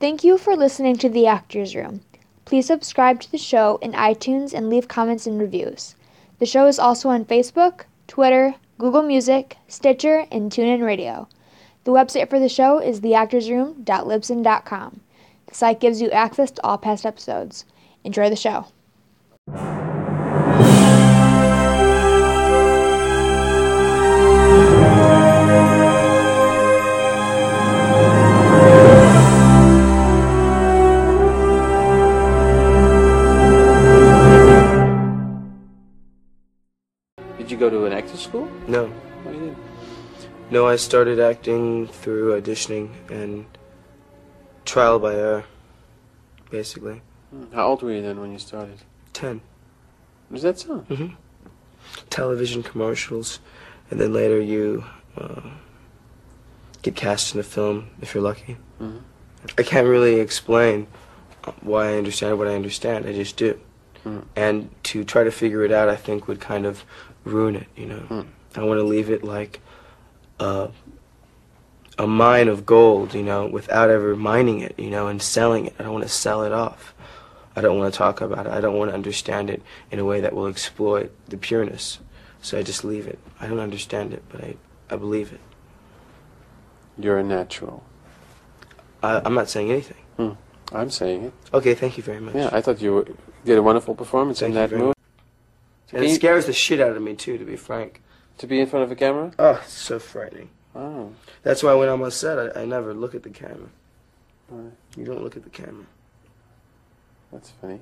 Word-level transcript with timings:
Thank 0.00 0.24
you 0.24 0.38
for 0.38 0.56
listening 0.56 0.96
to 0.96 1.10
The 1.10 1.26
Actors 1.26 1.76
Room. 1.76 2.00
Please 2.46 2.64
subscribe 2.64 3.20
to 3.20 3.30
the 3.30 3.36
show 3.36 3.78
in 3.82 3.92
iTunes 3.92 4.54
and 4.54 4.70
leave 4.70 4.88
comments 4.88 5.26
and 5.26 5.38
reviews. 5.38 5.94
The 6.38 6.46
show 6.46 6.66
is 6.66 6.78
also 6.78 7.10
on 7.10 7.26
Facebook, 7.26 7.82
Twitter, 8.08 8.54
Google 8.78 9.02
Music, 9.02 9.58
Stitcher, 9.68 10.26
and 10.32 10.50
TuneIn 10.50 10.82
Radio. 10.82 11.28
The 11.84 11.92
website 11.92 12.30
for 12.30 12.38
the 12.38 12.48
show 12.48 12.78
is 12.78 13.02
theactorsroom.libsyn.com. 13.02 15.00
The 15.46 15.54
site 15.54 15.80
gives 15.80 16.00
you 16.00 16.10
access 16.12 16.50
to 16.52 16.64
all 16.66 16.78
past 16.78 17.04
episodes. 17.04 17.66
Enjoy 18.02 18.30
the 18.30 18.36
show. 18.36 18.68
Go 37.60 37.70
to 37.70 37.84
an 37.84 37.92
acting 37.92 38.16
school? 38.16 38.50
No. 38.66 38.86
Why 39.22 39.32
you 39.32 39.38
didn't? 39.40 39.58
No, 40.50 40.66
I 40.66 40.76
started 40.76 41.20
acting 41.20 41.86
through 41.86 42.40
auditioning 42.40 42.90
and 43.08 43.44
trial 44.64 44.98
by 44.98 45.14
error, 45.14 45.44
basically. 46.50 47.02
Hmm. 47.30 47.54
How 47.54 47.68
old 47.68 47.82
were 47.82 47.92
you 47.92 48.02
then 48.02 48.18
when 48.20 48.32
you 48.32 48.38
started? 48.38 48.78
10. 49.12 49.42
Was 50.30 50.42
that 50.42 50.58
so? 50.58 50.78
hmm 50.78 51.08
Television 52.08 52.62
commercials, 52.62 53.40
and 53.90 54.00
then 54.00 54.12
later 54.12 54.40
you 54.40 54.84
uh, 55.16 55.40
get 56.82 56.94
cast 56.94 57.34
in 57.34 57.40
a 57.40 57.42
film 57.42 57.88
if 58.00 58.14
you're 58.14 58.22
lucky. 58.22 58.56
Mm 58.80 58.92
-hmm. 58.92 59.60
I 59.60 59.62
can't 59.62 59.88
really 59.88 60.20
explain 60.20 60.86
why 61.62 61.82
I 61.92 61.98
understand 61.98 62.38
what 62.38 62.48
I 62.48 62.54
understand. 62.54 63.06
I 63.06 63.12
just 63.12 63.38
do. 63.38 63.54
Mm 64.04 64.12
-hmm. 64.12 64.48
And 64.48 64.68
to 64.82 65.04
try 65.12 65.24
to 65.24 65.30
figure 65.30 65.64
it 65.64 65.72
out, 65.72 65.98
I 65.98 66.02
think 66.02 66.26
would 66.26 66.46
kind 66.46 66.66
of 66.66 66.84
ruin 67.24 67.56
it. 67.56 67.66
You 67.76 67.86
know, 67.86 68.02
Mm. 68.08 68.26
I 68.56 68.64
want 68.64 68.78
to 68.78 68.84
leave 68.84 69.10
it 69.10 69.22
like 69.22 69.60
a 70.38 70.70
a 71.98 72.06
mine 72.06 72.48
of 72.48 72.64
gold. 72.66 73.14
You 73.14 73.22
know, 73.22 73.46
without 73.46 73.90
ever 73.90 74.16
mining 74.16 74.60
it. 74.60 74.74
You 74.78 74.90
know, 74.90 75.06
and 75.08 75.20
selling 75.20 75.66
it. 75.66 75.74
I 75.78 75.82
don't 75.82 75.92
want 75.92 76.04
to 76.04 76.10
sell 76.12 76.42
it 76.44 76.52
off. 76.52 76.94
I 77.56 77.60
don't 77.60 77.78
want 77.78 77.92
to 77.92 77.98
talk 77.98 78.20
about 78.20 78.46
it. 78.46 78.52
I 78.52 78.60
don't 78.60 78.76
want 78.78 78.90
to 78.90 78.94
understand 78.94 79.50
it 79.50 79.62
in 79.90 79.98
a 79.98 80.04
way 80.04 80.20
that 80.20 80.32
will 80.32 80.46
exploit 80.46 81.10
the 81.28 81.36
pureness. 81.36 81.98
So 82.42 82.58
I 82.58 82.62
just 82.62 82.84
leave 82.84 83.06
it. 83.06 83.18
I 83.40 83.48
don't 83.48 83.58
understand 83.58 84.14
it, 84.14 84.22
but 84.30 84.42
I, 84.42 84.56
I 84.88 84.96
believe 84.96 85.32
it. 85.32 85.40
You're 86.98 87.18
a 87.18 87.24
natural. 87.24 87.82
I, 89.02 89.20
I'm 89.24 89.34
not 89.34 89.48
saying 89.50 89.70
anything. 89.70 89.96
Hmm. 90.16 90.30
I'm 90.72 90.90
saying 90.90 91.24
it. 91.24 91.32
Okay, 91.52 91.74
thank 91.74 91.96
you 91.96 92.02
very 92.02 92.20
much. 92.20 92.34
Yeah, 92.34 92.50
I 92.52 92.60
thought 92.60 92.80
you 92.80 93.16
did 93.44 93.58
a 93.58 93.62
wonderful 93.62 93.94
performance 93.94 94.40
Thank 94.40 94.50
in 94.50 94.54
that 94.54 94.70
very 94.70 94.92
movie. 95.92 95.96
and 95.96 96.04
it 96.04 96.06
Can 96.06 96.10
you- 96.10 96.14
scares 96.16 96.46
the 96.46 96.52
shit 96.52 96.80
out 96.80 96.96
of 96.96 97.02
me 97.02 97.14
too, 97.14 97.38
to 97.38 97.44
be 97.44 97.56
frank. 97.56 98.02
To 98.38 98.46
be 98.46 98.60
in 98.60 98.66
front 98.66 98.84
of 98.84 98.90
a 98.90 98.96
camera? 98.96 99.32
Oh, 99.38 99.60
it's 99.62 99.72
so 99.72 99.98
frightening. 99.98 100.48
Oh. 100.74 101.12
That's 101.42 101.62
why 101.62 101.74
when 101.74 101.88
I'm 101.88 102.00
on 102.02 102.10
set, 102.10 102.56
I, 102.56 102.62
I 102.62 102.64
never 102.64 102.94
look 102.94 103.14
at 103.14 103.22
the 103.22 103.30
camera. 103.30 103.68
Right. 104.48 104.72
You 104.96 105.04
don't 105.04 105.22
look 105.22 105.36
at 105.36 105.42
the 105.44 105.50
camera. 105.50 105.84
That's 107.32 107.50
funny. 107.60 107.80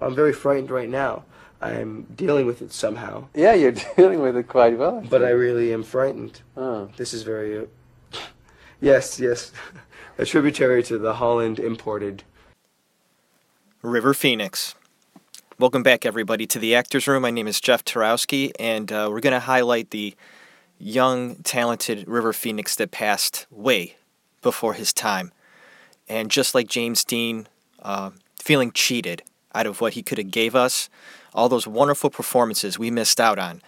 I'm 0.00 0.14
very 0.14 0.32
frightened 0.32 0.70
right 0.70 0.88
now. 0.88 1.24
I'm 1.62 2.02
dealing 2.14 2.44
with 2.44 2.60
it 2.60 2.70
somehow, 2.72 3.28
Yeah, 3.34 3.54
you're 3.54 3.72
dealing 3.96 4.20
with 4.20 4.36
it 4.36 4.46
quite 4.48 4.76
well. 4.76 5.02
but 5.08 5.24
I 5.24 5.30
really 5.30 5.72
am 5.72 5.82
frightened. 5.82 6.42
Oh. 6.56 6.90
This 6.98 7.14
is 7.14 7.22
very. 7.22 7.58
Uh, 7.58 7.64
yes, 8.80 9.18
yes. 9.18 9.52
A 10.18 10.24
tributary 10.26 10.82
to 10.84 10.98
the 10.98 11.14
Holland 11.14 11.58
imported. 11.58 12.22
River 13.82 14.12
Phoenix. 14.14 14.74
Welcome 15.58 15.82
back, 15.82 16.04
everybody, 16.04 16.46
to 16.48 16.58
the 16.58 16.74
Actors 16.74 17.08
Room. 17.08 17.22
My 17.22 17.30
name 17.30 17.48
is 17.48 17.62
Jeff 17.62 17.82
Tarowski, 17.82 18.52
and 18.60 18.92
uh, 18.92 19.08
we're 19.10 19.20
going 19.20 19.32
to 19.32 19.40
highlight 19.40 19.88
the 19.88 20.14
young, 20.78 21.36
talented 21.36 22.06
River 22.06 22.34
Phoenix 22.34 22.76
that 22.76 22.90
passed 22.90 23.46
way 23.50 23.96
before 24.42 24.74
his 24.74 24.92
time. 24.92 25.32
And 26.10 26.30
just 26.30 26.54
like 26.54 26.68
James 26.68 27.04
Dean, 27.04 27.48
uh, 27.82 28.10
feeling 28.38 28.70
cheated 28.70 29.22
out 29.54 29.66
of 29.66 29.80
what 29.80 29.94
he 29.94 30.02
could 30.02 30.18
have 30.18 30.30
gave 30.30 30.54
us, 30.54 30.90
all 31.32 31.48
those 31.48 31.66
wonderful 31.66 32.10
performances 32.10 32.78
we 32.78 32.90
missed 32.90 33.18
out 33.18 33.38
on. 33.38 33.62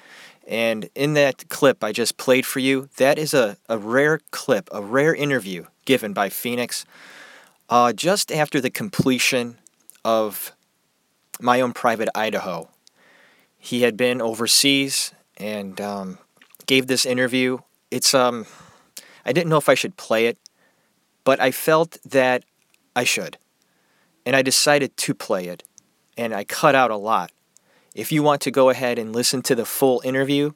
And 0.47 0.91
in 0.95 1.15
that 1.15 1.49
clip 1.49 1.83
I 1.83 1.93
just 1.93 2.19
played 2.19 2.45
for 2.45 2.59
you, 2.59 2.91
that 2.99 3.19
is 3.19 3.33
a, 3.33 3.57
a 3.67 3.79
rare 3.79 4.21
clip, 4.31 4.69
a 4.73 4.83
rare 4.83 5.15
interview 5.15 5.65
given 5.87 6.13
by 6.13 6.29
Phoenix 6.29 6.85
uh, 7.71 7.95
just 7.95 8.31
after 8.31 8.61
the 8.61 8.69
completion 8.69 9.57
of 10.05 10.53
my 11.41 11.61
own 11.61 11.73
private 11.73 12.09
Idaho. 12.15 12.69
He 13.59 13.83
had 13.83 13.97
been 13.97 14.21
overseas 14.21 15.13
and 15.37 15.81
um, 15.81 16.19
gave 16.67 16.87
this 16.87 17.05
interview. 17.07 17.59
It's 17.91 18.15
um, 18.15 18.47
I 19.25 19.33
didn't 19.33 19.51
know 19.51 19.59
if 19.59 19.69
I 19.69 19.75
should 19.75 19.97
play 19.97 20.27
it, 20.27 20.39
but 21.25 21.41
I 21.41 21.51
felt 21.51 21.99
that 22.05 22.45
I 22.95 23.05
should, 23.05 23.39
and 24.25 24.35
I 24.35 24.43
decided 24.43 24.97
to 24.97 25.15
play 25.15 25.47
it, 25.47 25.63
and 26.17 26.35
I 26.35 26.45
cut 26.45 26.75
out 26.75 26.91
a 26.91 26.97
lot. 26.97 27.33
If 27.95 28.13
you 28.13 28.23
want 28.23 28.41
to 28.43 28.51
go 28.51 28.71
ahead 28.71 28.99
and 28.99 29.15
listen 29.15 29.43
to 29.43 29.55
the 29.55 29.65
full 29.65 30.01
interview, 30.05 30.53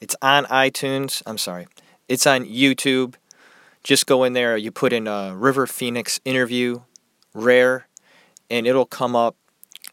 it's 0.00 0.16
on 0.22 0.44
iTunes. 0.46 1.22
I'm 1.26 1.38
sorry, 1.38 1.66
it's 2.08 2.26
on 2.26 2.44
YouTube. 2.44 3.14
Just 3.82 4.06
go 4.06 4.24
in 4.24 4.34
there. 4.34 4.56
You 4.56 4.70
put 4.70 4.92
in 4.92 5.06
a 5.06 5.34
River 5.34 5.66
Phoenix 5.66 6.20
interview, 6.24 6.82
rare, 7.32 7.86
and 8.50 8.66
it'll 8.66 8.86
come 8.86 9.16
up. 9.16 9.36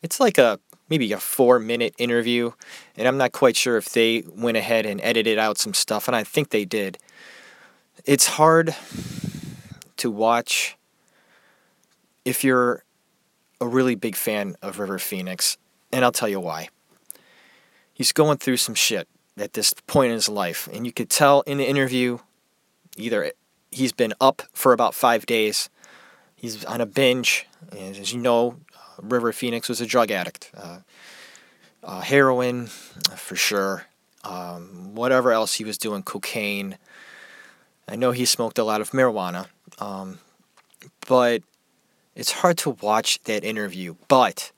It's 0.08 0.22
like 0.22 0.38
a 0.38 0.58
maybe 0.88 1.12
a 1.12 1.20
four 1.20 1.60
minute 1.60 1.94
interview, 1.98 2.52
and 2.96 3.10
I'm 3.10 3.18
not 3.18 3.34
quite 3.34 3.58
sure 3.58 3.76
if 3.76 3.90
they 3.90 4.24
went 4.26 4.56
ahead 4.56 4.86
and 4.86 5.02
edited 5.04 5.38
out 5.38 5.58
some 5.58 5.74
stuff, 5.74 6.08
and 6.08 6.16
I 6.16 6.24
think 6.24 6.52
they 6.52 6.64
did. 6.64 6.98
It's 8.06 8.26
hard 8.26 8.74
to 9.98 10.10
watch 10.10 10.78
if 12.24 12.42
you're 12.42 12.86
a 13.60 13.68
really 13.68 13.96
big 13.96 14.16
fan 14.16 14.56
of 14.62 14.80
River 14.80 14.98
Phoenix, 14.98 15.58
and 15.92 16.06
I'll 16.06 16.14
tell 16.14 16.30
you 16.30 16.40
why. 16.40 16.70
He's 17.94 18.14
going 18.14 18.38
through 18.38 18.56
some 18.56 18.76
shit 18.76 19.10
at 19.38 19.56
this 19.56 19.74
point 19.88 20.12
in 20.12 20.14
his 20.14 20.30
life, 20.30 20.70
and 20.72 20.86
you 20.86 20.94
could 20.94 21.10
tell 21.10 21.42
in 21.42 21.58
the 21.58 21.68
interview 21.68 22.20
either 22.96 23.34
he's 23.72 23.92
been 23.92 24.14
up 24.22 24.44
for 24.54 24.72
about 24.72 24.96
five 24.96 25.26
days, 25.26 25.70
he's 26.34 26.64
on 26.64 26.80
a 26.80 26.86
binge, 26.86 27.46
and 27.74 27.98
as 27.98 28.14
you 28.14 28.20
know, 28.22 28.56
River 29.02 29.32
Phoenix 29.32 29.70
was 29.70 29.82
a 29.82 29.86
drug 29.86 30.12
addict. 30.12 30.52
Uh, 30.56 30.80
uh, 31.84 32.02
heroin, 32.02 32.68
for 32.68 33.36
sure. 33.36 33.86
Um, 34.24 34.94
whatever 34.96 35.32
else 35.32 35.56
he 35.56 35.64
was 35.64 35.78
doing, 35.78 36.04
cocaine. 36.04 36.78
I 37.88 37.96
know 37.96 38.12
he 38.12 38.26
smoked 38.26 38.58
a 38.58 38.64
lot 38.64 38.82
of 38.82 38.92
marijuana. 38.92 39.48
Um, 39.80 40.20
but 41.08 41.44
it's 42.16 42.32
hard 42.32 42.58
to 42.60 42.72
watch 42.72 43.22
that 43.24 43.44
interview. 43.44 43.96
But 44.08 44.52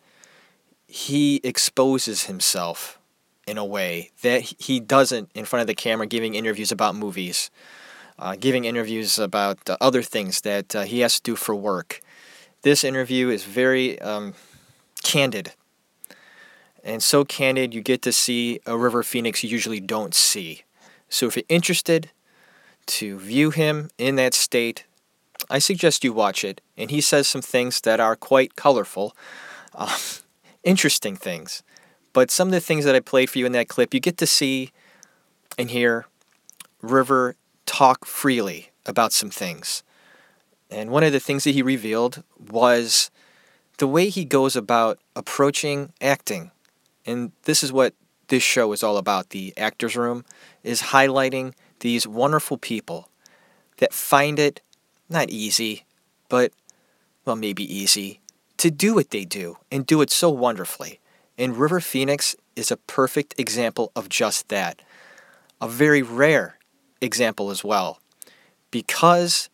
he 0.88 1.40
exposes 1.44 2.24
himself 2.24 2.98
in 3.46 3.58
a 3.58 3.66
way 3.66 4.12
that 4.22 4.56
he 4.60 4.80
doesn't 4.80 5.30
in 5.34 5.46
front 5.46 5.62
of 5.62 5.68
the 5.68 5.76
camera, 5.76 6.08
giving 6.08 6.36
interviews 6.36 6.72
about 6.72 6.96
movies, 6.96 7.52
uh, 8.18 8.36
giving 8.40 8.66
interviews 8.66 9.20
about 9.20 9.70
uh, 9.70 9.78
other 9.82 10.02
things 10.02 10.42
that 10.42 10.76
uh, 10.76 10.84
he 10.84 11.02
has 11.02 11.16
to 11.16 11.22
do 11.22 11.36
for 11.36 11.56
work 11.56 12.02
this 12.62 12.84
interview 12.84 13.30
is 13.30 13.44
very 13.44 14.00
um, 14.02 14.34
candid. 15.04 15.54
And 16.84 17.04
so 17.04 17.26
candid, 17.26 17.74
you 17.74 17.82
get 17.82 18.02
to 18.04 18.12
see 18.12 18.60
a 18.66 18.78
River 18.78 19.04
Phoenix 19.04 19.44
you 19.44 19.50
usually 19.50 19.80
don't 19.80 20.16
see. 20.16 20.64
So 21.10 21.28
if 21.28 21.36
you're 21.36 21.44
interested 21.50 22.12
to 22.88 23.18
view 23.20 23.50
him 23.52 23.90
in 23.98 24.16
that 24.16 24.34
state, 24.34 24.86
I 25.50 25.60
suggest 25.60 26.04
you 26.04 26.14
watch 26.14 26.44
it. 26.44 26.62
And 26.78 26.92
he 26.92 27.02
says 27.02 27.28
some 27.28 27.42
things 27.42 27.82
that 27.82 28.00
are 28.00 28.16
quite 28.16 28.56
colorful, 28.56 29.16
uh, 29.74 29.98
interesting 30.64 31.16
things. 31.16 31.64
But 32.14 32.32
some 32.32 32.48
of 32.48 32.52
the 32.52 32.60
things 32.60 32.86
that 32.86 32.96
I 32.96 33.00
played 33.00 33.30
for 33.30 33.40
you 33.40 33.46
in 33.46 33.52
that 33.54 33.68
clip, 33.68 33.94
you 33.94 34.00
get 34.00 34.18
to 34.18 34.28
see 34.28 34.72
and 35.58 35.70
hear 35.70 36.06
River 36.82 37.36
talk 37.66 38.06
freely 38.06 38.72
about 38.86 39.14
some 39.14 39.30
things. 39.30 39.84
And 40.70 40.92
one 40.92 41.04
of 41.04 41.12
the 41.12 41.20
things 41.20 41.44
that 41.44 41.52
he 41.52 41.62
revealed 41.62 42.24
was 42.38 43.10
the 43.78 43.88
way 43.88 44.10
he 44.10 44.26
goes 44.26 44.56
about 44.56 45.00
approaching 45.16 45.94
acting. 46.02 46.52
And 47.06 47.32
this 47.44 47.64
is 47.64 47.74
what 47.74 47.94
this 48.28 48.44
show 48.44 48.72
is 48.74 48.84
all 48.84 48.98
about 48.98 49.30
the 49.30 49.54
actors 49.58 49.96
room 49.96 50.26
is 50.64 50.82
highlighting 50.84 51.54
these 51.80 52.06
wonderful 52.08 52.58
people 52.58 53.10
that 53.78 53.94
find 53.94 54.38
it 54.38 54.62
not 55.10 55.30
easy, 55.30 55.86
but 56.28 56.52
well 57.26 57.36
maybe 57.36 57.64
easy 57.64 58.20
to 58.58 58.70
do 58.70 58.94
what 58.94 59.10
they 59.12 59.26
do 59.26 59.58
and 59.72 59.86
do 59.86 60.02
it 60.02 60.12
so 60.12 60.30
wonderfully. 60.30 61.00
And 61.38 61.58
River 61.58 61.80
Phoenix 61.80 62.36
is 62.56 62.70
a 62.70 62.78
perfect 62.78 63.34
example 63.38 63.92
of 63.96 64.10
just 64.10 64.50
that. 64.50 64.82
A 65.62 65.68
very 65.68 66.02
rare 66.02 66.58
example 67.00 67.50
as 67.50 67.64
well. 67.64 68.02
Because 68.70 69.50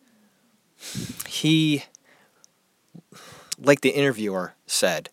he 1.26 1.84
like 3.58 3.80
the 3.80 3.90
interviewer 3.90 4.54
said, 4.66 5.08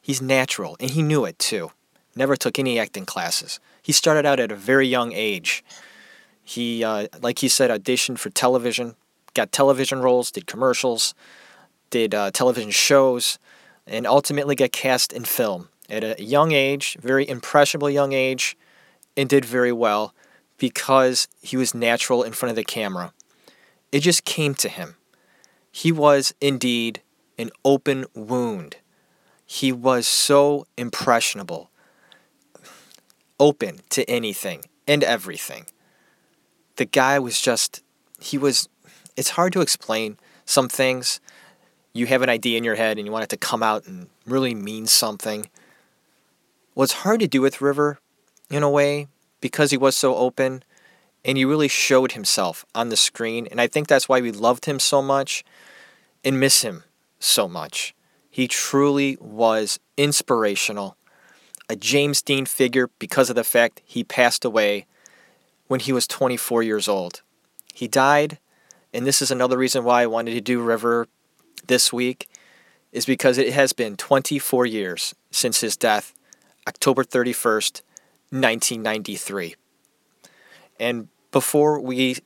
he's 0.00 0.22
natural, 0.22 0.76
and 0.80 0.90
he 0.90 1.02
knew 1.02 1.24
it 1.24 1.38
too. 1.38 1.72
Never 2.16 2.36
took 2.36 2.58
any 2.58 2.78
acting 2.78 3.06
classes. 3.06 3.58
He 3.82 3.92
started 3.92 4.24
out 4.24 4.40
at 4.40 4.52
a 4.52 4.56
very 4.56 4.86
young 4.86 5.12
age. 5.12 5.64
He, 6.42 6.84
uh, 6.84 7.08
like 7.20 7.40
he 7.40 7.48
said, 7.48 7.70
auditioned 7.70 8.18
for 8.18 8.30
television, 8.30 8.94
got 9.34 9.50
television 9.50 10.00
roles, 10.00 10.30
did 10.30 10.46
commercials, 10.46 11.14
did 11.90 12.14
uh, 12.14 12.30
television 12.30 12.70
shows, 12.70 13.38
and 13.86 14.06
ultimately 14.06 14.54
got 14.54 14.72
cast 14.72 15.12
in 15.12 15.24
film 15.24 15.68
at 15.88 16.04
a 16.04 16.22
young 16.22 16.52
age, 16.52 16.96
very 17.00 17.28
impressionable 17.28 17.90
young 17.90 18.12
age, 18.12 18.56
and 19.16 19.28
did 19.28 19.44
very 19.44 19.72
well 19.72 20.14
because 20.56 21.28
he 21.42 21.56
was 21.56 21.74
natural 21.74 22.22
in 22.22 22.32
front 22.32 22.50
of 22.50 22.56
the 22.56 22.64
camera. 22.64 23.12
It 23.94 24.02
just 24.02 24.24
came 24.24 24.56
to 24.56 24.68
him. 24.68 24.96
He 25.70 25.92
was 25.92 26.34
indeed 26.40 27.00
an 27.38 27.52
open 27.64 28.06
wound. 28.12 28.78
He 29.46 29.70
was 29.70 30.08
so 30.08 30.66
impressionable, 30.76 31.70
open 33.38 33.82
to 33.90 34.02
anything 34.10 34.64
and 34.88 35.04
everything. 35.04 35.66
The 36.74 36.86
guy 36.86 37.20
was 37.20 37.40
just, 37.40 37.84
he 38.18 38.36
was, 38.36 38.68
it's 39.16 39.30
hard 39.30 39.52
to 39.52 39.60
explain 39.60 40.18
some 40.44 40.68
things. 40.68 41.20
You 41.92 42.06
have 42.06 42.22
an 42.22 42.28
idea 42.28 42.58
in 42.58 42.64
your 42.64 42.74
head 42.74 42.98
and 42.98 43.06
you 43.06 43.12
want 43.12 43.22
it 43.22 43.30
to 43.30 43.36
come 43.36 43.62
out 43.62 43.86
and 43.86 44.08
really 44.26 44.56
mean 44.56 44.88
something. 44.88 45.48
What's 46.72 47.04
hard 47.04 47.20
to 47.20 47.28
do 47.28 47.40
with 47.40 47.60
River, 47.60 48.00
in 48.50 48.64
a 48.64 48.70
way, 48.70 49.06
because 49.40 49.70
he 49.70 49.76
was 49.76 49.94
so 49.94 50.16
open 50.16 50.64
and 51.24 51.38
he 51.38 51.44
really 51.44 51.68
showed 51.68 52.12
himself 52.12 52.64
on 52.74 52.88
the 52.90 52.96
screen. 52.96 53.46
And 53.50 53.60
I 53.60 53.66
think 53.66 53.88
that's 53.88 54.08
why 54.08 54.20
we 54.20 54.30
loved 54.30 54.66
him 54.66 54.78
so 54.78 55.00
much 55.00 55.44
and 56.22 56.38
miss 56.38 56.62
him 56.62 56.84
so 57.18 57.48
much. 57.48 57.94
He 58.30 58.48
truly 58.48 59.16
was 59.20 59.78
inspirational, 59.96 60.96
a 61.68 61.76
James 61.76 62.20
Dean 62.20 62.46
figure 62.46 62.90
because 62.98 63.30
of 63.30 63.36
the 63.36 63.44
fact 63.44 63.80
he 63.84 64.04
passed 64.04 64.44
away 64.44 64.86
when 65.66 65.80
he 65.80 65.92
was 65.92 66.06
24 66.06 66.62
years 66.62 66.88
old. 66.88 67.22
He 67.72 67.88
died, 67.88 68.38
and 68.92 69.06
this 69.06 69.22
is 69.22 69.30
another 69.30 69.56
reason 69.56 69.84
why 69.84 70.02
I 70.02 70.06
wanted 70.06 70.32
to 70.32 70.40
do 70.40 70.60
River 70.60 71.08
this 71.66 71.92
week, 71.92 72.28
is 72.92 73.06
because 73.06 73.38
it 73.38 73.52
has 73.52 73.72
been 73.72 73.96
24 73.96 74.66
years 74.66 75.14
since 75.30 75.60
his 75.60 75.76
death, 75.76 76.14
October 76.68 77.02
31st, 77.02 77.82
1993. 78.30 79.54
And 80.78 81.08
before 81.34 81.80
we 81.80 82.16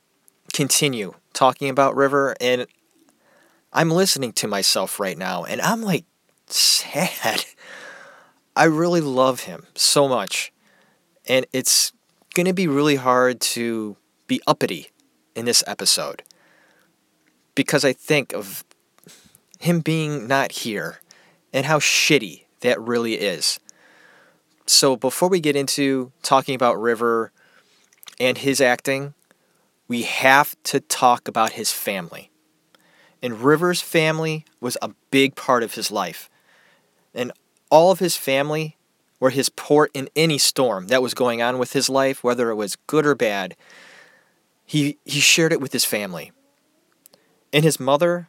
continue 0.52 1.14
talking 1.32 1.70
about 1.70 1.96
River, 1.96 2.36
and 2.42 2.66
I'm 3.72 3.90
listening 3.90 4.34
to 4.34 4.46
myself 4.46 5.00
right 5.00 5.16
now, 5.16 5.44
and 5.44 5.62
I'm 5.62 5.80
like 5.80 6.04
sad. 6.46 7.46
I 8.54 8.64
really 8.64 9.00
love 9.00 9.40
him 9.40 9.66
so 9.74 10.08
much. 10.08 10.52
And 11.26 11.46
it's 11.54 11.92
going 12.34 12.44
to 12.44 12.52
be 12.52 12.66
really 12.66 12.96
hard 12.96 13.40
to 13.40 13.96
be 14.26 14.42
uppity 14.46 14.90
in 15.34 15.46
this 15.46 15.64
episode 15.66 16.22
because 17.54 17.86
I 17.86 17.94
think 17.94 18.34
of 18.34 18.62
him 19.58 19.80
being 19.80 20.26
not 20.26 20.52
here 20.52 21.00
and 21.54 21.64
how 21.64 21.78
shitty 21.78 22.44
that 22.60 22.78
really 22.78 23.14
is. 23.14 23.58
So 24.66 24.96
before 24.96 25.30
we 25.30 25.40
get 25.40 25.56
into 25.56 26.12
talking 26.22 26.54
about 26.54 26.78
River 26.78 27.32
and 28.20 28.38
his 28.38 28.60
acting, 28.60 29.14
we 29.86 30.02
have 30.02 30.54
to 30.64 30.80
talk 30.80 31.28
about 31.28 31.52
his 31.52 31.72
family. 31.72 32.30
And 33.22 33.42
River's 33.42 33.80
family 33.80 34.44
was 34.60 34.76
a 34.80 34.90
big 35.10 35.34
part 35.34 35.62
of 35.62 35.74
his 35.74 35.90
life. 35.90 36.30
And 37.14 37.32
all 37.70 37.90
of 37.90 37.98
his 37.98 38.16
family 38.16 38.76
were 39.18 39.30
his 39.30 39.48
port 39.48 39.90
in 39.94 40.08
any 40.14 40.38
storm 40.38 40.88
that 40.88 41.02
was 41.02 41.14
going 41.14 41.42
on 41.42 41.58
with 41.58 41.72
his 41.72 41.88
life, 41.88 42.22
whether 42.22 42.50
it 42.50 42.54
was 42.54 42.76
good 42.86 43.06
or 43.06 43.14
bad. 43.14 43.56
He, 44.64 44.98
he 45.04 45.20
shared 45.20 45.52
it 45.52 45.60
with 45.60 45.72
his 45.72 45.84
family. 45.84 46.32
And 47.52 47.64
his 47.64 47.80
mother 47.80 48.28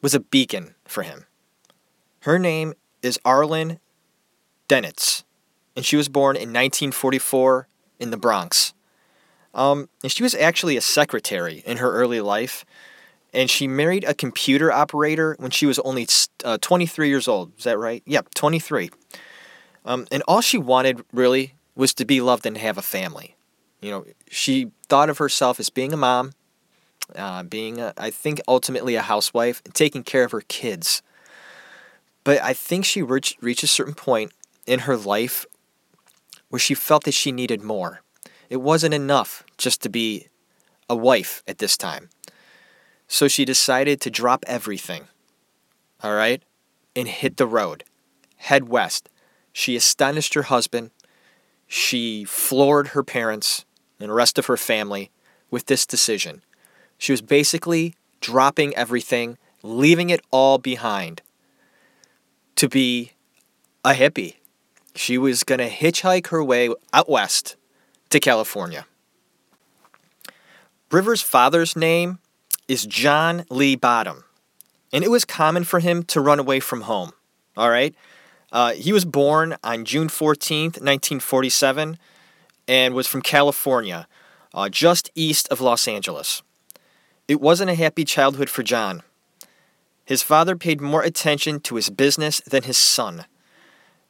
was 0.00 0.14
a 0.14 0.20
beacon 0.20 0.74
for 0.86 1.02
him. 1.02 1.26
Her 2.20 2.38
name 2.38 2.74
is 3.02 3.18
Arlyn 3.24 3.78
Dunetz, 4.68 5.22
and 5.76 5.84
she 5.84 5.96
was 5.96 6.08
born 6.08 6.36
in 6.36 6.48
1944 6.48 7.68
in 7.98 8.10
the 8.10 8.16
Bronx. 8.16 8.74
Um, 9.54 9.88
and 10.02 10.12
she 10.12 10.22
was 10.22 10.34
actually 10.34 10.76
a 10.76 10.80
secretary 10.80 11.62
in 11.66 11.78
her 11.78 11.92
early 11.92 12.20
life, 12.20 12.64
and 13.32 13.50
she 13.50 13.66
married 13.66 14.04
a 14.04 14.14
computer 14.14 14.72
operator 14.72 15.36
when 15.38 15.50
she 15.50 15.66
was 15.66 15.78
only 15.80 16.06
uh, 16.44 16.58
23 16.60 17.08
years 17.08 17.28
old. 17.28 17.52
Is 17.58 17.64
that 17.64 17.78
right? 17.78 18.02
Yep, 18.06 18.34
23. 18.34 18.90
Um, 19.84 20.06
and 20.10 20.22
all 20.28 20.40
she 20.40 20.58
wanted 20.58 21.02
really 21.12 21.54
was 21.74 21.94
to 21.94 22.04
be 22.04 22.20
loved 22.20 22.46
and 22.46 22.56
have 22.58 22.78
a 22.78 22.82
family. 22.82 23.36
You 23.80 23.90
know, 23.90 24.04
she 24.28 24.70
thought 24.88 25.10
of 25.10 25.18
herself 25.18 25.60
as 25.60 25.70
being 25.70 25.92
a 25.92 25.96
mom, 25.96 26.32
uh, 27.14 27.42
being, 27.42 27.80
a, 27.80 27.94
I 27.96 28.10
think, 28.10 28.40
ultimately 28.48 28.96
a 28.96 29.02
housewife, 29.02 29.62
and 29.64 29.74
taking 29.74 30.02
care 30.02 30.24
of 30.24 30.32
her 30.32 30.42
kids. 30.42 31.02
But 32.24 32.42
I 32.42 32.52
think 32.52 32.84
she 32.84 33.02
reached, 33.02 33.40
reached 33.40 33.62
a 33.62 33.68
certain 33.68 33.94
point 33.94 34.32
in 34.66 34.80
her 34.80 34.96
life 34.96 35.46
where 36.48 36.60
she 36.60 36.74
felt 36.74 37.04
that 37.04 37.14
she 37.14 37.32
needed 37.32 37.62
more. 37.62 38.02
It 38.48 38.58
wasn't 38.58 38.94
enough 38.94 39.44
just 39.56 39.82
to 39.82 39.88
be 39.88 40.28
a 40.88 40.96
wife 40.96 41.42
at 41.46 41.58
this 41.58 41.76
time. 41.76 42.08
So 43.06 43.28
she 43.28 43.44
decided 43.44 44.00
to 44.02 44.10
drop 44.10 44.44
everything, 44.46 45.08
all 46.02 46.14
right, 46.14 46.42
and 46.94 47.08
hit 47.08 47.36
the 47.36 47.46
road, 47.46 47.84
head 48.36 48.68
west. 48.68 49.08
She 49.52 49.76
astonished 49.76 50.34
her 50.34 50.42
husband. 50.42 50.90
She 51.66 52.24
floored 52.24 52.88
her 52.88 53.02
parents 53.02 53.64
and 53.98 54.10
the 54.10 54.14
rest 54.14 54.38
of 54.38 54.46
her 54.46 54.56
family 54.56 55.10
with 55.50 55.66
this 55.66 55.86
decision. 55.86 56.42
She 56.98 57.12
was 57.12 57.22
basically 57.22 57.94
dropping 58.20 58.74
everything, 58.74 59.38
leaving 59.62 60.10
it 60.10 60.20
all 60.30 60.58
behind 60.58 61.22
to 62.56 62.68
be 62.68 63.12
a 63.84 63.92
hippie. 63.92 64.37
She 64.98 65.16
was 65.16 65.44
going 65.44 65.60
to 65.60 65.70
hitchhike 65.70 66.26
her 66.26 66.42
way 66.42 66.70
out 66.92 67.08
west 67.08 67.54
to 68.10 68.18
California. 68.18 68.84
River's 70.90 71.22
father's 71.22 71.76
name 71.76 72.18
is 72.66 72.84
John 72.84 73.44
Lee 73.48 73.76
Bottom. 73.76 74.24
And 74.92 75.04
it 75.04 75.10
was 75.10 75.24
common 75.24 75.62
for 75.62 75.78
him 75.78 76.02
to 76.02 76.20
run 76.20 76.40
away 76.40 76.58
from 76.58 76.80
home. 76.80 77.12
All 77.56 77.70
right? 77.70 77.94
Uh, 78.50 78.72
he 78.72 78.92
was 78.92 79.04
born 79.04 79.56
on 79.62 79.84
June 79.84 80.08
14th, 80.08 80.80
1947, 80.82 81.96
and 82.66 82.92
was 82.92 83.06
from 83.06 83.22
California, 83.22 84.08
uh, 84.52 84.68
just 84.68 85.12
east 85.14 85.46
of 85.48 85.60
Los 85.60 85.86
Angeles. 85.86 86.42
It 87.28 87.40
wasn't 87.40 87.70
a 87.70 87.76
happy 87.76 88.04
childhood 88.04 88.50
for 88.50 88.64
John. 88.64 89.04
His 90.04 90.24
father 90.24 90.56
paid 90.56 90.80
more 90.80 91.02
attention 91.02 91.60
to 91.60 91.76
his 91.76 91.88
business 91.88 92.40
than 92.40 92.64
his 92.64 92.78
son. 92.78 93.26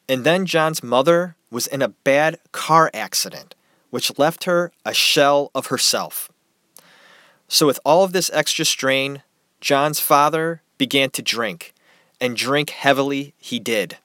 And 0.09 0.25
then 0.25 0.47
John's 0.47 0.83
mother 0.83 1.37
was 1.51 1.67
in 1.67 1.83
a 1.83 1.89
bad 1.89 2.39
car 2.53 2.91
accident, 2.95 3.55
which 3.91 4.19
left 4.19 4.45
her 4.45 4.73
a 4.85 4.95
shell 4.95 5.51
of 5.55 5.67
herself. 5.67 6.31
So, 7.47 7.67
with 7.67 7.81
all 7.85 8.05
of 8.05 8.13
this 8.13 8.31
extra 8.33 8.65
strain, 8.65 9.23
John's 9.61 10.01
father 10.01 10.63
began 10.77 11.11
to 11.11 11.23
drink, 11.23 11.75
and 12.21 12.37
drink 12.37 12.71
heavily 12.71 13.35
he 13.39 13.59
did. 13.59 13.97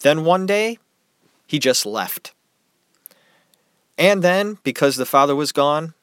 Then 0.00 0.24
one 0.24 0.46
day, 0.46 0.78
he 1.46 1.58
just 1.58 1.86
left. 1.86 2.32
And 3.96 4.22
then, 4.22 4.58
because 4.64 4.96
the 4.96 5.06
father 5.06 5.36
was 5.36 5.52
gone, 5.52 5.94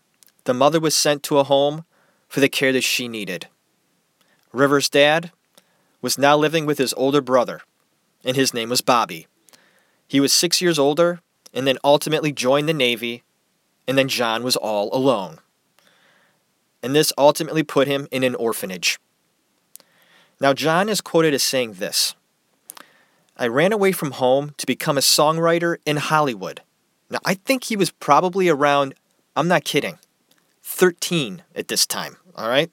the 0.46 0.53
mother 0.53 0.79
was 0.79 0.96
sent 0.96 1.24
to 1.24 1.39
a 1.39 1.44
home 1.44 1.86
for 2.27 2.39
the 2.39 2.50
care 2.50 2.72
that 2.72 2.84
she 2.84 3.08
needed. 3.08 3.48
River's 4.53 4.89
dad 4.89 5.32
was 6.01 6.18
now 6.18 6.38
living 6.38 6.65
with 6.65 6.77
his 6.77 6.94
older 6.94 7.22
brother, 7.22 7.62
and 8.24 8.36
his 8.36 8.54
name 8.54 8.70
was 8.70 8.82
Bobby. 8.82 9.28
He 10.08 10.20
was 10.20 10.34
six 10.34 10.62
years 10.62 10.80
older 10.80 11.22
and 11.54 11.66
then 11.66 11.78
ultimately 11.84 12.32
joined 12.32 12.70
the 12.70 12.74
Navy, 12.74 13.24
and 13.88 13.98
then 13.98 14.08
John 14.08 14.44
was 14.44 14.56
all 14.56 14.96
alone 14.96 15.40
and 16.82 16.96
this 16.96 17.14
ultimately 17.18 17.64
put 17.64 17.88
him 17.88 18.08
in 18.12 18.24
an 18.24 18.36
orphanage. 18.36 19.00
Now, 20.40 20.54
John 20.54 20.90
is 20.90 21.02
quoted 21.02 21.34
as 21.34 21.44
saying 21.44 21.74
this 21.74 22.16
I 23.38 23.48
ran 23.48 23.74
away 23.74 23.92
from 23.92 24.12
home 24.12 24.54
to 24.58 24.66
become 24.66 24.98
a 24.98 25.02
songwriter 25.02 25.78
in 25.86 25.98
Hollywood. 25.98 26.62
Now, 27.10 27.20
I 27.26 27.34
think 27.34 27.66
he 27.66 27.76
was 27.76 27.92
probably 27.92 28.50
around, 28.50 28.94
I'm 29.36 29.48
not 29.48 29.64
kidding, 29.64 29.98
13 30.62 31.44
at 31.56 31.68
this 31.68 31.88
time, 31.88 32.18
all 32.36 32.48
right? 32.48 32.72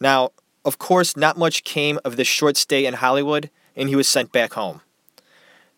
Now, 0.00 0.30
of 0.64 0.78
course, 0.78 1.16
not 1.16 1.36
much 1.36 1.64
came 1.64 1.98
of 2.04 2.16
this 2.16 2.28
short 2.28 2.56
stay 2.56 2.86
in 2.86 2.94
Hollywood, 2.94 3.50
and 3.76 3.88
he 3.88 3.96
was 3.96 4.08
sent 4.08 4.32
back 4.32 4.54
home. 4.54 4.80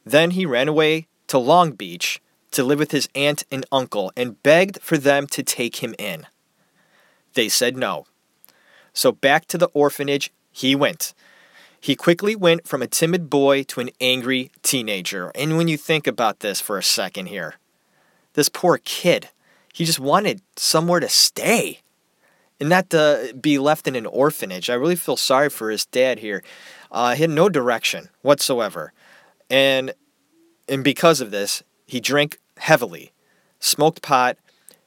Then 0.04 0.32
he 0.32 0.46
ran 0.46 0.68
away 0.68 1.06
to 1.28 1.38
Long 1.38 1.72
Beach 1.72 2.20
to 2.50 2.64
live 2.64 2.78
with 2.78 2.92
his 2.92 3.08
aunt 3.14 3.44
and 3.50 3.66
uncle 3.72 4.12
and 4.16 4.42
begged 4.42 4.80
for 4.80 4.96
them 4.96 5.26
to 5.28 5.42
take 5.42 5.76
him 5.76 5.94
in. 5.98 6.26
They 7.34 7.48
said 7.48 7.76
no. 7.76 8.06
So 8.92 9.10
back 9.10 9.46
to 9.46 9.58
the 9.58 9.70
orphanage 9.74 10.30
he 10.52 10.74
went. 10.74 11.14
He 11.80 11.96
quickly 11.96 12.34
went 12.34 12.66
from 12.66 12.80
a 12.80 12.86
timid 12.86 13.28
boy 13.28 13.64
to 13.64 13.80
an 13.80 13.90
angry 14.00 14.50
teenager. 14.62 15.30
And 15.34 15.56
when 15.56 15.68
you 15.68 15.76
think 15.76 16.06
about 16.06 16.40
this 16.40 16.60
for 16.60 16.78
a 16.78 16.82
second 16.82 17.26
here, 17.26 17.56
this 18.34 18.48
poor 18.48 18.78
kid, 18.78 19.28
he 19.72 19.84
just 19.84 20.00
wanted 20.00 20.40
somewhere 20.56 21.00
to 21.00 21.08
stay 21.08 21.80
and 22.60 22.68
not 22.68 22.88
to 22.90 23.36
be 23.38 23.58
left 23.58 23.88
in 23.88 23.96
an 23.96 24.06
orphanage. 24.06 24.70
I 24.70 24.74
really 24.74 24.96
feel 24.96 25.16
sorry 25.16 25.50
for 25.50 25.70
his 25.70 25.84
dad 25.86 26.20
here. 26.20 26.42
Uh, 26.94 27.16
he 27.16 27.22
had 27.22 27.30
no 27.30 27.48
direction 27.48 28.08
whatsoever. 28.22 28.92
And, 29.50 29.92
and 30.68 30.84
because 30.84 31.20
of 31.20 31.32
this, 31.32 31.64
he 31.86 31.98
drank 31.98 32.38
heavily, 32.56 33.12
smoked 33.58 34.00
pot, 34.00 34.38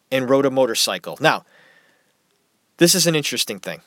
and 0.09 0.29
rode 0.29 0.45
a 0.45 0.49
motorcycle. 0.49 1.17
Now, 1.19 1.43
this 2.77 2.95
is 2.95 3.07
an 3.07 3.15
interesting 3.15 3.59
thing. 3.59 3.81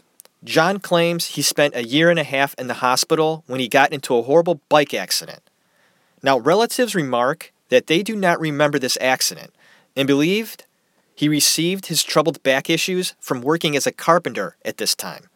John 0.44 0.80
claims 0.80 1.28
he 1.28 1.42
spent 1.42 1.74
a 1.74 1.86
year 1.86 2.10
and 2.10 2.18
a 2.18 2.24
half 2.24 2.54
in 2.58 2.66
the 2.66 2.74
hospital 2.74 3.42
when 3.46 3.58
he 3.58 3.68
got 3.68 3.90
into 3.90 4.14
a 4.16 4.22
horrible 4.22 4.60
bike 4.68 4.92
accident. 4.92 5.40
Now, 6.22 6.38
relatives 6.38 6.94
remark 6.94 7.54
that 7.70 7.86
they 7.86 8.02
do 8.02 8.14
not 8.14 8.38
remember 8.38 8.78
this 8.78 8.98
accident 9.00 9.54
and 9.96 10.06
believed 10.06 10.66
he 11.14 11.26
received 11.26 11.86
his 11.86 12.02
troubled 12.02 12.42
back 12.42 12.68
issues 12.68 13.14
from 13.18 13.40
working 13.40 13.76
as 13.76 13.86
a 13.86 13.92
carpenter 13.92 14.56
at 14.62 14.76
this 14.76 14.94
time. 14.94 15.29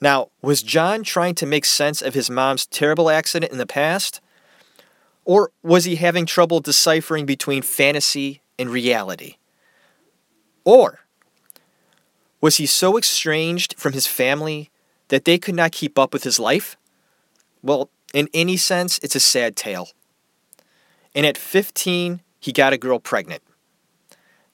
Now, 0.00 0.30
was 0.40 0.62
John 0.62 1.02
trying 1.02 1.34
to 1.36 1.46
make 1.46 1.64
sense 1.64 2.00
of 2.00 2.14
his 2.14 2.30
mom's 2.30 2.66
terrible 2.66 3.10
accident 3.10 3.52
in 3.52 3.58
the 3.58 3.66
past? 3.66 4.20
Or 5.24 5.50
was 5.62 5.84
he 5.84 5.96
having 5.96 6.24
trouble 6.24 6.60
deciphering 6.60 7.26
between 7.26 7.62
fantasy 7.62 8.40
and 8.58 8.70
reality? 8.70 9.36
Or 10.64 11.00
was 12.40 12.56
he 12.56 12.66
so 12.66 12.96
estranged 12.96 13.74
from 13.76 13.92
his 13.92 14.06
family 14.06 14.70
that 15.08 15.24
they 15.24 15.38
could 15.38 15.54
not 15.54 15.72
keep 15.72 15.98
up 15.98 16.12
with 16.12 16.24
his 16.24 16.38
life? 16.38 16.76
Well, 17.62 17.90
in 18.14 18.28
any 18.32 18.56
sense, 18.56 18.98
it's 19.02 19.14
a 19.14 19.20
sad 19.20 19.56
tale. 19.56 19.90
And 21.14 21.26
at 21.26 21.36
15, 21.36 22.22
he 22.38 22.52
got 22.52 22.72
a 22.72 22.78
girl 22.78 22.98
pregnant. 22.98 23.42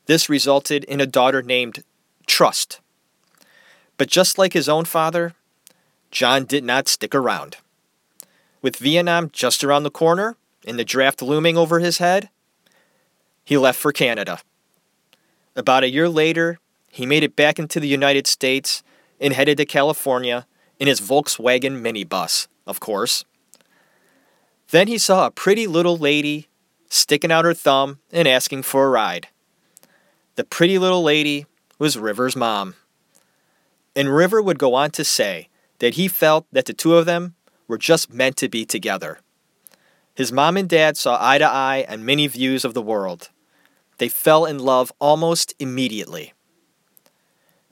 This 0.06 0.28
resulted 0.28 0.84
in 0.84 1.00
a 1.00 1.06
daughter 1.06 1.42
named 1.42 1.84
Trust. 2.26 2.80
But 3.96 4.08
just 4.08 4.38
like 4.38 4.52
his 4.52 4.68
own 4.68 4.84
father, 4.84 5.34
John 6.10 6.44
did 6.44 6.64
not 6.64 6.88
stick 6.88 7.14
around. 7.14 7.56
With 8.62 8.76
Vietnam 8.76 9.30
just 9.32 9.62
around 9.62 9.82
the 9.82 9.90
corner 9.90 10.36
and 10.66 10.78
the 10.78 10.84
draft 10.84 11.22
looming 11.22 11.56
over 11.56 11.80
his 11.80 11.98
head, 11.98 12.28
he 13.44 13.56
left 13.56 13.78
for 13.78 13.92
Canada. 13.92 14.40
About 15.54 15.84
a 15.84 15.90
year 15.90 16.08
later, 16.08 16.58
he 16.90 17.06
made 17.06 17.22
it 17.22 17.36
back 17.36 17.58
into 17.58 17.80
the 17.80 17.88
United 17.88 18.26
States 18.26 18.82
and 19.20 19.32
headed 19.32 19.56
to 19.58 19.64
California 19.64 20.46
in 20.78 20.88
his 20.88 21.00
Volkswagen 21.00 21.80
minibus, 21.80 22.48
of 22.66 22.80
course. 22.80 23.24
Then 24.70 24.88
he 24.88 24.98
saw 24.98 25.26
a 25.26 25.30
pretty 25.30 25.66
little 25.66 25.96
lady 25.96 26.48
sticking 26.88 27.32
out 27.32 27.44
her 27.44 27.54
thumb 27.54 27.98
and 28.12 28.26
asking 28.26 28.62
for 28.62 28.86
a 28.86 28.90
ride. 28.90 29.28
The 30.34 30.44
pretty 30.44 30.78
little 30.78 31.02
lady 31.02 31.46
was 31.78 31.98
River's 31.98 32.36
mom. 32.36 32.74
And 33.96 34.14
River 34.14 34.42
would 34.42 34.58
go 34.58 34.74
on 34.74 34.90
to 34.92 35.04
say 35.04 35.48
that 35.78 35.94
he 35.94 36.06
felt 36.06 36.46
that 36.52 36.66
the 36.66 36.74
two 36.74 36.96
of 36.96 37.06
them 37.06 37.34
were 37.66 37.78
just 37.78 38.12
meant 38.12 38.36
to 38.36 38.48
be 38.48 38.66
together. 38.66 39.18
His 40.14 40.30
mom 40.30 40.56
and 40.56 40.68
dad 40.68 40.96
saw 40.96 41.18
eye 41.20 41.38
to 41.38 41.46
eye 41.46 41.86
on 41.88 42.04
many 42.04 42.26
views 42.26 42.64
of 42.64 42.74
the 42.74 42.82
world. 42.82 43.30
They 43.98 44.08
fell 44.08 44.44
in 44.44 44.58
love 44.58 44.92
almost 44.98 45.54
immediately. 45.58 46.34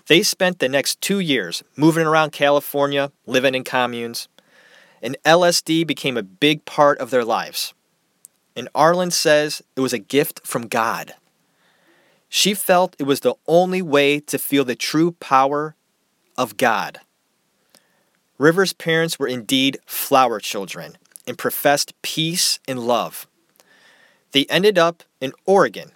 They 0.07 0.23
spent 0.23 0.59
the 0.59 0.69
next 0.69 1.01
two 1.01 1.21
years 1.21 1.63
moving 1.77 2.07
around 2.07 2.33
California, 2.33 3.13
living 3.27 3.55
in 3.55 3.65
communes, 3.65 4.29
and 5.03 5.17
LSD 5.25 5.87
became 5.87 6.17
a 6.17 6.23
big 6.23 6.65
part 6.65 6.99
of 6.99 7.11
their 7.11 7.25
lives. 7.25 7.75
And 8.57 8.69
Arlyn 8.75 9.13
says 9.13 9.63
it 9.77 9.81
was 9.81 9.93
a 9.93 9.99
gift 9.99 10.47
from 10.47 10.69
God. 10.69 11.15
She 12.29 12.55
felt 12.55 12.97
it 12.99 13.05
was 13.05 13.21
the 13.21 13.35
only 13.47 13.83
way 13.83 14.21
to 14.21 14.39
feel 14.39 14.65
the 14.65 14.75
true 14.75 15.13
power 15.13 15.77
of 16.37 16.57
God. 16.57 17.01
River's 18.39 18.73
parents 18.73 19.19
were 19.19 19.29
indeed 19.29 19.79
flower 19.87 20.41
children 20.41 20.99
and 21.27 21.39
professed 21.39 21.95
peace 22.03 22.59
and 22.67 22.81
love. 22.81 23.27
They 24.33 24.47
ended 24.47 24.79
up 24.79 25.05
in 25.21 25.33
Oregon 25.47 25.93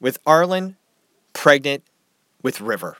with 0.00 0.22
Arlyn 0.24 0.74
pregnant 1.32 1.84
with 2.42 2.60
River. 2.60 2.96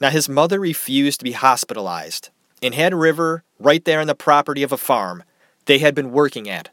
Now, 0.00 0.10
his 0.10 0.28
mother 0.28 0.58
refused 0.58 1.20
to 1.20 1.24
be 1.24 1.32
hospitalized 1.32 2.30
and 2.62 2.74
had 2.74 2.94
River 2.94 3.44
right 3.58 3.84
there 3.84 4.00
on 4.00 4.06
the 4.06 4.14
property 4.14 4.62
of 4.62 4.72
a 4.72 4.76
farm 4.76 5.22
they 5.66 5.78
had 5.78 5.94
been 5.94 6.10
working 6.10 6.48
at. 6.48 6.70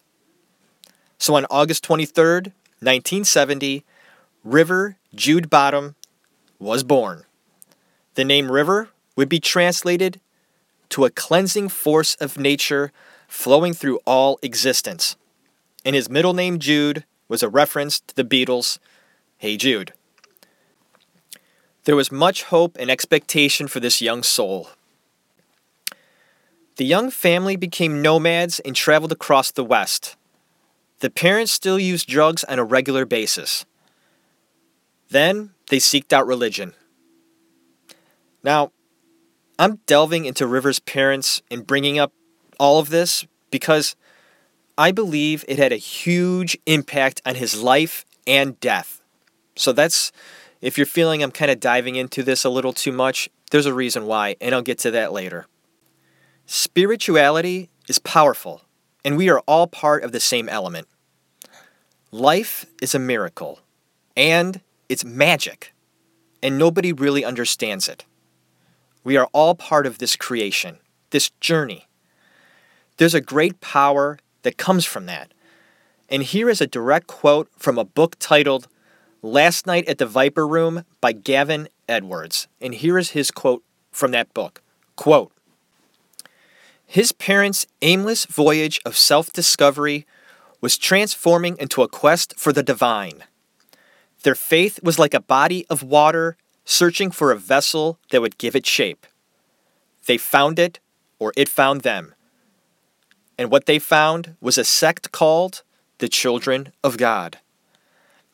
So 1.20 1.36
on 1.36 1.46
August 1.50 1.86
23rd, 1.86 2.54
1970, 2.80 3.84
River 4.44 4.98
Jude 5.14 5.50
Bottom 5.50 5.96
was 6.60 6.84
born. 6.84 7.24
The 8.18 8.26
name 8.26 8.52
River 8.52 8.90
would 9.16 9.30
be 9.30 9.40
translated 9.40 10.20
to 10.90 11.06
a 11.06 11.12
cleansing 11.12 11.70
force 11.70 12.16
of 12.16 12.40
nature 12.40 12.92
flowing 13.28 13.76
through 13.76 14.00
all 14.08 14.40
existence. 14.42 15.16
And 15.86 15.96
his 15.96 16.10
middle 16.10 16.34
name 16.34 16.58
Jude 16.58 17.06
was 17.28 17.44
a 17.44 17.48
reference 17.48 18.00
to 18.00 18.16
the 18.16 18.24
Beatles' 18.24 18.80
Hey 19.38 19.56
Jude. 19.56 19.94
There 21.84 21.96
was 21.96 22.12
much 22.12 22.42
hope 22.46 22.76
and 22.80 22.90
expectation 22.90 23.68
for 23.68 23.80
this 23.80 24.02
young 24.02 24.24
soul. 24.24 24.70
The 26.78 26.86
young 26.86 27.12
family 27.12 27.56
became 27.56 28.02
nomads 28.02 28.60
and 28.62 28.76
traveled 28.76 29.12
across 29.12 29.52
the 29.52 29.64
West. 29.64 30.16
The 31.02 31.12
parents 31.12 31.52
still 31.52 31.78
used 31.78 32.08
drugs 32.08 32.44
on 32.46 32.58
a 32.58 32.64
regular 32.64 33.06
basis. 33.06 33.64
Then 35.10 35.52
they 35.70 35.78
seeked 35.78 36.12
out 36.12 36.26
religion. 36.26 36.74
Now, 38.48 38.72
I'm 39.60 39.82
delving 39.88 40.24
into 40.24 40.48
River's 40.48 40.80
parents 40.80 41.42
and 41.52 41.68
bringing 41.68 42.00
up 42.00 42.14
all 42.58 42.80
of 42.80 42.88
this 42.88 43.28
because 43.52 43.98
I 44.78 44.94
believe 44.94 45.44
it 45.50 45.60
had 45.60 45.74
a 45.74 45.76
huge 45.76 46.58
impact 46.66 47.22
on 47.26 47.36
his 47.36 47.62
life 47.62 48.06
and 48.26 48.58
death. 48.62 49.02
So 49.58 49.74
that's 49.74 50.14
if 50.62 50.78
you're 50.78 50.86
feeling 50.88 51.22
I'm 51.22 51.32
kind 51.32 51.52
of 51.52 51.60
diving 51.60 51.98
into 51.98 52.24
this 52.24 52.46
a 52.46 52.50
little 52.50 52.72
too 52.72 52.94
much, 52.94 53.30
there's 53.52 53.66
a 53.66 53.74
reason 53.74 54.06
why, 54.06 54.38
and 54.40 54.56
I'll 54.56 54.62
get 54.62 54.80
to 54.80 54.92
that 54.92 55.12
later. 55.12 55.46
Spirituality 56.46 57.70
is 57.90 58.00
powerful, 58.00 58.62
and 59.04 59.18
we 59.18 59.28
are 59.28 59.40
all 59.40 59.68
part 59.68 60.06
of 60.06 60.14
the 60.14 60.22
same 60.22 60.48
element. 60.48 60.88
Life 62.14 62.66
is 62.82 62.96
a 62.96 63.00
miracle, 63.00 63.60
and 64.16 64.62
it's 64.88 65.04
magic, 65.04 65.74
and 66.42 66.58
nobody 66.58 66.94
really 66.94 67.26
understands 67.26 67.90
it. 67.90 68.06
We 69.04 69.18
are 69.18 69.30
all 69.34 69.56
part 69.56 69.86
of 69.86 70.00
this 70.00 70.16
creation, 70.16 70.78
this 71.12 71.30
journey. 71.40 71.88
There's 72.98 73.14
a 73.14 73.22
great 73.22 73.62
power 73.62 74.20
that 74.44 74.58
comes 74.58 74.86
from 74.86 75.06
that. 75.06 75.34
And 76.10 76.24
here 76.24 76.50
is 76.50 76.62
a 76.62 76.68
direct 76.68 77.08
quote 77.08 77.50
from 77.58 77.78
a 77.78 77.86
book 77.86 78.16
titled 78.20 78.68
Last 79.22 79.68
Night 79.68 79.88
at 79.88 79.98
the 79.98 80.06
Viper 80.06 80.48
Room 80.48 80.84
by 81.02 81.12
Gavin 81.12 81.68
Edwards. 81.88 82.48
And 82.62 82.74
here 82.74 82.98
is 82.98 83.12
his 83.12 83.32
quote 83.32 83.64
from 83.92 84.12
that 84.12 84.34
book. 84.34 84.62
Quote 84.96 85.32
His 86.86 87.12
parents' 87.12 87.68
aimless 87.82 88.26
voyage 88.26 88.80
of 88.86 88.98
self 88.98 89.32
discovery 89.32 90.06
was 90.62 90.78
transforming 90.78 91.58
into 91.60 91.84
a 91.84 91.88
quest 91.88 92.34
for 92.38 92.52
the 92.52 92.64
divine. 92.64 93.24
Their 94.24 94.36
faith 94.36 94.80
was 94.82 94.98
like 94.98 95.14
a 95.14 95.20
body 95.20 95.66
of 95.70 95.84
water 95.84 96.38
searching 96.70 97.10
for 97.10 97.32
a 97.32 97.38
vessel 97.38 97.98
that 98.12 98.22
would 98.22 98.38
give 98.38 98.54
it 98.54 98.66
shape. 98.66 99.08
They 100.06 100.18
found 100.18 100.60
it, 100.60 100.80
or 101.18 101.32
it 101.38 101.48
found 101.48 101.82
them. 101.82 102.14
And 103.38 103.50
what 103.50 103.68
they 103.68 103.80
found 103.80 104.36
was 104.42 104.58
a 104.58 104.66
sect 104.66 105.14
called 105.14 105.64
the 106.00 106.10
Children 106.10 106.74
of 106.84 106.98
God. 106.98 107.40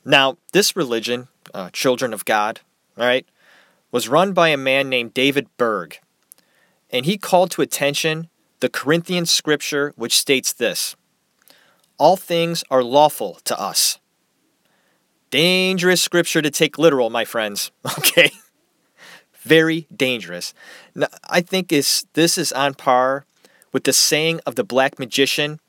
Now, 0.04 0.38
this 0.52 0.76
religion, 0.76 1.28
uh, 1.54 1.70
Children 1.72 2.12
of 2.12 2.26
God, 2.26 2.62
all 2.98 3.06
right, 3.06 3.26
was 3.92 4.10
run 4.10 4.34
by 4.34 4.50
a 4.50 4.58
man 4.58 4.90
named 4.90 5.14
David 5.14 5.48
Berg. 5.58 6.00
And 6.90 7.06
he 7.06 7.20
called 7.20 7.52
to 7.52 7.62
attention 7.62 8.30
the 8.62 8.70
Corinthian 8.70 9.28
scripture, 9.28 9.94
which 9.96 10.18
states 10.18 10.52
this 10.52 10.96
All 12.00 12.18
things 12.18 12.64
are 12.72 12.84
lawful 12.84 13.40
to 13.44 13.60
us. 13.60 14.00
Dangerous 15.34 16.00
scripture 16.00 16.44
to 16.44 16.52
take 16.52 16.78
literal, 16.78 17.10
my 17.10 17.26
friends. 17.26 17.72
Okay? 17.98 18.30
Very 19.42 19.88
dangerous. 19.94 20.54
Now, 20.94 21.08
I 21.28 21.42
think 21.42 21.72
is 21.72 22.06
this 22.14 22.38
is 22.38 22.52
on 22.52 22.76
par 22.76 23.26
with 23.72 23.84
the 23.84 23.94
saying 23.94 24.42
of 24.46 24.56
the 24.56 24.64
black 24.64 25.00
magician, 25.00 25.60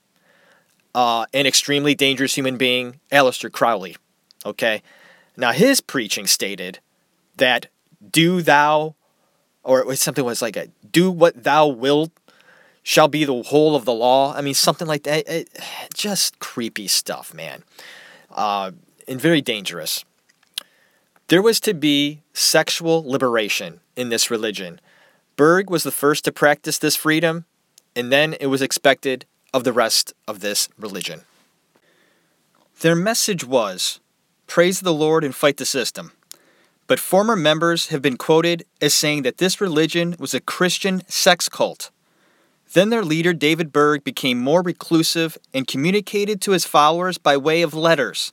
uh, 0.95 1.25
an 1.33 1.47
extremely 1.47 1.95
dangerous 1.95 2.35
human 2.35 2.59
being, 2.59 3.01
Aleister 3.11 3.51
Crowley. 3.51 3.97
Okay. 4.45 4.83
Now 5.35 5.53
his 5.53 5.81
preaching 5.81 6.27
stated 6.27 6.79
that 7.39 7.69
do 8.13 8.43
thou, 8.43 8.95
or 9.63 9.81
it 9.81 9.87
was 9.87 9.99
something 9.99 10.27
was 10.27 10.43
like 10.43 10.57
a 10.57 10.69
do 10.93 11.11
what 11.11 11.43
thou 11.43 11.67
wilt 11.67 12.13
shall 12.83 13.09
be 13.09 13.25
the 13.25 13.43
whole 13.45 13.75
of 13.75 13.87
the 13.87 13.95
law. 13.95 14.35
I 14.35 14.43
mean, 14.43 14.55
something 14.55 14.87
like 14.87 15.05
that. 15.05 15.27
It, 15.27 15.49
just 15.95 16.39
creepy 16.39 16.87
stuff, 16.87 17.33
man. 17.33 17.65
Uh, 18.31 18.73
and 19.09 19.21
very 19.21 19.41
dangerous. 19.41 20.05
There 21.29 21.43
was 21.43 21.61
to 21.61 21.75
be 21.75 22.21
sexual 22.33 23.03
liberation 23.03 23.81
in 23.97 24.09
this 24.09 24.31
religion. 24.31 24.81
Berg 25.37 25.71
was 25.71 25.83
the 25.83 25.91
first 25.91 26.25
to 26.25 26.33
practice 26.33 26.79
this 26.79 26.97
freedom, 26.97 27.45
and 27.97 28.13
then 28.13 28.35
it 28.41 28.47
was 28.47 28.63
expected 28.63 29.25
of 29.53 29.65
the 29.65 29.73
rest 29.73 30.13
of 30.29 30.41
this 30.41 30.69
religion. 30.79 31.23
Their 32.81 32.97
message 32.97 33.45
was 33.45 34.01
praise 34.47 34.81
the 34.81 34.93
Lord 34.93 35.25
and 35.25 35.35
fight 35.35 35.57
the 35.57 35.65
system. 35.65 36.13
But 36.87 37.01
former 37.01 37.35
members 37.35 37.89
have 37.89 38.03
been 38.03 38.19
quoted 38.19 38.65
as 38.81 38.95
saying 38.95 39.23
that 39.23 39.39
this 39.39 39.61
religion 39.61 40.17
was 40.19 40.35
a 40.35 40.41
Christian 40.41 41.03
sex 41.09 41.49
cult. 41.49 41.91
Then 42.75 42.91
their 42.91 43.05
leader, 43.05 43.33
David 43.33 43.73
Berg, 43.73 44.05
became 44.05 44.39
more 44.39 44.61
reclusive 44.61 45.39
and 45.55 45.67
communicated 45.67 46.41
to 46.43 46.51
his 46.51 46.67
followers 46.67 47.17
by 47.17 47.37
way 47.37 47.63
of 47.63 47.73
letters, 47.73 48.33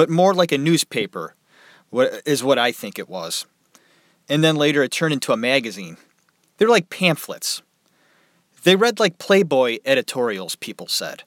but 0.00 0.08
more 0.08 0.32
like 0.32 0.50
a 0.50 0.56
newspaper, 0.56 1.34
is 2.24 2.42
what 2.42 2.58
I 2.58 2.72
think 2.72 2.98
it 2.98 3.06
was. 3.06 3.44
And 4.30 4.42
then 4.42 4.56
later 4.56 4.82
it 4.82 4.90
turned 4.90 5.12
into 5.12 5.34
a 5.34 5.36
magazine. 5.36 5.98
They're 6.56 6.70
like 6.70 6.88
pamphlets. 6.88 7.60
They 8.62 8.76
read 8.76 8.98
like 8.98 9.18
Playboy 9.18 9.76
editorials, 9.84 10.56
people 10.56 10.86
said. 10.86 11.24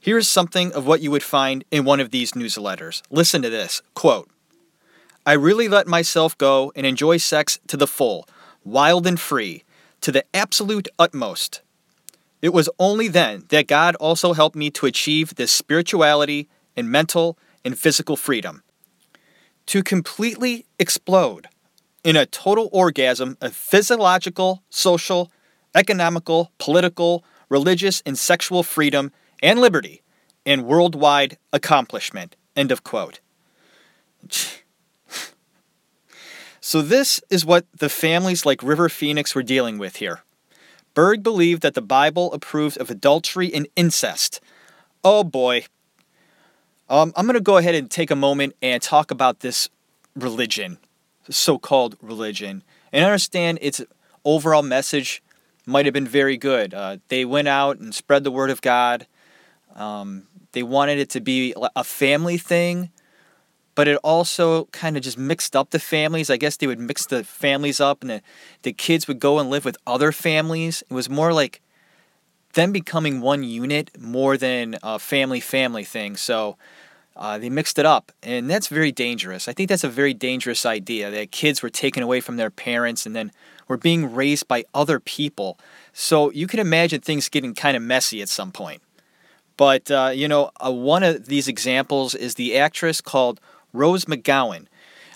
Here's 0.00 0.26
something 0.26 0.72
of 0.72 0.88
what 0.88 1.02
you 1.02 1.12
would 1.12 1.22
find 1.22 1.64
in 1.70 1.84
one 1.84 2.00
of 2.00 2.10
these 2.10 2.32
newsletters. 2.32 3.00
Listen 3.10 3.42
to 3.42 3.48
this 3.48 3.80
quote, 3.94 4.28
I 5.24 5.34
really 5.34 5.68
let 5.68 5.86
myself 5.86 6.36
go 6.36 6.72
and 6.74 6.84
enjoy 6.84 7.18
sex 7.18 7.60
to 7.68 7.76
the 7.76 7.86
full, 7.86 8.26
wild 8.64 9.06
and 9.06 9.20
free, 9.20 9.62
to 10.00 10.10
the 10.10 10.24
absolute 10.34 10.88
utmost. 10.98 11.62
It 12.42 12.52
was 12.52 12.68
only 12.80 13.06
then 13.06 13.44
that 13.50 13.68
God 13.68 13.94
also 14.00 14.32
helped 14.32 14.56
me 14.56 14.68
to 14.72 14.86
achieve 14.86 15.36
this 15.36 15.52
spirituality 15.52 16.48
and 16.78 16.90
mental 16.90 17.36
and 17.64 17.78
physical 17.78 18.16
freedom. 18.16 18.62
To 19.66 19.82
completely 19.82 20.66
explode 20.78 21.48
in 22.04 22.16
a 22.16 22.26
total 22.26 22.70
orgasm 22.72 23.36
of 23.40 23.54
physiological, 23.54 24.62
social, 24.70 25.30
economical, 25.74 26.52
political, 26.58 27.24
religious, 27.48 28.02
and 28.06 28.18
sexual 28.18 28.62
freedom 28.62 29.12
and 29.42 29.60
liberty 29.60 30.02
and 30.46 30.64
worldwide 30.64 31.36
accomplishment. 31.52 32.36
End 32.56 32.72
of 32.72 32.84
quote. 32.84 33.20
So, 36.60 36.82
this 36.82 37.18
is 37.30 37.46
what 37.46 37.64
the 37.72 37.88
families 37.88 38.44
like 38.44 38.62
River 38.62 38.90
Phoenix 38.90 39.34
were 39.34 39.42
dealing 39.42 39.78
with 39.78 39.96
here. 39.96 40.20
Berg 40.92 41.22
believed 41.22 41.62
that 41.62 41.72
the 41.72 41.80
Bible 41.80 42.30
approved 42.34 42.76
of 42.76 42.90
adultery 42.90 43.54
and 43.54 43.68
incest. 43.74 44.40
Oh 45.04 45.24
boy. 45.24 45.64
Um, 46.90 47.12
I'm 47.16 47.26
going 47.26 47.34
to 47.34 47.40
go 47.40 47.56
ahead 47.58 47.74
and 47.74 47.90
take 47.90 48.10
a 48.10 48.16
moment 48.16 48.56
and 48.62 48.82
talk 48.82 49.10
about 49.10 49.40
this 49.40 49.68
religion, 50.14 50.78
so 51.28 51.58
called 51.58 51.96
religion, 52.00 52.62
and 52.92 53.04
understand 53.04 53.58
its 53.60 53.82
overall 54.24 54.62
message 54.62 55.22
might 55.66 55.84
have 55.84 55.92
been 55.92 56.06
very 56.06 56.36
good. 56.36 56.72
Uh, 56.72 56.96
they 57.08 57.24
went 57.24 57.48
out 57.48 57.78
and 57.78 57.94
spread 57.94 58.24
the 58.24 58.30
word 58.30 58.50
of 58.50 58.62
God. 58.62 59.06
Um, 59.74 60.26
they 60.52 60.62
wanted 60.62 60.98
it 60.98 61.10
to 61.10 61.20
be 61.20 61.54
a 61.76 61.84
family 61.84 62.38
thing 62.38 62.90
but 63.78 63.86
it 63.86 63.96
also 64.02 64.64
kind 64.72 64.96
of 64.96 65.04
just 65.04 65.16
mixed 65.16 65.54
up 65.54 65.70
the 65.70 65.78
families. 65.78 66.30
I 66.30 66.36
guess 66.36 66.56
they 66.56 66.66
would 66.66 66.80
mix 66.80 67.06
the 67.06 67.22
families 67.22 67.78
up 67.78 68.02
and 68.02 68.10
the, 68.10 68.22
the 68.62 68.72
kids 68.72 69.06
would 69.06 69.20
go 69.20 69.38
and 69.38 69.50
live 69.50 69.64
with 69.64 69.76
other 69.86 70.10
families. 70.10 70.82
It 70.90 70.92
was 70.92 71.08
more 71.08 71.32
like 71.32 71.62
them 72.54 72.72
becoming 72.72 73.20
one 73.20 73.44
unit 73.44 73.92
more 73.96 74.36
than 74.36 74.76
a 74.82 74.98
family 74.98 75.38
family 75.38 75.84
thing. 75.84 76.16
So 76.16 76.56
uh, 77.18 77.36
they 77.36 77.50
mixed 77.50 77.78
it 77.78 77.84
up, 77.84 78.12
and 78.22 78.48
that's 78.48 78.68
very 78.68 78.92
dangerous. 78.92 79.48
I 79.48 79.52
think 79.52 79.68
that's 79.68 79.84
a 79.84 79.88
very 79.88 80.14
dangerous 80.14 80.64
idea 80.64 81.10
that 81.10 81.32
kids 81.32 81.62
were 81.62 81.70
taken 81.70 82.02
away 82.02 82.20
from 82.20 82.36
their 82.36 82.50
parents 82.50 83.04
and 83.06 83.14
then 83.14 83.32
were 83.66 83.76
being 83.76 84.14
raised 84.14 84.46
by 84.46 84.64
other 84.72 85.00
people. 85.00 85.58
So 85.92 86.30
you 86.30 86.46
can 86.46 86.60
imagine 86.60 87.00
things 87.00 87.28
getting 87.28 87.54
kind 87.54 87.76
of 87.76 87.82
messy 87.82 88.22
at 88.22 88.28
some 88.28 88.52
point. 88.52 88.82
But, 89.56 89.90
uh, 89.90 90.12
you 90.14 90.28
know, 90.28 90.52
uh, 90.64 90.70
one 90.70 91.02
of 91.02 91.26
these 91.26 91.48
examples 91.48 92.14
is 92.14 92.36
the 92.36 92.56
actress 92.56 93.00
called 93.00 93.40
Rose 93.72 94.04
McGowan. 94.04 94.66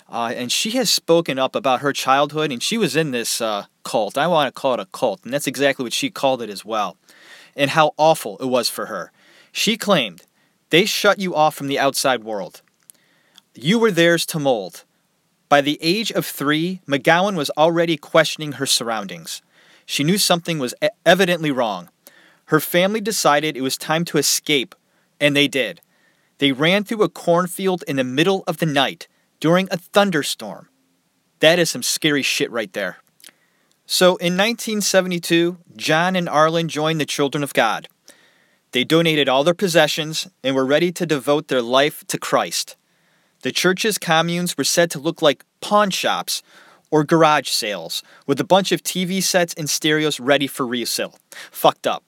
Uh, 0.09 0.33
and 0.35 0.51
she 0.51 0.71
has 0.71 0.91
spoken 0.91 1.39
up 1.39 1.55
about 1.55 1.79
her 1.79 1.93
childhood, 1.93 2.51
and 2.51 2.61
she 2.61 2.77
was 2.77 2.95
in 2.95 3.11
this 3.11 3.39
uh, 3.39 3.65
cult. 3.83 4.17
I 4.17 4.27
want 4.27 4.53
to 4.53 4.59
call 4.59 4.73
it 4.73 4.79
a 4.81 4.85
cult, 4.87 5.21
and 5.23 5.33
that's 5.33 5.47
exactly 5.47 5.83
what 5.83 5.93
she 5.93 6.11
called 6.11 6.41
it 6.41 6.49
as 6.49 6.65
well, 6.65 6.97
and 7.55 7.71
how 7.71 7.93
awful 7.97 8.37
it 8.39 8.45
was 8.45 8.69
for 8.69 8.87
her. 8.87 9.11
She 9.53 9.77
claimed, 9.77 10.23
They 10.73 10.85
shut 10.85 11.19
you 11.19 11.35
off 11.35 11.53
from 11.53 11.67
the 11.67 11.77
outside 11.77 12.23
world. 12.23 12.63
You 13.53 13.77
were 13.77 13.91
theirs 13.91 14.25
to 14.25 14.39
mold. 14.39 14.85
By 15.47 15.61
the 15.61 15.77
age 15.83 16.11
of 16.11 16.25
three, 16.25 16.81
McGowan 16.87 17.35
was 17.35 17.51
already 17.51 17.95
questioning 17.95 18.53
her 18.53 18.65
surroundings. 18.65 19.43
She 19.85 20.03
knew 20.03 20.17
something 20.17 20.57
was 20.57 20.73
evidently 21.05 21.51
wrong. 21.51 21.89
Her 22.45 22.59
family 22.59 23.01
decided 23.01 23.55
it 23.55 23.61
was 23.61 23.77
time 23.77 24.03
to 24.05 24.17
escape, 24.17 24.73
and 25.19 25.37
they 25.37 25.47
did. 25.47 25.79
They 26.39 26.51
ran 26.51 26.83
through 26.83 27.03
a 27.03 27.07
cornfield 27.07 27.83
in 27.87 27.97
the 27.97 28.03
middle 28.03 28.43
of 28.47 28.57
the 28.57 28.65
night 28.65 29.07
during 29.39 29.67
a 29.69 29.77
thunderstorm. 29.77 30.69
That 31.37 31.59
is 31.59 31.69
some 31.69 31.83
scary 31.83 32.23
shit 32.23 32.49
right 32.49 32.73
there. 32.73 32.97
So 33.85 34.15
in 34.15 34.33
1972, 34.33 35.55
John 35.75 36.15
and 36.15 36.27
Arlyn 36.27 36.65
joined 36.65 36.99
the 36.99 37.05
Children 37.05 37.43
of 37.43 37.53
God. 37.53 37.89
They 38.73 38.83
donated 38.83 39.29
all 39.29 39.43
their 39.43 39.53
possessions 39.53 40.27
and 40.43 40.55
were 40.55 40.65
ready 40.65 40.91
to 40.93 41.05
devote 41.05 41.47
their 41.47 41.61
life 41.61 42.05
to 42.07 42.17
Christ. 42.17 42.75
The 43.43 43.51
church's 43.51 43.99
communes 43.99 44.57
were 44.57 44.63
said 44.63 44.89
to 44.91 44.99
look 44.99 45.21
like 45.21 45.45
pawn 45.61 45.91
shops 45.91 46.41
or 46.89 47.03
garage 47.03 47.49
sales 47.49 48.01
with 48.25 48.39
a 48.39 48.43
bunch 48.43 48.71
of 48.71 48.81
TV 48.81 49.21
sets 49.21 49.53
and 49.53 49.69
stereos 49.69 50.19
ready 50.19 50.47
for 50.47 50.65
resale. 50.65 51.19
Fucked 51.51 51.85
up. 51.85 52.03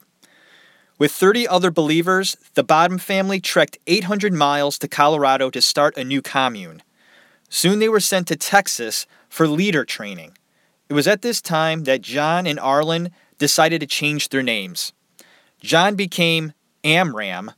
With 0.97 1.11
30 1.11 1.47
other 1.47 1.69
believers, 1.69 2.35
the 2.55 2.63
Bottom 2.63 2.97
family 2.97 3.39
trekked 3.39 3.77
800 3.85 4.33
miles 4.33 4.79
to 4.79 4.87
Colorado 4.87 5.51
to 5.51 5.61
start 5.61 5.97
a 5.97 6.03
new 6.03 6.21
commune. 6.21 6.81
Soon 7.47 7.77
they 7.77 7.89
were 7.89 7.99
sent 7.99 8.27
to 8.29 8.35
Texas 8.35 9.05
for 9.29 9.47
leader 9.47 9.85
training. 9.85 10.35
It 10.89 10.93
was 10.93 11.07
at 11.07 11.21
this 11.21 11.43
time 11.43 11.83
that 11.83 12.01
John 12.01 12.47
and 12.47 12.57
Arlyn 12.57 13.11
decided 13.37 13.81
to 13.81 13.87
change 13.87 14.29
their 14.29 14.41
names. 14.41 14.93
John 15.59 15.95
became 15.95 16.53
Amram, 16.85 17.51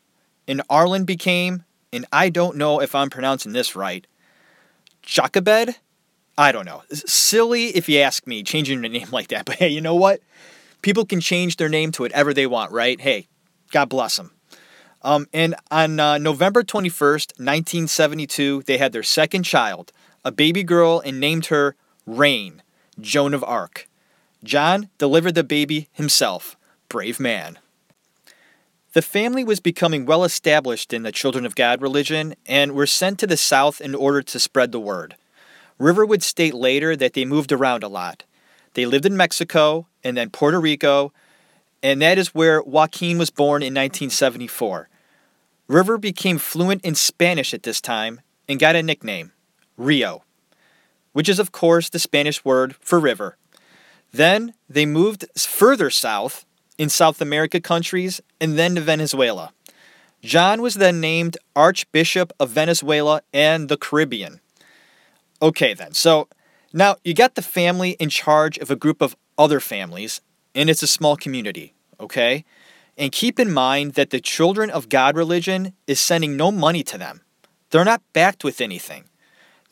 and 0.47 0.61
Arlyn 0.69 1.05
became, 1.05 1.65
and 1.93 2.07
I 2.11 2.29
don't 2.29 2.57
know 2.57 2.81
if 2.81 2.95
I'm 2.95 3.11
pronouncing 3.11 3.53
this 3.53 3.75
right, 3.75 4.07
Jochebed? 5.03 5.75
I 6.39 6.51
don't 6.51 6.65
know. 6.65 6.83
Silly 6.91 7.67
if 7.75 7.87
you 7.87 7.99
ask 7.99 8.25
me, 8.25 8.41
changing 8.41 8.83
a 8.83 8.89
name 8.89 9.09
like 9.11 9.27
that. 9.27 9.45
But 9.45 9.57
hey, 9.57 9.69
you 9.69 9.81
know 9.81 9.95
what? 9.95 10.21
people 10.81 11.05
can 11.05 11.19
change 11.19 11.57
their 11.57 11.69
name 11.69 11.91
to 11.93 12.01
whatever 12.01 12.33
they 12.33 12.47
want, 12.47 12.71
right? 12.71 12.99
Hey, 12.99 13.27
God 13.71 13.89
bless 13.89 14.17
them. 14.17 14.31
Um, 15.01 15.27
and 15.33 15.55
on 15.69 15.99
uh, 15.99 16.17
November 16.17 16.63
21st, 16.63 17.39
1972, 17.39 18.63
they 18.65 18.77
had 18.77 18.93
their 18.93 19.03
second 19.03 19.43
child, 19.43 19.91
a 20.25 20.31
baby 20.31 20.63
girl, 20.63 21.01
and 21.03 21.19
named 21.19 21.47
her 21.47 21.75
Rain, 22.05 22.61
Joan 22.99 23.33
of 23.33 23.43
Arc. 23.43 23.87
John 24.43 24.89
delivered 24.97 25.35
the 25.35 25.43
baby 25.43 25.89
himself. 25.91 26.55
Brave 26.89 27.19
man. 27.19 27.59
The 28.97 29.03
family 29.03 29.43
was 29.43 29.59
becoming 29.59 30.07
well 30.07 30.23
established 30.23 30.91
in 30.91 31.03
the 31.03 31.11
Children 31.11 31.45
of 31.45 31.53
God 31.53 31.83
religion 31.83 32.33
and 32.47 32.71
were 32.71 32.87
sent 32.87 33.19
to 33.19 33.27
the 33.27 33.37
South 33.37 33.79
in 33.79 33.93
order 33.93 34.23
to 34.23 34.39
spread 34.39 34.71
the 34.71 34.79
word. 34.79 35.15
River 35.77 36.03
would 36.03 36.23
state 36.23 36.55
later 36.55 36.95
that 36.95 37.13
they 37.13 37.23
moved 37.23 37.51
around 37.51 37.83
a 37.83 37.87
lot. 37.87 38.23
They 38.73 38.87
lived 38.87 39.05
in 39.05 39.15
Mexico 39.15 39.85
and 40.03 40.17
then 40.17 40.31
Puerto 40.31 40.59
Rico, 40.59 41.13
and 41.83 42.01
that 42.01 42.17
is 42.17 42.33
where 42.33 42.59
Joaquin 42.63 43.19
was 43.19 43.29
born 43.29 43.61
in 43.61 43.71
1974. 43.75 44.89
River 45.67 45.99
became 45.99 46.39
fluent 46.39 46.83
in 46.83 46.95
Spanish 46.95 47.53
at 47.53 47.61
this 47.61 47.79
time 47.79 48.21
and 48.49 48.59
got 48.59 48.75
a 48.75 48.81
nickname, 48.81 49.31
Rio, 49.77 50.23
which 51.13 51.29
is, 51.29 51.37
of 51.37 51.51
course, 51.51 51.87
the 51.87 51.99
Spanish 51.99 52.43
word 52.43 52.75
for 52.79 52.99
river. 52.99 53.37
Then 54.11 54.55
they 54.67 54.87
moved 54.87 55.27
further 55.37 55.91
south 55.91 56.46
in 56.77 56.89
South 56.89 57.21
America 57.21 57.59
countries 57.59 58.21
and 58.39 58.57
then 58.57 58.75
to 58.75 58.81
Venezuela. 58.81 59.51
John 60.21 60.61
was 60.61 60.75
then 60.75 60.99
named 60.99 61.37
Archbishop 61.55 62.33
of 62.39 62.49
Venezuela 62.49 63.21
and 63.33 63.69
the 63.69 63.77
Caribbean. 63.77 64.41
Okay, 65.41 65.73
then, 65.73 65.93
so 65.93 66.27
now 66.73 66.95
you 67.03 67.13
got 67.13 67.35
the 67.35 67.41
family 67.41 67.91
in 67.91 68.09
charge 68.09 68.57
of 68.57 68.71
a 68.71 68.75
group 68.75 69.01
of 69.01 69.15
other 69.37 69.59
families, 69.59 70.21
and 70.55 70.69
it's 70.69 70.81
a 70.81 70.87
small 70.87 71.15
community, 71.15 71.73
okay? 71.99 72.43
And 72.97 73.11
keep 73.11 73.39
in 73.39 73.51
mind 73.51 73.93
that 73.93 74.09
the 74.09 74.19
Children 74.19 74.71
of 74.71 74.89
God 74.89 75.15
religion 75.15 75.73
is 75.85 75.99
sending 75.99 76.35
no 76.35 76.51
money 76.51 76.83
to 76.83 76.97
them. 76.97 77.21
They're 77.69 77.85
not 77.85 78.01
backed 78.13 78.43
with 78.43 78.59
anything. 78.59 79.05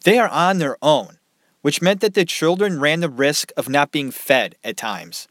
They 0.03 0.19
are 0.19 0.29
on 0.29 0.59
their 0.59 0.77
own, 0.83 1.17
which 1.61 1.81
meant 1.81 2.01
that 2.01 2.13
the 2.13 2.25
children 2.25 2.79
ran 2.79 2.99
the 2.99 3.09
risk 3.09 3.51
of 3.57 3.67
not 3.67 3.91
being 3.91 4.11
fed 4.11 4.55
at 4.63 4.77
times. 4.77 5.27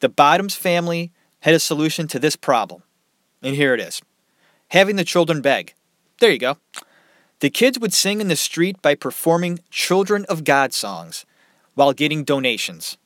The 0.00 0.08
Bottoms 0.08 0.54
family 0.54 1.12
had 1.40 1.54
a 1.54 1.60
solution 1.60 2.08
to 2.08 2.18
this 2.18 2.36
problem. 2.36 2.82
And 3.42 3.54
here 3.54 3.74
it 3.74 3.80
is 3.80 4.02
having 4.70 4.96
the 4.96 5.04
children 5.04 5.40
beg. 5.40 5.74
There 6.20 6.30
you 6.30 6.38
go. 6.38 6.58
The 7.40 7.50
kids 7.50 7.78
would 7.78 7.94
sing 7.94 8.20
in 8.20 8.28
the 8.28 8.36
street 8.36 8.82
by 8.82 8.94
performing 8.94 9.60
Children 9.70 10.26
of 10.28 10.44
God 10.44 10.72
songs 10.72 11.24
while 11.74 11.92
getting 11.92 12.24
donations. 12.24 12.98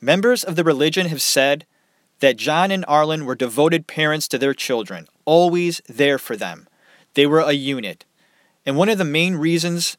Members 0.00 0.44
of 0.44 0.56
the 0.56 0.64
religion 0.64 1.06
have 1.06 1.22
said 1.22 1.64
that 2.20 2.36
John 2.36 2.70
and 2.70 2.84
Arlyn 2.86 3.24
were 3.24 3.34
devoted 3.34 3.86
parents 3.86 4.28
to 4.28 4.38
their 4.38 4.54
children, 4.54 5.06
always 5.24 5.80
there 5.88 6.18
for 6.18 6.36
them. 6.36 6.68
They 7.14 7.26
were 7.26 7.40
a 7.40 7.52
unit. 7.52 8.04
And 8.66 8.76
one 8.76 8.88
of 8.88 8.98
the 8.98 9.04
main 9.04 9.36
reasons 9.36 9.96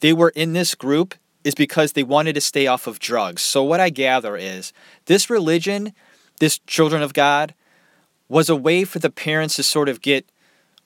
they 0.00 0.12
were 0.12 0.30
in 0.30 0.52
this 0.52 0.74
group 0.74 1.14
is 1.44 1.54
because 1.54 1.92
they 1.92 2.02
wanted 2.02 2.34
to 2.34 2.40
stay 2.40 2.66
off 2.66 2.86
of 2.86 2.98
drugs. 2.98 3.42
So, 3.42 3.62
what 3.62 3.80
I 3.80 3.90
gather 3.90 4.36
is 4.36 4.72
this 5.06 5.28
religion, 5.30 5.92
this 6.40 6.58
Children 6.66 7.02
of 7.02 7.14
God, 7.14 7.54
was 8.28 8.48
a 8.48 8.56
way 8.56 8.84
for 8.84 8.98
the 8.98 9.10
parents 9.10 9.56
to 9.56 9.62
sort 9.62 9.88
of 9.88 10.00
get 10.00 10.26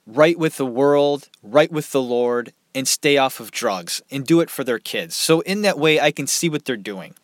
right 0.06 0.38
with 0.38 0.56
the 0.56 0.66
world, 0.66 1.28
right 1.42 1.70
with 1.70 1.92
the 1.92 2.02
Lord, 2.02 2.52
and 2.74 2.86
stay 2.86 3.16
off 3.16 3.40
of 3.40 3.50
drugs 3.50 4.02
and 4.10 4.26
do 4.26 4.40
it 4.40 4.50
for 4.50 4.64
their 4.64 4.78
kids. 4.78 5.16
So, 5.16 5.40
in 5.40 5.62
that 5.62 5.78
way, 5.78 6.00
I 6.00 6.10
can 6.10 6.26
see 6.26 6.48
what 6.48 6.64
they're 6.64 6.76
doing. 6.76 7.14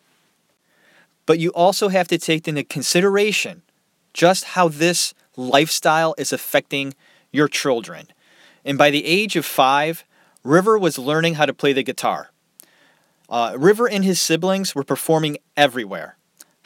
But 1.25 1.39
you 1.39 1.49
also 1.51 1.87
have 1.87 2.07
to 2.09 2.17
take 2.17 2.47
into 2.47 2.63
consideration 2.63 3.61
just 4.13 4.43
how 4.43 4.67
this 4.67 5.13
lifestyle 5.35 6.13
is 6.17 6.33
affecting 6.33 6.93
your 7.31 7.47
children. 7.47 8.07
And 8.65 8.77
by 8.77 8.91
the 8.91 9.05
age 9.05 9.35
of 9.35 9.45
five, 9.45 10.03
River 10.43 10.77
was 10.77 10.97
learning 10.97 11.35
how 11.35 11.45
to 11.45 11.53
play 11.53 11.73
the 11.73 11.83
guitar. 11.83 12.29
Uh, 13.33 13.55
River 13.57 13.89
and 13.89 14.05
his 14.05 14.21
siblings 14.21 14.75
were 14.75 14.83
performing 14.83 15.39
everywhere 15.57 16.17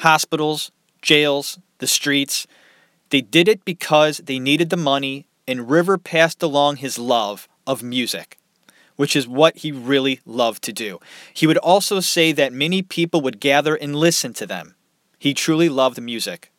hospitals, 0.01 0.69
jails, 1.01 1.57
the 1.77 1.87
streets. 1.87 2.45
They 3.09 3.21
did 3.21 3.47
it 3.47 3.63
because 3.63 4.17
they 4.17 4.37
needed 4.37 4.69
the 4.69 4.77
money, 4.77 5.27
and 5.47 5.69
River 5.69 5.97
passed 5.97 6.43
along 6.43 6.75
his 6.75 6.99
love 6.99 7.47
of 7.65 7.81
music, 7.81 8.37
which 8.97 9.15
is 9.15 9.29
what 9.29 9.59
he 9.59 9.71
really 9.71 10.19
loved 10.25 10.61
to 10.63 10.73
do. 10.73 10.99
He 11.33 11.47
would 11.47 11.57
also 11.57 12.01
say 12.01 12.33
that 12.33 12.51
many 12.51 12.81
people 12.81 13.21
would 13.21 13.39
gather 13.39 13.75
and 13.75 13.95
listen 13.95 14.33
to 14.33 14.45
them. 14.45 14.75
He 15.17 15.33
truly 15.33 15.69
loved 15.69 16.01
music. 16.01 16.51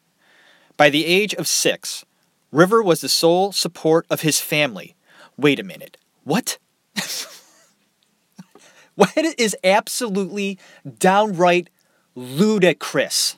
By 0.79 0.89
the 0.89 1.05
age 1.05 1.35
of 1.35 1.47
six, 1.47 2.07
River 2.51 2.83
was 2.83 3.03
the 3.03 3.11
sole 3.11 3.53
support 3.53 4.07
of 4.09 4.23
his 4.23 4.41
family. 4.41 4.97
Wait 5.37 5.61
a 5.61 5.65
minute. 5.65 5.99
What? 6.25 6.57
what 8.99 9.17
is 9.39 9.57
absolutely 9.63 10.59
downright 10.99 11.71
ludicrous? 12.17 13.37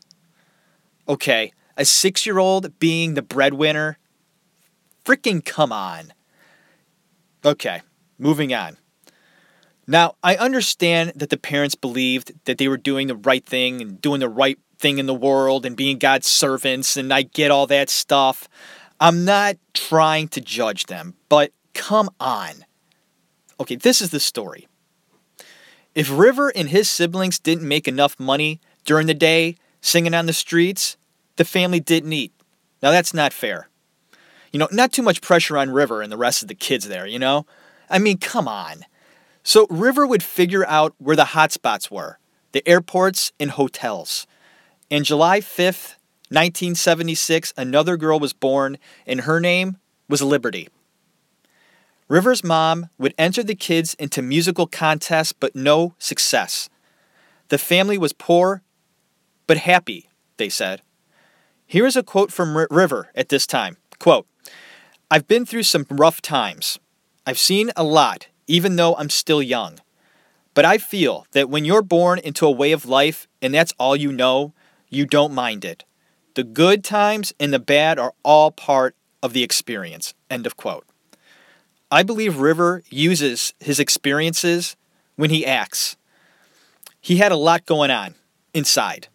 Okay, 1.07 1.53
a 1.77 1.85
six 1.85 2.25
year 2.25 2.39
old 2.39 2.79
being 2.79 3.13
the 3.13 3.21
breadwinner? 3.21 3.99
Freaking 5.05 5.45
come 5.45 5.71
on. 5.71 6.15
Okay, 7.45 7.83
moving 8.19 8.55
on. 8.55 8.79
Now, 9.87 10.15
I 10.23 10.37
understand 10.37 11.13
that 11.17 11.29
the 11.29 11.37
parents 11.37 11.75
believed 11.75 12.33
that 12.47 12.57
they 12.57 12.69
were 12.69 12.79
doing 12.79 13.09
the 13.09 13.17
right 13.17 13.45
thing 13.45 13.83
and 13.83 14.01
doing 14.01 14.21
the 14.21 14.31
right 14.31 14.59
thing 14.79 14.97
in 14.97 15.05
the 15.05 15.13
world 15.13 15.67
and 15.67 15.77
being 15.77 15.99
God's 15.99 16.27
servants, 16.27 16.97
and 16.97 17.13
I 17.13 17.21
get 17.21 17.51
all 17.51 17.67
that 17.67 17.91
stuff. 17.91 18.49
I'm 18.99 19.27
not 19.27 19.57
trying 19.75 20.29
to 20.29 20.41
judge 20.41 20.87
them, 20.87 21.17
but 21.29 21.53
come 21.75 22.09
on. 22.19 22.65
Okay, 23.59 23.77
this 23.77 24.01
is 24.01 24.09
the 24.09 24.21
story. 24.21 24.69
If 25.95 26.11
River 26.11 26.51
and 26.51 26.69
his 26.69 26.89
siblings 26.89 27.39
didn't 27.39 27.67
make 27.67 27.89
enough 27.89 28.19
money 28.19 28.61
during 28.85 29.07
the 29.07 29.15
day 29.15 29.57
singing 29.81 30.15
on 30.15 30.27
the 30.27 30.33
streets, 30.33 30.97
the 31.37 31.45
family 31.45 31.81
didn't 31.81 32.13
eat. 32.13 32.33
Now, 32.83 32.91
that's 32.91 33.13
not 33.13 33.33
fair. 33.33 33.69
You 34.53 34.59
know, 34.59 34.69
not 34.71 34.93
too 34.93 35.03
much 35.03 35.21
pressure 35.21 35.59
on 35.59 35.71
River 35.71 36.03
and 36.03 36.11
the 36.11 36.17
rest 36.17 36.43
of 36.43 36.49
the 36.49 36.55
kids 36.55 36.89
there, 36.89 37.07
you 37.07 37.19
know? 37.19 37.47
I 37.89 37.99
mean, 37.99 38.19
come 38.19 38.47
on. 38.47 38.85
So, 39.43 39.67
River 39.69 40.07
would 40.07 40.23
figure 40.23 40.67
out 40.67 40.95
where 40.99 41.17
the 41.17 41.25
hotspots 41.25 41.91
were 41.91 42.19
the 42.53 42.69
airports 42.69 43.33
and 43.39 43.53
hotels. 43.53 44.27
And 44.91 45.05
July 45.05 45.39
5th, 45.41 45.95
1976, 46.31 47.55
another 47.57 47.97
girl 47.97 48.19
was 48.19 48.33
born, 48.33 48.77
and 49.07 49.21
her 49.21 49.39
name 49.39 49.79
was 50.09 50.21
Liberty. 50.21 50.69
River's 52.11 52.43
mom 52.43 52.89
would 52.99 53.15
enter 53.17 53.45
the 53.45 53.55
kids 53.55 53.95
into 53.95 54.21
musical 54.21 54.67
contests, 54.67 55.33
but 55.33 55.55
no 55.55 55.95
success. 55.97 56.69
The 57.51 57.57
family 57.57 57.97
was 57.97 58.13
poor, 58.13 58.63
but 59.47 59.59
happy, 59.59 60.11
they 60.37 60.49
said. 60.49 60.83
Here 61.69 61.87
is 61.87 61.95
a 61.95 62.03
quote 62.03 62.33
from 62.33 62.57
R- 62.57 62.67
River 62.69 63.11
at 63.15 63.29
this 63.29 63.47
time 63.47 63.77
quote, 64.01 64.27
I've 65.09 65.29
been 65.29 65.47
through 65.47 65.63
some 65.63 65.87
rough 65.89 66.21
times. 66.21 66.81
I've 67.27 67.39
seen 67.39 67.71
a 67.77 67.85
lot, 67.85 68.27
even 68.49 68.75
though 68.75 68.97
I'm 68.97 69.11
still 69.11 69.43
young. 69.43 69.79
But 70.53 70.65
I 70.65 70.79
feel 70.79 71.27
that 71.31 71.49
when 71.49 71.65
you're 71.65 71.81
born 71.81 72.19
into 72.19 72.45
a 72.45 72.51
way 72.51 72.73
of 72.73 72.87
life 72.87 73.29
and 73.41 73.55
that's 73.55 73.75
all 73.79 73.95
you 73.95 74.11
know, 74.11 74.53
you 74.89 75.07
don't 75.07 75.33
mind 75.33 75.65
it. 75.65 75.85
The 76.35 76.43
good 76.43 76.83
times 76.83 77.33
and 77.39 77.53
the 77.53 77.61
bad 77.61 78.01
are 78.01 78.15
all 78.25 78.51
part 78.51 78.97
of 79.23 79.33
the 79.33 79.45
experience. 79.45 80.13
End 80.29 80.45
of 80.45 80.57
quote. 80.57 80.90
I 81.91 82.05
believe 82.05 82.39
River 82.39 82.83
uses 82.89 83.53
his 83.59 83.81
experiences 83.81 84.77
when 85.17 85.31
he 85.31 85.45
acts. 85.45 85.97
He 87.01 87.17
had 87.17 87.33
a 87.33 87.37
lot 87.37 87.67
going 87.67 87.91
on 87.91 88.15
inside, 88.55 89.09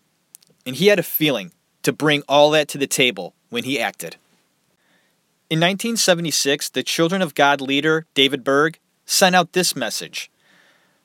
and 0.65 0.75
he 0.75 0.87
had 0.87 0.99
a 0.99 1.03
feeling 1.03 1.51
to 1.83 1.93
bring 1.93 2.23
all 2.27 2.51
that 2.51 2.67
to 2.69 2.77
the 2.77 2.87
table 2.87 3.33
when 3.49 3.63
he 3.63 3.79
acted. 3.79 4.17
In 5.49 5.59
1976, 5.59 6.69
the 6.69 6.83
Children 6.83 7.21
of 7.21 7.35
God 7.35 7.61
leader, 7.61 8.07
David 8.13 8.43
Berg, 8.43 8.79
sent 9.05 9.35
out 9.35 9.53
this 9.53 9.75
message 9.75 10.29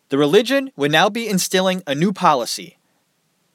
The 0.09 0.19
religion 0.19 0.73
would 0.77 0.91
now 0.91 1.09
be 1.09 1.29
instilling 1.29 1.83
a 1.87 1.95
new 1.95 2.13
policy, 2.13 2.79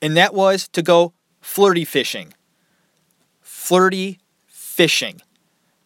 and 0.01 0.15
that 0.15 0.33
was 0.33 0.69
to 0.69 0.81
go 0.81 1.13
flirty 1.41 1.83
fishing. 1.83 2.33
Flirty 3.41 4.19
fishing. 4.45 5.21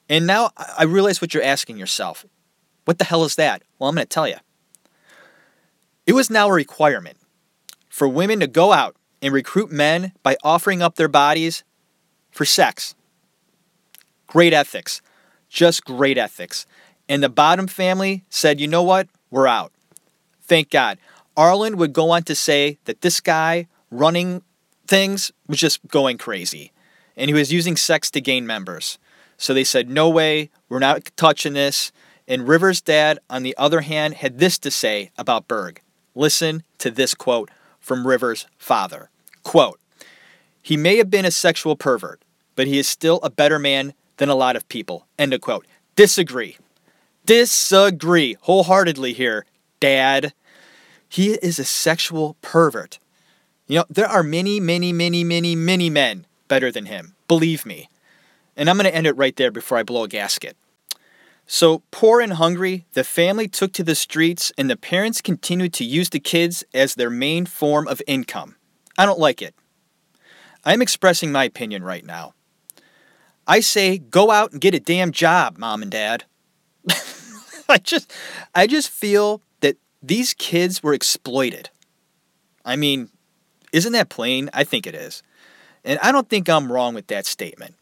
And 0.10 0.26
now 0.26 0.50
I 0.58 0.84
realize 0.84 1.22
what 1.22 1.34
you're 1.34 1.44
asking 1.44 1.78
yourself. 1.78 2.26
What 2.86 2.98
the 2.98 3.06
hell 3.06 3.24
is 3.24 3.36
that? 3.36 3.62
Well, 3.78 3.90
I'm 3.90 3.96
going 3.96 4.06
to 4.06 4.10
tell 4.10 4.28
you. 4.28 4.38
It 6.08 6.14
was 6.14 6.32
now 6.32 6.50
a 6.50 6.54
requirement 6.54 7.18
for 7.88 8.08
women 8.08 8.40
to 8.40 8.48
go 8.48 8.74
out 8.74 8.96
and 9.22 9.32
recruit 9.34 9.72
men 9.72 10.14
by 10.24 10.36
offering 10.44 10.82
up 10.82 10.96
their 10.96 11.08
bodies 11.08 11.64
for 12.32 12.46
sex. 12.46 12.96
Great 14.26 14.54
ethics. 14.54 15.02
Just 15.50 15.86
great 15.86 16.18
ethics. 16.18 16.66
And 17.08 17.22
the 17.22 17.30
bottom 17.30 17.68
family 17.68 18.24
said, 18.30 18.60
you 18.60 18.68
know 18.68 18.84
what? 18.84 19.08
We're 19.30 19.48
out. 19.48 19.72
Thank 20.42 20.72
God. 20.72 20.98
Arlyn 21.38 21.76
would 21.76 21.94
go 21.94 22.10
on 22.10 22.24
to 22.24 22.36
say 22.36 22.80
that 22.86 23.02
this 23.02 23.20
guy 23.20 23.68
running 23.92 24.42
things 24.88 25.32
was 25.48 25.60
just 25.60 25.88
going 25.88 26.18
crazy. 26.18 26.72
And 27.16 27.30
he 27.30 27.34
was 27.34 27.54
using 27.54 27.76
sex 27.76 28.10
to 28.12 28.22
gain 28.22 28.48
members. 28.48 28.98
So 29.40 29.54
they 29.54 29.64
said, 29.64 29.90
no 29.90 30.10
way, 30.10 30.52
we're 30.68 30.80
not 30.80 31.10
touching 31.16 31.54
this. 31.54 31.92
And 32.28 32.48
Rivers' 32.48 32.82
dad, 32.82 33.20
on 33.30 33.42
the 33.42 33.56
other 33.58 33.82
hand, 33.82 34.16
had 34.16 34.38
this 34.38 34.60
to 34.60 34.70
say 34.70 35.12
about 35.18 35.48
Berg. 35.48 35.82
Listen 36.14 36.62
to 36.78 36.92
this 36.92 37.16
quote 37.16 37.50
from 37.80 38.06
Rivers' 38.06 38.46
father. 38.58 39.10
Quote, 39.44 39.80
he 40.62 40.76
may 40.76 40.98
have 40.98 41.10
been 41.10 41.26
a 41.26 41.32
sexual 41.32 41.76
pervert, 41.78 42.22
but 42.56 42.68
he 42.68 42.78
is 42.78 42.88
still 42.88 43.20
a 43.24 43.30
better 43.30 43.58
man 43.58 43.94
than 44.18 44.30
a 44.30 44.36
lot 44.36 44.58
of 44.58 44.68
people. 44.68 45.08
End 45.18 45.34
of 45.34 45.40
quote. 45.42 45.66
Disagree. 45.96 46.58
Disagree 47.26 48.36
wholeheartedly 48.42 49.14
here, 49.14 49.46
Dad. 49.80 50.34
He 51.08 51.32
is 51.32 51.58
a 51.58 51.66
sexual 51.66 52.36
pervert. 52.42 53.00
You 53.68 53.80
know, 53.80 53.86
there 53.90 54.06
are 54.06 54.22
many, 54.22 54.60
many, 54.60 54.92
many, 54.92 55.24
many, 55.24 55.56
many 55.56 55.90
men 55.90 56.26
better 56.50 56.72
than 56.72 56.88
him. 56.88 57.16
Believe 57.28 57.66
me. 57.66 57.88
And 58.60 58.70
I'm 58.70 58.76
going 58.76 58.92
to 58.92 58.96
end 58.96 59.08
it 59.08 59.16
right 59.16 59.36
there 59.38 59.52
before 59.52 59.78
I 59.78 59.84
blow 59.84 60.04
a 60.04 60.08
gasket. 60.10 60.58
So, 61.48 61.82
poor 61.92 62.20
and 62.20 62.34
hungry, 62.34 62.86
the 62.92 63.06
family 63.06 63.48
took 63.48 63.72
to 63.74 63.84
the 63.84 63.96
streets, 63.96 64.52
and 64.58 64.70
the 64.70 64.76
parents 64.76 65.22
continued 65.22 65.74
to 65.76 65.86
use 65.86 66.10
the 66.10 66.20
kids 66.20 66.66
as 66.74 66.94
their 66.94 67.10
main 67.10 67.46
form 67.46 67.88
of 67.88 68.02
income. 68.06 68.58
I 68.98 69.06
don't 69.06 69.18
like 69.18 69.42
it. 69.42 69.56
I'm 70.66 70.82
expressing 70.82 71.32
my 71.32 71.46
opinion 71.46 71.86
right 71.86 72.06
now. 72.06 72.34
I 73.48 73.62
say 73.62 73.98
go 73.98 74.30
out 74.30 74.52
and 74.52 74.60
get 74.60 74.76
a 74.76 74.80
damn 74.80 75.14
job, 75.14 75.58
mom 75.58 75.82
and 75.82 75.90
dad. 75.90 76.26
I 77.70 77.78
just 77.78 78.14
I 78.54 78.68
just 78.68 78.90
feel 78.90 79.42
that 79.62 79.78
these 80.04 80.34
kids 80.34 80.84
were 80.84 80.94
exploited. 80.94 81.70
I 82.66 82.76
mean, 82.76 83.10
isn't 83.72 83.94
that 83.94 84.10
plain? 84.10 84.50
I 84.54 84.66
think 84.66 84.86
it 84.86 84.96
is. 84.96 85.24
And 85.86 85.98
I 86.04 86.12
don't 86.12 86.30
think 86.30 86.50
I'm 86.50 86.72
wrong 86.72 86.94
with 86.94 87.08
that 87.08 87.26
statement. 87.26 87.76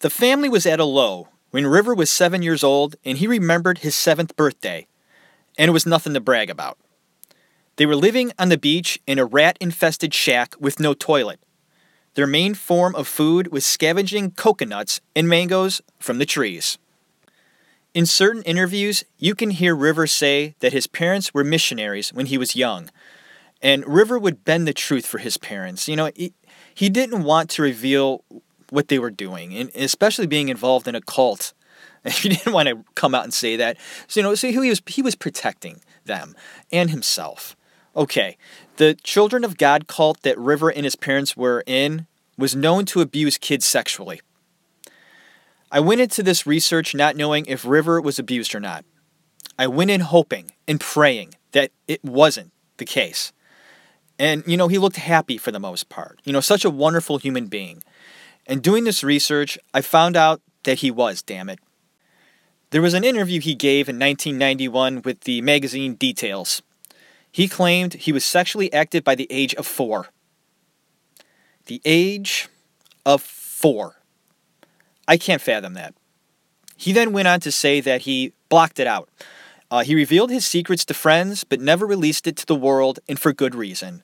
The 0.00 0.10
family 0.10 0.48
was 0.48 0.66
at 0.66 0.80
a 0.80 0.84
low 0.84 1.28
when 1.50 1.66
River 1.66 1.94
was 1.94 2.10
seven 2.10 2.42
years 2.42 2.62
old 2.62 2.96
and 3.04 3.18
he 3.18 3.26
remembered 3.26 3.78
his 3.78 3.94
seventh 3.94 4.36
birthday, 4.36 4.86
and 5.56 5.68
it 5.68 5.72
was 5.72 5.86
nothing 5.86 6.14
to 6.14 6.20
brag 6.20 6.50
about. 6.50 6.78
They 7.76 7.86
were 7.86 7.96
living 7.96 8.32
on 8.38 8.50
the 8.50 8.58
beach 8.58 9.00
in 9.06 9.18
a 9.18 9.24
rat 9.24 9.56
infested 9.60 10.12
shack 10.14 10.54
with 10.60 10.78
no 10.78 10.94
toilet. 10.94 11.40
their 12.14 12.26
main 12.26 12.54
form 12.54 12.94
of 12.94 13.08
food 13.08 13.52
was 13.52 13.66
scavenging 13.66 14.30
coconuts 14.32 15.00
and 15.14 15.28
mangoes 15.28 15.82
from 15.98 16.18
the 16.18 16.26
trees. 16.26 16.78
In 17.92 18.06
certain 18.06 18.42
interviews, 18.42 19.04
you 19.18 19.34
can 19.34 19.50
hear 19.50 19.74
River 19.74 20.06
say 20.06 20.54
that 20.60 20.72
his 20.72 20.86
parents 20.86 21.32
were 21.32 21.44
missionaries 21.44 22.12
when 22.12 22.26
he 22.26 22.38
was 22.38 22.56
young. 22.56 22.90
And 23.62 23.86
River 23.86 24.18
would 24.18 24.44
bend 24.44 24.66
the 24.66 24.72
truth 24.72 25.06
for 25.06 25.18
his 25.18 25.36
parents. 25.36 25.88
You 25.88 25.96
know, 25.96 26.10
he, 26.14 26.34
he 26.74 26.88
didn't 26.88 27.22
want 27.22 27.50
to 27.50 27.62
reveal 27.62 28.24
what 28.74 28.88
they 28.88 28.98
were 28.98 29.10
doing, 29.10 29.54
and 29.54 29.70
especially 29.74 30.26
being 30.26 30.48
involved 30.48 30.88
in 30.88 30.94
a 30.94 31.00
cult. 31.00 31.54
He 32.06 32.28
didn't 32.28 32.52
want 32.52 32.68
to 32.68 32.84
come 32.94 33.14
out 33.14 33.24
and 33.24 33.32
say 33.32 33.56
that. 33.56 33.78
So, 34.08 34.20
you 34.20 34.24
know, 34.24 34.34
so 34.34 34.48
he 34.48 34.68
was 34.68 34.82
he 34.86 35.00
was 35.00 35.14
protecting 35.14 35.80
them 36.04 36.34
and 36.70 36.90
himself. 36.90 37.56
Okay, 37.96 38.36
the 38.76 38.92
Children 38.92 39.42
of 39.42 39.56
God 39.56 39.86
cult 39.86 40.20
that 40.20 40.36
River 40.36 40.68
and 40.68 40.84
his 40.84 40.96
parents 40.96 41.34
were 41.34 41.64
in 41.66 42.06
was 42.36 42.54
known 42.54 42.84
to 42.86 43.00
abuse 43.00 43.38
kids 43.38 43.64
sexually. 43.64 44.20
I 45.72 45.80
went 45.80 46.02
into 46.02 46.22
this 46.22 46.46
research 46.46 46.94
not 46.94 47.16
knowing 47.16 47.46
if 47.46 47.64
River 47.64 48.00
was 48.02 48.18
abused 48.18 48.54
or 48.54 48.60
not. 48.60 48.84
I 49.58 49.66
went 49.66 49.90
in 49.90 50.00
hoping 50.00 50.50
and 50.68 50.78
praying 50.80 51.34
that 51.52 51.70
it 51.88 52.04
wasn't 52.04 52.52
the 52.76 52.84
case. 52.84 53.32
And, 54.18 54.44
you 54.46 54.56
know, 54.56 54.68
he 54.68 54.78
looked 54.78 54.96
happy 54.96 55.38
for 55.38 55.50
the 55.50 55.58
most 55.58 55.88
part. 55.88 56.20
You 56.24 56.32
know, 56.32 56.40
such 56.40 56.64
a 56.64 56.70
wonderful 56.70 57.18
human 57.18 57.46
being. 57.46 57.82
And 58.46 58.62
doing 58.62 58.84
this 58.84 59.02
research, 59.02 59.58
I 59.72 59.80
found 59.80 60.16
out 60.16 60.40
that 60.64 60.80
he 60.80 60.90
was, 60.90 61.22
damn 61.22 61.48
it. 61.48 61.58
There 62.70 62.82
was 62.82 62.94
an 62.94 63.04
interview 63.04 63.40
he 63.40 63.54
gave 63.54 63.88
in 63.88 63.98
1991 63.98 65.02
with 65.02 65.20
the 65.20 65.40
magazine 65.42 65.94
Details. 65.94 66.62
He 67.30 67.48
claimed 67.48 67.94
he 67.94 68.12
was 68.12 68.24
sexually 68.24 68.72
active 68.72 69.04
by 69.04 69.14
the 69.14 69.26
age 69.30 69.54
of 69.54 69.66
four. 69.66 70.08
The 71.66 71.80
age 71.84 72.48
of 73.06 73.22
four. 73.22 73.96
I 75.06 75.16
can't 75.16 75.42
fathom 75.42 75.74
that. 75.74 75.94
He 76.76 76.92
then 76.92 77.12
went 77.12 77.28
on 77.28 77.40
to 77.40 77.52
say 77.52 77.80
that 77.80 78.02
he 78.02 78.32
blocked 78.48 78.78
it 78.78 78.86
out. 78.86 79.08
Uh, 79.70 79.82
he 79.82 79.94
revealed 79.94 80.30
his 80.30 80.46
secrets 80.46 80.84
to 80.84 80.94
friends, 80.94 81.44
but 81.44 81.60
never 81.60 81.86
released 81.86 82.26
it 82.26 82.36
to 82.36 82.46
the 82.46 82.54
world, 82.54 83.00
and 83.08 83.18
for 83.18 83.32
good 83.32 83.54
reason. 83.54 84.02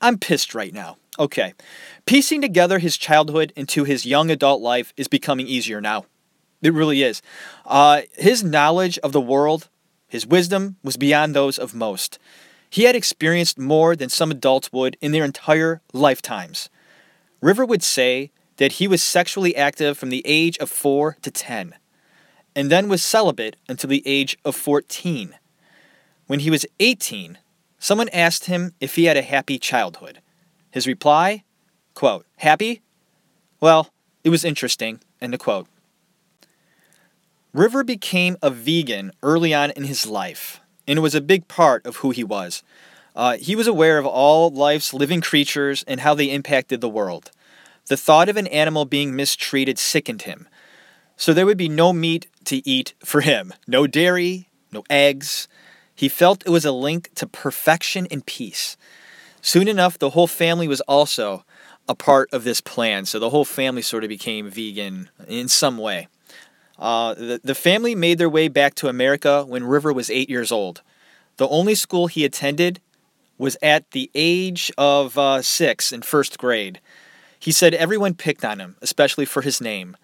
I'm 0.00 0.18
pissed 0.18 0.54
right 0.54 0.72
now. 0.72 0.96
Okay. 1.18 1.54
Piecing 2.06 2.40
together 2.40 2.78
his 2.78 2.96
childhood 2.96 3.52
into 3.56 3.84
his 3.84 4.06
young 4.06 4.30
adult 4.30 4.62
life 4.62 4.92
is 4.96 5.08
becoming 5.08 5.46
easier 5.46 5.80
now. 5.80 6.06
It 6.62 6.72
really 6.72 7.02
is. 7.02 7.22
Uh, 7.66 8.02
his 8.14 8.44
knowledge 8.44 8.98
of 8.98 9.12
the 9.12 9.20
world, 9.20 9.68
his 10.06 10.26
wisdom, 10.26 10.76
was 10.84 10.96
beyond 10.96 11.34
those 11.34 11.58
of 11.58 11.74
most. 11.74 12.18
He 12.68 12.84
had 12.84 12.94
experienced 12.94 13.58
more 13.58 13.96
than 13.96 14.08
some 14.08 14.30
adults 14.30 14.72
would 14.72 14.96
in 15.00 15.12
their 15.12 15.24
entire 15.24 15.80
lifetimes. 15.92 16.68
River 17.40 17.64
would 17.64 17.82
say 17.82 18.30
that 18.58 18.72
he 18.72 18.86
was 18.86 19.02
sexually 19.02 19.56
active 19.56 19.98
from 19.98 20.10
the 20.10 20.22
age 20.24 20.58
of 20.58 20.70
4 20.70 21.16
to 21.22 21.30
10, 21.30 21.74
and 22.54 22.70
then 22.70 22.88
was 22.88 23.02
celibate 23.02 23.56
until 23.68 23.88
the 23.88 24.06
age 24.06 24.36
of 24.44 24.54
14. 24.54 25.34
When 26.26 26.40
he 26.40 26.50
was 26.50 26.66
18, 26.78 27.38
someone 27.78 28.10
asked 28.10 28.44
him 28.44 28.74
if 28.80 28.94
he 28.96 29.06
had 29.06 29.16
a 29.16 29.22
happy 29.22 29.58
childhood. 29.58 30.20
His 30.70 30.86
reply, 30.86 31.44
quote, 31.94 32.26
Happy? 32.36 32.82
Well, 33.60 33.90
it 34.24 34.30
was 34.30 34.44
interesting, 34.44 35.00
end 35.20 35.34
of 35.34 35.40
quote. 35.40 35.66
River 37.52 37.82
became 37.82 38.36
a 38.42 38.50
vegan 38.50 39.12
early 39.22 39.52
on 39.52 39.70
in 39.72 39.84
his 39.84 40.06
life, 40.06 40.60
and 40.86 40.98
it 40.98 41.02
was 41.02 41.14
a 41.14 41.20
big 41.20 41.48
part 41.48 41.84
of 41.84 41.96
who 41.96 42.10
he 42.10 42.22
was. 42.22 42.62
Uh, 43.16 43.36
he 43.36 43.56
was 43.56 43.66
aware 43.66 43.98
of 43.98 44.06
all 44.06 44.50
life's 44.50 44.94
living 44.94 45.20
creatures 45.20 45.84
and 45.88 46.00
how 46.00 46.14
they 46.14 46.30
impacted 46.30 46.80
the 46.80 46.88
world. 46.88 47.32
The 47.88 47.96
thought 47.96 48.28
of 48.28 48.36
an 48.36 48.46
animal 48.46 48.84
being 48.84 49.16
mistreated 49.16 49.78
sickened 49.78 50.22
him. 50.22 50.48
So 51.16 51.32
there 51.32 51.44
would 51.44 51.58
be 51.58 51.68
no 51.68 51.92
meat 51.92 52.28
to 52.44 52.66
eat 52.68 52.94
for 53.04 53.20
him 53.20 53.52
no 53.66 53.86
dairy, 53.86 54.48
no 54.72 54.84
eggs. 54.88 55.48
He 55.94 56.08
felt 56.08 56.46
it 56.46 56.50
was 56.50 56.64
a 56.64 56.72
link 56.72 57.10
to 57.16 57.26
perfection 57.26 58.06
and 58.10 58.24
peace. 58.24 58.76
Soon 59.42 59.68
enough, 59.68 59.98
the 59.98 60.10
whole 60.10 60.26
family 60.26 60.68
was 60.68 60.80
also 60.82 61.44
a 61.88 61.94
part 61.94 62.28
of 62.32 62.44
this 62.44 62.60
plan. 62.60 63.04
So 63.04 63.18
the 63.18 63.30
whole 63.30 63.44
family 63.44 63.82
sort 63.82 64.04
of 64.04 64.08
became 64.08 64.48
vegan 64.48 65.10
in 65.26 65.48
some 65.48 65.78
way. 65.78 66.08
Uh, 66.78 67.14
the, 67.14 67.40
the 67.42 67.54
family 67.54 67.94
made 67.94 68.18
their 68.18 68.28
way 68.28 68.48
back 68.48 68.74
to 68.76 68.88
America 68.88 69.44
when 69.44 69.64
River 69.64 69.92
was 69.92 70.10
eight 70.10 70.30
years 70.30 70.50
old. 70.50 70.82
The 71.36 71.48
only 71.48 71.74
school 71.74 72.06
he 72.06 72.24
attended 72.24 72.80
was 73.38 73.56
at 73.62 73.90
the 73.92 74.10
age 74.14 74.70
of 74.76 75.16
uh, 75.18 75.42
six 75.42 75.92
in 75.92 76.02
first 76.02 76.38
grade. 76.38 76.80
He 77.38 77.52
said 77.52 77.74
everyone 77.74 78.14
picked 78.14 78.44
on 78.44 78.60
him, 78.60 78.76
especially 78.82 79.24
for 79.24 79.42
his 79.42 79.60
name. 79.60 79.96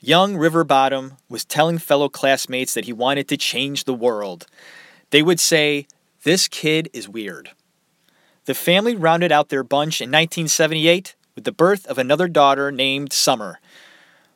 Young 0.00 0.36
River 0.36 0.64
Bottom 0.64 1.14
was 1.28 1.44
telling 1.44 1.78
fellow 1.78 2.08
classmates 2.08 2.74
that 2.74 2.86
he 2.86 2.92
wanted 2.92 3.28
to 3.28 3.36
change 3.36 3.84
the 3.84 3.94
world. 3.94 4.46
They 5.10 5.22
would 5.22 5.40
say, 5.40 5.86
This 6.24 6.48
kid 6.48 6.90
is 6.92 7.08
weird. 7.08 7.50
The 8.46 8.54
family 8.54 8.94
rounded 8.94 9.32
out 9.32 9.48
their 9.48 9.64
bunch 9.64 10.00
in 10.02 10.10
1978 10.10 11.16
with 11.34 11.44
the 11.44 11.52
birth 11.52 11.86
of 11.86 11.96
another 11.96 12.28
daughter 12.28 12.70
named 12.70 13.12
Summer. 13.12 13.58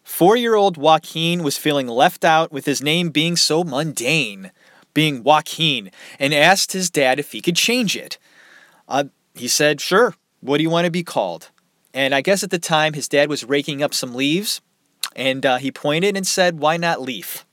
Four 0.03 0.37
year 0.37 0.55
old 0.55 0.79
Joaquin 0.79 1.43
was 1.43 1.59
feeling 1.59 1.87
left 1.87 2.25
out 2.25 2.51
with 2.51 2.65
his 2.65 2.83
name 2.83 3.11
being 3.11 3.37
so 3.37 3.63
mundane, 3.63 4.51
being 4.95 5.23
Joaquin, 5.23 5.91
and 6.19 6.33
asked 6.33 6.73
his 6.73 6.89
dad 6.89 7.21
if 7.21 7.33
he 7.33 7.43
could 7.43 7.57
change 7.57 7.95
it. 7.95 8.17
Uh, 8.89 9.05
he 9.35 9.47
said, 9.47 9.79
Sure, 9.79 10.15
what 10.41 10.57
do 10.57 10.63
you 10.63 10.71
want 10.71 10.87
to 10.87 10.91
be 10.91 11.05
called? 11.05 11.51
And 11.93 12.15
I 12.15 12.23
guess 12.23 12.43
at 12.43 12.51
the 12.51 12.59
time 12.59 12.95
his 12.95 13.09
dad 13.09 13.29
was 13.29 13.45
raking 13.45 13.83
up 13.83 13.93
some 13.93 14.15
leaves, 14.15 14.63
and 15.15 15.45
uh, 15.45 15.59
he 15.59 15.71
pointed 15.71 16.17
and 16.17 16.27
said, 16.27 16.61
Why 16.61 16.79
not 16.79 17.03
Leaf? 17.03 17.45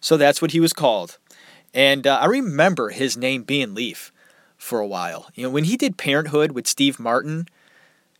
So 0.00 0.16
that's 0.16 0.40
what 0.40 0.52
he 0.52 0.60
was 0.60 0.72
called. 0.72 1.18
And 1.74 2.06
uh, 2.06 2.18
I 2.18 2.26
remember 2.26 2.88
his 2.88 3.18
name 3.18 3.42
being 3.42 3.74
Leaf 3.74 4.10
for 4.62 4.78
a 4.78 4.86
while. 4.86 5.28
You 5.34 5.42
know, 5.42 5.50
when 5.50 5.64
he 5.64 5.76
did 5.76 5.98
Parenthood 5.98 6.52
with 6.52 6.68
Steve 6.68 7.00
Martin, 7.00 7.48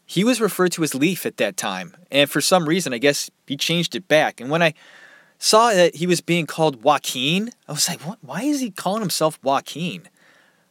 he 0.04 0.24
was 0.24 0.40
referred 0.40 0.72
to 0.72 0.82
as 0.82 0.94
Leaf 0.94 1.24
at 1.24 1.36
that 1.36 1.56
time. 1.56 1.96
And 2.10 2.28
for 2.28 2.40
some 2.40 2.68
reason, 2.68 2.92
I 2.92 2.98
guess 2.98 3.30
he 3.46 3.56
changed 3.56 3.94
it 3.94 4.08
back. 4.08 4.40
And 4.40 4.50
when 4.50 4.60
I 4.60 4.74
saw 5.38 5.70
that 5.70 5.94
he 5.94 6.06
was 6.06 6.20
being 6.20 6.46
called 6.46 6.82
Joaquin, 6.82 7.52
I 7.68 7.72
was 7.72 7.88
like, 7.88 8.00
what? 8.00 8.18
why 8.22 8.42
is 8.42 8.60
he 8.60 8.72
calling 8.72 9.00
himself 9.00 9.38
Joaquin? 9.42 10.08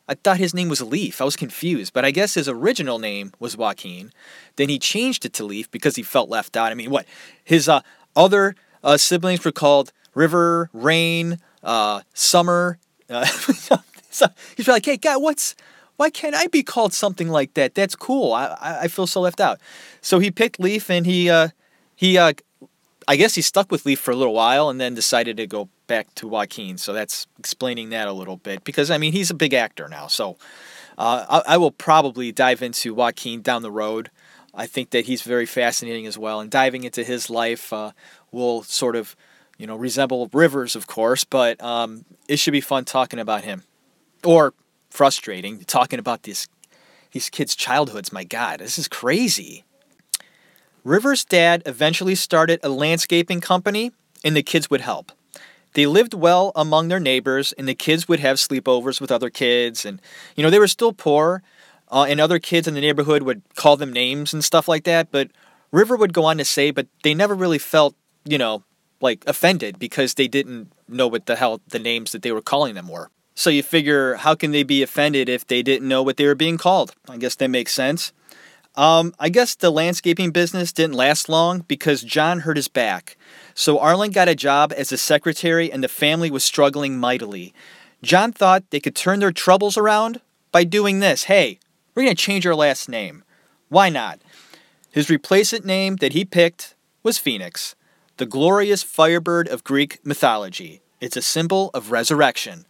I 0.10 0.16
thought 0.16 0.38
his 0.38 0.54
name 0.54 0.68
was 0.68 0.82
Leaf. 0.82 1.22
I 1.22 1.24
was 1.24 1.38
confused, 1.38 1.94
but 1.94 2.04
I 2.04 2.12
guess 2.12 2.34
his 2.34 2.50
original 2.50 3.00
name 3.00 3.32
was 3.40 3.56
Joaquin. 3.56 4.12
Then 4.58 4.68
he 4.68 4.78
changed 4.78 5.26
it 5.26 5.32
to 5.34 5.46
Leaf 5.46 5.72
because 5.72 5.96
he 5.96 6.04
felt 6.04 6.30
left 6.30 6.58
out. 6.58 6.72
I 6.72 6.76
mean, 6.76 6.90
what? 6.90 7.06
His 7.46 7.70
uh, 7.70 7.80
other 8.14 8.56
uh, 8.84 8.98
siblings 8.98 9.46
were 9.46 9.54
called 9.54 9.94
River, 10.14 10.70
Rain, 10.74 11.40
uh, 11.64 12.02
Summer. 12.14 12.78
So 14.12 14.28
he's 14.58 14.68
like, 14.68 14.86
hey, 14.86 14.98
guy, 14.98 15.16
what's 15.18 15.56
why 15.96 16.10
can't 16.10 16.36
I 16.36 16.48
be 16.48 16.64
called 16.64 16.94
something 16.94 17.30
like 17.30 17.54
that? 17.54 17.76
That's 17.76 17.96
cool. 17.96 18.34
I 18.34 18.58
I, 18.60 18.80
I 18.82 18.88
feel 18.88 19.08
so 19.08 19.22
left 19.22 19.40
out. 19.40 19.60
So 20.02 20.20
he 20.20 20.32
picked 20.32 20.60
Leaf, 20.60 20.90
and 20.90 21.06
he 21.06 21.30
uh, 21.30 21.50
he 21.96 22.18
uh, 22.18 22.34
I 23.08 23.16
guess 23.16 23.36
he 23.36 23.42
stuck 23.42 23.72
with 23.72 23.86
Leaf 23.86 24.00
for 24.00 24.12
a 24.12 24.16
little 24.16 24.34
while, 24.34 24.70
and 24.70 24.80
then 24.80 24.94
decided 24.94 25.38
to 25.38 25.48
go 25.48 25.70
back 25.88 26.14
to 26.16 26.28
Joaquin. 26.28 26.78
So 26.78 26.94
that's 26.94 27.28
explaining 27.38 27.90
that 27.90 28.08
a 28.08 28.14
little 28.14 28.38
bit 28.38 28.64
because 28.64 28.92
I 28.92 28.98
mean 28.98 29.14
he's 29.14 29.30
a 29.30 29.36
big 29.36 29.54
actor 29.54 29.88
now. 29.88 30.08
So 30.08 30.38
uh, 30.98 31.42
I, 31.48 31.56
I, 31.56 31.58
will 31.58 31.72
probably 31.72 32.32
dive 32.32 32.62
into 32.62 32.94
Joaquin 32.94 33.42
down 33.42 33.62
the 33.62 33.72
road. 33.72 34.10
I 34.54 34.68
think 34.68 34.92
that 34.92 35.06
he's 35.06 35.22
very 35.22 35.46
fascinating 35.46 36.06
as 36.06 36.18
well, 36.18 36.40
and 36.40 36.50
diving 36.50 36.84
into 36.84 37.04
his 37.04 37.30
life 37.30 37.72
uh, 37.74 37.92
will 38.32 38.64
sort 38.64 38.96
of 38.96 39.16
you 39.58 39.68
know 39.68 39.76
resemble 39.76 40.30
Rivers, 40.34 40.76
of 40.76 40.88
course, 40.88 41.24
but 41.24 41.62
um, 41.62 42.06
it 42.28 42.40
should 42.40 42.52
be 42.52 42.62
fun 42.62 42.86
talking 42.86 43.20
about 43.20 43.44
him, 43.44 43.64
or 44.26 44.54
frustrating 44.90 45.60
talking 45.66 46.00
about 46.00 46.24
this 46.24 46.48
these 47.12 47.30
kids' 47.30 47.56
childhoods. 47.56 48.14
My 48.14 48.24
God, 48.24 48.60
this 48.60 48.78
is 48.78 48.88
crazy. 48.88 49.66
Rivers' 50.84 51.26
dad 51.26 51.62
eventually 51.66 52.16
started 52.16 52.60
a 52.64 52.70
landscaping 52.70 53.42
company, 53.42 53.92
and 54.24 54.36
the 54.36 54.42
kids 54.42 54.70
would 54.70 54.82
help. 54.82 55.12
They 55.74 55.86
lived 55.86 56.14
well 56.14 56.52
among 56.56 56.88
their 56.88 57.00
neighbors, 57.00 57.54
and 57.54 57.68
the 57.68 57.76
kids 57.76 58.08
would 58.08 58.20
have 58.20 58.38
sleepovers 58.38 59.00
with 59.00 59.12
other 59.12 59.30
kids. 59.30 59.86
And, 59.86 60.02
you 60.36 60.44
know, 60.44 60.50
they 60.50 60.60
were 60.60 60.68
still 60.68 60.92
poor, 60.94 61.44
uh, 61.90 62.06
and 62.10 62.20
other 62.20 62.40
kids 62.40 62.68
in 62.68 62.74
the 62.74 62.82
neighborhood 62.82 63.24
would 63.24 63.42
call 63.56 63.78
them 63.78 63.94
names 63.94 64.34
and 64.34 64.44
stuff 64.44 64.68
like 64.68 64.86
that. 64.86 65.12
But 65.12 65.32
River 65.72 65.96
would 65.96 66.14
go 66.14 66.26
on 66.26 66.38
to 66.38 66.46
say, 66.46 66.72
but 66.72 66.88
they 67.04 67.14
never 67.14 67.36
really 67.36 67.60
felt, 67.60 67.96
you 68.26 68.38
know, 68.38 68.64
like 69.02 69.24
offended 69.28 69.80
because 69.80 70.16
they 70.16 70.28
didn't 70.28 70.72
know 70.88 71.08
what 71.08 71.26
the 71.26 71.36
hell 71.36 71.62
the 71.68 71.80
names 71.80 72.12
that 72.12 72.22
they 72.22 72.32
were 72.32 72.42
calling 72.42 72.76
them 72.76 72.88
were. 72.88 73.10
So 73.42 73.50
you 73.50 73.64
figure, 73.64 74.18
how 74.18 74.36
can 74.36 74.52
they 74.52 74.62
be 74.62 74.84
offended 74.84 75.28
if 75.28 75.48
they 75.48 75.64
didn't 75.64 75.88
know 75.88 76.04
what 76.04 76.18
they 76.18 76.28
were 76.28 76.36
being 76.36 76.60
called? 76.60 76.94
I 77.10 77.18
guess 77.18 77.34
that 77.38 77.48
makes 77.48 77.74
sense. 77.74 78.14
Um, 78.76 79.16
I 79.20 79.30
guess 79.30 79.56
the 79.56 79.72
landscaping 79.72 80.30
business 80.30 80.72
didn't 80.72 80.94
last 80.94 81.28
long 81.28 81.62
because 81.62 82.04
John 82.04 82.42
hurt 82.42 82.56
his 82.56 82.68
back. 82.68 83.18
So 83.56 83.80
Arlyn 83.80 84.14
got 84.14 84.30
a 84.30 84.36
job 84.36 84.72
as 84.78 84.92
a 84.92 84.98
secretary 84.98 85.72
and 85.72 85.84
the 85.84 85.88
family 85.88 86.30
was 86.30 86.44
struggling 86.44 87.00
mightily. 87.00 87.52
John 88.04 88.32
thought 88.32 88.70
they 88.70 88.80
could 88.80 88.96
turn 88.96 89.22
their 89.22 89.32
troubles 89.32 89.76
around 89.76 90.22
by 90.52 90.64
doing 90.64 91.00
this. 91.00 91.24
Hey, 91.24 91.58
we're 91.96 92.04
going 92.04 92.16
to 92.16 92.24
change 92.24 92.46
our 92.46 92.54
last 92.54 92.90
name. 92.90 93.24
Why 93.70 93.90
not? 93.90 94.20
His 94.92 95.10
replacement 95.10 95.66
name 95.66 95.96
that 95.96 96.14
he 96.14 96.26
picked 96.26 96.76
was 97.02 97.18
Phoenix, 97.18 97.74
the 98.18 98.28
glorious 98.28 98.84
firebird 98.84 99.48
of 99.48 99.64
Greek 99.64 99.98
mythology. 100.06 100.84
It's 101.00 101.18
a 101.18 101.24
symbol 101.24 101.72
of 101.74 101.90
resurrection. 101.90 102.66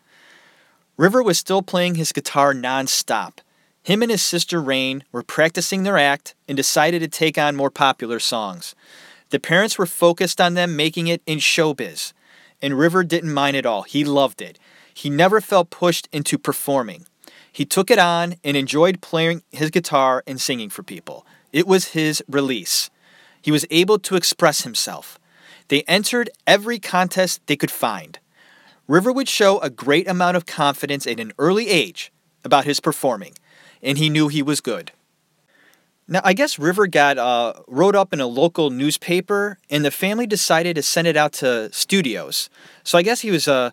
River 1.02 1.24
was 1.24 1.40
still 1.40 1.64
playing 1.64 1.96
his 1.96 2.12
guitar 2.12 2.54
nonstop. 2.54 3.40
Him 3.82 4.04
and 4.04 4.12
his 4.12 4.22
sister 4.22 4.62
Rain 4.62 5.04
were 5.12 5.24
practicing 5.24 5.82
their 5.82 5.98
act 5.98 6.36
and 6.48 6.56
decided 6.56 7.00
to 7.00 7.08
take 7.08 7.40
on 7.40 7.56
more 7.56 7.72
popular 7.72 8.20
songs. 8.20 8.76
The 9.32 9.40
parents 9.40 9.80
were 9.80 9.88
focused 9.88 10.40
on 10.40 10.54
them 10.54 10.76
making 10.76 11.08
it 11.08 11.24
in 11.26 11.40
showbiz, 11.40 12.14
and 12.62 12.78
River 12.78 13.04
didn't 13.04 13.34
mind 13.34 13.58
at 13.58 13.66
all. 13.66 13.82
He 13.82 14.06
loved 14.06 14.44
it. 14.44 14.60
He 14.94 15.10
never 15.10 15.42
felt 15.42 15.72
pushed 15.72 16.08
into 16.12 16.38
performing. 16.38 17.08
He 17.52 17.66
took 17.66 17.90
it 17.90 17.98
on 17.98 18.36
and 18.44 18.56
enjoyed 18.56 19.02
playing 19.02 19.42
his 19.52 19.72
guitar 19.72 20.24
and 20.28 20.40
singing 20.40 20.70
for 20.70 20.84
people. 20.84 21.26
It 21.52 21.66
was 21.66 21.96
his 21.98 22.24
release. 22.30 22.92
He 23.42 23.50
was 23.50 23.66
able 23.72 23.98
to 23.98 24.18
express 24.18 24.62
himself. 24.62 25.18
They 25.70 25.82
entered 25.88 26.30
every 26.46 26.78
contest 26.78 27.42
they 27.48 27.56
could 27.56 27.72
find. 27.72 28.20
River 28.92 29.14
would 29.14 29.30
show 29.30 29.58
a 29.60 29.70
great 29.70 30.06
amount 30.06 30.36
of 30.36 30.46
confidence 30.46 31.08
at 31.08 31.18
an 31.18 31.32
early 31.40 31.70
age 31.70 32.12
about 32.44 32.66
his 32.66 32.82
performing, 32.82 33.34
and 33.82 33.98
he 33.98 34.10
knew 34.10 34.28
he 34.28 34.44
was 34.44 34.60
good. 34.60 34.92
Now, 36.10 36.20
I 36.26 36.34
guess 36.34 36.60
River 36.60 36.88
got 36.88 37.18
uh, 37.18 37.54
wrote 37.70 37.96
up 37.96 38.12
in 38.12 38.20
a 38.20 38.28
local 38.28 38.70
newspaper, 38.70 39.58
and 39.70 39.86
the 39.86 39.92
family 39.92 40.28
decided 40.28 40.76
to 40.76 40.84
send 40.84 41.08
it 41.08 41.16
out 41.16 41.32
to 41.40 41.72
studios. 41.72 42.50
So 42.84 42.98
I 42.98 43.02
guess 43.02 43.22
he 43.22 43.32
was, 43.32 43.48
uh, 43.48 43.72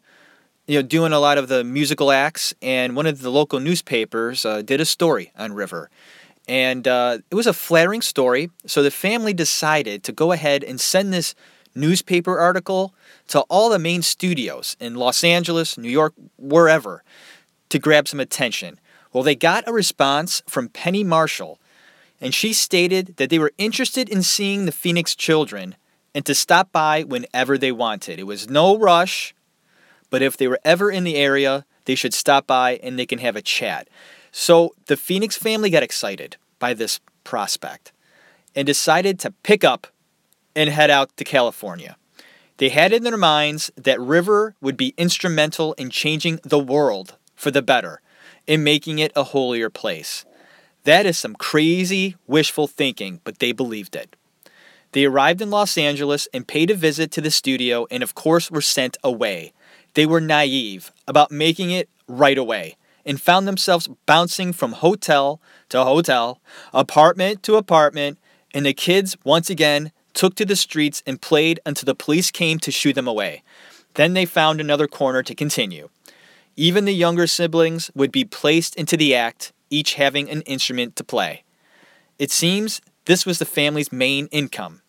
you 0.69 0.79
know, 0.79 0.83
doing 0.83 1.13
a 1.13 1.19
lot 1.19 1.37
of 1.37 1.49
the 1.49 1.65
musical 1.65 2.13
acts, 2.13 2.55
and 2.63 2.95
one 2.95 3.07
of 3.07 3.21
the 3.21 3.31
local 3.31 3.59
newspapers 3.59 4.47
uh, 4.47 4.63
did 4.63 4.81
a 4.81 4.85
story 4.85 5.33
on 5.37 5.53
River, 5.53 5.91
and 6.47 6.87
uh, 6.87 7.19
it 7.29 7.35
was 7.35 7.49
a 7.49 7.53
flattering 7.53 8.03
story. 8.03 8.51
So 8.67 8.85
the 8.85 8.93
family 8.93 9.35
decided 9.35 10.05
to 10.05 10.13
go 10.13 10.31
ahead 10.31 10.63
and 10.63 10.81
send 10.81 11.13
this 11.13 11.35
newspaper 11.79 12.38
article 12.38 12.95
to 13.29 13.41
all 13.43 13.71
the 13.71 13.79
main 13.79 14.03
studios 14.03 14.77
in 14.81 14.95
Los 14.95 15.23
Angeles, 15.25 15.79
New 15.79 15.91
York, 15.91 16.14
wherever, 16.37 17.03
to 17.69 17.79
grab 17.79 18.09
some 18.09 18.21
attention. 18.21 18.79
Well, 19.12 19.23
they 19.23 19.35
got 19.35 19.67
a 19.67 19.73
response 19.73 20.43
from 20.47 20.69
Penny 20.69 21.05
Marshall 21.05 21.59
and 22.21 22.35
she 22.35 22.53
stated 22.53 23.17
that 23.17 23.31
they 23.31 23.38
were 23.38 23.53
interested 23.59 24.09
in 24.09 24.23
seeing 24.23 24.67
the 24.67 24.73
Phoenix 24.73 25.14
children 25.14 25.77
and 26.14 26.27
to 26.27 26.35
stop 26.35 26.73
by 26.73 27.05
whenever 27.05 27.57
they 27.57 27.73
wanted. 27.73 28.19
It 28.19 28.27
was 28.27 28.51
no 28.51 28.77
rush, 28.77 29.35
but 30.11 30.23
if 30.23 30.37
they 30.37 30.49
were 30.49 30.61
ever 30.64 30.91
in 30.91 31.05
the 31.05 31.17
area, 31.17 31.64
they 31.85 31.95
should 31.95 32.14
stop 32.14 32.47
by 32.47 32.77
and 32.83 32.99
they 32.99 33.07
can 33.07 33.21
have 33.21 33.37
a 33.37 33.43
chat. 33.43 33.88
So 34.33 34.75
the 34.87 34.97
Phoenix 34.97 35.37
family 35.37 35.71
got 35.71 35.83
excited 35.83 36.37
by 36.59 36.75
this 36.75 37.01
prospect 37.25 37.93
and 38.55 38.67
decided 38.67 39.19
to 39.21 39.31
pick 39.43 39.62
up 39.62 39.87
and 40.59 40.71
head 40.71 40.90
out 40.90 41.16
to 41.16 41.23
California. 41.23 41.97
They 42.57 42.71
had 42.71 42.92
in 42.92 43.05
their 43.05 43.16
minds 43.16 43.71
that 43.77 44.01
River 44.01 44.57
would 44.61 44.77
be 44.77 44.92
instrumental 44.97 45.73
in 45.75 45.88
changing 45.88 46.40
the 46.42 46.59
world 46.59 47.14
for 47.37 47.53
the 47.53 47.62
better, 47.62 48.03
in 48.44 48.64
making 48.64 48.99
it 48.99 49.12
a 49.14 49.23
holier 49.23 49.71
place. 49.71 50.25
That 50.83 51.07
is 51.07 51.16
some 51.16 51.37
crazy, 51.37 52.16
wishful 52.27 52.66
thinking, 52.66 53.21
but 53.23 53.38
they 53.38 53.53
believed 53.53 53.94
it. 53.94 54.16
They 54.90 55.05
arrived 55.05 55.40
in 55.40 55.51
Los 55.51 55.79
Angeles 55.79 56.27
and 56.35 56.49
paid 56.49 56.73
a 56.73 56.75
visit 56.75 57.12
to 57.12 57.21
the 57.21 57.31
studio 57.31 57.87
and, 57.88 58.03
of 58.03 58.16
course, 58.16 58.51
were 58.51 58.61
sent 58.61 58.97
away. 59.05 59.53
They 59.94 60.07
were 60.07 60.21
naive 60.21 60.90
about 61.07 61.31
making 61.31 61.71
it 61.71 61.88
right 62.09 62.37
away 62.37 62.77
and 63.07 63.21
found 63.21 63.47
themselves 63.47 63.88
bouncing 64.07 64.53
from 64.53 64.73
hotel 64.73 65.40
to 65.68 65.85
hotel, 65.85 66.40
apartment 66.75 67.44
to 67.44 67.55
apartment, 67.55 68.18
and 68.53 68.66
the 68.66 68.75
kids, 68.75 69.16
once 69.23 69.51
again, 69.51 69.92
took 70.19 70.35
to 70.35 70.45
the 70.45 70.57
streets 70.57 71.01
and 71.07 71.23
played 71.23 71.61
until 71.65 71.87
the 71.87 71.95
police 71.95 72.33
came 72.33 72.59
to 72.59 72.73
shoo 72.73 72.93
them 72.93 73.07
away. 73.07 73.45
Then 73.95 74.15
they 74.15 74.25
found 74.25 74.61
another 74.61 74.89
corner 74.89 75.23
to 75.23 75.33
continue. 75.33 75.91
Even 76.57 76.87
the 76.87 76.93
younger 76.93 77.29
siblings 77.29 77.89
would 77.95 78.11
be 78.11 78.25
placed 78.25 78.75
into 78.75 78.97
the 78.97 79.15
act 79.15 79.53
each 79.71 79.95
having 79.95 80.29
an 80.29 80.43
instrument 80.43 80.97
to 80.97 81.05
play. 81.05 81.45
It 82.19 82.33
seems 82.33 82.81
this 83.05 83.25
was 83.25 83.39
the 83.39 83.45
family's 83.45 83.93
main 83.93 84.27
income. 84.33 84.83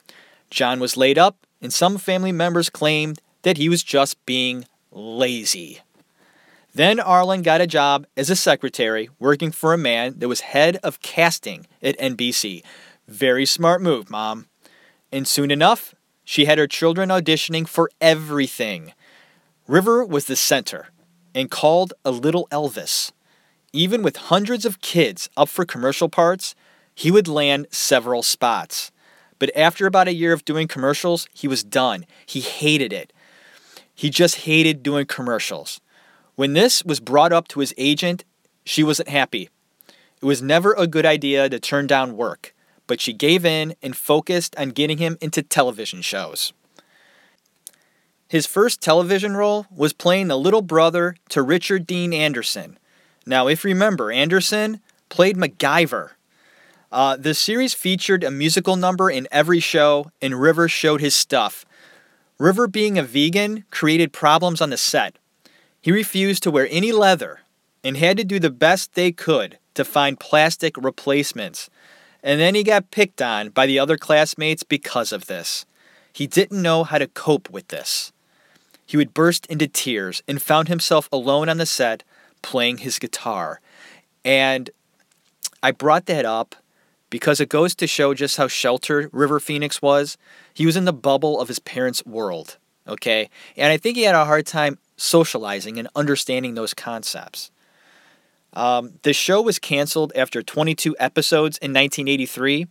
John 0.49 0.79
was 0.79 0.97
laid 0.97 1.19
up, 1.19 1.45
and 1.61 1.71
some 1.71 1.99
family 1.99 2.31
members 2.31 2.71
claimed 2.71 3.21
that 3.43 3.57
he 3.57 3.69
was 3.69 3.83
just 3.83 4.17
being 4.25 4.65
lazy. 4.91 5.81
Then 6.73 6.97
Arlyn 6.97 7.43
got 7.43 7.61
a 7.61 7.67
job 7.67 8.07
as 8.17 8.31
a 8.31 8.35
secretary 8.35 9.11
working 9.19 9.51
for 9.51 9.73
a 9.73 9.77
man 9.77 10.17
that 10.17 10.27
was 10.27 10.41
head 10.41 10.77
of 10.81 11.03
casting 11.03 11.67
at 11.83 11.99
NBC. 11.99 12.63
Very 13.07 13.45
smart 13.45 13.83
move, 13.83 14.09
Mom. 14.09 14.48
And 15.11 15.27
soon 15.27 15.51
enough, 15.51 15.95
she 16.23 16.45
had 16.45 16.57
her 16.57 16.67
children 16.67 17.09
auditioning 17.09 17.67
for 17.67 17.89
everything. 17.99 18.93
River 19.67 20.05
was 20.05 20.25
the 20.25 20.35
center 20.35 20.87
and 21.33 21.49
called 21.51 21.93
a 22.05 22.11
little 22.11 22.47
Elvis. 22.51 23.11
Even 23.71 24.01
with 24.01 24.15
hundreds 24.17 24.65
of 24.65 24.81
kids 24.81 25.29
up 25.37 25.49
for 25.49 25.65
commercial 25.65 26.09
parts, 26.09 26.55
he 26.95 27.11
would 27.11 27.27
land 27.27 27.67
several 27.71 28.23
spots. 28.23 28.91
But 29.37 29.55
after 29.55 29.85
about 29.85 30.07
a 30.07 30.13
year 30.13 30.33
of 30.33 30.43
doing 30.43 30.67
commercials, 30.67 31.27
he 31.33 31.47
was 31.47 31.63
done. 31.63 32.05
He 32.25 32.41
hated 32.41 32.91
it. 32.91 33.13
He 33.93 34.09
just 34.09 34.37
hated 34.37 34.83
doing 34.83 35.05
commercials. 35.05 35.81
When 36.35 36.53
this 36.53 36.83
was 36.83 36.99
brought 36.99 37.33
up 37.33 37.47
to 37.49 37.59
his 37.59 37.73
agent, 37.77 38.23
she 38.65 38.83
wasn't 38.83 39.09
happy. 39.09 39.49
It 40.21 40.25
was 40.25 40.41
never 40.41 40.73
a 40.73 40.87
good 40.87 41.05
idea 41.05 41.49
to 41.49 41.59
turn 41.59 41.87
down 41.87 42.17
work, 42.17 42.53
but 42.89 42.99
she 42.99 43.13
gave 43.13 43.45
in 43.45 43.73
and 43.81 43.95
focused 43.95 44.53
on 44.57 44.71
getting 44.71 44.97
him 44.97 45.17
into 45.21 45.41
television 45.41 46.01
shows. 46.01 46.51
His 48.27 48.45
first 48.45 48.81
television 48.81 49.37
role 49.37 49.65
was 49.73 49.93
playing 49.93 50.27
the 50.27 50.37
little 50.37 50.61
brother 50.61 51.15
to 51.29 51.41
Richard 51.41 51.87
Dean 51.87 52.11
Anderson 52.11 52.77
now, 53.29 53.47
if 53.47 53.63
you 53.63 53.69
remember, 53.69 54.11
Anderson 54.11 54.81
played 55.09 55.37
MacGyver. 55.37 56.11
Uh, 56.91 57.15
the 57.15 57.35
series 57.35 57.75
featured 57.75 58.23
a 58.23 58.31
musical 58.31 58.75
number 58.75 59.11
in 59.11 59.27
every 59.31 59.59
show, 59.59 60.11
and 60.19 60.41
River 60.41 60.67
showed 60.67 60.99
his 60.99 61.15
stuff. 61.15 61.63
River, 62.39 62.67
being 62.67 62.97
a 62.97 63.03
vegan, 63.03 63.65
created 63.69 64.13
problems 64.13 64.61
on 64.61 64.71
the 64.71 64.77
set. 64.77 65.15
He 65.79 65.91
refused 65.91 66.41
to 66.41 66.51
wear 66.51 66.67
any 66.71 66.91
leather 66.91 67.41
and 67.83 67.97
had 67.97 68.17
to 68.17 68.23
do 68.23 68.39
the 68.39 68.49
best 68.49 68.95
they 68.95 69.11
could 69.11 69.59
to 69.75 69.85
find 69.85 70.19
plastic 70.19 70.75
replacements. 70.75 71.69
And 72.23 72.39
then 72.39 72.55
he 72.55 72.63
got 72.63 72.91
picked 72.91 73.21
on 73.21 73.49
by 73.49 73.65
the 73.65 73.79
other 73.79 73.97
classmates 73.97 74.63
because 74.63 75.11
of 75.11 75.27
this. 75.27 75.65
He 76.11 76.27
didn't 76.27 76.61
know 76.61 76.83
how 76.83 76.97
to 76.97 77.07
cope 77.07 77.49
with 77.49 77.69
this. 77.69 78.11
He 78.85 78.97
would 78.97 79.13
burst 79.13 79.45
into 79.45 79.67
tears 79.67 80.23
and 80.27 80.41
found 80.41 80.67
himself 80.67 81.07
alone 81.11 81.47
on 81.47 81.57
the 81.57 81.65
set 81.65 82.03
playing 82.41 82.79
his 82.79 82.99
guitar. 82.99 83.61
And 84.25 84.69
I 85.61 85.71
brought 85.71 86.07
that 86.07 86.25
up 86.25 86.55
because 87.09 87.39
it 87.39 87.49
goes 87.49 87.75
to 87.75 87.87
show 87.87 88.13
just 88.13 88.37
how 88.37 88.47
sheltered 88.47 89.09
River 89.11 89.39
Phoenix 89.39 89.81
was. 89.81 90.17
He 90.53 90.65
was 90.65 90.75
in 90.75 90.85
the 90.85 90.93
bubble 90.93 91.39
of 91.39 91.47
his 91.47 91.59
parents' 91.59 92.05
world, 92.05 92.57
okay? 92.87 93.29
And 93.55 93.71
I 93.71 93.77
think 93.77 93.95
he 93.95 94.03
had 94.03 94.15
a 94.15 94.25
hard 94.25 94.45
time 94.45 94.77
socializing 94.97 95.77
and 95.77 95.87
understanding 95.95 96.55
those 96.55 96.73
concepts. 96.73 97.51
Um, 98.53 98.93
the 99.03 99.13
show 99.13 99.41
was 99.41 99.59
canceled 99.59 100.11
after 100.15 100.41
22 100.41 100.95
episodes 100.99 101.57
in 101.57 101.71
1983, 101.71 102.67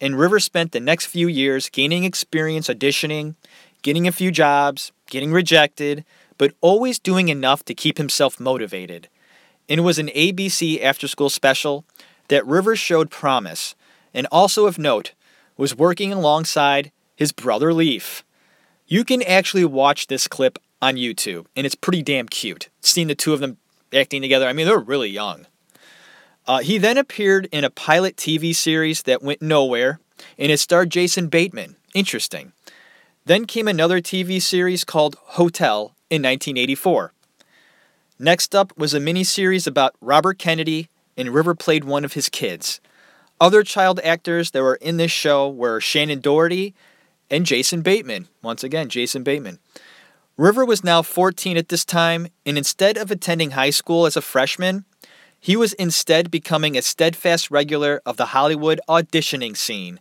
and 0.00 0.18
Rivers 0.18 0.44
spent 0.44 0.72
the 0.72 0.80
next 0.80 1.06
few 1.06 1.28
years 1.28 1.68
gaining 1.68 2.04
experience 2.04 2.68
auditioning, 2.68 3.34
getting 3.82 4.06
a 4.06 4.12
few 4.12 4.30
jobs, 4.30 4.92
getting 5.06 5.32
rejected, 5.32 6.04
but 6.38 6.54
always 6.60 6.98
doing 6.98 7.28
enough 7.28 7.64
to 7.64 7.74
keep 7.74 7.98
himself 7.98 8.40
motivated. 8.40 9.08
And 9.68 9.80
it 9.80 9.82
was 9.82 9.98
an 9.98 10.08
ABC 10.08 10.82
after 10.82 11.06
school 11.08 11.28
special 11.28 11.84
that 12.28 12.46
Rivers 12.46 12.78
showed 12.78 13.10
promise, 13.10 13.74
and 14.14 14.26
also 14.32 14.66
of 14.66 14.78
note, 14.78 15.12
was 15.56 15.76
working 15.76 16.12
alongside 16.12 16.92
his 17.16 17.32
brother 17.32 17.74
Leaf. 17.74 18.24
You 18.86 19.04
can 19.04 19.22
actually 19.22 19.64
watch 19.64 20.06
this 20.06 20.28
clip 20.28 20.58
on 20.80 20.94
YouTube, 20.94 21.46
and 21.56 21.66
it's 21.66 21.74
pretty 21.74 22.02
damn 22.02 22.28
cute. 22.28 22.68
Seeing 22.80 23.08
the 23.08 23.14
two 23.14 23.34
of 23.34 23.40
them 23.40 23.58
acting 23.92 24.22
together, 24.22 24.46
I 24.46 24.52
mean, 24.52 24.66
they're 24.66 24.78
really 24.78 25.10
young. 25.10 25.46
Uh, 26.46 26.58
he 26.60 26.78
then 26.78 26.96
appeared 26.96 27.46
in 27.52 27.64
a 27.64 27.70
pilot 27.70 28.16
TV 28.16 28.54
series 28.54 29.02
that 29.02 29.22
went 29.22 29.42
nowhere, 29.42 30.00
and 30.38 30.50
it 30.50 30.58
starred 30.58 30.90
Jason 30.90 31.28
Bateman. 31.28 31.76
Interesting. 31.94 32.52
Then 33.26 33.44
came 33.44 33.68
another 33.68 34.00
TV 34.00 34.40
series 34.40 34.84
called 34.84 35.16
Hotel 35.20 35.94
in 36.08 36.22
1984. 36.22 37.12
Next 38.18 38.54
up 38.54 38.76
was 38.78 38.94
a 38.94 38.98
miniseries 38.98 39.66
about 39.66 39.94
Robert 40.00 40.38
Kennedy, 40.38 40.88
and 41.16 41.34
River 41.34 41.54
played 41.54 41.84
one 41.84 42.04
of 42.04 42.14
his 42.14 42.28
kids. 42.28 42.80
Other 43.40 43.62
child 43.62 44.00
actors 44.02 44.50
that 44.52 44.62
were 44.62 44.76
in 44.76 44.96
this 44.96 45.12
show 45.12 45.48
were 45.48 45.80
Shannen 45.80 46.20
Doherty 46.20 46.74
and 47.30 47.46
Jason 47.46 47.82
Bateman. 47.82 48.28
Once 48.42 48.64
again, 48.64 48.88
Jason 48.88 49.22
Bateman. 49.22 49.58
River 50.38 50.64
was 50.64 50.84
now 50.84 51.02
14 51.02 51.56
at 51.56 51.68
this 51.68 51.84
time, 51.84 52.28
and 52.46 52.56
instead 52.56 52.96
of 52.96 53.10
attending 53.10 53.50
high 53.50 53.70
school 53.70 54.06
as 54.06 54.16
a 54.16 54.22
freshman, 54.22 54.84
he 55.40 55.56
was 55.56 55.72
instead 55.74 56.30
becoming 56.30 56.78
a 56.78 56.82
steadfast 56.82 57.50
regular 57.50 58.00
of 58.06 58.16
the 58.16 58.26
Hollywood 58.26 58.80
auditioning 58.88 59.56
scene. 59.56 60.00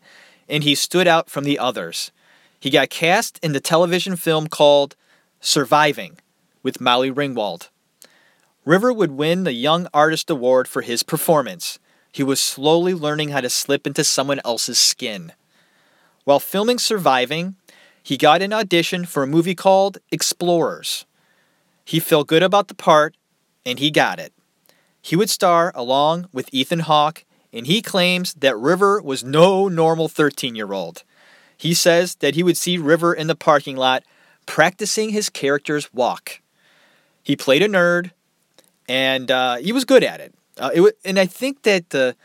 and 0.50 0.64
he 0.64 0.76
stood 0.76 1.08
out 1.08 1.30
from 1.30 1.44
the 1.44 1.60
others. 1.60 2.12
He 2.58 2.70
got 2.70 2.90
cast 2.90 3.38
in 3.44 3.52
the 3.52 3.60
television 3.60 4.16
film 4.16 4.48
called 4.48 4.96
Surviving 5.42 6.20
with 6.64 6.80
Molly 6.80 7.12
Ringwald. 7.12 7.68
River 8.64 8.94
would 8.94 9.12
win 9.12 9.44
the 9.44 9.52
Young 9.52 9.90
Artist 9.94 10.30
Award 10.30 10.70
for 10.70 10.84
his 10.84 11.04
performance. 11.04 11.80
He 12.14 12.24
was 12.24 12.40
slowly 12.40 12.94
learning 12.94 13.30
how 13.30 13.42
to 13.42 13.50
slip 13.50 13.86
into 13.86 14.06
someone 14.06 14.40
else's 14.46 14.80
skin. 14.80 15.34
While 16.24 16.40
filming 16.40 16.80
Surviving, 16.80 17.56
he 18.08 18.16
got 18.16 18.42
an 18.42 18.54
audition 18.54 19.04
for 19.04 19.24
a 19.24 19.28
movie 19.28 19.54
called 19.54 19.98
Explorers. 20.14 21.06
He 21.84 22.00
felt 22.00 22.28
good 22.28 22.42
about 22.42 22.70
the 22.70 22.74
part, 22.74 23.18
and 23.66 23.80
he 23.80 23.92
got 23.92 24.18
it. 24.18 24.32
He 25.02 25.18
would 25.18 25.30
star 25.30 25.74
along 25.76 26.30
with 26.32 26.48
Ethan 26.54 26.80
Hawke, 26.80 27.26
and 27.52 27.68
he 27.68 27.82
claims 27.82 28.34
that 28.36 28.58
River 28.58 29.02
was 29.02 29.26
no 29.26 29.68
normal 29.68 30.08
13 30.08 30.56
year 30.56 30.72
old. 30.72 31.04
He 31.58 31.74
says 31.74 32.16
that 32.22 32.36
he 32.36 32.44
would 32.44 32.56
see 32.56 32.78
River 32.78 33.14
in 33.14 33.28
the 33.28 33.36
parking 33.36 33.76
lot 33.76 34.06
practicing 34.46 35.10
his 35.10 35.30
character's 35.30 35.94
walk. 35.94 36.40
He 37.22 37.36
played 37.36 37.62
a 37.62 37.68
nerd, 37.68 38.12
and 38.88 39.30
uh, 39.30 39.58
he 39.58 39.74
was 39.74 39.84
good 39.84 40.06
at 40.06 40.22
it. 40.22 40.34
Uh, 40.58 40.70
it 40.72 40.78
w- 40.78 40.94
and 41.04 41.20
I 41.20 41.26
think 41.26 41.64
that 41.64 41.90
the 41.90 42.16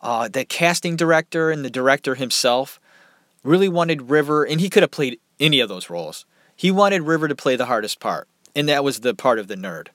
uh, 0.00 0.28
the 0.28 0.44
casting 0.44 0.94
director 0.94 1.50
and 1.50 1.64
the 1.64 1.70
director 1.70 2.14
himself 2.14 2.78
really 3.42 3.68
wanted 3.68 4.10
River, 4.10 4.44
and 4.44 4.60
he 4.60 4.70
could 4.70 4.84
have 4.84 4.92
played 4.92 5.18
any 5.40 5.60
of 5.60 5.68
those 5.68 5.90
roles. 5.90 6.24
He 6.56 6.70
wanted 6.70 7.02
River 7.02 7.28
to 7.28 7.34
play 7.34 7.56
the 7.56 7.66
hardest 7.66 8.00
part, 8.00 8.28
and 8.54 8.68
that 8.68 8.84
was 8.84 9.00
the 9.00 9.14
part 9.14 9.38
of 9.38 9.48
the 9.48 9.56
nerd. 9.56 9.88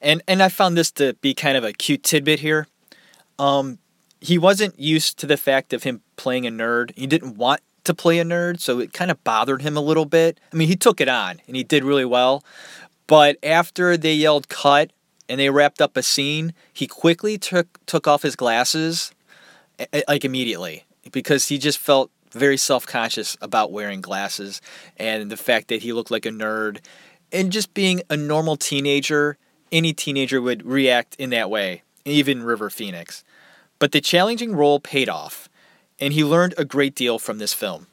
And 0.00 0.22
and 0.28 0.42
I 0.42 0.48
found 0.48 0.76
this 0.76 0.90
to 0.92 1.14
be 1.14 1.34
kind 1.34 1.56
of 1.56 1.64
a 1.64 1.72
cute 1.72 2.02
tidbit 2.02 2.40
here. 2.40 2.66
Um, 3.38 3.78
he 4.20 4.38
wasn't 4.38 4.78
used 4.78 5.18
to 5.18 5.26
the 5.26 5.36
fact 5.36 5.72
of 5.72 5.82
him 5.82 6.02
playing 6.16 6.46
a 6.46 6.50
nerd. 6.50 6.92
He 6.96 7.06
didn't 7.06 7.36
want 7.36 7.60
to 7.84 7.94
play 7.94 8.18
a 8.18 8.24
nerd, 8.24 8.60
so 8.60 8.80
it 8.80 8.92
kind 8.92 9.10
of 9.10 9.22
bothered 9.24 9.62
him 9.62 9.76
a 9.76 9.80
little 9.80 10.06
bit. 10.06 10.40
I 10.52 10.56
mean, 10.56 10.68
he 10.68 10.76
took 10.76 11.00
it 11.00 11.08
on 11.08 11.40
and 11.46 11.56
he 11.56 11.62
did 11.62 11.84
really 11.84 12.04
well. 12.04 12.42
But 13.06 13.36
after 13.42 13.96
they 13.96 14.14
yelled 14.14 14.48
cut 14.48 14.90
and 15.28 15.38
they 15.38 15.50
wrapped 15.50 15.80
up 15.80 15.96
a 15.96 16.02
scene, 16.02 16.54
he 16.72 16.86
quickly 16.86 17.38
took 17.38 17.84
took 17.86 18.06
off 18.06 18.22
his 18.22 18.36
glasses 18.36 19.12
like 20.08 20.24
immediately 20.24 20.84
because 21.12 21.48
he 21.48 21.58
just 21.58 21.78
felt 21.78 22.10
very 22.34 22.56
self-conscious 22.56 23.36
about 23.40 23.72
wearing 23.72 24.00
glasses 24.00 24.60
and 24.96 25.30
the 25.30 25.36
fact 25.36 25.68
that 25.68 25.82
he 25.82 25.92
looked 25.92 26.10
like 26.10 26.26
a 26.26 26.30
nerd 26.30 26.84
and 27.32 27.50
just 27.50 27.74
being 27.74 28.02
a 28.10 28.16
normal 28.16 28.56
teenager, 28.56 29.38
any 29.72 29.92
teenager 29.92 30.40
would 30.40 30.64
react 30.64 31.16
in 31.16 31.30
that 31.30 31.50
way, 31.50 31.82
even 32.04 32.42
River 32.42 32.70
Phoenix. 32.70 33.24
But 33.78 33.92
the 33.92 34.00
challenging 34.00 34.54
role 34.54 34.78
paid 34.78 35.08
off 35.08 35.48
and 35.98 36.12
he 36.12 36.24
learned 36.24 36.54
a 36.58 36.64
great 36.64 36.94
deal 36.94 37.18
from 37.18 37.38
this 37.38 37.52
film. 37.52 37.86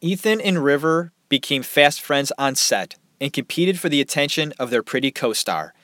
Ethan 0.00 0.40
and 0.40 0.62
River 0.62 1.12
became 1.28 1.62
fast 1.62 2.00
friends 2.00 2.32
on 2.36 2.54
set 2.54 2.96
and 3.20 3.32
competed 3.32 3.78
for 3.78 3.88
the 3.88 4.00
attention 4.00 4.52
of 4.58 4.70
their 4.70 4.82
pretty 4.82 5.10
co 5.10 5.32
star. 5.32 5.74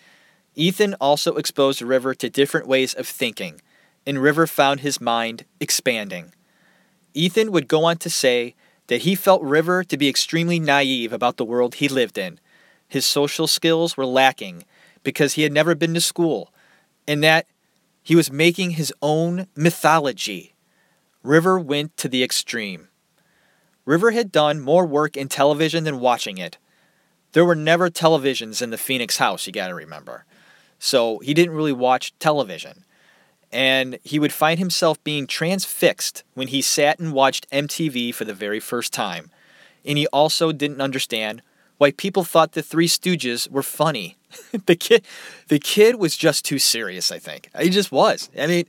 Ethan 0.55 0.95
also 0.95 1.37
exposed 1.37 1.81
River 1.81 2.15
to 2.15 2.29
different 2.29 2.67
ways 2.67 2.95
of 2.95 3.07
thinking, 3.07 3.61
and 4.05 4.19
River 4.19 4.47
found 4.47 4.81
his 4.81 5.01
mind 5.01 5.45
expanding. 5.61 6.35
Ethan 7.15 7.53
would 7.53 7.69
go 7.69 7.85
on 7.85 7.97
to 7.99 8.11
say 8.11 8.55
that 8.89 9.03
he 9.03 9.15
felt 9.15 9.43
River 9.43 9.85
to 9.85 9.97
be 9.97 10.09
extremely 10.09 10.59
naive 10.59 11.13
about 11.13 11.37
the 11.37 11.45
world 11.45 11.77
he 11.77 11.89
lived 11.89 12.19
in. 12.19 12.41
His 12.89 13.05
social 13.05 13.47
skills 13.47 13.97
were 13.97 14.07
lacking 14.07 14.65
because 15.03 15.35
he 15.35 15.43
had 15.43 15.53
never 15.53 15.75
been 15.75 15.95
to 15.95 16.01
school, 16.01 16.53
and 17.07 17.23
that 17.23 17.47
he 18.03 18.17
was 18.17 18.33
making 18.33 18.73
his 18.73 18.93
own 19.03 19.47
mythology 19.55 20.55
River 21.23 21.59
went 21.59 21.97
to 21.97 22.09
the 22.09 22.23
extreme. 22.23 22.89
River 23.85 24.13
had 24.13 24.31
done 24.31 24.61
more 24.61 24.87
work 24.87 25.17
in 25.17 25.29
television 25.29 25.85
than 25.85 26.01
watching 26.01 26.39
it. 26.39 26.59
There 27.33 27.45
were 27.45 27.57
never 27.57 27.91
televisions 27.91 28.63
in 28.63 28.71
the 28.71 28.79
Phoenix 28.79 29.19
house, 29.19 29.47
you 29.47 29.53
gotta 29.53 29.75
remember. 29.75 30.25
So 30.79 31.19
he 31.19 31.35
didn't 31.35 31.55
really 31.55 31.73
watch 31.73 32.17
television. 32.19 32.85
And 33.51 33.99
he 34.05 34.19
would 34.19 34.33
find 34.33 34.59
himself 34.59 35.03
being 35.05 35.27
transfixed 35.27 36.23
when 36.35 36.49
he 36.49 36.61
sat 36.61 36.99
and 36.99 37.13
watched 37.13 37.51
MTV 37.51 38.15
for 38.15 38.25
the 38.25 38.35
very 38.35 38.61
first 38.61 38.93
time. 38.93 39.31
And 39.85 39.97
he 39.97 40.07
also 40.09 40.53
didn't 40.53 40.83
understand 40.83 41.43
why 41.79 41.93
people 41.93 42.25
thought 42.25 42.53
the 42.53 42.63
Three 42.63 42.89
Stooges 42.89 43.51
were 43.51 43.63
funny. 43.63 44.17
the 44.67 44.77
kid 44.77 45.05
the 45.49 45.59
kid 45.59 45.97
was 45.97 46.17
just 46.17 46.45
too 46.45 46.59
serious, 46.59 47.11
I 47.11 47.19
think. 47.19 47.49
He 47.59 47.71
just 47.71 47.91
was. 47.91 48.29
I 48.39 48.47
mean, 48.47 48.67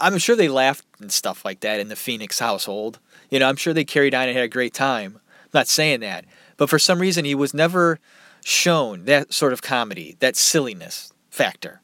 I'm 0.00 0.18
sure 0.18 0.34
they 0.34 0.48
laughed 0.48 0.84
and 0.98 1.12
stuff 1.12 1.44
like 1.44 1.60
that 1.60 1.78
in 1.78 1.88
the 1.88 1.96
Phoenix 1.96 2.38
household. 2.38 2.98
You 3.30 3.38
know, 3.38 3.48
I'm 3.48 3.56
sure 3.56 3.72
they 3.72 3.84
carried 3.84 4.14
on 4.14 4.28
and 4.28 4.36
had 4.36 4.44
a 4.44 4.48
great 4.48 4.74
time. 4.74 5.20
I'm 5.44 5.50
not 5.54 5.68
saying 5.68 6.00
that. 6.00 6.24
But 6.56 6.70
for 6.70 6.78
some 6.78 6.98
reason, 6.98 7.24
he 7.24 7.34
was 7.34 7.54
never 7.54 8.00
shown 8.44 9.04
that 9.04 9.32
sort 9.32 9.52
of 9.52 9.62
comedy, 9.62 10.16
that 10.20 10.36
silliness 10.36 11.12
factor. 11.30 11.79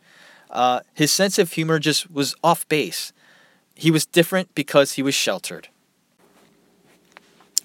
Uh, 0.57 0.81
his 0.95 1.13
sense 1.13 1.39
of 1.39 1.53
humor 1.53 1.79
just 1.79 2.11
was 2.11 2.35
off 2.43 2.67
base. 2.71 3.13
He 3.75 3.91
was 3.91 4.07
different 4.07 4.55
because 4.55 4.93
he 4.93 5.03
was 5.03 5.15
sheltered. 5.15 5.69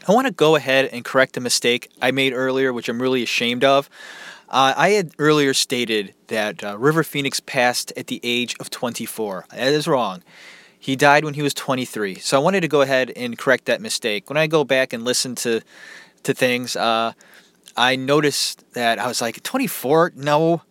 I 0.05 0.11
want 0.11 0.27
to 0.27 0.33
go 0.33 0.57
ahead 0.57 0.89
and 0.91 1.05
correct 1.05 1.37
a 1.37 1.39
mistake 1.39 1.89
I 2.01 2.11
made 2.11 2.33
earlier, 2.33 2.73
which 2.73 2.89
I'm 2.89 3.01
really 3.01 3.23
ashamed 3.23 3.63
of. 3.63 3.89
Uh, 4.49 4.73
I 4.75 4.89
had 4.89 5.11
earlier 5.19 5.53
stated 5.53 6.13
that 6.27 6.65
uh, 6.65 6.77
River 6.77 7.03
Phoenix 7.03 7.39
passed 7.39 7.93
at 7.95 8.07
the 8.07 8.19
age 8.23 8.57
of 8.59 8.69
24. 8.69 9.45
That 9.51 9.69
is 9.69 9.87
wrong. 9.87 10.21
He 10.77 10.97
died 10.97 11.23
when 11.23 11.35
he 11.35 11.41
was 11.41 11.53
23. 11.53 12.15
So 12.15 12.35
I 12.35 12.43
wanted 12.43 12.59
to 12.59 12.67
go 12.67 12.81
ahead 12.81 13.13
and 13.15 13.37
correct 13.37 13.65
that 13.65 13.79
mistake. 13.79 14.29
When 14.29 14.35
I 14.35 14.47
go 14.47 14.65
back 14.65 14.91
and 14.91 15.05
listen 15.05 15.35
to 15.35 15.61
to 16.23 16.33
things, 16.33 16.75
uh, 16.75 17.13
I 17.77 17.95
noticed 17.95 18.65
that 18.73 18.99
I 18.99 19.07
was 19.07 19.21
like 19.21 19.41
24. 19.43 20.11
No, 20.15 20.63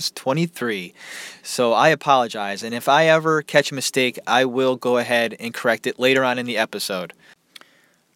was 0.00 0.10
23. 0.12 0.94
So 1.42 1.74
I 1.74 1.90
apologize. 1.90 2.62
And 2.62 2.74
if 2.74 2.88
I 2.88 3.04
ever 3.06 3.42
catch 3.42 3.70
a 3.70 3.74
mistake, 3.74 4.18
I 4.26 4.46
will 4.46 4.76
go 4.76 4.96
ahead 4.96 5.36
and 5.38 5.52
correct 5.52 5.86
it 5.86 5.98
later 5.98 6.24
on 6.24 6.38
in 6.38 6.46
the 6.46 6.56
episode. 6.56 7.12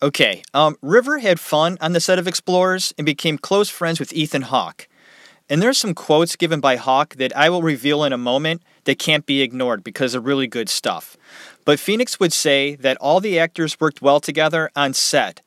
Okay, 0.02 0.42
um, 0.54 0.76
River 0.80 1.18
had 1.18 1.38
fun 1.38 1.76
on 1.82 1.92
the 1.92 2.00
set 2.00 2.18
of 2.18 2.26
Explorers 2.26 2.94
and 2.96 3.04
became 3.04 3.36
close 3.36 3.68
friends 3.68 4.00
with 4.00 4.14
Ethan 4.14 4.42
Hawke. 4.42 4.88
And 5.50 5.60
there's 5.60 5.76
some 5.76 5.94
quotes 5.94 6.36
given 6.36 6.58
by 6.58 6.76
Hawke 6.76 7.16
that 7.16 7.36
I 7.36 7.50
will 7.50 7.60
reveal 7.60 8.02
in 8.02 8.14
a 8.14 8.18
moment 8.18 8.62
that 8.84 8.98
can't 8.98 9.26
be 9.26 9.42
ignored 9.42 9.84
because 9.84 10.12
they're 10.12 10.20
really 10.22 10.46
good 10.46 10.70
stuff. 10.70 11.18
But 11.66 11.78
Phoenix 11.78 12.18
would 12.18 12.32
say 12.32 12.76
that 12.76 12.96
all 12.96 13.20
the 13.20 13.38
actors 13.38 13.78
worked 13.78 14.00
well 14.00 14.20
together 14.20 14.70
on 14.74 14.94
set. 14.94 15.42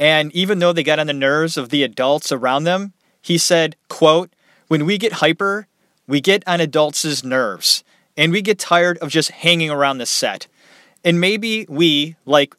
And 0.00 0.32
even 0.32 0.58
though 0.58 0.72
they 0.72 0.82
got 0.82 0.98
on 0.98 1.06
the 1.06 1.12
nerves 1.12 1.56
of 1.56 1.68
the 1.68 1.84
adults 1.84 2.32
around 2.32 2.64
them, 2.64 2.94
he 3.22 3.38
said, 3.38 3.76
quote, 3.88 4.32
when 4.68 4.86
we 4.86 4.98
get 4.98 5.14
hyper, 5.14 5.66
we 6.06 6.20
get 6.20 6.46
on 6.46 6.60
adults' 6.60 7.24
nerves 7.24 7.84
and 8.16 8.32
we 8.32 8.42
get 8.42 8.58
tired 8.58 8.98
of 8.98 9.10
just 9.10 9.30
hanging 9.30 9.70
around 9.70 9.98
the 9.98 10.06
set. 10.06 10.46
And 11.04 11.20
maybe 11.20 11.66
we, 11.68 12.16
like 12.24 12.54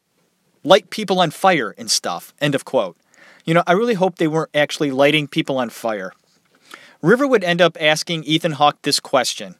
light 0.63 0.89
people 0.89 1.19
on 1.19 1.31
fire 1.31 1.73
and 1.77 1.89
stuff. 1.89 2.33
End 2.41 2.55
of 2.55 2.65
quote. 2.65 2.97
You 3.45 3.53
know, 3.53 3.63
I 3.65 3.73
really 3.73 3.93
hope 3.93 4.17
they 4.17 4.27
weren't 4.27 4.55
actually 4.55 4.91
lighting 4.91 5.27
people 5.27 5.57
on 5.57 5.69
fire. 5.69 6.11
River 7.01 7.27
would 7.27 7.43
end 7.43 7.61
up 7.61 7.77
asking 7.79 8.23
Ethan 8.23 8.53
Hawke 8.53 8.81
this 8.81 8.99
question 8.99 9.55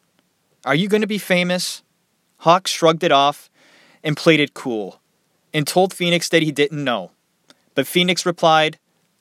Are 0.65 0.75
you 0.75 0.87
going 0.87 1.01
to 1.01 1.07
be 1.07 1.17
famous? 1.17 1.83
Hawke 2.39 2.67
shrugged 2.67 3.03
it 3.03 3.11
off 3.11 3.49
and 4.03 4.15
played 4.15 4.39
it 4.39 4.53
cool 4.53 5.01
and 5.53 5.67
told 5.67 5.93
Phoenix 5.93 6.29
that 6.29 6.43
he 6.43 6.51
didn't 6.51 6.83
know. 6.83 7.11
But 7.75 7.87
Phoenix 7.87 8.25
replied, 8.25 8.77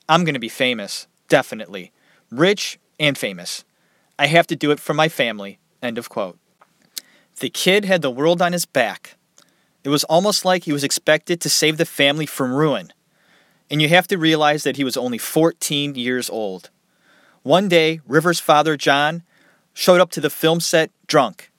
I'm 0.07 0.23
going 0.23 0.33
to 0.33 0.39
be 0.39 0.49
famous, 0.49 1.07
definitely. 1.27 1.91
Rich 2.31 2.79
and 2.99 3.17
famous. 3.17 3.63
I 4.17 4.27
have 4.27 4.47
to 4.47 4.55
do 4.55 4.71
it 4.71 4.79
for 4.79 4.93
my 4.93 5.07
family. 5.07 5.59
End 5.81 5.97
of 5.97 6.09
quote. 6.09 6.37
The 7.39 7.49
kid 7.49 7.85
had 7.85 8.01
the 8.01 8.11
world 8.11 8.41
on 8.41 8.51
his 8.51 8.65
back. 8.65 9.15
It 9.83 9.89
was 9.89 10.03
almost 10.05 10.43
like 10.43 10.65
he 10.65 10.73
was 10.73 10.83
expected 10.83 11.39
to 11.41 11.49
save 11.49 11.77
the 11.77 11.85
family 11.85 12.25
from 12.25 12.53
ruin. 12.53 12.91
And 13.71 13.81
you 13.81 13.87
have 13.89 14.07
to 14.07 14.17
realize 14.17 14.63
that 14.63 14.75
he 14.75 14.83
was 14.83 14.97
only 14.97 15.17
14 15.17 15.95
years 15.95 16.29
old. 16.29 16.69
One 17.43 17.69
day, 17.69 18.01
River's 18.05 18.39
father, 18.39 18.75
John, 18.75 19.23
showed 19.73 20.01
up 20.01 20.11
to 20.11 20.21
the 20.21 20.29
film 20.29 20.59
set 20.59 20.91
drunk. 21.07 21.51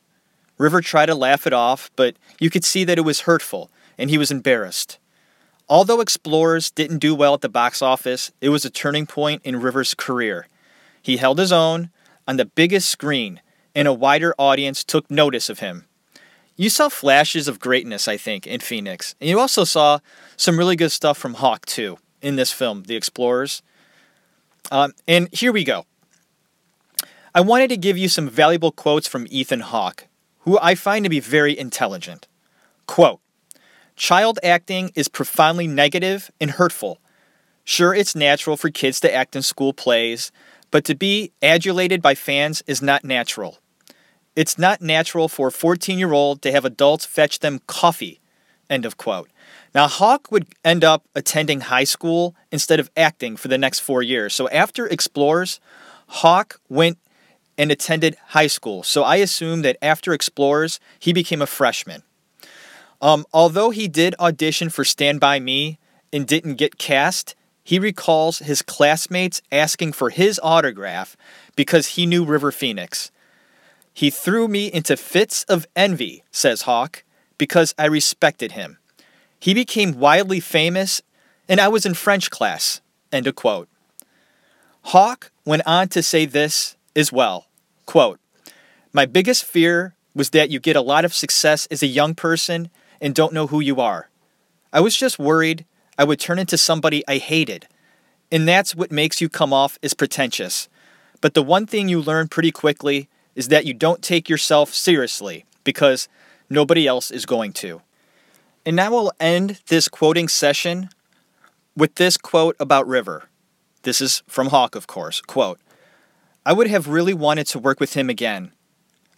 River 0.58 0.82
tried 0.82 1.06
to 1.06 1.14
laugh 1.14 1.46
it 1.46 1.54
off, 1.54 1.90
but 1.96 2.16
you 2.38 2.50
could 2.50 2.64
see 2.64 2.84
that 2.84 2.98
it 2.98 3.02
was 3.02 3.20
hurtful, 3.20 3.70
and 3.96 4.10
he 4.10 4.18
was 4.18 4.30
embarrassed. 4.30 4.98
Although 5.70 6.02
Explorers 6.02 6.70
didn't 6.70 6.98
do 6.98 7.14
well 7.14 7.32
at 7.32 7.40
the 7.40 7.48
box 7.48 7.80
office, 7.80 8.30
it 8.42 8.50
was 8.50 8.66
a 8.66 8.70
turning 8.70 9.06
point 9.06 9.40
in 9.44 9.62
River's 9.62 9.94
career. 9.94 10.48
He 11.02 11.16
held 11.16 11.38
his 11.38 11.52
own 11.52 11.90
on 12.26 12.36
the 12.36 12.44
biggest 12.44 12.88
screen, 12.88 13.40
and 13.74 13.88
a 13.88 13.92
wider 13.92 14.34
audience 14.38 14.84
took 14.84 15.10
notice 15.10 15.48
of 15.48 15.60
him 15.60 15.86
you 16.60 16.68
saw 16.68 16.90
flashes 16.90 17.48
of 17.48 17.58
greatness, 17.58 18.06
I 18.06 18.18
think, 18.18 18.46
in 18.46 18.60
Phoenix. 18.60 19.14
And 19.18 19.30
you 19.30 19.40
also 19.40 19.64
saw 19.64 20.00
some 20.36 20.58
really 20.58 20.76
good 20.76 20.92
stuff 20.92 21.16
from 21.16 21.32
Hawke, 21.32 21.64
too, 21.64 21.96
in 22.20 22.36
this 22.36 22.52
film, 22.52 22.82
The 22.82 22.96
Explorers. 22.96 23.62
Um, 24.70 24.92
and 25.08 25.30
here 25.32 25.52
we 25.52 25.64
go. 25.64 25.86
I 27.34 27.40
wanted 27.40 27.68
to 27.70 27.78
give 27.78 27.96
you 27.96 28.10
some 28.10 28.28
valuable 28.28 28.72
quotes 28.72 29.08
from 29.08 29.26
Ethan 29.30 29.60
Hawke, 29.60 30.06
who 30.40 30.58
I 30.60 30.74
find 30.74 31.02
to 31.06 31.08
be 31.08 31.18
very 31.18 31.58
intelligent. 31.58 32.28
Quote 32.86 33.20
child 33.96 34.38
acting 34.42 34.92
is 34.94 35.08
profoundly 35.08 35.66
negative 35.66 36.30
and 36.42 36.50
hurtful. 36.50 36.98
Sure, 37.64 37.94
it's 37.94 38.14
natural 38.14 38.58
for 38.58 38.68
kids 38.68 39.00
to 39.00 39.14
act 39.14 39.34
in 39.34 39.40
school 39.40 39.72
plays, 39.72 40.30
but 40.70 40.84
to 40.84 40.94
be 40.94 41.32
adulated 41.42 42.00
by 42.02 42.14
fans 42.14 42.62
is 42.66 42.80
not 42.80 43.04
natural. 43.04 43.58
It's 44.36 44.58
not 44.58 44.80
natural 44.80 45.28
for 45.28 45.48
a 45.48 45.52
14 45.52 45.98
year 45.98 46.12
old 46.12 46.42
to 46.42 46.52
have 46.52 46.64
adults 46.64 47.04
fetch 47.04 47.40
them 47.40 47.60
coffee. 47.66 48.20
End 48.68 48.86
of 48.86 48.96
quote. 48.96 49.28
Now, 49.74 49.88
Hawke 49.88 50.30
would 50.30 50.46
end 50.64 50.84
up 50.84 51.04
attending 51.14 51.62
high 51.62 51.84
school 51.84 52.34
instead 52.52 52.80
of 52.80 52.90
acting 52.96 53.36
for 53.36 53.48
the 53.48 53.58
next 53.58 53.80
four 53.80 54.02
years. 54.02 54.34
So 54.34 54.48
after 54.48 54.86
Explorers, 54.86 55.60
Hawke 56.06 56.60
went 56.68 56.98
and 57.58 57.70
attended 57.70 58.16
high 58.28 58.46
school. 58.46 58.82
So 58.82 59.02
I 59.02 59.16
assume 59.16 59.62
that 59.62 59.76
after 59.82 60.12
Explorers, 60.12 60.80
he 60.98 61.12
became 61.12 61.42
a 61.42 61.46
freshman. 61.46 62.02
Um, 63.00 63.24
although 63.32 63.70
he 63.70 63.88
did 63.88 64.14
audition 64.18 64.70
for 64.70 64.84
Stand 64.84 65.20
By 65.20 65.40
Me 65.40 65.78
and 66.12 66.26
didn't 66.26 66.54
get 66.54 66.78
cast, 66.78 67.34
he 67.62 67.78
recalls 67.78 68.38
his 68.38 68.62
classmates 68.62 69.42
asking 69.52 69.92
for 69.92 70.10
his 70.10 70.40
autograph 70.42 71.16
because 71.56 71.88
he 71.88 72.06
knew 72.06 72.24
River 72.24 72.50
Phoenix. 72.52 73.10
He 73.92 74.10
threw 74.10 74.48
me 74.48 74.72
into 74.72 74.96
fits 74.96 75.44
of 75.44 75.66
envy, 75.76 76.24
says 76.30 76.62
Hawke, 76.62 77.04
because 77.38 77.74
I 77.78 77.86
respected 77.86 78.52
him. 78.52 78.78
He 79.38 79.54
became 79.54 79.98
widely 79.98 80.40
famous, 80.40 81.02
and 81.48 81.60
I 81.60 81.68
was 81.68 81.86
in 81.86 81.94
French 81.94 82.30
class. 82.30 82.80
End 83.12 83.26
of 83.26 83.34
quote. 83.34 83.68
Hawke 84.82 85.30
went 85.44 85.62
on 85.66 85.88
to 85.88 86.02
say 86.02 86.24
this 86.26 86.76
as 86.96 87.12
well 87.12 87.46
quote, 87.86 88.20
My 88.92 89.04
biggest 89.04 89.44
fear 89.44 89.96
was 90.14 90.30
that 90.30 90.50
you 90.50 90.60
get 90.60 90.76
a 90.76 90.80
lot 90.80 91.04
of 91.04 91.14
success 91.14 91.66
as 91.70 91.82
a 91.82 91.88
young 91.88 92.14
person 92.14 92.70
and 93.00 93.14
don't 93.14 93.32
know 93.32 93.48
who 93.48 93.60
you 93.60 93.80
are. 93.80 94.10
I 94.72 94.80
was 94.80 94.96
just 94.96 95.18
worried 95.18 95.64
I 96.00 96.04
would 96.04 96.18
turn 96.18 96.38
into 96.38 96.56
somebody 96.56 97.04
I 97.06 97.18
hated. 97.18 97.68
And 98.32 98.48
that's 98.48 98.74
what 98.74 98.90
makes 98.90 99.20
you 99.20 99.28
come 99.28 99.52
off 99.52 99.78
as 99.82 99.92
pretentious. 99.92 100.66
But 101.20 101.34
the 101.34 101.42
one 101.42 101.66
thing 101.66 101.90
you 101.90 102.00
learn 102.00 102.28
pretty 102.28 102.50
quickly 102.50 103.10
is 103.34 103.48
that 103.48 103.66
you 103.66 103.74
don't 103.74 104.00
take 104.00 104.26
yourself 104.26 104.72
seriously 104.72 105.44
because 105.62 106.08
nobody 106.48 106.86
else 106.86 107.10
is 107.10 107.26
going 107.26 107.52
to. 107.52 107.82
And 108.64 108.76
now 108.76 108.90
we'll 108.90 109.12
end 109.20 109.60
this 109.68 109.88
quoting 109.88 110.26
session 110.28 110.88
with 111.76 111.96
this 111.96 112.16
quote 112.16 112.56
about 112.58 112.86
River. 112.86 113.24
This 113.82 114.00
is 114.00 114.22
from 114.26 114.46
Hawke, 114.46 114.74
of 114.74 114.86
course. 114.86 115.20
Quote 115.20 115.60
I 116.46 116.54
would 116.54 116.68
have 116.68 116.88
really 116.88 117.12
wanted 117.12 117.46
to 117.48 117.58
work 117.58 117.78
with 117.78 117.92
him 117.92 118.08
again. 118.08 118.52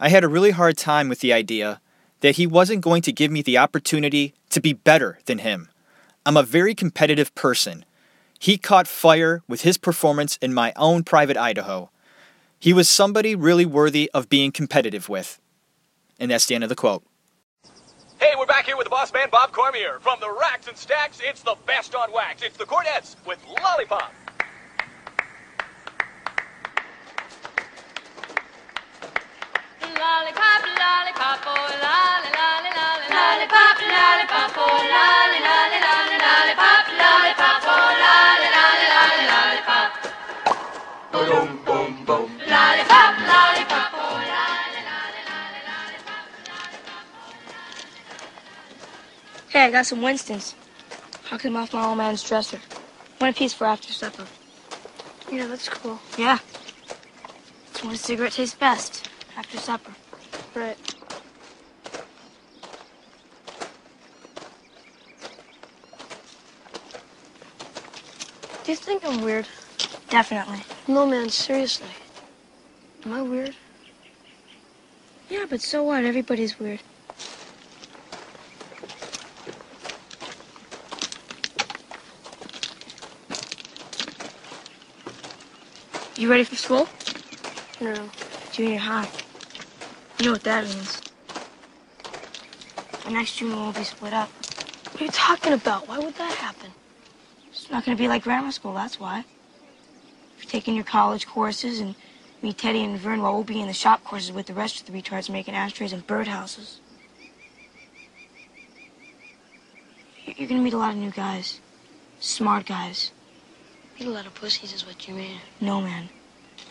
I 0.00 0.08
had 0.08 0.24
a 0.24 0.28
really 0.28 0.50
hard 0.50 0.76
time 0.78 1.08
with 1.08 1.20
the 1.20 1.32
idea 1.32 1.80
that 2.22 2.38
he 2.38 2.46
wasn't 2.48 2.80
going 2.80 3.02
to 3.02 3.12
give 3.12 3.30
me 3.30 3.40
the 3.40 3.58
opportunity 3.58 4.34
to 4.50 4.60
be 4.60 4.72
better 4.72 5.20
than 5.26 5.38
him. 5.38 5.68
I'm 6.24 6.36
a 6.36 6.44
very 6.44 6.74
competitive 6.74 7.34
person. 7.34 7.84
He 8.38 8.56
caught 8.56 8.86
fire 8.86 9.42
with 9.48 9.62
his 9.62 9.76
performance 9.76 10.36
in 10.40 10.54
my 10.54 10.72
own 10.76 11.02
private 11.02 11.36
Idaho. 11.36 11.90
He 12.60 12.72
was 12.72 12.88
somebody 12.88 13.34
really 13.34 13.66
worthy 13.66 14.08
of 14.14 14.28
being 14.28 14.52
competitive 14.52 15.08
with. 15.08 15.40
And 16.20 16.30
that's 16.30 16.46
the 16.46 16.54
end 16.54 16.62
of 16.62 16.70
the 16.70 16.76
quote. 16.76 17.02
Hey, 18.20 18.34
we're 18.38 18.46
back 18.46 18.66
here 18.66 18.76
with 18.76 18.84
the 18.84 18.90
boss 18.90 19.12
man, 19.12 19.28
Bob 19.32 19.50
Cormier. 19.50 19.98
From 20.00 20.20
the 20.20 20.30
Racks 20.30 20.68
and 20.68 20.76
Stacks, 20.76 21.18
it's 21.20 21.42
the 21.42 21.56
best 21.66 21.96
on 21.96 22.12
wax. 22.12 22.42
It's 22.42 22.56
the 22.56 22.66
Chordettes 22.66 23.16
with 23.26 23.44
Lollipop. 23.48 24.14
Lollipop, 29.82 30.62
lollipop, 30.78 31.40
oh, 31.46 31.78
lolly, 31.82 32.30
lolly, 32.30 32.70
lolly, 32.70 33.10
lollipop, 33.10 33.10
lollipop, 33.10 33.61
Hey, 49.52 49.66
I 49.66 49.70
got 49.70 49.84
some 49.84 50.00
Winston's. 50.00 50.54
I'll 51.30 51.36
them 51.36 51.56
off 51.56 51.74
my 51.74 51.84
old 51.84 51.98
man's 51.98 52.22
dresser. 52.22 52.58
One 53.18 53.34
piece 53.34 53.52
for 53.52 53.66
after 53.66 53.92
supper. 53.92 54.24
Yeah, 55.30 55.46
that's 55.46 55.68
cool. 55.68 56.00
Yeah. 56.16 56.38
It's 57.70 57.84
when 57.84 57.92
a 57.92 57.98
cigarette 57.98 58.32
tastes 58.32 58.54
best. 58.54 59.10
After 59.36 59.58
supper. 59.58 59.92
Right. 60.54 60.78
Do 68.64 68.70
you 68.70 68.76
think 68.76 69.04
I'm 69.04 69.20
weird? 69.20 69.46
Definitely. 70.08 70.60
No, 70.88 71.06
man, 71.06 71.28
seriously. 71.28 71.88
Am 73.04 73.12
I 73.12 73.20
weird? 73.20 73.54
Yeah, 75.28 75.44
but 75.50 75.60
so 75.60 75.82
what? 75.82 76.04
Everybody's 76.04 76.58
weird. 76.58 76.80
You 86.22 86.30
ready 86.30 86.44
for 86.44 86.54
school? 86.54 86.88
No. 87.80 88.08
Junior 88.52 88.78
high. 88.78 89.08
You 90.20 90.26
know 90.26 90.32
what 90.34 90.44
that 90.44 90.62
means. 90.62 91.02
The 93.04 93.10
next 93.10 93.38
junior 93.38 93.56
won't 93.56 93.74
be 93.74 93.82
split 93.82 94.12
up. 94.12 94.28
What 94.28 95.00
are 95.00 95.04
you 95.04 95.10
talking 95.10 95.52
about? 95.52 95.88
Why 95.88 95.98
would 95.98 96.14
that 96.14 96.32
happen? 96.34 96.70
It's 97.48 97.68
not 97.72 97.84
going 97.84 97.96
to 97.96 98.00
be 98.00 98.06
like 98.06 98.22
grammar 98.22 98.52
school, 98.52 98.72
that's 98.72 99.00
why. 99.00 99.24
You're 100.38 100.48
taking 100.48 100.76
your 100.76 100.84
college 100.84 101.26
courses, 101.26 101.80
and 101.80 101.96
me, 102.40 102.52
Teddy, 102.52 102.84
and 102.84 102.96
Vern, 103.00 103.20
we'll 103.20 103.42
be 103.42 103.60
in 103.60 103.66
the 103.66 103.72
shop 103.72 104.04
courses 104.04 104.30
with 104.30 104.46
the 104.46 104.54
rest 104.54 104.78
of 104.78 104.86
the 104.86 104.92
retards 104.92 105.28
making 105.28 105.54
ashtrays 105.54 105.92
and 105.92 106.06
birdhouses. 106.06 106.76
You're 110.24 110.46
going 110.46 110.60
to 110.60 110.64
meet 110.64 110.72
a 110.72 110.78
lot 110.78 110.92
of 110.92 110.98
new 110.98 111.10
guys. 111.10 111.58
Smart 112.20 112.66
guys. 112.66 113.10
Meet 113.98 114.08
a 114.08 114.10
lot 114.10 114.26
of 114.26 114.34
pussies 114.34 114.72
is 114.72 114.86
what 114.86 115.06
you 115.06 115.14
mean. 115.14 115.38
No, 115.60 115.80
man. 115.80 116.08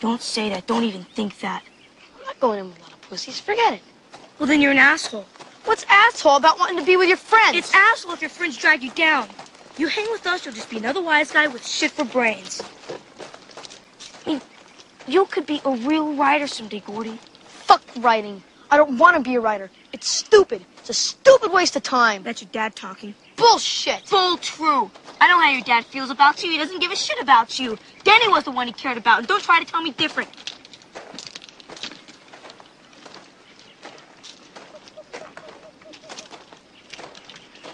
Don't 0.00 0.20
say 0.20 0.48
that. 0.50 0.66
Don't 0.66 0.84
even 0.84 1.04
think 1.04 1.38
that. 1.40 1.62
I'm 2.18 2.26
not 2.26 2.40
going 2.40 2.58
in 2.58 2.68
with 2.68 2.78
a 2.78 2.82
lot 2.82 2.92
of 2.92 3.02
pussies. 3.02 3.40
Forget 3.40 3.74
it. 3.74 3.82
Well, 4.38 4.46
then 4.48 4.60
you're 4.60 4.72
an 4.72 4.78
asshole. 4.78 5.26
What's 5.64 5.84
asshole 5.88 6.36
about 6.36 6.58
wanting 6.58 6.78
to 6.78 6.84
be 6.84 6.96
with 6.96 7.08
your 7.08 7.16
friends? 7.16 7.56
It's 7.56 7.72
asshole 7.74 8.14
if 8.14 8.20
your 8.20 8.30
friends 8.30 8.56
drag 8.56 8.82
you 8.82 8.90
down. 8.90 9.28
You 9.78 9.86
hang 9.86 10.10
with 10.10 10.26
us, 10.26 10.44
you'll 10.44 10.54
just 10.54 10.68
be 10.68 10.78
another 10.78 11.00
wise 11.00 11.30
guy 11.30 11.46
with 11.46 11.66
shit 11.66 11.92
for 11.92 12.04
brains. 12.04 12.60
I 14.26 14.30
mean, 14.30 14.42
you 15.06 15.24
could 15.26 15.46
be 15.46 15.60
a 15.64 15.70
real 15.70 16.12
writer 16.14 16.46
someday, 16.46 16.80
Gordy. 16.80 17.18
fuck 17.44 17.82
writing. 17.98 18.42
I 18.70 18.76
don't 18.76 18.98
want 18.98 19.16
to 19.16 19.22
be 19.22 19.36
a 19.36 19.40
writer. 19.40 19.70
It's 19.92 20.08
stupid. 20.08 20.64
It's 20.78 20.90
a 20.90 20.94
stupid 20.94 21.52
waste 21.52 21.76
of 21.76 21.82
time. 21.82 22.22
That's 22.22 22.42
your 22.42 22.50
dad 22.52 22.74
talking. 22.74 23.14
Bullshit. 23.42 24.06
Full 24.06 24.36
true. 24.36 24.88
I 25.20 25.26
know 25.26 25.40
how 25.40 25.50
your 25.50 25.62
dad 25.62 25.84
feels 25.84 26.10
about 26.10 26.44
you. 26.44 26.52
He 26.52 26.58
doesn't 26.58 26.78
give 26.80 26.92
a 26.92 26.96
shit 26.96 27.20
about 27.20 27.58
you. 27.58 27.76
Danny 28.04 28.28
was 28.28 28.44
the 28.44 28.52
one 28.52 28.68
he 28.68 28.72
cared 28.72 28.96
about, 28.96 29.18
and 29.18 29.26
don't 29.26 29.42
try 29.42 29.58
to 29.58 29.66
tell 29.66 29.82
me 29.82 29.90
different. 29.90 30.30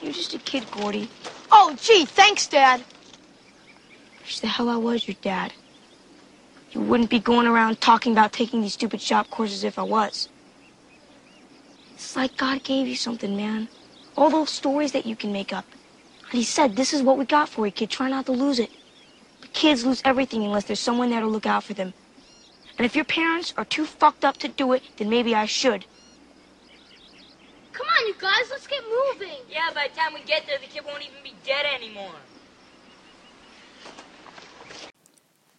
You're 0.01 0.12
just 0.12 0.33
a 0.33 0.39
kid, 0.39 0.71
Gordy. 0.71 1.11
Oh, 1.53 1.77
gee, 1.79 2.07
thanks, 2.07 2.47
Dad. 2.47 2.83
Wish 4.23 4.41
the 4.41 4.47
hell 4.47 4.71
I 4.71 4.77
was 4.77 5.07
your 5.07 5.16
dad. 5.21 5.53
You 6.73 6.81
wouldn't 6.81 7.11
be 7.11 7.19
going 7.19 7.47
around 7.47 7.83
talking 7.83 8.12
about 8.12 8.33
taking 8.33 8.62
these 8.62 8.73
stupid 8.73 9.03
shop 9.03 9.29
courses 9.29 9.64
if 9.64 9.79
I 9.79 9.83
was. 9.83 10.31
It's 11.93 12.16
like 12.16 12.39
God 12.39 12.62
gave 12.62 12.87
you 12.89 12.97
something, 12.97 13.37
man. 13.37 13.69
All 14.19 14.31
those 14.31 14.51
stories 14.51 14.91
that 14.93 15.07
you 15.07 15.14
can 15.14 15.33
make 15.33 15.53
up. 15.53 15.64
And 16.25 16.33
he 16.33 16.43
said, 16.43 16.75
this 16.75 16.93
is 16.93 17.03
what 17.03 17.19
we 17.19 17.25
got 17.25 17.49
for 17.49 17.64
you, 17.64 17.71
kid. 17.71 17.89
Try 17.89 18.11
not 18.11 18.27
to 18.27 18.33
lose 18.33 18.59
it. 18.59 18.69
But 19.41 19.53
kids 19.53 19.85
lose 19.85 20.03
everything 20.05 20.43
unless 20.43 20.64
there's 20.64 20.81
someone 20.81 21.11
there 21.11 21.21
to 21.21 21.29
look 21.29 21.47
out 21.47 21.62
for 21.62 21.75
them. 21.75 21.95
And 22.77 22.85
if 22.85 22.97
your 22.97 23.05
parents 23.05 23.55
are 23.57 23.64
too 23.64 23.85
fucked 23.85 24.25
up 24.25 24.37
to 24.39 24.49
do 24.49 24.73
it, 24.73 24.83
then 24.97 25.09
maybe 25.09 25.37
I 25.37 25.47
should. 25.47 25.87
Come 27.73 27.87
on, 27.87 28.07
you 28.09 28.14
guys, 28.19 28.51
let's 28.51 28.66
get 28.66 28.83
moving. 28.83 29.37
Yeah, 29.49 29.71
by 29.73 29.87
the 29.87 29.97
time 29.97 30.14
we 30.14 30.23
get 30.23 30.49
there, 30.49 30.59
the 30.59 30.66
kid 30.66 30.83
won't 30.85 31.03
even 31.03 31.23
be 31.23 31.35
dead 31.45 31.64
anymore. 31.73 32.16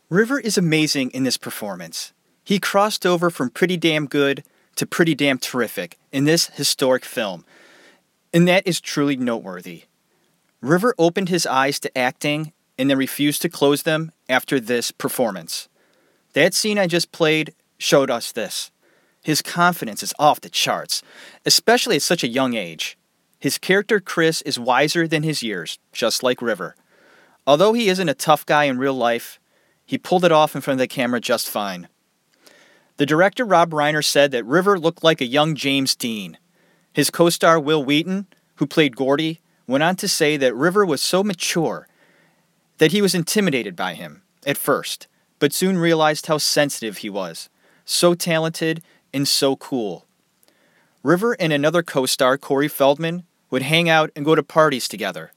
River 0.09 0.37
is 0.37 0.57
amazing 0.57 1.11
in 1.11 1.23
this 1.23 1.37
performance. 1.37 2.11
He 2.43 2.59
crossed 2.59 3.05
over 3.05 3.29
from 3.29 3.51
pretty 3.51 3.77
damn 3.77 4.05
good 4.05 4.43
to 4.75 4.85
pretty 4.85 5.15
damn 5.15 5.37
terrific 5.37 5.97
in 6.11 6.25
this 6.25 6.47
historic 6.47 7.05
film, 7.05 7.45
and 8.33 8.47
that 8.47 8.67
is 8.67 8.79
truly 8.81 9.15
noteworthy. 9.15 9.83
River 10.61 10.93
opened 10.97 11.29
his 11.29 11.45
eyes 11.45 11.79
to 11.79 11.97
acting 11.97 12.53
and 12.77 12.89
then 12.89 12.97
refused 12.97 13.41
to 13.41 13.49
close 13.49 13.83
them 13.83 14.11
after 14.27 14.59
this 14.59 14.91
performance. 14.91 15.67
That 16.33 16.53
scene 16.53 16.77
I 16.77 16.87
just 16.87 17.11
played 17.11 17.53
showed 17.77 18.09
us 18.09 18.31
this. 18.31 18.71
His 19.23 19.41
confidence 19.41 20.03
is 20.03 20.13
off 20.19 20.41
the 20.41 20.49
charts, 20.49 21.01
especially 21.45 21.97
at 21.97 22.01
such 22.01 22.23
a 22.23 22.27
young 22.27 22.53
age. 22.53 22.97
his 23.39 23.57
character 23.57 23.99
Chris 23.99 24.41
is 24.41 24.59
wiser 24.59 25.07
than 25.07 25.23
his 25.23 25.41
years, 25.41 25.79
just 25.93 26.23
like 26.23 26.41
River. 26.41 26.75
Although 27.47 27.73
he 27.73 27.89
isn't 27.89 28.09
a 28.09 28.13
tough 28.13 28.45
guy 28.45 28.65
in 28.65 28.77
real 28.77 28.93
life, 28.93 29.39
he 29.85 29.97
pulled 29.97 30.25
it 30.25 30.31
off 30.31 30.55
in 30.55 30.61
front 30.61 30.75
of 30.75 30.79
the 30.79 30.87
camera 30.87 31.21
just 31.21 31.49
fine. 31.49 31.87
The 32.97 33.05
director 33.05 33.45
Rob 33.45 33.71
Reiner 33.71 34.03
said 34.03 34.31
that 34.31 34.45
River 34.45 34.77
looked 34.77 35.03
like 35.03 35.21
a 35.21 35.25
young 35.25 35.55
James 35.55 35.95
Dean. 35.95 36.37
His 36.93 37.09
co 37.09 37.29
star 37.29 37.59
Wil 37.59 37.83
Wheaton, 37.83 38.27
who 38.55 38.65
played 38.67 38.95
Gordy, 38.95 39.39
went 39.67 39.83
on 39.83 39.95
to 39.97 40.07
say 40.07 40.37
that 40.37 40.55
River 40.55 40.85
was 40.85 41.01
so 41.01 41.23
mature 41.23 41.87
that 42.79 42.91
he 42.91 43.01
was 43.01 43.13
intimidated 43.13 43.75
by 43.75 43.93
him 43.93 44.23
at 44.45 44.57
first, 44.57 45.07
but 45.37 45.53
soon 45.53 45.77
realized 45.77 46.25
how 46.25 46.37
sensitive 46.37 46.97
he 46.97 47.09
was, 47.09 47.49
so 47.85 48.13
talented 48.13 48.81
and 49.13 49.27
so 49.27 49.55
cool. 49.55 50.05
River 51.03 51.35
and 51.39 51.53
another 51.53 51.83
co 51.83 52.05
star, 52.05 52.37
Corey 52.37 52.67
Feldman, 52.67 53.23
would 53.49 53.61
hang 53.61 53.89
out 53.89 54.11
and 54.15 54.25
go 54.25 54.35
to 54.35 54.43
parties 54.43 54.87
together. 54.87 55.31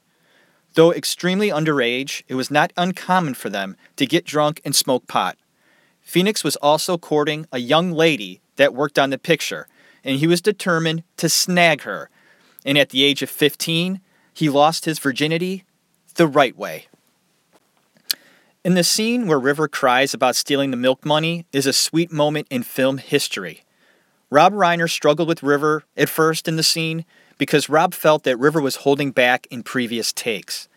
Though 0.75 0.91
extremely 0.91 1.49
underage, 1.49 2.23
it 2.27 2.35
was 2.35 2.49
not 2.49 2.73
uncommon 2.75 3.35
for 3.35 3.49
them 3.49 3.75
to 3.95 4.07
get 4.07 4.25
drunk 4.25 4.61
and 4.65 4.75
smoke 4.75 5.07
pot. 5.07 5.37
Phoenix 6.01 6.43
was 6.43 6.55
also 6.57 6.97
courting 6.97 7.45
a 7.51 7.59
young 7.59 7.91
lady 7.91 8.41
that 8.57 8.73
worked 8.73 8.99
on 8.99 9.09
the 9.09 9.17
picture, 9.17 9.67
and 10.03 10.19
he 10.19 10.27
was 10.27 10.41
determined 10.41 11.03
to 11.17 11.29
snag 11.29 11.81
her. 11.81 12.09
And 12.65 12.77
at 12.77 12.89
the 12.89 13.03
age 13.03 13.21
of 13.21 13.29
15, 13.29 13.99
he 14.33 14.49
lost 14.49 14.85
his 14.85 14.99
virginity 14.99 15.63
the 16.15 16.27
right 16.27 16.57
way. 16.57 16.87
In 18.63 18.75
the 18.75 18.83
scene 18.83 19.27
where 19.27 19.39
River 19.39 19.67
cries 19.67 20.13
about 20.13 20.35
stealing 20.35 20.71
the 20.71 20.77
milk 20.77 21.05
money 21.05 21.45
is 21.51 21.65
a 21.65 21.73
sweet 21.73 22.11
moment 22.11 22.47
in 22.49 22.63
film 22.63 22.97
history. 22.97 23.63
Rob 24.29 24.53
Reiner 24.53 24.89
struggled 24.89 25.27
with 25.27 25.43
River 25.43 25.83
at 25.97 26.09
first 26.09 26.47
in 26.47 26.55
the 26.55 26.63
scene 26.63 27.05
because 27.37 27.69
Rob 27.69 27.93
felt 27.93 28.23
that 28.23 28.37
River 28.37 28.61
was 28.61 28.77
holding 28.77 29.11
back 29.11 29.47
in 29.51 29.63
previous 29.63 30.13
takes. 30.13 30.69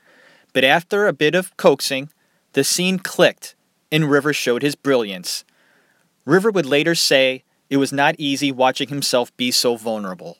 But 0.52 0.64
after 0.64 1.06
a 1.06 1.12
bit 1.12 1.34
of 1.34 1.56
coaxing, 1.56 2.10
the 2.54 2.64
scene 2.64 2.98
clicked 2.98 3.54
and 3.92 4.10
River 4.10 4.32
showed 4.32 4.62
his 4.62 4.74
brilliance. 4.74 5.44
River 6.24 6.50
would 6.50 6.66
later 6.66 6.94
say 6.94 7.44
it 7.68 7.76
was 7.78 7.92
not 7.92 8.14
easy 8.18 8.52
watching 8.52 8.88
himself 8.88 9.36
be 9.36 9.50
so 9.50 9.76
vulnerable. 9.76 10.38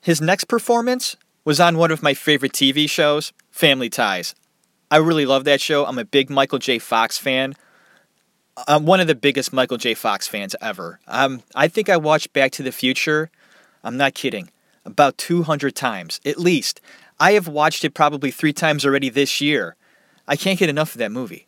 His 0.00 0.20
next 0.20 0.44
performance 0.44 1.16
was 1.44 1.60
on 1.60 1.78
one 1.78 1.90
of 1.90 2.02
my 2.02 2.14
favorite 2.14 2.52
TV 2.52 2.88
shows, 2.88 3.32
Family 3.50 3.88
Ties. 3.88 4.34
I 4.90 4.98
really 4.98 5.26
love 5.26 5.44
that 5.44 5.60
show. 5.60 5.86
I'm 5.86 5.98
a 5.98 6.04
big 6.04 6.30
Michael 6.30 6.58
J. 6.58 6.78
Fox 6.78 7.18
fan. 7.18 7.54
I'm 8.68 8.86
one 8.86 9.00
of 9.00 9.06
the 9.06 9.14
biggest 9.14 9.52
Michael 9.52 9.78
J. 9.78 9.94
Fox 9.94 10.28
fans 10.28 10.54
ever. 10.60 11.00
Um, 11.08 11.42
I 11.54 11.68
think 11.68 11.88
I 11.88 11.96
watched 11.96 12.32
Back 12.32 12.52
to 12.52 12.62
the 12.62 12.70
Future, 12.70 13.30
I'm 13.82 13.96
not 13.96 14.14
kidding, 14.14 14.50
about 14.84 15.18
200 15.18 15.74
times, 15.74 16.20
at 16.24 16.38
least. 16.38 16.80
I 17.18 17.32
have 17.32 17.48
watched 17.48 17.84
it 17.84 17.94
probably 17.94 18.30
three 18.30 18.52
times 18.52 18.84
already 18.84 19.08
this 19.08 19.40
year. 19.40 19.76
I 20.28 20.36
can't 20.36 20.58
get 20.58 20.68
enough 20.68 20.94
of 20.94 20.98
that 20.98 21.12
movie. 21.12 21.46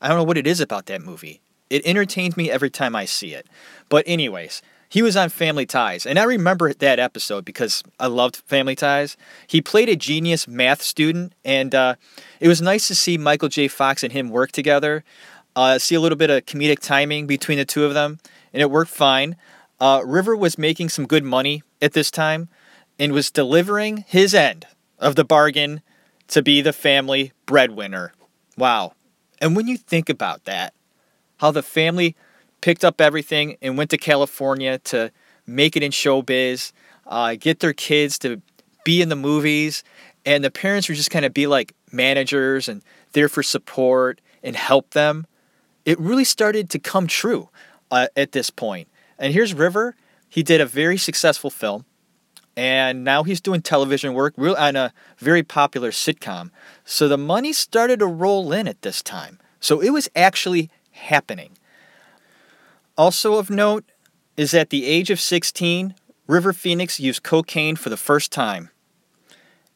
I 0.00 0.08
don't 0.08 0.16
know 0.16 0.24
what 0.24 0.38
it 0.38 0.46
is 0.46 0.60
about 0.60 0.86
that 0.86 1.02
movie. 1.02 1.40
It 1.70 1.86
entertains 1.86 2.36
me 2.36 2.50
every 2.50 2.70
time 2.70 2.96
I 2.96 3.04
see 3.04 3.34
it. 3.34 3.46
But, 3.88 4.04
anyways, 4.06 4.62
he 4.88 5.02
was 5.02 5.16
on 5.16 5.28
Family 5.28 5.66
Ties, 5.66 6.06
and 6.06 6.18
I 6.18 6.24
remember 6.24 6.72
that 6.72 6.98
episode 6.98 7.44
because 7.44 7.82
I 8.00 8.06
loved 8.06 8.36
Family 8.46 8.74
Ties. 8.74 9.18
He 9.46 9.60
played 9.60 9.90
a 9.90 9.96
genius 9.96 10.48
math 10.48 10.80
student, 10.80 11.34
and 11.44 11.74
uh, 11.74 11.96
it 12.40 12.48
was 12.48 12.62
nice 12.62 12.88
to 12.88 12.94
see 12.94 13.18
Michael 13.18 13.50
J. 13.50 13.68
Fox 13.68 14.02
and 14.02 14.12
him 14.12 14.30
work 14.30 14.50
together. 14.50 15.04
Uh, 15.54 15.78
see 15.78 15.94
a 15.94 16.00
little 16.00 16.16
bit 16.16 16.30
of 16.30 16.46
comedic 16.46 16.78
timing 16.78 17.26
between 17.26 17.58
the 17.58 17.64
two 17.66 17.84
of 17.84 17.92
them, 17.92 18.18
and 18.52 18.62
it 18.62 18.70
worked 18.70 18.90
fine. 18.90 19.36
Uh, 19.78 20.02
River 20.04 20.34
was 20.34 20.56
making 20.56 20.88
some 20.88 21.06
good 21.06 21.24
money 21.24 21.62
at 21.82 21.92
this 21.92 22.10
time 22.10 22.48
and 22.98 23.12
was 23.12 23.30
delivering 23.30 24.04
his 24.08 24.34
end 24.34 24.66
of 24.98 25.16
the 25.16 25.24
bargain 25.24 25.82
to 26.28 26.42
be 26.42 26.60
the 26.60 26.72
family 26.72 27.32
breadwinner. 27.46 28.12
Wow. 28.56 28.94
And 29.40 29.54
when 29.54 29.68
you 29.68 29.76
think 29.76 30.08
about 30.08 30.44
that, 30.44 30.74
how 31.38 31.50
the 31.50 31.62
family 31.62 32.14
picked 32.60 32.84
up 32.84 33.00
everything 33.00 33.56
and 33.62 33.78
went 33.78 33.90
to 33.90 33.98
California 33.98 34.78
to 34.78 35.10
make 35.46 35.76
it 35.76 35.82
in 35.82 35.90
showbiz, 35.90 36.72
uh, 37.06 37.34
get 37.38 37.60
their 37.60 37.72
kids 37.72 38.18
to 38.18 38.42
be 38.84 39.00
in 39.02 39.08
the 39.08 39.16
movies, 39.16 39.82
and 40.24 40.44
the 40.44 40.50
parents 40.50 40.88
were 40.88 40.94
just 40.94 41.10
kind 41.10 41.24
of 41.24 41.32
be 41.32 41.46
like 41.46 41.74
managers 41.92 42.68
and 42.68 42.82
there 43.12 43.28
for 43.28 43.42
support 43.42 44.20
and 44.42 44.56
help 44.56 44.90
them. 44.90 45.26
It 45.84 45.98
really 45.98 46.24
started 46.24 46.68
to 46.70 46.78
come 46.78 47.06
true 47.06 47.48
uh, 47.90 48.08
at 48.16 48.32
this 48.32 48.50
point. 48.50 48.88
And 49.18 49.32
here's 49.32 49.54
River. 49.54 49.96
He 50.28 50.42
did 50.42 50.60
a 50.60 50.66
very 50.66 50.98
successful 50.98 51.50
film, 51.50 51.86
and 52.56 53.04
now 53.04 53.22
he's 53.22 53.40
doing 53.40 53.62
television 53.62 54.12
work 54.12 54.34
on 54.38 54.76
a 54.76 54.92
very 55.18 55.42
popular 55.42 55.90
sitcom. 55.90 56.50
So 56.84 57.08
the 57.08 57.16
money 57.16 57.52
started 57.52 58.00
to 58.00 58.06
roll 58.06 58.52
in 58.52 58.68
at 58.68 58.82
this 58.82 59.02
time. 59.02 59.38
So 59.60 59.80
it 59.80 59.90
was 59.90 60.08
actually 60.14 60.70
happening. 60.98 61.56
Also 62.96 63.34
of 63.34 63.50
note 63.50 63.84
is 64.36 64.54
at 64.54 64.70
the 64.70 64.86
age 64.86 65.10
of 65.10 65.20
16, 65.20 65.94
River 66.26 66.52
Phoenix 66.52 67.00
used 67.00 67.22
cocaine 67.22 67.76
for 67.76 67.90
the 67.90 67.96
first 67.96 68.30
time. 68.30 68.70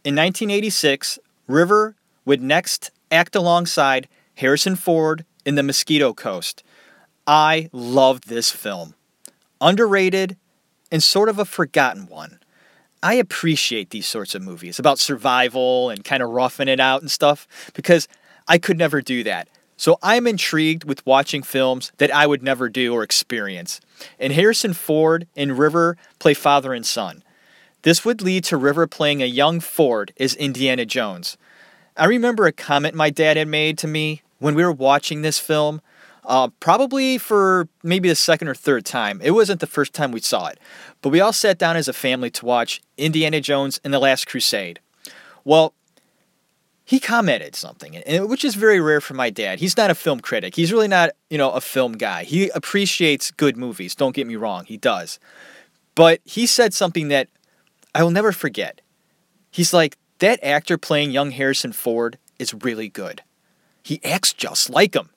In 0.05 0.15
1986, 0.17 1.19
River 1.47 1.97
would 2.25 2.43
next 2.43 2.91
act 3.11 3.37
alongside 3.37 4.09
Harrison 4.37 4.77
Ford 4.77 5.25
in 5.45 5.55
The 5.55 5.63
Mosquito 5.63 6.13
Coast. 6.13 6.63
I 7.27 7.69
loved 7.73 8.29
this 8.29 8.51
film. 8.51 8.95
Underrated 9.61 10.37
and 10.91 11.03
sort 11.03 11.29
of 11.29 11.39
a 11.39 11.45
forgotten 11.45 12.07
one. 12.07 12.41
I 13.03 13.15
appreciate 13.15 13.91
these 13.91 14.07
sorts 14.07 14.35
of 14.35 14.43
movies 14.43 14.79
about 14.79 14.99
survival 14.99 15.91
and 15.91 16.05
kind 16.05 16.23
of 16.23 16.31
roughing 16.31 16.69
it 16.69 16.79
out 16.79 17.01
and 17.01 17.11
stuff 17.11 17.49
because 17.75 18.07
I 18.47 18.59
could 18.59 18.79
never 18.79 19.01
do 19.01 19.25
that. 19.25 19.49
So 19.83 19.99
I'm 20.01 20.29
intrigued 20.29 20.85
with 20.85 21.05
watching 21.05 21.43
films 21.43 21.91
that 21.97 22.15
I 22.15 22.25
would 22.25 22.41
never 22.41 22.69
do 22.69 22.95
or 22.95 23.03
experience. 23.03 23.81
And 24.17 24.33
Harrison 24.33 24.75
Ford 24.75 25.27
and 25.35 25.59
River 25.59 25.97
play 26.21 26.35
father 26.35 26.73
and 26.73 26.87
son. 26.87 27.25
This 27.83 28.05
would 28.05 28.23
lead 28.23 28.45
to 28.45 28.57
River 28.57 28.87
playing 28.87 29.25
a 29.25 29.27
young 29.27 29.59
Ford 29.59 30.13
as 30.21 30.37
Indiana 30.37 30.87
Jones. 30.87 31.37
I 31.97 32.05
remember 32.05 32.47
a 32.47 32.53
comment 32.53 32.95
my 32.95 33.11
dad 33.11 33.37
had 33.37 33.49
made 33.49 33.77
to 33.79 33.89
me 33.89 34.23
when 34.39 34.55
we 34.55 34.63
were 34.63 34.71
watching 34.71 35.23
this 35.23 35.41
film, 35.41 35.81
uh, 36.25 36.47
probably 36.61 37.19
for 37.19 37.67
maybe 37.83 38.09
the 38.09 38.15
second 38.15 38.47
or 38.47 38.55
third 38.55 38.85
time. 38.85 39.21
It 39.21 39.33
wasn't 39.33 39.59
the 39.59 39.67
first 39.67 39.93
time 39.93 40.13
we 40.13 40.21
saw 40.21 40.47
it, 40.47 40.61
but 41.01 41.09
we 41.09 41.21
all 41.21 41.33
sat 41.33 41.59
down 41.59 41.75
as 41.77 41.89
a 41.89 41.93
family 41.93 42.31
to 42.31 42.47
watch 42.47 42.81
Indiana 42.97 43.41
Jones 43.41 43.81
and 43.83 43.93
the 43.93 43.99
Last 43.99 44.29
Crusade. 44.29 44.79
Well, 45.45 45.75
he 46.85 46.99
commented 46.99 47.55
something, 47.55 47.97
and 47.97 48.29
which 48.29 48.45
is 48.45 48.55
very 48.55 48.81
rare 48.81 49.01
for 49.01 49.15
my 49.15 49.31
dad. 49.31 49.61
He's 49.61 49.77
not 49.77 49.91
a 49.91 49.95
film 49.95 50.21
critic. 50.21 50.57
He's 50.57 50.73
really 50.73 50.89
not, 50.89 51.11
you 51.31 51.39
know, 51.39 51.51
a 51.53 51.61
film 51.61 51.93
guy. 51.93 52.25
He 52.25 52.49
appreciates 52.51 53.31
good 53.31 53.57
movies. 53.57 53.95
Don't 53.95 54.15
get 54.15 54.27
me 54.27 54.37
wrong, 54.37 54.65
he 54.65 54.77
does. 54.77 55.21
But 55.95 56.21
he 56.25 56.47
said 56.47 56.75
something 56.75 57.09
that 57.09 57.29
I 57.95 58.03
will 58.03 58.11
never 58.11 58.33
forget. 58.33 58.81
He's 59.51 59.73
like, 59.73 59.97
that 60.19 60.43
actor 60.43 60.79
playing 60.79 61.11
young 61.11 61.31
Harrison 61.33 61.73
Ford 61.73 62.19
is 62.39 62.55
really 62.55 62.89
good. 62.89 63.23
He 63.83 64.01
acts 64.05 64.33
just 64.33 64.71
like 64.71 64.95
him. 64.95 65.11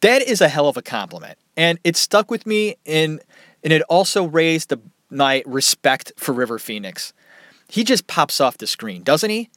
That 0.00 0.22
is 0.22 0.40
a 0.40 0.48
hell 0.48 0.68
of 0.68 0.76
a 0.76 0.82
compliment, 0.82 1.38
and 1.56 1.78
it 1.84 1.96
stuck 1.96 2.30
with 2.30 2.46
me, 2.46 2.76
and 2.86 3.20
and 3.62 3.72
it 3.72 3.82
also 3.82 4.24
raised 4.24 4.70
the, 4.70 4.80
my 5.10 5.42
respect 5.44 6.12
for 6.16 6.32
River 6.32 6.58
Phoenix. 6.58 7.12
He 7.68 7.84
just 7.84 8.06
pops 8.06 8.40
off 8.40 8.58
the 8.58 8.66
screen, 8.66 9.02
doesn't 9.02 9.28
he? 9.28 9.50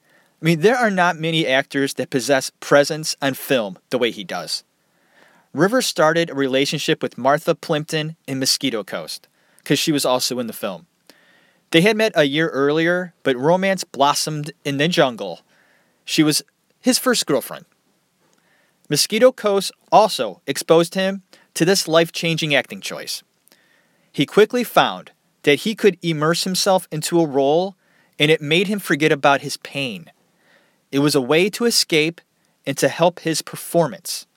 I 0.43 0.45
mean, 0.45 0.59
there 0.59 0.75
are 0.75 0.91
not 0.91 1.15
many 1.15 1.47
actors 1.47 1.93
that 1.93 2.09
possess 2.09 2.51
presence 2.59 3.15
on 3.21 3.33
film 3.33 3.79
the 3.91 3.97
way 3.97 4.11
he 4.11 4.25
does. 4.25 4.65
Rivers 5.53 5.85
started 5.85 6.29
a 6.29 6.35
relationship 6.35 7.01
with 7.01 7.17
Martha 7.17 7.55
Plimpton 7.55 8.17
in 8.27 8.39
Mosquito 8.39 8.83
Coast 8.83 9.29
because 9.59 9.79
she 9.79 9.93
was 9.93 10.03
also 10.03 10.39
in 10.39 10.47
the 10.47 10.53
film. 10.53 10.85
They 11.71 11.79
had 11.79 11.95
met 11.95 12.11
a 12.13 12.25
year 12.25 12.49
earlier, 12.49 13.13
but 13.23 13.37
romance 13.37 13.85
blossomed 13.85 14.51
in 14.65 14.77
the 14.77 14.89
jungle. 14.89 15.41
She 16.03 16.23
was 16.23 16.41
his 16.81 16.99
first 16.99 17.25
girlfriend. 17.25 17.63
Mosquito 18.89 19.31
Coast 19.31 19.71
also 19.93 20.41
exposed 20.45 20.95
him 20.95 21.23
to 21.53 21.63
this 21.63 21.87
life 21.87 22.11
changing 22.11 22.53
acting 22.53 22.81
choice. 22.81 23.23
He 24.11 24.25
quickly 24.25 24.65
found 24.65 25.11
that 25.43 25.61
he 25.61 25.73
could 25.73 25.97
immerse 26.01 26.43
himself 26.43 26.85
into 26.91 27.21
a 27.21 27.25
role 27.25 27.77
and 28.19 28.29
it 28.29 28.41
made 28.41 28.67
him 28.67 28.79
forget 28.79 29.11
about 29.13 29.41
his 29.41 29.55
pain. 29.55 30.11
It 30.93 30.99
was 30.99 31.15
a 31.15 31.21
way 31.21 31.49
to 31.49 31.65
escape 31.65 32.21
and 32.67 32.77
to 32.77 32.87
help 32.87 33.21
his 33.21 33.41
performance. 33.41 34.27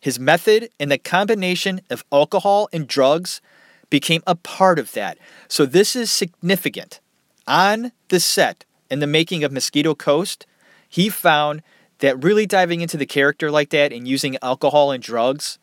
His 0.00 0.18
method 0.18 0.68
and 0.80 0.90
the 0.90 0.98
combination 0.98 1.80
of 1.88 2.04
alcohol 2.10 2.68
and 2.72 2.88
drugs 2.88 3.40
became 3.88 4.20
a 4.26 4.34
part 4.34 4.80
of 4.80 4.92
that. 4.94 5.16
So, 5.46 5.64
this 5.64 5.94
is 5.94 6.10
significant. 6.10 6.98
On 7.46 7.92
the 8.08 8.18
set 8.18 8.64
and 8.90 9.00
the 9.00 9.06
making 9.06 9.44
of 9.44 9.52
Mosquito 9.52 9.94
Coast, 9.94 10.44
he 10.88 11.08
found 11.08 11.62
that 12.00 12.20
really 12.20 12.46
diving 12.46 12.80
into 12.80 12.96
the 12.96 13.06
character 13.06 13.48
like 13.48 13.70
that 13.70 13.92
and 13.92 14.08
using 14.08 14.36
alcohol 14.42 14.90
and 14.90 15.00
drugs 15.00 15.60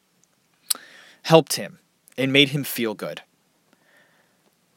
helped 1.23 1.57
him 1.57 1.79
and 2.17 2.31
made 2.31 2.49
him 2.49 2.63
feel 2.63 2.93
good. 2.93 3.21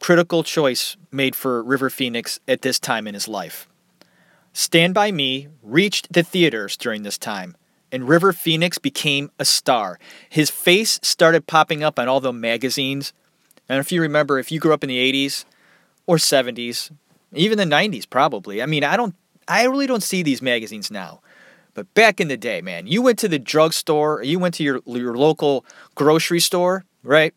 critical 0.00 0.42
choice 0.42 0.96
made 1.12 1.36
for 1.36 1.62
River 1.62 1.88
Phoenix 1.88 2.40
at 2.48 2.62
this 2.62 2.80
time 2.80 3.06
in 3.06 3.14
his 3.14 3.28
life. 3.28 3.68
Stand 4.58 4.94
By 4.94 5.12
Me 5.12 5.48
reached 5.62 6.14
the 6.14 6.22
theaters 6.22 6.78
during 6.78 7.02
this 7.02 7.18
time, 7.18 7.58
and 7.92 8.08
River 8.08 8.32
Phoenix 8.32 8.78
became 8.78 9.30
a 9.38 9.44
star. 9.44 9.98
His 10.30 10.48
face 10.48 10.98
started 11.02 11.46
popping 11.46 11.84
up 11.84 11.98
on 11.98 12.08
all 12.08 12.20
the 12.20 12.32
magazines. 12.32 13.12
And 13.68 13.80
if 13.80 13.92
you 13.92 14.00
remember, 14.00 14.38
if 14.38 14.50
you 14.50 14.58
grew 14.58 14.72
up 14.72 14.82
in 14.82 14.88
the 14.88 15.12
80s 15.12 15.44
or 16.06 16.16
70s, 16.16 16.90
even 17.34 17.58
the 17.58 17.64
90s 17.64 18.08
probably. 18.08 18.62
I 18.62 18.66
mean, 18.66 18.82
I 18.82 18.96
don't 18.96 19.14
I 19.46 19.64
really 19.64 19.86
don't 19.86 20.02
see 20.02 20.22
these 20.22 20.40
magazines 20.40 20.90
now. 20.90 21.20
But 21.74 21.92
back 21.92 22.18
in 22.18 22.28
the 22.28 22.38
day, 22.38 22.62
man, 22.62 22.86
you 22.86 23.02
went 23.02 23.18
to 23.18 23.28
the 23.28 23.38
drugstore, 23.38 24.20
or 24.20 24.22
you 24.22 24.38
went 24.38 24.54
to 24.54 24.64
your 24.64 24.80
your 24.86 25.18
local 25.18 25.66
grocery 25.94 26.40
store, 26.40 26.86
right? 27.02 27.34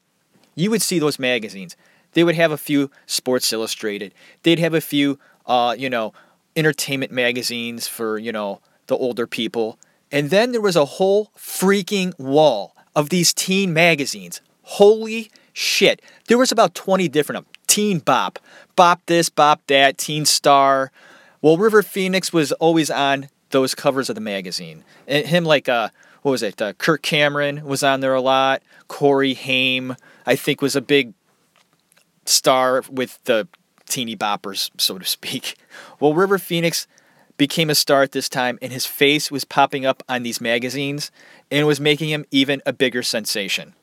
You 0.56 0.72
would 0.72 0.82
see 0.82 1.00
those 1.00 1.20
magazines. 1.20 1.76
They 2.14 2.24
would 2.24 2.36
have 2.36 2.54
a 2.54 2.58
few 2.58 2.90
Sports 3.08 3.52
Illustrated. 3.52 4.14
They'd 4.44 4.60
have 4.60 4.74
a 4.74 4.82
few, 4.82 5.20
uh, 5.46 5.76
you 5.78 5.90
know, 5.90 6.14
entertainment 6.60 7.12
magazines 7.12 7.88
for 7.88 8.18
you 8.18 8.32
know 8.32 8.62
the 8.88 8.96
older 8.96 9.26
people. 9.26 9.80
And 10.12 10.30
then 10.30 10.52
there 10.52 10.62
was 10.62 10.76
a 10.76 10.86
whole 10.86 11.32
freaking 11.38 12.18
wall 12.20 12.76
of 12.96 13.10
these 13.10 13.34
teen 13.34 13.74
magazines. 13.74 14.42
Holy 14.64 15.32
shit! 15.54 16.02
There 16.28 16.38
was 16.38 16.52
about 16.52 16.76
twenty 16.76 17.08
different 17.08 17.40
of 17.40 17.46
'em. 17.46 17.52
Teen 17.68 18.00
Bop, 18.00 18.40
Bop 18.76 19.02
this, 19.06 19.30
Bop 19.30 19.62
that, 19.68 19.98
Teen 19.98 20.26
Star. 20.26 20.92
Well, 21.42 21.56
River 21.56 21.84
Phoenix 21.84 22.34
was 22.34 22.52
always 22.54 22.90
on 22.90 23.30
those 23.52 23.76
covers 23.76 24.10
of 24.10 24.16
the 24.16 24.22
magazine. 24.22 24.84
And 25.08 25.26
him, 25.26 25.46
like, 25.46 25.70
uh, 25.70 25.90
what 26.24 26.32
was 26.32 26.44
it? 26.44 26.62
Uh, 26.62 26.74
Kirk 26.74 27.02
Cameron 27.04 27.64
was 27.64 27.84
on 27.84 28.00
there 28.00 28.14
a 28.14 28.22
lot. 28.22 28.64
Corey 28.88 29.36
Haim, 29.36 29.96
I 30.26 30.36
think, 30.36 30.62
was 30.62 30.76
a 30.76 30.82
big 30.82 31.14
star 32.26 32.84
with 32.90 33.24
the 33.26 33.48
teeny 33.90 34.16
boppers, 34.16 34.70
so 34.78 34.98
to 34.98 35.06
speak. 35.06 35.58
Well, 36.00 36.14
River 36.14 36.38
Phoenix 36.38 36.88
became 37.38 37.70
a 37.70 37.76
star 37.76 38.04
at 38.04 38.12
this 38.12 38.30
time, 38.30 38.60
and 38.62 38.72
his 38.72 38.86
face 38.86 39.32
was 39.32 39.46
popping 39.46 39.86
up 39.86 40.04
on 40.08 40.24
these 40.24 40.42
magazines 40.42 41.10
and 41.50 41.66
was 41.66 41.80
making 41.80 42.10
him 42.10 42.26
even 42.32 42.62
a 42.66 42.74
bigger 42.74 43.02
sensation. 43.02 43.74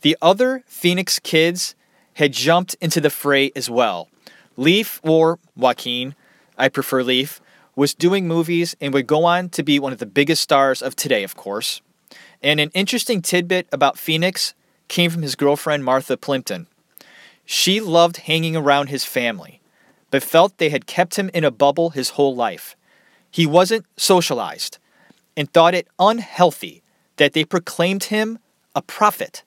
The 0.00 0.16
other 0.22 0.62
Phoenix 0.66 1.18
kids 1.18 1.74
had 2.14 2.32
jumped 2.32 2.76
into 2.80 3.00
the 3.00 3.10
fray 3.10 3.52
as 3.54 3.70
well. 3.70 4.08
Leaf, 4.56 5.00
or 5.04 5.38
Joaquin, 5.56 6.14
I 6.56 6.68
prefer 6.68 7.02
Leaf, 7.02 7.40
was 7.76 7.94
doing 7.94 8.26
movies 8.26 8.74
and 8.80 8.92
would 8.92 9.06
go 9.06 9.24
on 9.24 9.48
to 9.50 9.62
be 9.62 9.78
one 9.78 9.92
of 9.92 9.98
the 9.98 10.06
biggest 10.06 10.42
stars 10.42 10.82
of 10.82 10.96
today, 10.96 11.22
of 11.22 11.36
course. 11.36 11.80
And 12.42 12.58
an 12.58 12.70
interesting 12.74 13.22
tidbit 13.22 13.68
about 13.70 13.98
Phoenix 13.98 14.54
came 14.88 15.10
from 15.10 15.22
his 15.22 15.36
girlfriend, 15.36 15.84
Martha 15.84 16.16
Plimpton. 16.16 16.66
She 17.50 17.80
loved 17.80 18.18
hanging 18.18 18.56
around 18.56 18.90
his 18.90 19.06
family, 19.06 19.62
but 20.10 20.22
felt 20.22 20.58
they 20.58 20.68
had 20.68 20.86
kept 20.86 21.16
him 21.16 21.30
in 21.32 21.44
a 21.44 21.50
bubble 21.50 21.90
his 21.90 22.10
whole 22.10 22.36
life. 22.36 22.76
He 23.30 23.46
wasn't 23.46 23.86
socialized 23.96 24.76
and 25.34 25.50
thought 25.50 25.74
it 25.74 25.88
unhealthy 25.98 26.82
that 27.16 27.32
they 27.32 27.46
proclaimed 27.46 28.04
him 28.04 28.38
a 28.76 28.82
prophet. 28.82 29.44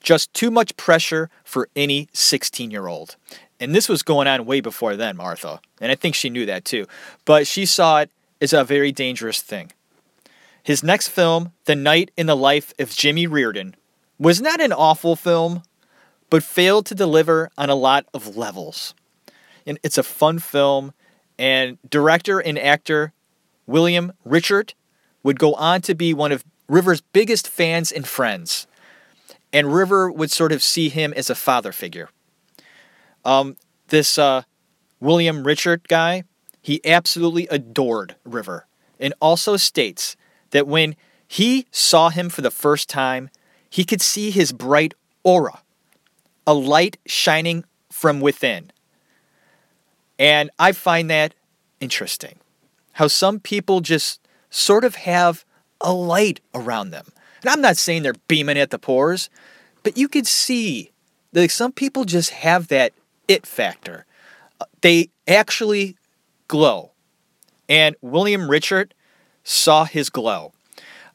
Just 0.00 0.32
too 0.32 0.48
much 0.48 0.76
pressure 0.76 1.28
for 1.42 1.68
any 1.74 2.08
16 2.12 2.70
year 2.70 2.86
old. 2.86 3.16
And 3.58 3.74
this 3.74 3.88
was 3.88 4.04
going 4.04 4.28
on 4.28 4.46
way 4.46 4.60
before 4.60 4.94
then, 4.94 5.16
Martha. 5.16 5.60
And 5.80 5.90
I 5.90 5.96
think 5.96 6.14
she 6.14 6.30
knew 6.30 6.46
that 6.46 6.64
too. 6.64 6.86
But 7.24 7.48
she 7.48 7.66
saw 7.66 7.98
it 7.98 8.12
as 8.40 8.52
a 8.52 8.62
very 8.62 8.92
dangerous 8.92 9.42
thing. 9.42 9.72
His 10.62 10.84
next 10.84 11.08
film, 11.08 11.50
The 11.64 11.74
Night 11.74 12.12
in 12.16 12.26
the 12.26 12.36
Life 12.36 12.72
of 12.78 12.90
Jimmy 12.90 13.26
Reardon, 13.26 13.74
was 14.20 14.40
not 14.40 14.60
an 14.60 14.72
awful 14.72 15.16
film, 15.16 15.64
but 16.30 16.42
failed 16.42 16.86
to 16.86 16.94
deliver 16.94 17.50
on 17.56 17.70
a 17.70 17.74
lot 17.74 18.06
of 18.12 18.36
levels. 18.36 18.94
And 19.66 19.78
it's 19.82 19.98
a 19.98 20.02
fun 20.02 20.38
film, 20.38 20.92
and 21.38 21.78
director 21.88 22.40
and 22.40 22.58
actor 22.58 23.12
William 23.66 24.12
Richert 24.26 24.74
would 25.22 25.38
go 25.38 25.54
on 25.54 25.82
to 25.82 25.94
be 25.94 26.14
one 26.14 26.32
of 26.32 26.44
River's 26.68 27.00
biggest 27.00 27.48
fans 27.48 27.92
and 27.92 28.06
friends. 28.06 28.66
And 29.52 29.72
River 29.72 30.10
would 30.10 30.30
sort 30.30 30.52
of 30.52 30.62
see 30.62 30.88
him 30.88 31.12
as 31.14 31.30
a 31.30 31.34
father 31.34 31.72
figure. 31.72 32.10
Um, 33.24 33.56
this 33.88 34.18
uh, 34.18 34.42
William 35.00 35.44
Richert 35.44 35.86
guy, 35.88 36.24
he 36.60 36.80
absolutely 36.84 37.46
adored 37.48 38.16
River 38.24 38.66
and 39.00 39.14
also 39.20 39.56
states 39.56 40.16
that 40.50 40.66
when 40.66 40.96
he 41.26 41.66
saw 41.70 42.10
him 42.10 42.28
for 42.28 42.40
the 42.42 42.50
first 42.50 42.88
time, 42.88 43.30
he 43.70 43.84
could 43.84 44.00
see 44.00 44.30
his 44.30 44.52
bright 44.52 44.94
aura, 45.22 45.60
a 46.48 46.54
light 46.54 46.96
shining 47.06 47.62
from 47.92 48.22
within. 48.22 48.72
And 50.18 50.50
I 50.58 50.72
find 50.72 51.10
that 51.10 51.34
interesting. 51.78 52.36
How 52.92 53.06
some 53.06 53.38
people 53.38 53.82
just 53.82 54.18
sort 54.48 54.82
of 54.82 54.94
have 54.94 55.44
a 55.78 55.92
light 55.92 56.40
around 56.54 56.90
them. 56.90 57.04
And 57.42 57.50
I'm 57.50 57.60
not 57.60 57.76
saying 57.76 58.02
they're 58.02 58.14
beaming 58.28 58.56
at 58.56 58.70
the 58.70 58.78
pores, 58.78 59.28
but 59.82 59.98
you 59.98 60.08
could 60.08 60.26
see 60.26 60.90
that 61.32 61.50
some 61.50 61.70
people 61.70 62.06
just 62.06 62.30
have 62.30 62.68
that 62.68 62.94
it 63.28 63.46
factor. 63.46 64.06
They 64.80 65.10
actually 65.28 65.96
glow. 66.48 66.92
And 67.68 67.94
William 68.00 68.48
Richert 68.48 68.92
saw 69.44 69.84
his 69.84 70.08
glow. 70.08 70.54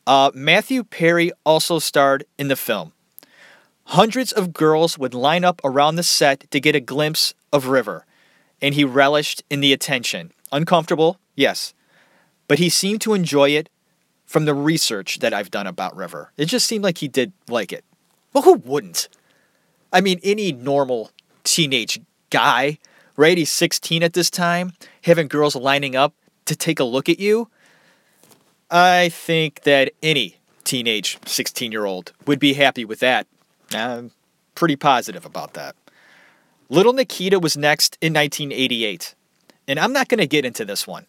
Uh, 0.05 0.29
Matthew 0.35 0.83
Perry 0.83 1.31
also 1.43 1.79
starred 1.79 2.23
in 2.37 2.49
the 2.49 2.55
film. 2.55 2.93
Hundreds 3.85 4.31
of 4.31 4.53
girls 4.53 4.97
would 4.97 5.13
line 5.13 5.43
up 5.43 5.61
around 5.63 5.95
the 5.95 6.03
set 6.03 6.49
to 6.51 6.59
get 6.59 6.75
a 6.75 6.79
glimpse 6.79 7.33
of 7.51 7.67
River, 7.67 8.05
and 8.61 8.75
he 8.75 8.83
relished 8.83 9.43
in 9.49 9.59
the 9.59 9.73
attention. 9.73 10.31
Uncomfortable, 10.51 11.19
yes, 11.35 11.73
but 12.47 12.59
he 12.59 12.69
seemed 12.69 13.01
to 13.01 13.13
enjoy 13.13 13.49
it 13.49 13.69
from 14.25 14.45
the 14.45 14.53
research 14.53 15.19
that 15.19 15.33
I've 15.33 15.51
done 15.51 15.67
about 15.67 15.95
River. 15.95 16.31
It 16.37 16.45
just 16.45 16.65
seemed 16.65 16.83
like 16.83 16.99
he 16.99 17.07
did 17.07 17.33
like 17.47 17.71
it. 17.71 17.83
Well, 18.31 18.43
who 18.43 18.55
wouldn't? 18.55 19.09
I 19.91 20.01
mean, 20.01 20.19
any 20.23 20.51
normal 20.51 21.11
teenage 21.43 21.99
guy, 22.29 22.79
right? 23.15 23.37
He's 23.37 23.51
16 23.51 24.01
at 24.01 24.13
this 24.13 24.31
time, 24.31 24.73
having 25.03 25.27
girls 25.27 25.55
lining 25.55 25.95
up 25.95 26.15
to 26.45 26.55
take 26.55 26.79
a 26.79 26.83
look 26.83 27.09
at 27.09 27.19
you. 27.19 27.49
I 28.71 29.09
think 29.09 29.61
that 29.61 29.91
any 30.01 30.37
teenage 30.63 31.19
16 31.27 31.71
year 31.71 31.85
old 31.85 32.13
would 32.25 32.39
be 32.39 32.53
happy 32.53 32.85
with 32.85 32.99
that. 32.99 33.27
I'm 33.75 34.11
pretty 34.55 34.75
positive 34.75 35.25
about 35.25 35.53
that. 35.53 35.75
Little 36.69 36.93
Nikita 36.93 37.39
was 37.39 37.57
next 37.57 37.97
in 38.01 38.13
1988, 38.13 39.15
and 39.67 39.79
I'm 39.79 39.93
not 39.93 40.07
going 40.07 40.19
to 40.19 40.27
get 40.27 40.45
into 40.45 40.65
this 40.65 40.87
one. 40.87 41.05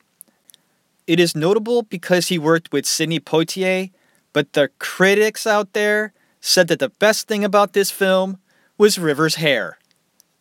It 1.07 1.21
is 1.21 1.37
notable 1.37 1.83
because 1.83 2.29
he 2.29 2.39
worked 2.39 2.73
with 2.73 2.87
Sidney 2.87 3.21
Poitier, 3.21 3.91
but 4.33 4.55
the 4.55 4.71
critics 4.79 5.47
out 5.47 5.73
there 5.73 6.13
said 6.41 6.69
that 6.69 6.79
the 6.79 6.89
best 6.89 7.29
thing 7.29 7.45
about 7.45 7.73
this 7.73 7.91
film 7.91 8.39
was 8.77 8.99
River's 8.99 9.37
hair. 9.37 9.79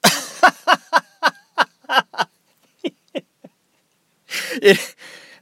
it, 4.62 4.96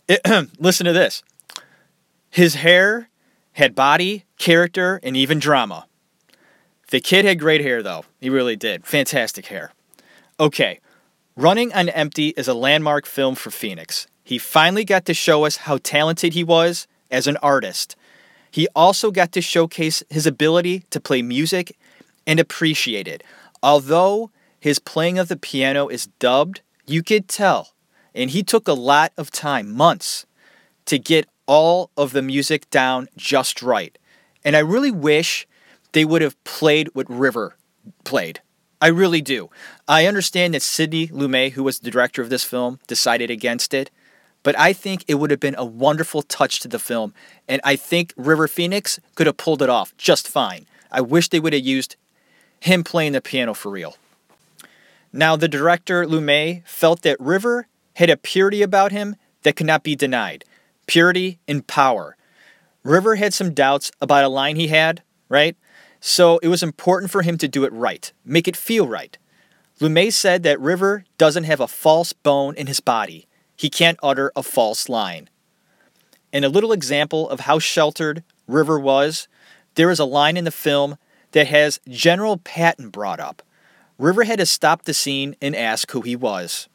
it, 0.08 0.50
listen 0.60 0.86
to 0.86 0.94
this. 0.94 1.24
His 2.30 2.56
hair 2.56 3.10
had 3.54 3.76
body, 3.76 4.26
character, 4.38 5.00
and 5.04 5.16
even 5.18 5.40
drama. 5.40 5.86
The 6.92 7.02
kid 7.02 7.26
had 7.26 7.40
great 7.40 7.62
hair, 7.62 7.82
though. 7.82 8.06
He 8.20 8.30
really 8.30 8.56
did. 8.56 8.86
Fantastic 8.86 9.48
hair. 9.48 9.72
Okay, 10.40 10.80
Running 11.38 11.72
on 11.74 11.88
Empty 11.88 12.34
is 12.36 12.50
a 12.50 12.54
landmark 12.54 13.06
film 13.06 13.36
for 13.36 13.52
Phoenix. 13.52 14.06
He 14.22 14.38
finally 14.38 14.84
got 14.84 15.06
to 15.06 15.14
show 15.14 15.46
us 15.46 15.56
how 15.58 15.78
talented 15.78 16.34
he 16.34 16.44
was 16.44 16.88
as 17.10 17.26
an 17.26 17.38
artist. 17.38 17.96
He 18.52 18.68
also 18.76 19.12
got 19.12 19.32
to 19.32 19.42
showcase 19.42 20.04
his 20.10 20.28
ability 20.28 20.84
to 20.90 21.00
play 21.00 21.22
music 21.22 21.78
and 22.28 22.38
appreciate 22.38 23.08
it. 23.08 23.24
Although 23.64 24.30
his 24.60 24.78
playing 24.78 25.18
of 25.18 25.30
the 25.30 25.38
piano 25.38 25.88
is 25.88 26.08
dubbed, 26.20 26.60
you 26.86 27.02
could 27.02 27.30
tell. 27.30 27.74
And 28.14 28.32
he 28.32 28.44
took 28.44 28.68
a 28.68 28.74
lot 28.74 29.14
of 29.18 29.32
time, 29.32 29.72
months, 29.72 30.26
to 30.86 31.00
get 31.00 31.30
all 31.46 31.92
of 31.96 32.12
the 32.12 32.22
music 32.22 32.70
down 32.70 33.08
just 33.16 33.62
right. 33.62 33.98
And 34.44 34.58
I 34.58 34.60
really 34.60 34.92
wish 34.92 35.48
they 35.94 36.06
would 36.06 36.22
have 36.22 36.42
played 36.44 36.90
what 36.94 37.10
River 37.10 37.56
played. 38.04 38.42
I 38.82 38.88
really 38.88 39.22
do. 39.22 39.50
I 39.88 40.08
understand 40.08 40.54
that 40.54 40.64
Sidney 40.64 41.08
Lumet, 41.08 41.52
who 41.52 41.64
was 41.64 41.80
the 41.80 41.92
director 41.92 42.22
of 42.22 42.30
this 42.30 42.44
film, 42.44 42.80
decided 42.88 43.30
against 43.30 43.74
it, 43.74 43.92
but 44.44 44.58
I 44.58 44.74
think 44.74 45.06
it 45.08 45.16
would 45.16 45.30
have 45.30 45.40
been 45.40 45.56
a 45.58 45.66
wonderful 45.66 46.24
touch 46.24 46.60
to 46.62 46.68
the 46.68 46.80
film, 46.80 47.14
and 47.48 47.62
I 47.64 47.76
think 47.76 48.14
River 48.18 48.48
Phoenix 48.48 49.00
could 49.14 49.28
have 49.28 49.38
pulled 49.38 49.62
it 49.62 49.70
off 49.70 49.96
just 49.98 50.28
fine. 50.28 50.66
I 50.92 51.02
wish 51.02 51.30
they 51.30 51.40
would 51.40 51.54
have 51.54 51.64
used 51.64 51.96
him 52.60 52.84
playing 52.84 53.12
the 53.12 53.22
piano 53.22 53.54
for 53.54 53.70
real. 53.70 53.98
Now, 55.14 55.36
the 55.36 55.48
director, 55.48 56.06
Lumet, 56.06 56.66
felt 56.66 57.02
that 57.04 57.20
River 57.20 57.68
had 57.96 58.10
a 58.10 58.18
purity 58.18 58.62
about 58.62 58.92
him 58.92 59.16
that 59.44 59.56
could 59.56 59.68
not 59.68 59.84
be 59.84 59.96
denied 59.96 60.46
purity 60.88 61.40
and 61.48 61.66
power. 61.68 62.18
River 62.84 63.16
had 63.16 63.34
some 63.34 63.54
doubts 63.54 63.92
about 64.02 64.26
a 64.26 64.28
line 64.28 64.56
he 64.58 64.68
had, 64.68 65.02
right? 65.30 65.56
So 66.04 66.40
it 66.40 66.48
was 66.48 66.64
important 66.64 67.12
for 67.12 67.22
him 67.22 67.38
to 67.38 67.48
do 67.48 67.64
it 67.64 67.72
right, 67.72 68.12
make 68.26 68.48
it 68.48 68.58
feel 68.58 68.88
right. 68.88 69.18
Lumet 69.80 70.14
said 70.14 70.42
that 70.44 70.60
River 70.60 71.06
doesn't 71.20 71.44
have 71.44 71.60
a 71.60 71.68
false 71.68 72.12
bone 72.12 72.56
in 72.56 72.66
his 72.66 72.80
body. 72.80 73.28
He 73.56 73.70
can't 73.70 74.00
utter 74.02 74.32
a 74.36 74.42
false 74.42 74.90
line. 74.90 75.30
And 76.34 76.44
a 76.44 76.50
little 76.50 76.72
example 76.72 77.30
of 77.30 77.42
how 77.42 77.60
sheltered 77.60 78.24
River 78.48 78.80
was 78.80 79.28
there 79.76 79.92
is 79.92 80.00
a 80.00 80.06
line 80.06 80.38
in 80.38 80.44
the 80.44 80.52
film 80.52 80.98
that 81.32 81.48
has 81.48 81.80
General 81.88 82.38
Patton 82.38 82.90
brought 82.90 83.20
up. 83.20 83.44
River 83.98 84.24
had 84.24 84.40
to 84.40 84.46
stop 84.46 84.84
the 84.84 84.94
scene 84.94 85.36
and 85.40 85.56
ask 85.56 85.92
who 85.92 86.02
he 86.02 86.16
was. 86.16 86.68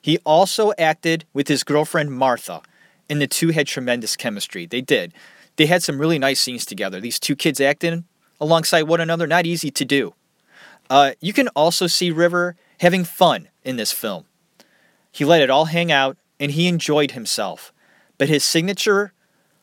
He 0.00 0.18
also 0.18 0.72
acted 0.78 1.24
with 1.32 1.48
his 1.48 1.64
girlfriend 1.64 2.12
Martha, 2.12 2.60
and 3.08 3.20
the 3.20 3.26
two 3.26 3.48
had 3.48 3.66
tremendous 3.66 4.14
chemistry. 4.14 4.66
They 4.66 4.82
did. 4.82 5.14
They 5.56 5.66
had 5.66 5.82
some 5.82 5.98
really 5.98 6.18
nice 6.18 6.40
scenes 6.40 6.66
together. 6.66 7.00
These 7.00 7.18
two 7.18 7.34
kids 7.34 7.60
acting 7.60 8.04
alongside 8.42 8.82
one 8.82 9.00
another, 9.00 9.26
not 9.26 9.46
easy 9.46 9.70
to 9.70 9.84
do. 9.84 10.14
Uh, 10.90 11.12
you 11.20 11.32
can 11.32 11.46
also 11.48 11.86
see 11.86 12.10
River 12.10 12.56
having 12.80 13.04
fun 13.04 13.48
in 13.62 13.76
this 13.76 13.92
film. 13.92 14.24
He 15.12 15.24
let 15.24 15.40
it 15.40 15.48
all 15.48 15.66
hang 15.66 15.92
out 15.92 16.16
and 16.40 16.50
he 16.50 16.66
enjoyed 16.66 17.12
himself. 17.12 17.72
But 18.18 18.28
his 18.28 18.42
signature 18.42 19.12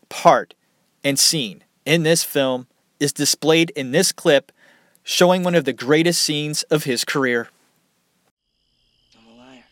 part 0.07 0.53
and 1.03 1.19
scene 1.19 1.63
in 1.85 2.03
this 2.03 2.23
film 2.23 2.67
is 2.99 3.11
displayed 3.11 3.69
in 3.71 3.91
this 3.91 4.11
clip, 4.13 4.51
showing 5.03 5.43
one 5.43 5.55
of 5.55 5.65
the 5.65 5.73
greatest 5.73 6.21
scenes 6.21 6.63
of 6.63 6.85
his 6.85 7.03
career. 7.03 7.49
I'm 9.17 9.33
a 9.33 9.37
liar. 9.37 9.63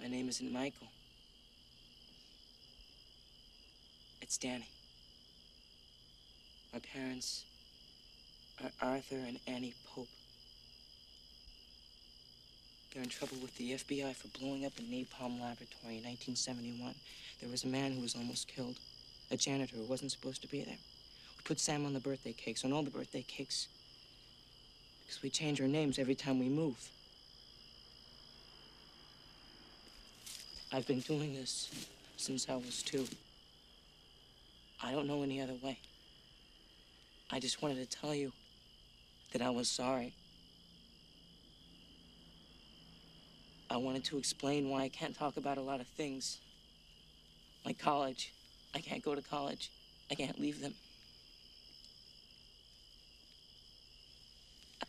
My 0.00 0.06
name 0.06 0.28
isn't 0.28 0.52
Michael. 0.52 0.89
It's 4.30 4.38
Danny. 4.38 4.68
My 6.72 6.78
parents 6.78 7.42
are 8.62 8.70
Arthur 8.80 9.16
and 9.16 9.40
Annie 9.48 9.74
Pope. 9.88 10.06
They're 12.94 13.02
in 13.02 13.08
trouble 13.08 13.38
with 13.42 13.56
the 13.56 13.72
FBI 13.72 14.14
for 14.14 14.28
blowing 14.38 14.64
up 14.64 14.72
a 14.78 14.82
napalm 14.82 15.40
laboratory 15.40 15.98
in 15.98 16.04
1971. 16.04 16.94
There 17.40 17.50
was 17.50 17.64
a 17.64 17.66
man 17.66 17.90
who 17.90 18.02
was 18.02 18.14
almost 18.14 18.46
killed, 18.46 18.76
a 19.32 19.36
janitor 19.36 19.74
who 19.74 19.82
wasn't 19.82 20.12
supposed 20.12 20.42
to 20.42 20.48
be 20.48 20.62
there. 20.62 20.78
We 21.36 21.42
put 21.42 21.58
Sam 21.58 21.84
on 21.84 21.92
the 21.92 21.98
birthday 21.98 22.32
cakes, 22.32 22.64
on 22.64 22.72
all 22.72 22.84
the 22.84 22.90
birthday 22.90 23.24
cakes, 23.26 23.66
because 25.02 25.24
we 25.24 25.30
change 25.30 25.60
our 25.60 25.66
names 25.66 25.98
every 25.98 26.14
time 26.14 26.38
we 26.38 26.48
move. 26.48 26.88
I've 30.72 30.86
been 30.86 31.00
doing 31.00 31.34
this 31.34 31.68
since 32.16 32.48
I 32.48 32.54
was 32.54 32.84
two. 32.84 33.08
I 34.82 34.92
don't 34.92 35.06
know 35.06 35.22
any 35.22 35.40
other 35.40 35.56
way. 35.62 35.78
I 37.30 37.38
just 37.38 37.62
wanted 37.62 37.76
to 37.76 37.98
tell 37.98 38.14
you 38.14 38.32
that 39.32 39.42
I 39.42 39.50
was 39.50 39.68
sorry. 39.68 40.14
I 43.68 43.76
wanted 43.76 44.04
to 44.06 44.18
explain 44.18 44.68
why 44.68 44.82
I 44.82 44.88
can't 44.88 45.16
talk 45.16 45.36
about 45.36 45.58
a 45.58 45.60
lot 45.60 45.80
of 45.80 45.86
things. 45.86 46.38
Like 47.64 47.78
college. 47.78 48.32
I 48.74 48.80
can't 48.80 49.04
go 49.04 49.14
to 49.14 49.22
college. 49.22 49.70
I 50.10 50.14
can't 50.14 50.40
leave 50.40 50.60
them. 50.60 50.74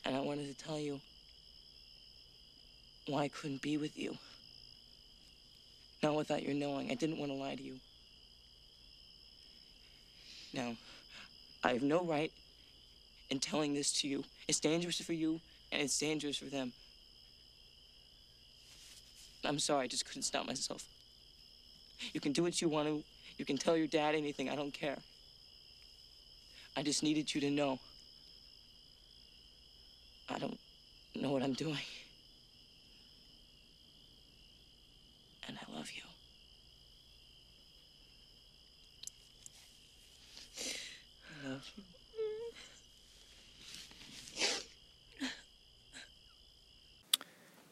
And 0.06 0.16
I 0.16 0.22
wanted 0.22 0.58
to 0.58 0.64
tell 0.64 0.80
you 0.80 1.00
why 3.08 3.24
I 3.24 3.28
couldn't 3.28 3.62
be 3.62 3.78
with 3.78 3.98
you. 3.98 4.18
Not 6.02 6.16
without 6.16 6.42
your 6.42 6.56
knowing. 6.56 6.90
I 6.90 6.96
didn't 6.96 7.20
want 7.20 7.32
to 7.32 7.38
lie 7.38 7.56
to 7.56 7.62
you. 7.62 7.76
Now, 10.54 10.76
I 11.64 11.74
have 11.74 11.84
no 11.84 12.04
right 12.04 12.32
in 13.30 13.40
telling 13.40 13.74
this 13.74 13.92
to 14.02 14.08
you. 14.08 14.24
It's 14.48 14.60
dangerous 14.60 15.00
for 15.02 15.14
you, 15.14 15.40
and 15.72 15.82
it's 15.82 15.98
dangerous 15.98 16.38
for 16.38 16.46
them. 16.46 16.74
I'm 19.46 19.60
sorry, 19.60 19.86
I 19.86 19.88
just 19.88 20.06
couldn't 20.06 20.24
stop 20.24 20.46
myself. 20.46 20.86
You 22.14 22.20
can 22.20 22.32
do 22.32 22.44
what 22.44 22.62
you 22.62 22.70
want 22.70 22.88
to. 22.88 23.04
You 23.38 23.46
can 23.46 23.58
tell 23.58 23.78
your 23.78 23.88
dad 23.88 24.14
anything. 24.16 24.50
I 24.50 24.56
don't 24.56 24.74
care. 24.74 24.98
I 26.76 26.84
just 26.84 27.04
needed 27.04 27.34
you 27.34 27.42
to 27.42 27.50
know. 27.50 27.80
I 30.30 30.38
don't 30.38 30.60
know 31.16 31.32
what 31.32 31.44
I'm 31.44 31.54
doing. 31.54 31.78
And 35.48 35.58
I 35.58 35.78
love 35.78 35.92
you. 35.92 36.11
Love. 41.52 41.72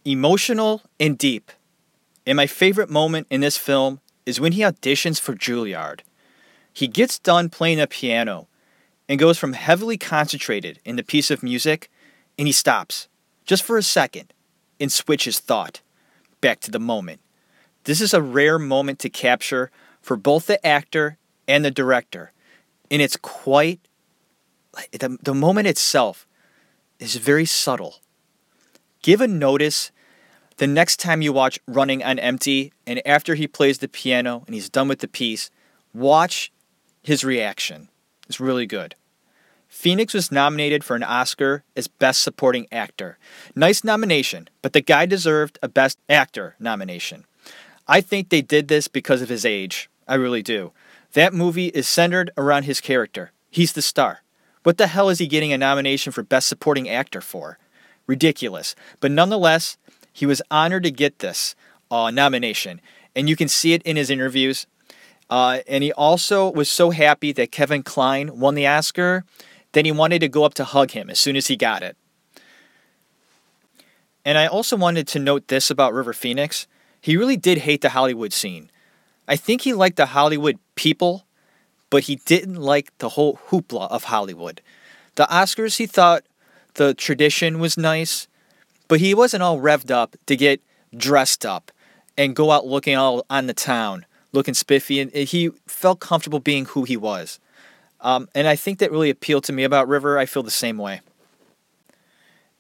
Emotional 0.05 0.82
and 0.99 1.17
deep. 1.17 1.51
And 2.25 2.36
my 2.36 2.47
favorite 2.47 2.89
moment 2.89 3.27
in 3.30 3.41
this 3.41 3.57
film 3.57 4.01
is 4.25 4.39
when 4.39 4.53
he 4.53 4.61
auditions 4.61 5.19
for 5.19 5.34
Juilliard. 5.34 6.01
He 6.73 6.88
gets 6.88 7.19
done 7.19 7.49
playing 7.49 7.80
the 7.80 7.88
piano 7.88 8.47
and 9.07 9.19
goes 9.19 9.38
from 9.38 9.53
heavily 9.53 9.97
concentrated 9.97 10.80
in 10.86 10.95
the 10.95 11.03
piece 11.03 11.32
of 11.32 11.43
music 11.43 11.89
and 12.38 12.47
he 12.47 12.51
stops 12.51 13.07
just 13.45 13.63
for 13.63 13.77
a 13.77 13.84
second 13.84 14.34
and 14.80 14.91
switches 14.91 15.39
thought 15.39 15.82
back 16.41 16.59
to 16.61 16.71
the 16.71 16.80
moment. 16.80 17.19
This 17.84 18.01
is 18.01 18.13
a 18.13 18.21
rare 18.21 18.59
moment 18.59 18.99
to 18.99 19.09
capture 19.09 19.71
for 20.01 20.15
both 20.15 20.45
the 20.45 20.65
actor 20.65 21.17
and 21.47 21.65
the 21.65 21.71
director. 21.71 22.32
And 22.92 23.02
it's 23.02 23.18
quite 23.18 23.80
the, 24.92 25.18
the 25.22 25.34
moment 25.34 25.68
itself 25.68 26.28
is 27.00 27.16
very 27.16 27.46
subtle. 27.46 27.98
Give 29.02 29.22
a 29.22 29.28
notice 29.28 29.92
the 30.58 30.68
next 30.68 30.98
time 30.98 31.22
you 31.22 31.32
watch 31.32 31.60
Running 31.68 32.04
on 32.04 32.20
Empty, 32.20 32.74
and 32.86 33.02
after 33.08 33.36
he 33.36 33.48
plays 33.48 33.78
the 33.78 33.88
piano 33.88 34.44
and 34.46 34.54
he's 34.54 34.70
done 34.70 34.88
with 34.88 35.00
the 35.00 35.08
piece, 35.08 35.50
watch 35.94 36.52
his 37.02 37.24
reaction. 37.24 37.88
It's 38.28 38.40
really 38.40 38.66
good. 38.66 38.96
Phoenix 39.70 40.14
was 40.14 40.32
nominated 40.32 40.84
for 40.84 40.96
an 40.96 41.04
Oscar 41.04 41.64
as 41.78 41.88
Best 41.88 42.22
Supporting 42.24 42.68
Actor. 42.72 43.18
Nice 43.56 43.84
nomination, 43.84 44.50
but 44.62 44.74
the 44.74 44.82
guy 44.82 45.06
deserved 45.06 45.58
a 45.62 45.70
Best 45.70 46.00
Actor 46.10 46.56
nomination. 46.60 47.26
I 47.88 48.02
think 48.02 48.30
they 48.30 48.42
did 48.42 48.68
this 48.68 48.88
because 48.88 49.22
of 49.22 49.30
his 49.30 49.46
age. 49.46 49.90
I 50.08 50.16
really 50.16 50.44
do. 50.44 50.74
That 51.14 51.34
movie 51.34 51.68
is 51.68 51.88
centered 51.88 52.32
around 52.38 52.64
his 52.64 52.82
character. 52.82 53.32
He's 53.49 53.74
the 53.74 53.82
star. 53.82 54.22
What 54.64 54.78
the 54.78 54.88
hell 54.88 55.10
is 55.10 55.20
he 55.20 55.28
getting 55.28 55.51
a 55.51 55.57
nomination 55.57 56.12
for 56.12 56.22
Best 56.22 56.47
Supporting 56.47 56.89
Actor 56.89 57.22
for? 57.22 57.57
Ridiculous. 58.05 58.76
But 58.99 59.12
nonetheless, 59.12 59.78
he 60.12 60.26
was 60.26 60.41
honored 60.51 60.84
to 60.84 60.91
get 60.91 61.20
this 61.20 61.55
uh, 61.89 62.12
nomination, 62.12 62.82
and 63.16 63.30
you 63.30 63.36
can 63.36 63.47
see 63.47 63.74
it 63.74 63.82
in 63.84 63.95
his 63.95 64.10
interviews. 64.10 64.68
Uh, 65.30 65.60
and 65.68 65.84
he 65.84 65.93
also 65.93 66.51
was 66.51 66.70
so 66.70 66.89
happy 66.89 67.32
that 67.32 67.51
Kevin 67.51 67.84
Kline 67.84 68.39
won 68.39 68.55
the 68.55 68.68
Oscar 68.68 69.24
that 69.72 69.86
he 69.86 69.91
wanted 69.91 70.20
to 70.20 70.28
go 70.28 70.43
up 70.43 70.55
to 70.55 70.64
hug 70.64 70.91
him 70.91 71.10
as 71.10 71.20
soon 71.20 71.36
as 71.36 71.47
he 71.47 71.55
got 71.55 71.84
it. 71.84 71.95
And 74.26 74.38
I 74.38 74.47
also 74.47 74.76
wanted 74.76 75.07
to 75.10 75.20
note 75.20 75.47
this 75.47 75.70
about 75.70 75.93
River 75.93 76.14
Phoenix. 76.14 76.68
He 77.01 77.16
really 77.16 77.38
did 77.38 77.60
hate 77.60 77.82
the 77.82 77.89
Hollywood 77.89 78.34
scene. 78.34 78.70
I 79.30 79.36
think 79.36 79.61
he 79.61 79.73
liked 79.73 79.97
the 79.97 80.07
Hollywood 80.07 80.57
people, 80.73 81.27
but 81.91 82.05
he 82.05 82.15
didn't 82.25 82.55
like 82.55 82.97
the 82.97 83.09
whole 83.09 83.39
hoopla 83.49 83.89
of 83.91 84.05
Hollywood. 84.05 84.59
The 85.15 85.25
Oscars, 85.25 85.77
he 85.77 85.86
thought 85.86 86.23
the 86.73 86.95
tradition 86.95 87.59
was 87.59 87.77
nice, 87.77 88.27
but 88.88 88.99
he 88.99 89.13
wasn't 89.13 89.43
all 89.43 89.59
revved 89.59 89.91
up 89.91 90.15
to 90.25 90.36
get 90.36 90.61
dressed 90.97 91.45
up 91.45 91.71
and 92.17 92.36
go 92.36 92.49
out 92.49 92.65
looking 92.65 92.95
all 92.95 93.23
on 93.30 93.45
the 93.45 93.53
town, 93.53 94.07
looking 94.34 94.55
spiffy. 94.55 94.99
And 94.99 95.13
he 95.13 95.51
felt 95.67 95.99
comfortable 95.99 96.39
being 96.39 96.65
who 96.65 96.84
he 96.84 96.97
was. 96.97 97.39
Um, 98.01 98.30
and 98.34 98.47
I 98.47 98.55
think 98.55 98.80
that 98.80 98.91
really 98.91 99.11
appealed 99.11 99.43
to 99.43 99.53
me 99.53 99.63
about 99.63 99.88
River. 99.88 100.17
I 100.17 100.25
feel 100.25 100.41
the 100.41 100.49
same 100.49 100.80
way. 100.80 101.01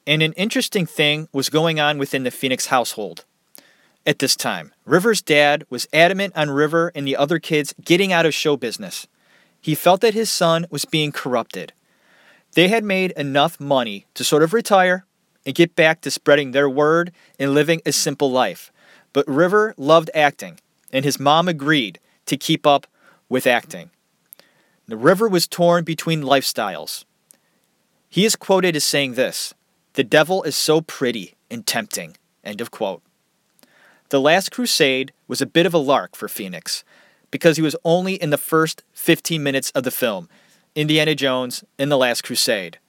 And 0.05 0.21
an 0.21 0.33
interesting 0.33 0.85
thing 0.85 1.29
was 1.33 1.49
going 1.49 1.79
on 1.79 1.97
within 1.97 2.23
the 2.23 2.31
Phoenix 2.31 2.67
household 2.67 3.25
at 4.09 4.17
this 4.17 4.35
time. 4.35 4.73
River's 4.85 5.21
dad 5.21 5.63
was 5.69 5.87
adamant 5.93 6.35
on 6.35 6.49
River 6.49 6.91
and 6.95 7.05
the 7.05 7.15
other 7.15 7.37
kids 7.37 7.75
getting 7.85 8.11
out 8.11 8.25
of 8.25 8.33
show 8.33 8.57
business. 8.57 9.05
He 9.61 9.75
felt 9.75 10.01
that 10.01 10.15
his 10.15 10.31
son 10.31 10.65
was 10.71 10.83
being 10.83 11.11
corrupted. 11.11 11.73
They 12.53 12.69
had 12.69 12.83
made 12.83 13.11
enough 13.11 13.59
money 13.59 14.07
to 14.15 14.23
sort 14.23 14.41
of 14.41 14.51
retire 14.51 15.05
and 15.45 15.53
get 15.53 15.75
back 15.75 16.01
to 16.01 16.09
spreading 16.09 16.51
their 16.51 16.67
word 16.67 17.11
and 17.37 17.53
living 17.53 17.83
a 17.85 17.91
simple 17.91 18.31
life. 18.31 18.71
But 19.13 19.27
River 19.27 19.75
loved 19.77 20.09
acting, 20.15 20.59
and 20.91 21.05
his 21.05 21.19
mom 21.19 21.47
agreed 21.47 21.99
to 22.25 22.35
keep 22.35 22.65
up 22.65 22.87
with 23.29 23.45
acting. 23.45 23.91
The 24.87 24.97
River 24.97 25.29
was 25.29 25.47
torn 25.47 25.83
between 25.83 26.23
lifestyles. 26.23 27.05
He 28.09 28.25
is 28.25 28.35
quoted 28.35 28.75
as 28.75 28.83
saying 28.83 29.13
this 29.13 29.53
The 29.93 30.03
devil 30.03 30.41
is 30.41 30.57
so 30.57 30.81
pretty 30.81 31.35
and 31.51 31.63
tempting. 31.63 32.17
End 32.43 32.59
of 32.59 32.71
quote. 32.71 33.03
The 34.09 34.19
Last 34.19 34.51
Crusade 34.51 35.13
was 35.27 35.39
a 35.39 35.45
bit 35.45 35.67
of 35.67 35.73
a 35.75 35.77
lark 35.77 36.15
for 36.15 36.27
Phoenix 36.27 36.83
because 37.29 37.57
he 37.57 37.61
was 37.61 37.75
only 37.85 38.15
in 38.15 38.31
the 38.31 38.39
first 38.39 38.83
15 38.93 39.43
minutes 39.43 39.69
of 39.71 39.83
the 39.83 39.91
film, 39.91 40.27
Indiana 40.73 41.13
Jones 41.13 41.63
and 41.77 41.91
the 41.91 41.97
Last 41.97 42.23
Crusade. 42.23 42.79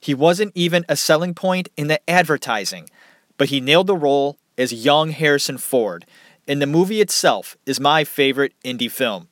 He 0.00 0.14
wasn't 0.14 0.50
even 0.56 0.84
a 0.88 0.96
selling 0.96 1.32
point 1.32 1.68
in 1.76 1.86
the 1.86 2.00
advertising, 2.10 2.90
but 3.38 3.50
he 3.50 3.60
nailed 3.60 3.86
the 3.86 3.96
role 3.96 4.36
as 4.58 4.84
young 4.84 5.10
Harrison 5.10 5.58
Ford, 5.58 6.06
and 6.48 6.60
the 6.60 6.66
movie 6.66 7.00
itself 7.00 7.56
is 7.64 7.78
my 7.78 8.02
favorite 8.02 8.52
Indy 8.64 8.88
film. 8.88 9.28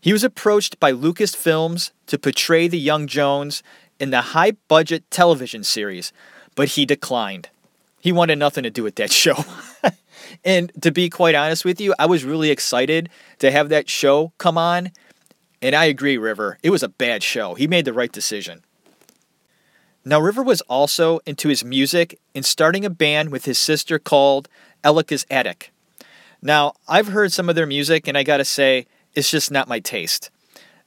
He 0.00 0.14
was 0.14 0.24
approached 0.24 0.80
by 0.80 0.90
Lucasfilms 0.90 1.90
to 2.06 2.18
portray 2.18 2.66
the 2.66 2.78
young 2.78 3.06
Jones 3.06 3.62
in 4.00 4.08
the 4.08 4.22
high 4.32 4.52
budget 4.68 5.10
television 5.10 5.64
series, 5.64 6.14
but 6.54 6.68
he 6.68 6.86
declined. 6.86 7.50
He 8.00 8.10
wanted 8.10 8.38
nothing 8.38 8.62
to 8.62 8.70
do 8.70 8.82
with 8.82 8.94
that 8.94 9.12
show. 9.22 9.44
And 10.44 10.72
to 10.82 10.90
be 10.90 11.08
quite 11.08 11.34
honest 11.34 11.64
with 11.64 11.80
you, 11.80 11.94
I 11.98 12.06
was 12.06 12.24
really 12.24 12.50
excited 12.50 13.08
to 13.38 13.50
have 13.50 13.68
that 13.68 13.88
show 13.88 14.32
come 14.38 14.58
on. 14.58 14.92
And 15.62 15.74
I 15.74 15.86
agree, 15.86 16.18
River. 16.18 16.58
It 16.62 16.70
was 16.70 16.82
a 16.82 16.88
bad 16.88 17.22
show. 17.22 17.54
He 17.54 17.66
made 17.66 17.84
the 17.84 17.92
right 17.92 18.12
decision. 18.12 18.62
Now, 20.04 20.20
River 20.20 20.42
was 20.42 20.60
also 20.62 21.18
into 21.26 21.48
his 21.48 21.64
music 21.64 22.20
and 22.34 22.44
starting 22.44 22.84
a 22.84 22.90
band 22.90 23.30
with 23.30 23.44
his 23.44 23.58
sister 23.58 23.98
called 23.98 24.48
Aleka's 24.84 25.26
Attic. 25.30 25.72
Now, 26.40 26.74
I've 26.86 27.08
heard 27.08 27.32
some 27.32 27.48
of 27.48 27.56
their 27.56 27.66
music, 27.66 28.06
and 28.06 28.16
I 28.16 28.22
gotta 28.22 28.44
say, 28.44 28.86
it's 29.14 29.30
just 29.30 29.50
not 29.50 29.66
my 29.66 29.80
taste. 29.80 30.30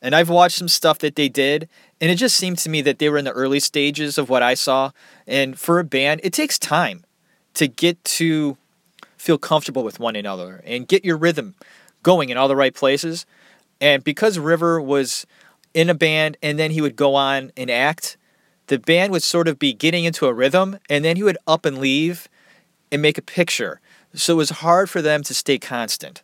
And 0.02 0.16
I've 0.16 0.30
watched 0.30 0.58
some 0.58 0.70
stuff 0.70 1.00
that 1.00 1.18
they 1.18 1.28
did, 1.28 1.68
and 2.00 2.10
it 2.10 2.16
just 2.16 2.38
seemed 2.38 2.60
to 2.60 2.70
me 2.70 2.82
that 2.84 3.00
they 3.00 3.10
were 3.10 3.18
in 3.18 3.26
the 3.26 3.32
early 3.32 3.60
stages 3.60 4.18
of 4.18 4.30
what 4.30 4.42
I 4.42 4.54
saw. 4.54 4.92
And 5.28 5.60
for 5.60 5.80
a 5.80 5.84
band, 5.84 6.22
it 6.24 6.32
takes 6.32 6.58
time 6.58 7.04
to 7.56 7.68
get 7.68 8.02
to 8.06 8.58
feel 9.20 9.38
comfortable 9.38 9.84
with 9.84 10.00
one 10.00 10.16
another 10.16 10.64
and 10.66 10.88
get 10.88 11.06
your 11.06 11.18
rhythm 11.18 11.54
going 12.02 12.30
in 12.30 12.38
all 12.38 12.48
the 12.48 12.56
right 12.56 12.74
places. 12.74 13.26
And 13.82 14.04
because 14.04 14.40
River 14.40 14.82
was 14.82 15.28
in 15.74 15.90
a 15.90 15.94
band 15.94 16.38
and 16.42 16.58
then 16.58 16.72
he 16.72 16.82
would 16.82 16.96
go 16.96 17.16
on 17.16 17.52
and 17.56 17.70
act, 17.70 18.18
the 18.68 18.80
band 18.80 19.12
would 19.12 19.24
sort 19.24 19.48
of 19.48 19.60
be 19.60 19.74
getting 19.74 20.06
into 20.06 20.26
a 20.26 20.34
rhythm 20.34 20.80
and 20.90 21.04
then 21.04 21.18
he 21.18 21.24
would 21.24 21.38
up 21.46 21.66
and 21.66 21.80
leave 21.80 22.30
and 22.92 23.02
make 23.02 23.18
a 23.18 23.22
picture. 23.22 23.82
So 24.14 24.34
it 24.34 24.38
was 24.38 24.50
hard 24.50 24.90
for 24.90 25.02
them 25.02 25.22
to 25.24 25.34
stay 25.34 25.60
constant. 25.60 26.24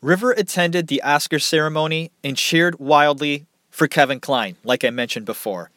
River 0.00 0.32
attended 0.32 0.86
the 0.86 1.02
Oscar 1.02 1.38
ceremony 1.38 2.12
and 2.22 2.36
cheered 2.36 2.78
wildly 2.78 3.46
for 3.70 3.88
Kevin 3.88 4.20
Kline, 4.20 4.56
like 4.62 4.84
I 4.84 4.90
mentioned 4.90 5.26
before. 5.26 5.70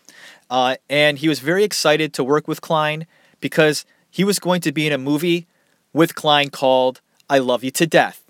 Uh, 0.49 0.75
and 0.89 1.17
he 1.17 1.27
was 1.27 1.39
very 1.39 1.63
excited 1.63 2.13
to 2.13 2.23
work 2.23 2.47
with 2.47 2.61
Kline 2.61 3.07
because 3.39 3.85
he 4.17 4.23
was 4.23 4.39
going 4.39 4.61
to 4.61 4.71
be 4.71 4.87
in 4.87 4.91
a 4.91 4.97
movie 4.97 5.45
with 5.93 6.15
Kline 6.15 6.49
called 6.49 7.01
I 7.29 7.37
Love 7.37 7.63
You 7.63 7.69
to 7.69 7.85
Death. 7.85 8.23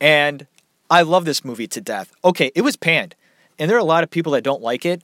And 0.00 0.48
I 0.90 1.02
love 1.02 1.24
this 1.24 1.44
movie 1.44 1.68
to 1.68 1.80
death. 1.80 2.12
Okay, 2.24 2.50
it 2.56 2.62
was 2.62 2.74
panned, 2.74 3.14
and 3.56 3.70
there 3.70 3.76
are 3.76 3.80
a 3.80 3.84
lot 3.84 4.02
of 4.02 4.10
people 4.10 4.32
that 4.32 4.42
don't 4.42 4.62
like 4.62 4.84
it, 4.84 5.02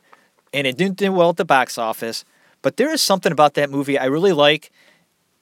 and 0.53 0.67
it 0.67 0.77
didn't 0.77 0.97
do 0.97 1.13
well 1.13 1.31
at 1.31 1.37
the 1.37 1.45
box 1.45 1.79
office. 1.79 2.25
But 2.63 2.79
there 2.79 2.93
is 2.93 3.01
something 3.01 3.31
about 3.31 3.55
that 3.55 3.71
movie 3.71 3.97
I 3.97 4.07
really 4.07 4.33
like, 4.33 4.73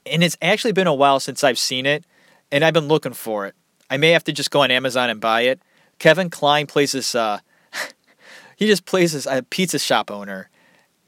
and 0.05 0.23
it's 0.23 0.37
actually 0.43 0.73
been 0.73 0.87
a 0.87 0.93
while 0.93 1.21
since 1.21 1.43
I've 1.43 1.59
seen 1.59 1.87
it, 1.87 2.05
and 2.53 2.63
I've 2.63 2.75
been 2.75 2.87
looking 2.89 3.15
for 3.15 3.47
it. 3.47 3.55
I 3.89 3.97
may 3.97 4.11
have 4.11 4.25
to 4.25 4.33
just 4.33 4.51
go 4.51 4.61
on 4.61 4.71
Amazon 4.71 5.09
and 5.09 5.23
buy 5.23 5.43
it. 5.43 5.59
Kevin 5.99 6.29
Kline 6.29 6.67
plays 6.67 6.93
this. 6.93 7.15
Uh, 7.15 7.39
he 8.57 8.67
just 8.67 8.85
plays 8.85 9.15
this 9.15 9.25
a 9.25 9.43
pizza 9.43 9.79
shop 9.79 10.11
owner, 10.11 10.51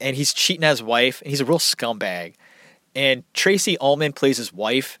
and 0.01 0.15
he's 0.15 0.33
cheating 0.33 0.63
on 0.63 0.71
his 0.71 0.81
wife, 0.81 1.21
and 1.21 1.29
he's 1.29 1.41
a 1.41 1.45
real 1.45 1.59
scumbag. 1.59 2.33
And 2.95 3.23
Tracey 3.33 3.77
Ullman 3.79 4.13
plays 4.13 4.37
his 4.37 4.53
wife, 4.53 4.99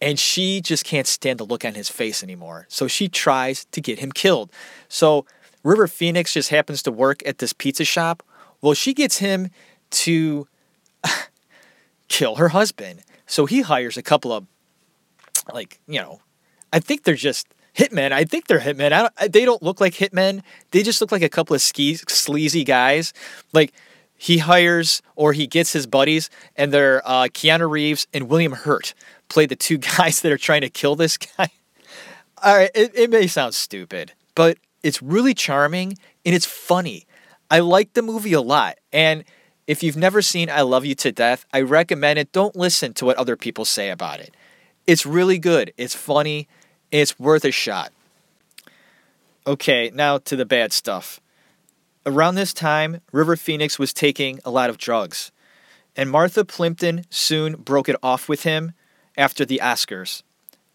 and 0.00 0.18
she 0.18 0.60
just 0.60 0.84
can't 0.84 1.06
stand 1.06 1.38
the 1.38 1.44
look 1.44 1.64
on 1.64 1.74
his 1.74 1.88
face 1.88 2.22
anymore. 2.22 2.66
So 2.68 2.88
she 2.88 3.08
tries 3.08 3.66
to 3.66 3.80
get 3.80 3.98
him 3.98 4.12
killed. 4.12 4.50
So 4.88 5.26
River 5.62 5.86
Phoenix 5.86 6.32
just 6.32 6.48
happens 6.48 6.82
to 6.84 6.92
work 6.92 7.22
at 7.26 7.38
this 7.38 7.52
pizza 7.52 7.84
shop. 7.84 8.22
Well, 8.60 8.74
she 8.74 8.94
gets 8.94 9.18
him 9.18 9.50
to 9.90 10.48
kill 12.08 12.36
her 12.36 12.48
husband. 12.48 13.02
So 13.26 13.46
he 13.46 13.60
hires 13.60 13.96
a 13.96 14.02
couple 14.02 14.32
of, 14.32 14.46
like, 15.52 15.80
you 15.86 16.00
know, 16.00 16.20
I 16.72 16.80
think 16.80 17.04
they're 17.04 17.14
just 17.14 17.46
hitmen. 17.76 18.12
I 18.12 18.24
think 18.24 18.46
they're 18.46 18.60
hitmen. 18.60 18.90
Don't, 18.90 19.32
they 19.32 19.44
don't 19.44 19.62
look 19.62 19.80
like 19.80 19.94
hitmen. 19.94 20.42
They 20.70 20.82
just 20.82 21.00
look 21.00 21.12
like 21.12 21.22
a 21.22 21.28
couple 21.28 21.54
of 21.54 21.62
sleazy 21.62 22.64
guys. 22.64 23.12
Like, 23.52 23.72
he 24.22 24.36
hires 24.36 25.00
or 25.16 25.32
he 25.32 25.46
gets 25.46 25.72
his 25.72 25.86
buddies, 25.86 26.28
and 26.54 26.74
they're 26.74 27.00
uh, 27.06 27.22
Keanu 27.22 27.70
Reeves 27.70 28.06
and 28.12 28.28
William 28.28 28.52
Hurt 28.52 28.92
play 29.30 29.46
the 29.46 29.56
two 29.56 29.78
guys 29.96 30.20
that 30.20 30.30
are 30.30 30.36
trying 30.36 30.60
to 30.60 30.68
kill 30.68 30.94
this 30.94 31.16
guy. 31.16 31.48
All 32.44 32.54
right, 32.54 32.70
it, 32.74 32.92
it 32.94 33.08
may 33.08 33.26
sound 33.26 33.54
stupid, 33.54 34.12
but 34.34 34.58
it's 34.82 35.00
really 35.00 35.32
charming 35.32 35.96
and 36.26 36.34
it's 36.34 36.44
funny. 36.44 37.06
I 37.50 37.60
like 37.60 37.94
the 37.94 38.02
movie 38.02 38.34
a 38.34 38.42
lot. 38.42 38.76
And 38.92 39.24
if 39.66 39.82
you've 39.82 39.96
never 39.96 40.20
seen 40.20 40.50
I 40.50 40.60
Love 40.60 40.84
You 40.84 40.94
to 40.96 41.12
Death, 41.12 41.46
I 41.50 41.62
recommend 41.62 42.18
it. 42.18 42.30
Don't 42.30 42.54
listen 42.54 42.92
to 42.94 43.06
what 43.06 43.16
other 43.16 43.36
people 43.36 43.64
say 43.64 43.88
about 43.88 44.20
it. 44.20 44.34
It's 44.86 45.06
really 45.06 45.38
good, 45.38 45.72
it's 45.78 45.94
funny, 45.94 46.46
it's 46.90 47.18
worth 47.18 47.46
a 47.46 47.50
shot. 47.50 47.90
Okay, 49.46 49.90
now 49.94 50.18
to 50.18 50.36
the 50.36 50.44
bad 50.44 50.74
stuff. 50.74 51.20
Around 52.06 52.36
this 52.36 52.54
time, 52.54 53.02
River 53.12 53.36
Phoenix 53.36 53.78
was 53.78 53.92
taking 53.92 54.40
a 54.44 54.50
lot 54.50 54.70
of 54.70 54.78
drugs, 54.78 55.32
and 55.94 56.10
Martha 56.10 56.46
Plimpton 56.46 57.04
soon 57.10 57.56
broke 57.56 57.90
it 57.90 57.96
off 58.02 58.26
with 58.26 58.44
him 58.44 58.72
after 59.18 59.44
the 59.44 59.60
Oscars. 59.62 60.22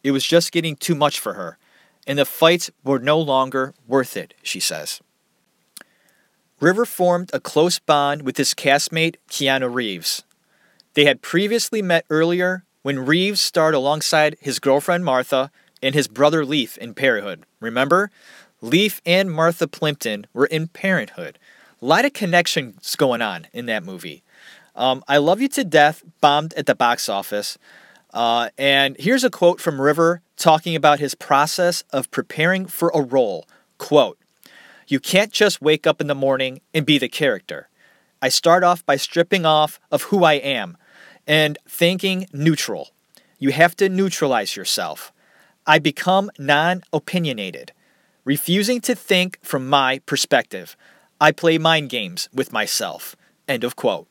It 0.04 0.12
was 0.12 0.24
just 0.24 0.52
getting 0.52 0.76
too 0.76 0.94
much 0.94 1.20
for 1.20 1.34
her, 1.34 1.58
and 2.06 2.20
the 2.20 2.26
fights 2.26 2.70
were 2.84 3.00
no 3.00 3.20
longer 3.20 3.74
worth 3.88 4.16
it, 4.16 4.36
she 4.44 4.60
says. 4.60 5.02
River 6.60 6.86
formed 6.86 7.32
a 7.34 7.40
close 7.40 7.80
bond 7.80 8.22
with 8.22 8.38
his 8.38 8.54
castmate, 8.54 9.16
Keanu 9.30 9.74
Reeves. 9.74 10.24
They 10.94 11.06
had 11.06 11.24
previously 11.24 11.82
met 11.82 12.06
earlier 12.12 12.66
when 12.84 13.04
Reeves 13.04 13.42
starred 13.42 13.74
alongside 13.74 14.38
his 14.40 14.60
girlfriend 14.60 15.04
Martha 15.04 15.50
and 15.82 15.96
his 15.96 16.08
brother 16.08 16.46
Leaf 16.46 16.78
in 16.78 16.94
Parenthood. 16.94 17.46
Remember? 17.60 18.12
Leaf 18.66 19.00
and 19.06 19.32
Martha 19.32 19.68
Plimpton 19.68 20.26
were 20.34 20.48
in 20.48 20.68
Parenthood. 20.68 21.38
A 21.84 21.86
lot 21.86 22.04
of 22.04 22.14
connections 22.14 22.96
going 22.96 23.22
on 23.22 23.46
in 23.54 23.68
that 23.68 23.84
movie. 23.84 24.24
Um, 24.76 25.04
I 25.08 25.18
Love 25.18 25.40
You 25.40 25.48
to 25.50 25.64
Death 25.64 26.04
bombed 26.20 26.52
at 26.56 26.66
the 26.66 26.74
box 26.74 27.08
office. 27.08 27.60
Uh, 28.12 28.50
and 28.58 28.98
here's 28.98 29.24
a 29.24 29.30
quote 29.30 29.62
from 29.62 29.80
River 29.80 30.22
talking 30.36 30.76
about 30.76 31.00
his 31.00 31.14
process 31.14 31.84
of 31.92 32.10
preparing 32.10 32.66
for 32.66 32.92
a 32.96 33.02
role. 33.02 33.48
Quote, 33.78 34.18
You 34.88 35.00
can't 35.00 35.32
just 35.32 35.62
wake 35.62 35.86
up 35.86 36.02
in 36.02 36.08
the 36.08 36.16
morning 36.16 36.60
and 36.74 36.88
be 36.88 36.98
the 36.98 37.08
character. 37.08 37.70
I 38.20 38.30
start 38.30 38.64
off 38.64 38.84
by 38.84 38.96
stripping 38.96 39.46
off 39.46 39.80
of 39.92 40.04
who 40.04 40.24
I 40.24 40.34
am 40.34 40.76
and 41.28 41.60
thinking 41.68 42.28
neutral. 42.34 42.90
You 43.38 43.52
have 43.52 43.76
to 43.76 43.90
neutralize 43.90 44.56
yourself. 44.56 45.14
I 45.68 45.78
become 45.78 46.32
non 46.40 46.82
opinionated, 46.92 47.72
refusing 48.26 48.82
to 48.82 48.96
think 48.96 49.40
from 49.42 49.70
my 49.70 50.00
perspective. 50.00 50.76
I 51.22 51.32
play 51.32 51.58
mind 51.58 51.90
games 51.90 52.28
with 52.34 52.52
myself. 52.52 53.16
End 53.48 53.64
of 53.64 53.76
quote. 53.76 54.08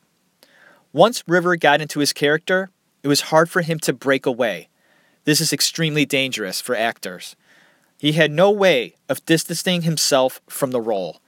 Once 0.91 1.23
River 1.27 1.55
got 1.57 1.81
into 1.81 1.99
his 1.99 2.13
character, 2.13 2.71
it 3.03 3.09
was 3.09 3.21
hard 3.29 3.49
for 3.49 3.61
him 3.61 3.77
to 3.79 3.93
break 3.93 4.25
away. 4.25 4.69
This 5.25 5.41
is 5.41 5.51
extremely 5.51 6.05
dangerous 6.05 6.61
for 6.61 6.75
actors. 6.75 7.35
He 7.97 8.13
had 8.13 8.31
no 8.31 8.49
way 8.49 8.95
of 9.09 9.25
distancing 9.25 9.81
himself 9.81 10.41
from 10.47 10.71
the 10.71 10.81
role. 10.81 11.21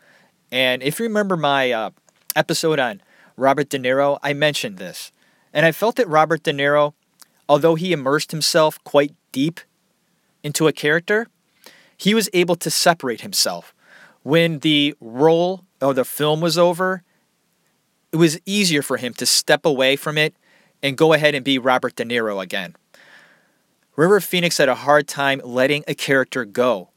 And 0.51 0.81
if 0.81 0.99
you 0.99 1.03
remember 1.05 1.35
my 1.35 1.71
uh, 1.71 1.89
episode 2.35 2.79
on 2.79 3.01
Robert 3.35 3.69
De 3.69 3.77
Niro, 3.77 4.17
I 4.23 4.33
mentioned 4.33 4.77
this. 4.77 5.11
And 5.53 5.65
I 5.65 5.71
felt 5.71 5.95
that 5.97 6.07
Robert 6.07 6.43
De 6.43 6.53
Niro, 6.53 6.93
although 7.49 7.75
he 7.75 7.91
immersed 7.91 8.31
himself 8.31 8.81
quite 8.83 9.13
deep 9.31 9.59
into 10.43 10.67
a 10.67 10.73
character, 10.73 11.27
he 11.97 12.13
was 12.13 12.29
able 12.33 12.55
to 12.55 12.69
separate 12.69 13.21
himself. 13.21 13.73
When 14.23 14.59
the 14.59 14.95
role 15.01 15.65
or 15.81 15.93
the 15.93 16.05
film 16.05 16.41
was 16.41 16.57
over, 16.57 17.03
it 18.11 18.17
was 18.17 18.39
easier 18.45 18.81
for 18.81 18.97
him 18.97 19.13
to 19.15 19.25
step 19.25 19.65
away 19.65 19.95
from 19.95 20.17
it 20.17 20.35
and 20.81 20.97
go 20.97 21.13
ahead 21.13 21.35
and 21.35 21.43
be 21.43 21.57
Robert 21.57 21.95
De 21.95 22.05
Niro 22.05 22.41
again. 22.41 22.75
River 23.95 24.21
Phoenix 24.21 24.59
had 24.59 24.69
a 24.69 24.75
hard 24.75 25.07
time 25.07 25.41
letting 25.43 25.83
a 25.87 25.95
character 25.95 26.45
go. 26.45 26.89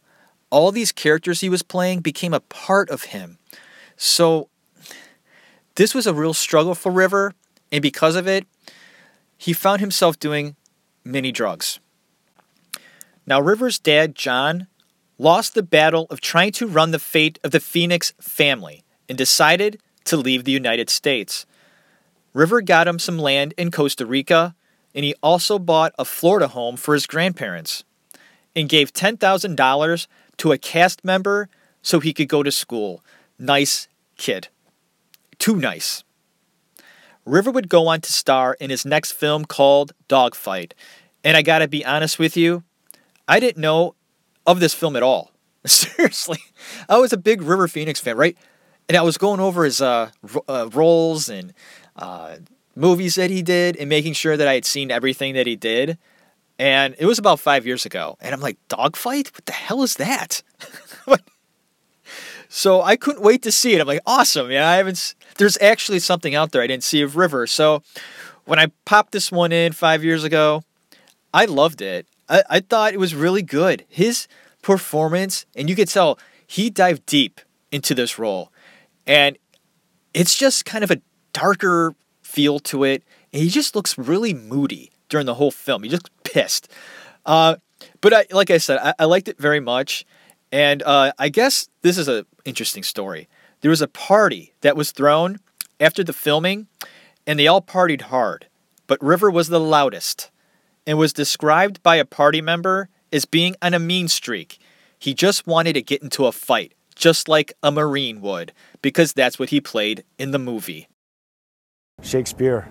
All 0.51 0.71
these 0.71 0.93
characters 0.93 1.41
he 1.41 1.49
was 1.49 1.63
playing 1.63 2.01
became 2.01 2.35
a 2.35 2.41
part 2.41 2.91
of 2.91 3.05
him. 3.05 3.39
So, 3.97 4.49
this 5.77 5.95
was 5.95 6.07
a 6.07 6.13
real 6.13 6.35
struggle 6.35 6.75
for 6.75 6.93
River, 6.93 7.35
and 7.73 7.81
because 7.81 8.17
of 8.17 8.27
it, 8.27 8.47
he 9.39 9.53
found 9.53 9.81
himself 9.81 10.19
doing 10.19 10.57
many 11.05 11.33
drugs. 11.33 11.81
Now, 13.27 13.41
River's 13.41 13.79
dad, 13.79 14.15
John, 14.15 14.67
lost 15.21 15.53
the 15.53 15.63
battle 15.63 16.07
of 16.09 16.19
trying 16.19 16.51
to 16.51 16.67
run 16.67 16.93
the 16.93 16.99
fate 16.99 17.39
of 17.45 17.51
the 17.51 17.61
Phoenix 17.61 18.15
family 18.19 18.83
and 19.07 19.19
decided 19.19 19.79
to 20.05 20.17
leave 20.17 20.45
the 20.45 20.51
United 20.51 20.89
States. 20.89 21.45
River 22.33 22.63
got 22.63 22.89
him 22.89 22.99
some 22.99 23.19
land 23.19 23.53
in 23.59 23.71
Costa 23.71 24.07
Rica, 24.07 24.55
and 24.95 25.05
he 25.05 25.15
also 25.23 25.59
bought 25.59 25.93
a 25.99 26.07
Florida 26.07 26.49
home 26.49 26.77
for 26.77 26.95
his 26.95 27.07
grandparents 27.07 27.85
and 28.57 28.67
gave 28.69 28.95
$10,000 28.95 30.07
to 30.39 30.53
a 30.53 30.59
cast 30.59 31.05
member 31.05 31.51
so 31.83 32.01
he 32.01 32.15
could 32.15 32.29
go 32.29 32.43
to 32.43 32.51
school. 32.51 33.05
Nice 33.39 33.89
kid. 34.17 34.49
too 35.39 35.57
nice. 35.57 36.03
River 37.27 37.51
would 37.51 37.69
go 37.69 37.89
on 37.89 38.01
to 38.01 38.13
star 38.13 38.57
in 38.59 38.71
his 38.71 38.87
next 38.87 39.13
film 39.13 39.45
called 39.45 39.93
Dogfight. 40.09 40.75
And 41.23 41.37
I 41.37 41.43
gotta 41.43 41.69
be 41.69 41.85
honest 41.85 42.19
with 42.19 42.37
you, 42.39 42.63
I 43.29 43.39
didn't 43.39 43.61
know 43.61 43.95
of 44.51 44.61
this 44.61 44.75
film 44.75 44.97
at 44.97 45.03
all. 45.03 45.33
Seriously, 45.67 46.39
I 46.89 46.99
was 46.99 47.13
a 47.13 47.17
big 47.19 47.43
River 47.43 47.69
Phoenix 47.69 48.01
fan, 48.01 48.17
right? 48.17 48.37
And 48.89 48.97
I 48.97 49.03
was 49.03 49.19
going 49.19 49.41
over 49.41 49.65
his 49.65 49.81
uh, 49.81 50.11
uh, 50.49 50.69
roles 50.73 51.29
and 51.29 51.53
uh, 51.97 52.37
movies 52.75 53.15
that 53.17 53.31
he 53.31 53.43
did 53.43 53.77
and 53.77 53.89
making 53.89 54.15
sure 54.15 54.37
that 54.37 54.49
I 54.49 54.55
had 54.55 54.65
seen 54.65 54.91
everything 54.91 55.35
that 55.35 55.47
he 55.47 55.55
did. 55.57 55.97
And 56.59 56.95
it 56.99 57.07
was 57.07 57.19
about 57.19 57.41
five 57.41 57.67
years 57.67 57.87
ago. 57.87 58.17
And 58.21 58.35
I'm 58.35 58.41
like, 58.41 58.59
Dogfight? 58.69 59.33
What 59.35 59.47
the 59.47 59.53
hell 59.53 59.83
is 59.83 59.95
that? 59.97 60.43
so 62.49 62.83
I 62.83 62.97
couldn't 62.97 63.23
wait 63.23 63.43
to 63.43 63.53
see 63.53 63.75
it. 63.75 63.81
I'm 63.81 63.87
like, 63.87 64.01
awesome. 64.07 64.51
Yeah, 64.51 64.69
I 64.69 64.77
haven't. 64.77 64.93
s- 64.97 65.15
There's 65.37 65.57
actually 65.61 66.01
something 66.01 66.35
out 66.35 66.53
there 66.53 66.63
I 66.63 66.67
didn't 66.67 66.85
see 66.85 67.03
of 67.03 67.17
River. 67.17 67.47
So 67.47 67.83
when 68.45 68.59
I 68.59 68.67
popped 68.85 69.13
this 69.13 69.31
one 69.31 69.53
in 69.53 69.73
five 69.73 70.03
years 70.05 70.25
ago, 70.25 70.63
I 71.33 71.45
loved 71.45 71.81
it. 71.81 72.07
I, 72.31 72.43
I 72.49 72.61
thought 72.61 72.95
it 72.95 73.01
was 73.01 73.15
really 73.15 73.43
good. 73.43 73.85
His 73.89 74.29
performance, 74.63 75.45
and 75.55 75.69
you 75.69 75.77
could 75.77 75.89
tell 75.89 76.19
he 76.47 76.71
dived 76.71 77.05
deep 77.07 77.41
into 77.71 77.95
this 77.95 78.19
role. 78.19 78.53
And 79.07 79.37
it's 80.15 80.37
just 80.37 80.65
kind 80.65 80.85
of 80.85 80.91
a 80.91 81.01
darker 81.33 81.95
feel 82.23 82.59
to 82.61 82.85
it. 82.85 83.03
And 83.33 83.43
he 83.43 83.49
just 83.49 83.75
looks 83.75 83.99
really 83.99 84.33
moody 84.33 84.91
during 85.09 85.27
the 85.27 85.35
whole 85.35 85.51
film. 85.51 85.83
He 85.83 85.89
just 85.89 86.11
pissed. 86.25 86.69
Uh, 87.27 87.57
but 88.01 88.13
I, 88.13 88.27
like 88.31 88.51
I 88.51 88.59
said, 88.59 88.79
I, 88.79 88.95
I 88.99 89.05
liked 89.05 89.29
it 89.29 89.39
very 89.39 89.61
much. 89.61 90.05
And 90.53 90.83
uh, 90.83 91.13
I 91.19 91.29
guess 91.29 91.69
this 91.83 91.99
is 91.99 92.09
an 92.09 92.25
interesting 92.45 92.83
story. 92.83 93.29
There 93.61 93.71
was 93.71 93.83
a 93.83 93.89
party 93.89 94.55
that 94.63 94.77
was 94.77 94.91
thrown 94.91 95.39
after 95.79 96.03
the 96.03 96.13
filming, 96.13 96.67
and 97.27 97.39
they 97.39 97.47
all 97.47 97.63
partied 97.63 98.03
hard. 98.03 98.47
But 98.87 99.03
River 99.03 99.31
was 99.31 99.49
the 99.49 99.61
loudest 99.61 100.31
and 100.87 100.99
was 100.99 101.13
described 101.13 101.83
by 101.83 101.97
a 101.97 102.05
party 102.05 102.41
member 102.41 102.89
as 103.13 103.25
being 103.25 103.57
on 103.63 103.75
a 103.75 103.79
mean 103.79 104.09
streak. 104.09 104.59
He 104.99 105.15
just 105.15 105.47
wanted 105.47 105.75
to 105.75 105.83
get 105.83 106.03
into 106.03 106.27
a 106.27 106.33
fight, 106.33 106.75
just 106.95 107.29
like 107.29 107.53
a 107.63 107.71
Marine 107.71 108.21
would, 108.21 108.53
because 108.83 109.13
that's 109.13 109.39
what 109.39 109.51
he 109.51 109.61
played 109.61 110.05
in 110.19 110.31
the 110.31 110.39
movie. 110.39 110.89
Shakespeare, 112.03 112.69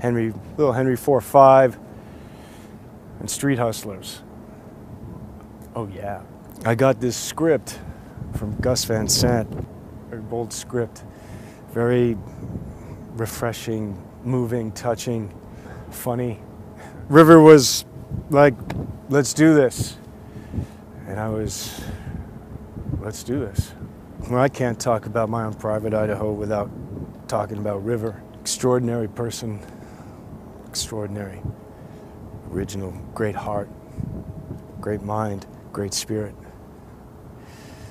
Henry, 0.00 0.32
little 0.56 0.72
Henry 0.72 0.94
IV, 0.94 1.22
five, 1.22 1.78
and 3.18 3.30
Street 3.30 3.58
Hustlers. 3.58 4.22
Oh 5.74 5.86
yeah, 5.88 6.22
I 6.64 6.74
got 6.74 7.00
this 7.00 7.16
script 7.16 7.78
from 8.34 8.56
Gus 8.56 8.84
Van 8.84 9.08
Sant, 9.08 9.48
very 10.08 10.22
bold 10.22 10.52
script, 10.52 11.04
very 11.72 12.16
refreshing, 13.12 14.02
moving, 14.24 14.72
touching, 14.72 15.32
funny. 15.90 16.40
River 17.10 17.40
was 17.40 17.84
like, 18.30 18.54
"Let's 19.08 19.34
do 19.34 19.52
this," 19.52 19.96
and 21.08 21.18
I 21.18 21.28
was, 21.28 21.82
"Let's 23.00 23.24
do 23.24 23.40
this." 23.40 23.72
Well, 24.30 24.38
I 24.38 24.48
can't 24.48 24.78
talk 24.78 25.06
about 25.06 25.28
my 25.28 25.44
own 25.44 25.54
private 25.54 25.92
Idaho 25.92 26.30
without 26.30 26.70
talking 27.26 27.58
about 27.58 27.84
River. 27.84 28.22
Extraordinary 28.40 29.08
person, 29.08 29.58
extraordinary, 30.68 31.42
original, 32.52 32.92
great 33.12 33.34
heart, 33.34 33.68
great 34.80 35.02
mind, 35.02 35.46
great 35.72 35.92
spirit. 35.92 36.36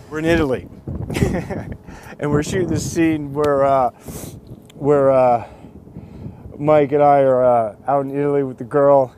We're 0.10 0.20
in 0.20 0.26
Italy, 0.26 0.70
and 2.20 2.32
we're 2.32 2.42
shooting 2.42 2.70
this 2.70 2.90
scene 2.90 3.34
where 3.34 3.66
uh, 3.66 3.90
where 4.76 5.12
uh, 5.12 5.46
Mike 6.60 6.92
and 6.92 7.02
I 7.02 7.22
are 7.22 7.42
uh, 7.42 7.76
out 7.88 8.06
in 8.06 8.12
Italy 8.12 8.44
with 8.44 8.58
the 8.58 8.66
girl, 8.66 9.16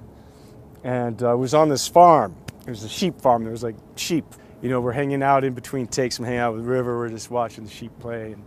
and 0.83 1.21
uh, 1.23 1.35
was 1.35 1.55
on 1.55 1.69
this 1.69 1.87
farm. 1.87 2.35
It 2.67 2.69
was 2.69 2.83
a 2.83 2.89
sheep 2.89 3.19
farm. 3.19 3.43
There 3.43 3.51
was 3.51 3.63
like 3.63 3.75
sheep. 3.95 4.25
You 4.61 4.69
know, 4.69 4.79
we're 4.79 4.91
hanging 4.91 5.23
out 5.23 5.43
in 5.43 5.55
between 5.55 5.87
takes. 5.87 6.19
I'm 6.19 6.25
hanging 6.25 6.39
out 6.39 6.53
with 6.53 6.63
the 6.63 6.69
river. 6.69 6.99
We're 6.99 7.09
just 7.09 7.31
watching 7.31 7.63
the 7.63 7.71
sheep 7.71 7.91
play, 7.99 8.33
and 8.33 8.43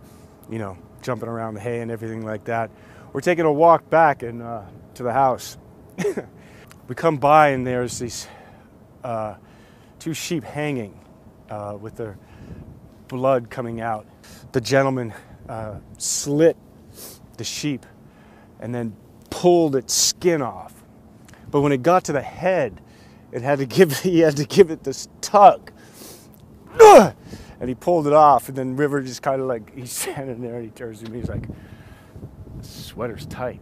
you 0.49 0.59
know, 0.59 0.77
jumping 1.01 1.27
around 1.27 1.55
the 1.55 1.59
hay 1.59 1.81
and 1.81 1.91
everything 1.91 2.25
like 2.25 2.45
that. 2.45 2.71
We're 3.11 3.19
taking 3.19 3.43
a 3.43 3.51
walk 3.51 3.89
back 3.89 4.23
and 4.23 4.41
uh, 4.41 4.61
to 4.93 5.03
the 5.03 5.11
house. 5.11 5.57
we 6.87 6.95
come 6.95 7.17
by, 7.17 7.49
and 7.49 7.67
there's 7.67 7.99
these 7.99 8.29
uh, 9.03 9.35
two 9.99 10.13
sheep 10.13 10.45
hanging 10.45 10.97
uh, 11.49 11.77
with 11.77 11.97
their 11.97 12.17
blood 13.09 13.49
coming 13.49 13.81
out. 13.81 14.07
The 14.53 14.61
gentleman 14.61 15.13
uh, 15.49 15.79
slit 15.97 16.55
the 17.35 17.43
sheep 17.43 17.85
and 18.59 18.73
then 18.73 18.95
pulled 19.29 19.75
its 19.75 19.93
skin 19.93 20.41
off. 20.41 20.83
But 21.51 21.61
when 21.61 21.71
it 21.71 21.83
got 21.83 22.05
to 22.05 22.11
the 22.11 22.21
head, 22.21 22.81
it 23.31 23.41
had 23.41 23.59
to 23.59 23.65
give 23.77 23.99
he 23.99 24.19
had 24.19 24.37
to 24.37 24.45
give 24.45 24.71
it 24.71 24.83
this 24.83 25.07
tug. 25.21 25.71
And 27.57 27.69
he 27.69 27.73
pulled 27.73 28.05
it 28.05 28.11
off, 28.11 28.49
and 28.49 28.57
then 28.57 28.75
River 28.75 29.01
just 29.01 29.21
kind 29.21 29.41
of 29.41 29.47
like 29.47 29.73
he's 29.73 29.91
standing 29.93 30.41
there 30.41 30.55
and 30.55 30.65
he 30.65 30.71
turns 30.71 31.01
to 31.01 31.09
me, 31.09 31.19
he's 31.19 31.29
like, 31.29 31.47
sweater's 32.61 33.25
tight. 33.27 33.61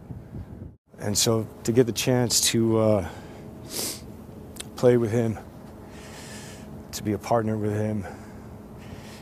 And 0.98 1.16
so 1.16 1.46
to 1.62 1.72
get 1.72 1.86
the 1.86 1.92
chance 1.92 2.40
to 2.50 2.78
uh, 2.78 3.08
play 4.74 4.96
with 4.96 5.12
him, 5.12 5.38
to 6.90 7.02
be 7.04 7.12
a 7.12 7.18
partner 7.18 7.56
with 7.56 7.72
him 7.72 8.04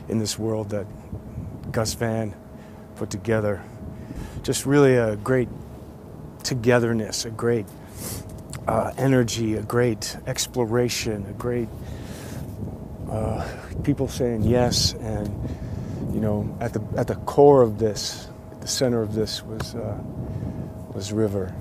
in 0.09 0.17
this 0.17 0.39
world 0.39 0.69
that 0.69 0.87
Gus 1.71 1.93
Van 1.93 2.35
put 2.95 3.09
together, 3.09 3.63
just 4.41 4.65
really 4.65 4.95
a 4.95 5.15
great 5.17 5.49
togetherness, 6.43 7.25
a 7.25 7.29
great 7.29 7.65
uh, 8.67 8.91
energy, 8.97 9.55
a 9.55 9.63
great 9.63 10.17
exploration, 10.27 11.25
a 11.29 11.33
great 11.33 11.69
uh, 13.09 13.47
people 13.83 14.07
saying 14.07 14.43
yes, 14.43 14.93
and 14.93 15.27
you 16.13 16.19
know, 16.19 16.55
at 16.59 16.73
the 16.73 16.81
at 16.97 17.07
the 17.07 17.15
core 17.15 17.61
of 17.61 17.79
this, 17.79 18.27
at 18.51 18.61
the 18.61 18.67
center 18.67 19.01
of 19.01 19.13
this 19.13 19.43
was 19.43 19.75
uh, 19.75 19.97
was 20.93 21.11
River. 21.11 21.53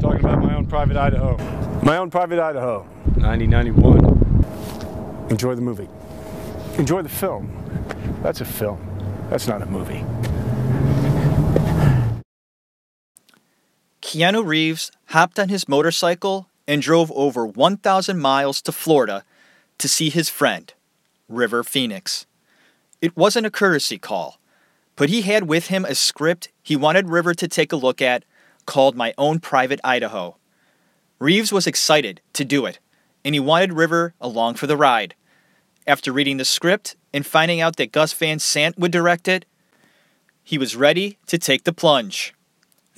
Talking 0.00 0.20
about 0.20 0.42
my 0.42 0.54
own 0.54 0.66
private 0.66 0.96
Idaho, 0.96 1.36
my 1.82 1.96
own 1.96 2.10
private 2.10 2.38
Idaho, 2.38 2.82
1991. 3.16 5.28
Enjoy 5.30 5.54
the 5.54 5.60
movie. 5.60 5.88
Enjoy 6.78 7.02
the 7.02 7.08
film. 7.08 7.52
That's 8.22 8.40
a 8.40 8.44
film. 8.44 8.78
That's 9.30 9.46
not 9.46 9.62
a 9.62 9.66
movie. 9.66 10.04
Keanu 14.08 14.42
Reeves 14.42 14.90
hopped 15.08 15.38
on 15.38 15.50
his 15.50 15.68
motorcycle 15.68 16.48
and 16.66 16.80
drove 16.80 17.12
over 17.12 17.46
1,000 17.46 18.18
miles 18.18 18.62
to 18.62 18.72
Florida 18.72 19.22
to 19.76 19.86
see 19.86 20.08
his 20.08 20.30
friend, 20.30 20.72
River 21.28 21.62
Phoenix. 21.62 22.24
It 23.02 23.18
wasn't 23.18 23.44
a 23.44 23.50
courtesy 23.50 23.98
call, 23.98 24.40
but 24.96 25.10
he 25.10 25.20
had 25.20 25.46
with 25.46 25.66
him 25.66 25.84
a 25.84 25.94
script 25.94 26.48
he 26.62 26.74
wanted 26.74 27.10
River 27.10 27.34
to 27.34 27.46
take 27.46 27.70
a 27.70 27.76
look 27.76 28.00
at 28.00 28.24
called 28.64 28.96
My 28.96 29.12
Own 29.18 29.40
Private 29.40 29.78
Idaho. 29.84 30.36
Reeves 31.18 31.52
was 31.52 31.66
excited 31.66 32.22
to 32.32 32.46
do 32.46 32.64
it, 32.64 32.78
and 33.26 33.34
he 33.34 33.40
wanted 33.40 33.74
River 33.74 34.14
along 34.22 34.54
for 34.54 34.66
the 34.66 34.78
ride. 34.78 35.16
After 35.86 36.14
reading 36.14 36.38
the 36.38 36.46
script 36.46 36.96
and 37.12 37.26
finding 37.26 37.60
out 37.60 37.76
that 37.76 37.92
Gus 37.92 38.14
Van 38.14 38.38
Sant 38.38 38.78
would 38.78 38.90
direct 38.90 39.28
it, 39.28 39.44
he 40.42 40.56
was 40.56 40.74
ready 40.74 41.18
to 41.26 41.36
take 41.36 41.64
the 41.64 41.74
plunge. 41.74 42.32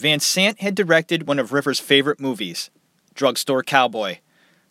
Van 0.00 0.18
Sant 0.18 0.62
had 0.62 0.74
directed 0.74 1.26
one 1.26 1.38
of 1.38 1.52
River's 1.52 1.78
favorite 1.78 2.18
movies, 2.18 2.70
Drugstore 3.12 3.62
Cowboy. 3.62 4.20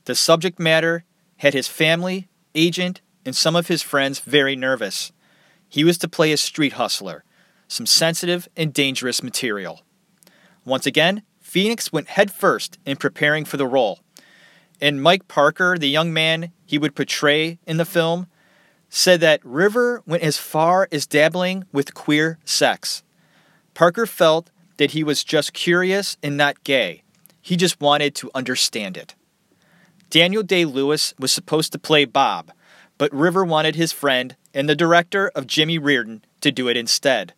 The 0.06 0.16
subject 0.16 0.58
matter 0.58 1.06
had 1.38 1.54
his 1.54 1.68
family, 1.68 2.30
agent, 2.56 3.02
and 3.24 3.36
some 3.36 3.56
of 3.56 3.68
his 3.68 3.84
friends 3.84 4.22
very 4.22 4.56
nervous. 4.56 5.12
He 5.68 5.84
was 5.84 6.00
to 6.00 6.08
play 6.08 6.32
a 6.32 6.38
street 6.38 6.74
hustler, 6.74 7.24
some 7.68 7.86
sensitive 7.86 8.48
and 8.58 8.74
dangerous 8.74 9.22
material. 9.22 9.84
Once 10.66 10.88
again, 10.88 11.22
Phoenix 11.40 11.94
went 11.94 12.08
headfirst 12.08 12.80
in 12.84 12.98
preparing 12.98 13.46
for 13.46 13.58
the 13.58 13.68
role. 13.68 14.00
And 14.82 15.00
Mike 15.00 15.28
Parker, 15.28 15.78
the 15.78 15.90
young 15.90 16.12
man 16.12 16.52
he 16.66 16.80
would 16.80 16.96
portray 16.96 17.60
in 17.68 17.78
the 17.78 17.86
film, 17.86 18.26
said 18.90 19.20
that 19.20 19.46
River 19.46 20.02
went 20.08 20.24
as 20.24 20.38
far 20.38 20.88
as 20.92 21.06
dabbling 21.06 21.66
with 21.72 21.94
queer 21.94 22.40
sex. 22.46 23.04
Parker 23.76 24.08
felt 24.08 24.50
that 24.80 24.92
he 24.92 25.04
was 25.04 25.26
just 25.26 25.52
curious 25.52 26.18
and 26.24 26.38
not 26.38 26.64
gay. 26.64 27.04
He 27.42 27.58
just 27.58 27.82
wanted 27.82 28.16
to 28.16 28.32
understand 28.34 28.96
it. 28.96 29.14
Daniel 30.10 30.42
Day 30.42 30.64
Lewis 30.64 31.14
was 31.20 31.32
supposed 31.34 31.74
to 31.74 31.78
play 31.80 32.06
Bob, 32.06 32.52
but 32.98 33.14
River 33.14 33.44
wanted 33.44 33.76
his 33.76 33.92
friend 33.92 34.38
and 34.54 34.70
the 34.70 34.76
director 34.76 35.32
of 35.36 35.48
Jimmy 35.48 35.78
Reardon 35.78 36.24
to 36.40 36.50
do 36.52 36.70
it 36.70 36.78
instead. 36.78 37.34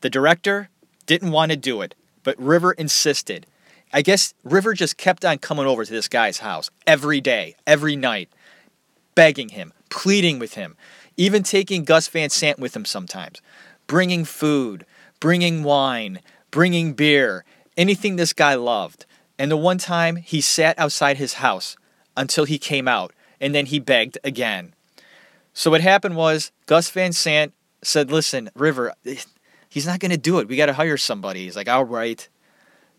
The 0.00 0.08
director 0.08 0.70
didn't 1.04 1.30
want 1.30 1.52
to 1.52 1.56
do 1.56 1.82
it, 1.82 1.94
but 2.24 2.40
River 2.40 2.72
insisted. 2.72 3.46
I 3.92 4.00
guess 4.00 4.32
River 4.42 4.72
just 4.72 4.96
kept 4.96 5.26
on 5.26 5.38
coming 5.38 5.66
over 5.66 5.84
to 5.84 5.92
this 5.92 6.08
guy's 6.08 6.38
house 6.38 6.70
every 6.86 7.20
day, 7.20 7.56
every 7.66 7.96
night, 7.96 8.30
begging 9.14 9.50
him, 9.50 9.74
pleading 9.90 10.38
with 10.38 10.54
him, 10.54 10.74
even 11.18 11.42
taking 11.42 11.84
Gus 11.84 12.08
Van 12.08 12.30
Sant 12.30 12.58
with 12.58 12.74
him 12.74 12.86
sometimes. 12.86 13.42
bringing 13.86 14.24
food, 14.24 14.86
bringing 15.18 15.64
wine, 15.64 16.20
bringing 16.50 16.92
beer, 16.92 17.44
anything 17.76 18.16
this 18.16 18.32
guy 18.32 18.54
loved. 18.54 19.06
And 19.38 19.50
the 19.50 19.56
one 19.56 19.78
time 19.78 20.16
he 20.16 20.40
sat 20.40 20.78
outside 20.78 21.16
his 21.16 21.34
house 21.34 21.76
until 22.16 22.44
he 22.44 22.58
came 22.58 22.88
out, 22.88 23.12
and 23.40 23.54
then 23.54 23.66
he 23.66 23.78
begged 23.78 24.18
again. 24.24 24.74
So 25.52 25.70
what 25.70 25.80
happened 25.80 26.16
was 26.16 26.50
Gus 26.66 26.90
Van 26.90 27.12
Sant 27.12 27.52
said, 27.82 28.10
"Listen, 28.10 28.50
River, 28.54 28.94
he's 29.68 29.86
not 29.86 30.00
going 30.00 30.10
to 30.10 30.16
do 30.16 30.38
it. 30.38 30.48
We 30.48 30.56
got 30.56 30.66
to 30.66 30.72
hire 30.72 30.96
somebody." 30.96 31.44
He's 31.44 31.56
like, 31.56 31.68
"All 31.68 31.84
right." 31.84 32.28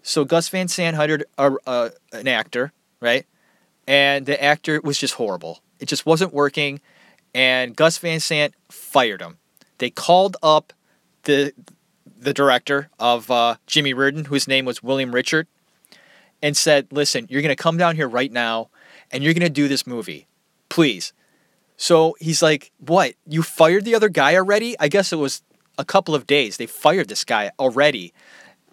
So 0.01 0.23
Gus 0.23 0.47
Van 0.49 0.67
Sant 0.67 0.95
hired 0.95 1.25
a, 1.37 1.91
an 2.13 2.27
actor, 2.27 2.71
right? 3.01 3.25
And 3.85 4.25
the 4.25 4.41
actor 4.41 4.79
was 4.81 4.97
just 4.97 5.15
horrible. 5.15 5.61
It 5.79 5.87
just 5.87 6.05
wasn't 6.05 6.33
working, 6.33 6.79
and 7.33 7.75
Gus 7.75 7.97
Van 7.97 8.19
Sant 8.19 8.53
fired 8.69 9.21
him. 9.21 9.37
They 9.79 9.89
called 9.89 10.37
up 10.41 10.73
the 11.23 11.53
the 12.19 12.33
director 12.33 12.89
of 12.99 13.31
uh, 13.31 13.55
Jimmy 13.65 13.93
Reardon, 13.93 14.25
whose 14.25 14.47
name 14.47 14.65
was 14.65 14.83
William 14.83 15.11
Richert, 15.11 15.45
and 16.41 16.55
said, 16.55 16.87
"Listen, 16.91 17.27
you're 17.29 17.41
going 17.41 17.55
to 17.55 17.61
come 17.61 17.77
down 17.77 17.95
here 17.95 18.07
right 18.07 18.31
now, 18.31 18.69
and 19.11 19.23
you're 19.23 19.33
going 19.33 19.41
to 19.41 19.49
do 19.49 19.67
this 19.67 19.87
movie, 19.87 20.27
please." 20.69 21.13
So 21.77 22.15
he's 22.19 22.41
like, 22.41 22.71
"What? 22.79 23.13
You 23.25 23.43
fired 23.43 23.85
the 23.85 23.95
other 23.95 24.09
guy 24.09 24.35
already? 24.35 24.75
I 24.79 24.87
guess 24.87 25.13
it 25.13 25.17
was 25.17 25.41
a 25.77 25.85
couple 25.85 26.13
of 26.13 26.27
days. 26.27 26.57
They 26.57 26.65
fired 26.65 27.07
this 27.07 27.23
guy 27.23 27.51
already." 27.59 28.13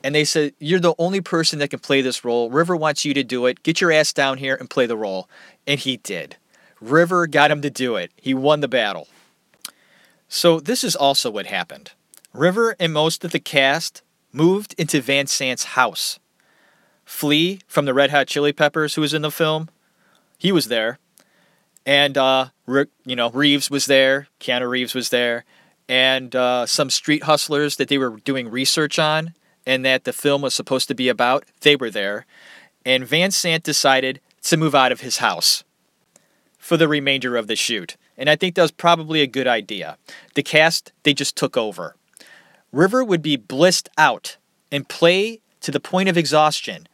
And 0.07 0.15
they 0.15 0.25
said, 0.25 0.55
You're 0.61 0.79
the 0.79 0.95
only 0.99 1.21
person 1.21 1.59
that 1.59 1.71
can 1.71 1.81
play 1.81 2.01
this 2.01 2.25
role. 2.25 2.49
River 2.49 2.77
wants 2.77 3.05
you 3.05 3.13
to 3.15 3.25
do 3.25 3.47
it. 3.47 3.65
Get 3.65 3.81
your 3.81 3.91
ass 3.91 4.13
down 4.13 4.39
here 4.39 4.55
and 4.55 4.71
play 4.71 4.87
the 4.87 4.97
role. 4.97 5.29
And 5.67 5.81
he 5.81 5.97
did. 5.97 6.37
River 6.81 7.27
got 7.27 7.51
him 7.51 7.61
to 7.63 7.71
do 7.71 7.97
it. 7.97 8.13
He 8.15 8.33
won 8.33 8.61
the 8.61 8.69
battle. 8.69 9.09
So, 10.29 10.61
this 10.61 10.85
is 10.85 10.95
also 10.95 11.29
what 11.29 11.47
happened. 11.47 11.91
River 12.37 12.77
and 12.79 12.93
most 12.93 13.25
of 13.25 13.33
the 13.33 13.41
cast 13.41 14.03
moved 14.33 14.75
into 14.77 15.01
Van 15.01 15.27
Sant's 15.27 15.65
house. 15.65 16.19
Flea 17.05 17.61
from 17.67 17.85
the 17.85 17.95
Red 17.95 18.11
Hot 18.11 18.27
Chili 18.27 18.53
Peppers, 18.53 18.95
who 18.95 19.01
was 19.01 19.15
in 19.15 19.23
the 19.23 19.31
film, 19.31 19.69
he 20.39 20.53
was 20.53 20.69
there. 20.69 20.99
And, 21.87 22.19
uh, 22.19 22.49
you 23.05 23.17
know, 23.17 23.31
Reeves 23.31 23.71
was 23.71 23.87
there. 23.87 24.29
Keanu 24.41 24.69
Reeves 24.69 24.95
was 24.95 25.11
there. 25.11 25.45
And 25.89 26.35
uh, 26.35 26.67
some 26.67 26.91
street 26.91 27.23
hustlers 27.23 27.77
that 27.77 27.89
they 27.89 27.97
were 27.97 28.17
doing 28.25 28.51
research 28.51 28.99
on 28.99 29.35
and 29.65 29.85
that 29.85 30.05
the 30.05 30.13
film 30.13 30.43
was 30.43 30.55
supposed 30.55 30.89
to 30.89 30.95
be 30.95 31.09
about, 31.09 31.45
they 31.61 31.77
were 31.77 31.91
there. 31.91 32.27
And 32.85 33.07
Van 33.07 33.31
Sant 33.31 33.63
decided 33.63 34.21
to 34.43 34.57
move 34.57 34.75
out 34.75 34.93
of 34.93 35.01
his 35.01 35.19
house 35.19 35.65
for 36.59 36.77
the 36.77 36.89
remainder 36.89 37.37
of 37.37 37.47
the 37.47 37.57
shoot. 37.57 37.97
And 38.19 38.29
I 38.29 38.37
think 38.37 38.55
that 38.55 38.63
was 38.63 38.73
probably 38.73 39.23
a 39.23 39.27
good 39.27 39.47
idea. 39.47 39.99
The 40.35 40.43
cast, 40.43 40.93
they 41.05 41.15
just 41.15 41.37
took 41.37 41.57
over. 41.57 41.95
River 42.73 43.05
would 43.05 43.23
be 43.23 43.37
blissed 43.37 43.89
out 43.97 44.37
and 44.71 44.89
play 44.89 45.41
to 45.61 45.71
the 45.71 45.81
point 45.81 46.09
of 46.09 46.17
exhaustion 46.17 46.87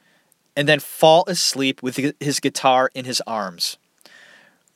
and 0.57 0.69
then 0.69 0.81
fall 0.81 1.25
asleep 1.27 1.83
with 1.83 2.15
his 2.21 2.41
guitar 2.41 2.91
in 2.95 3.05
his 3.05 3.23
arms. 3.27 3.79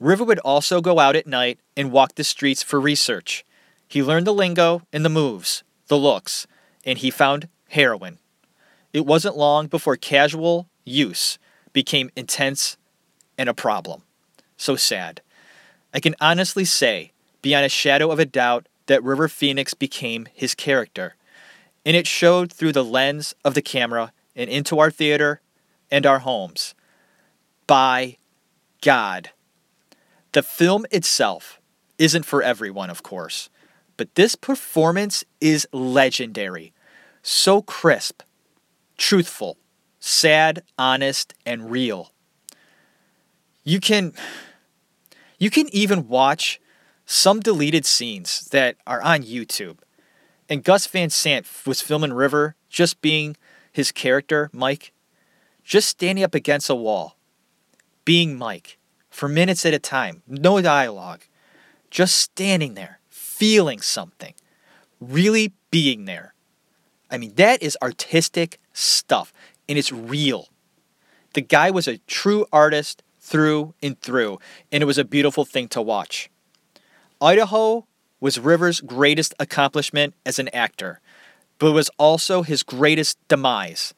River 0.01 0.25
would 0.25 0.39
also 0.41 0.81
go 0.81 0.99
out 0.99 1.17
at 1.17 1.27
night 1.27 1.59
and 1.77 1.93
walk 1.93 2.15
the 2.15 2.25
streets 2.25 2.63
for 2.63 2.81
research. 2.81 3.45
He 3.89 4.03
learned 4.03 4.27
the 4.27 4.35
lingo 4.35 4.83
and 4.93 5.05
the 5.05 5.11
moves, 5.11 5.63
the 5.89 5.99
looks, 5.99 6.47
and 6.85 6.99
he 6.99 7.11
found 7.11 7.49
heroin. 7.71 8.19
It 8.93 9.07
wasn't 9.07 9.37
long 9.37 9.67
before 9.67 9.97
casual 9.97 10.69
use 10.85 11.39
became 11.73 12.11
intense 12.17 12.77
and 13.37 13.49
a 13.49 13.55
problem. 13.55 14.03
So 14.57 14.77
sad. 14.77 15.21
I 15.93 16.01
can 16.01 16.15
honestly 16.21 16.65
say, 16.65 17.13
beyond 17.43 17.67
a 17.67 17.71
shadow 17.71 18.11
of 18.11 18.19
a 18.19 18.25
doubt, 18.25 18.67
that 18.87 19.03
River 19.03 19.29
Phoenix 19.29 19.75
became 19.75 20.27
his 20.33 20.55
character. 20.55 21.17
And 21.85 21.97
it 21.97 22.07
showed 22.07 22.53
through 22.53 22.73
the 22.73 22.85
lens 22.85 23.35
of 23.45 23.55
the 23.55 23.63
camera 23.63 24.13
and 24.35 24.51
into 24.51 24.79
our 24.79 24.91
theater 24.91 25.41
and 25.91 26.07
our 26.07 26.21
homes. 26.21 26.75
By 27.67 28.19
God. 28.81 29.31
The 30.33 30.43
film 30.43 30.87
itself 30.91 31.61
isn't 31.99 32.25
for 32.25 32.43
everyone, 32.43 32.91
of 32.91 33.03
course, 33.03 33.49
but 33.97 34.15
this 34.15 34.35
performance 34.35 35.25
is 35.41 35.67
legendary. 35.73 36.73
So 37.23 37.63
crisp, 37.63 38.23
truthful, 38.99 39.57
sad, 39.99 40.63
honest, 40.79 41.35
and 41.45 41.71
real. 41.71 42.13
You 43.65 43.81
can 43.81 44.13
you 45.39 45.51
can 45.51 45.69
even 45.75 46.09
watch 46.09 46.61
some 47.07 47.41
deleted 47.41 47.87
scenes 47.87 48.49
that 48.51 48.77
are 48.87 49.01
on 49.01 49.23
YouTube. 49.23 49.79
And 50.49 50.65
Gus 50.65 50.87
Van 50.89 51.09
Sant 51.09 51.47
was 51.65 51.81
filming 51.81 52.13
River 52.13 52.57
just 52.69 53.01
being 53.01 53.37
his 53.73 53.93
character, 53.93 54.51
Mike, 54.53 54.93
just 55.65 55.89
standing 55.89 56.25
up 56.25 56.35
against 56.35 56.69
a 56.69 56.75
wall, 56.75 57.17
being 58.05 58.37
Mike 58.37 58.79
for 59.09 59.29
minutes 59.29 59.65
at 59.65 59.73
a 59.73 59.79
time, 59.79 60.23
no 60.27 60.61
dialogue, 60.61 61.23
just 61.91 62.17
standing 62.17 62.75
there, 62.75 63.01
feeling 63.09 63.81
something, 63.81 64.35
really 65.01 65.53
being 65.71 66.05
there. 66.05 66.35
I 67.11 67.19
mean, 67.19 67.35
that 67.37 67.63
is 67.63 67.79
artistic 67.81 68.61
stuff, 68.73 69.33
and 69.69 69.79
it's 69.79 69.93
real. 69.93 70.49
The 71.35 71.41
guy 71.41 71.71
was 71.71 71.87
a 71.87 71.99
true 71.99 72.47
artist 72.53 73.03
through 73.21 73.75
and 73.83 74.01
through, 74.01 74.39
and 74.73 74.83
it 74.83 74.87
was 74.87 74.99
a 74.99 75.05
beautiful 75.05 75.45
thing 75.45 75.69
to 75.69 75.83
watch. 75.83 76.31
Idaho 77.21 77.87
was 78.21 78.39
Rivers' 78.39 78.81
greatest 78.81 79.35
accomplishment 79.39 80.15
as 80.25 80.39
an 80.39 80.49
actor, 80.49 81.01
but 81.59 81.73
was 81.73 81.91
also 81.99 82.43
his 82.43 82.63
greatest 82.63 83.19
demise 83.29 83.95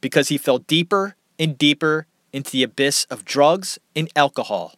because 0.00 0.28
he 0.28 0.38
fell 0.38 0.58
deeper 0.58 1.14
and 1.38 1.58
deeper 1.58 2.06
into 2.32 2.52
the 2.52 2.62
abyss 2.62 3.04
of 3.10 3.24
drugs 3.24 3.78
and 3.94 4.10
alcohol. 4.16 4.74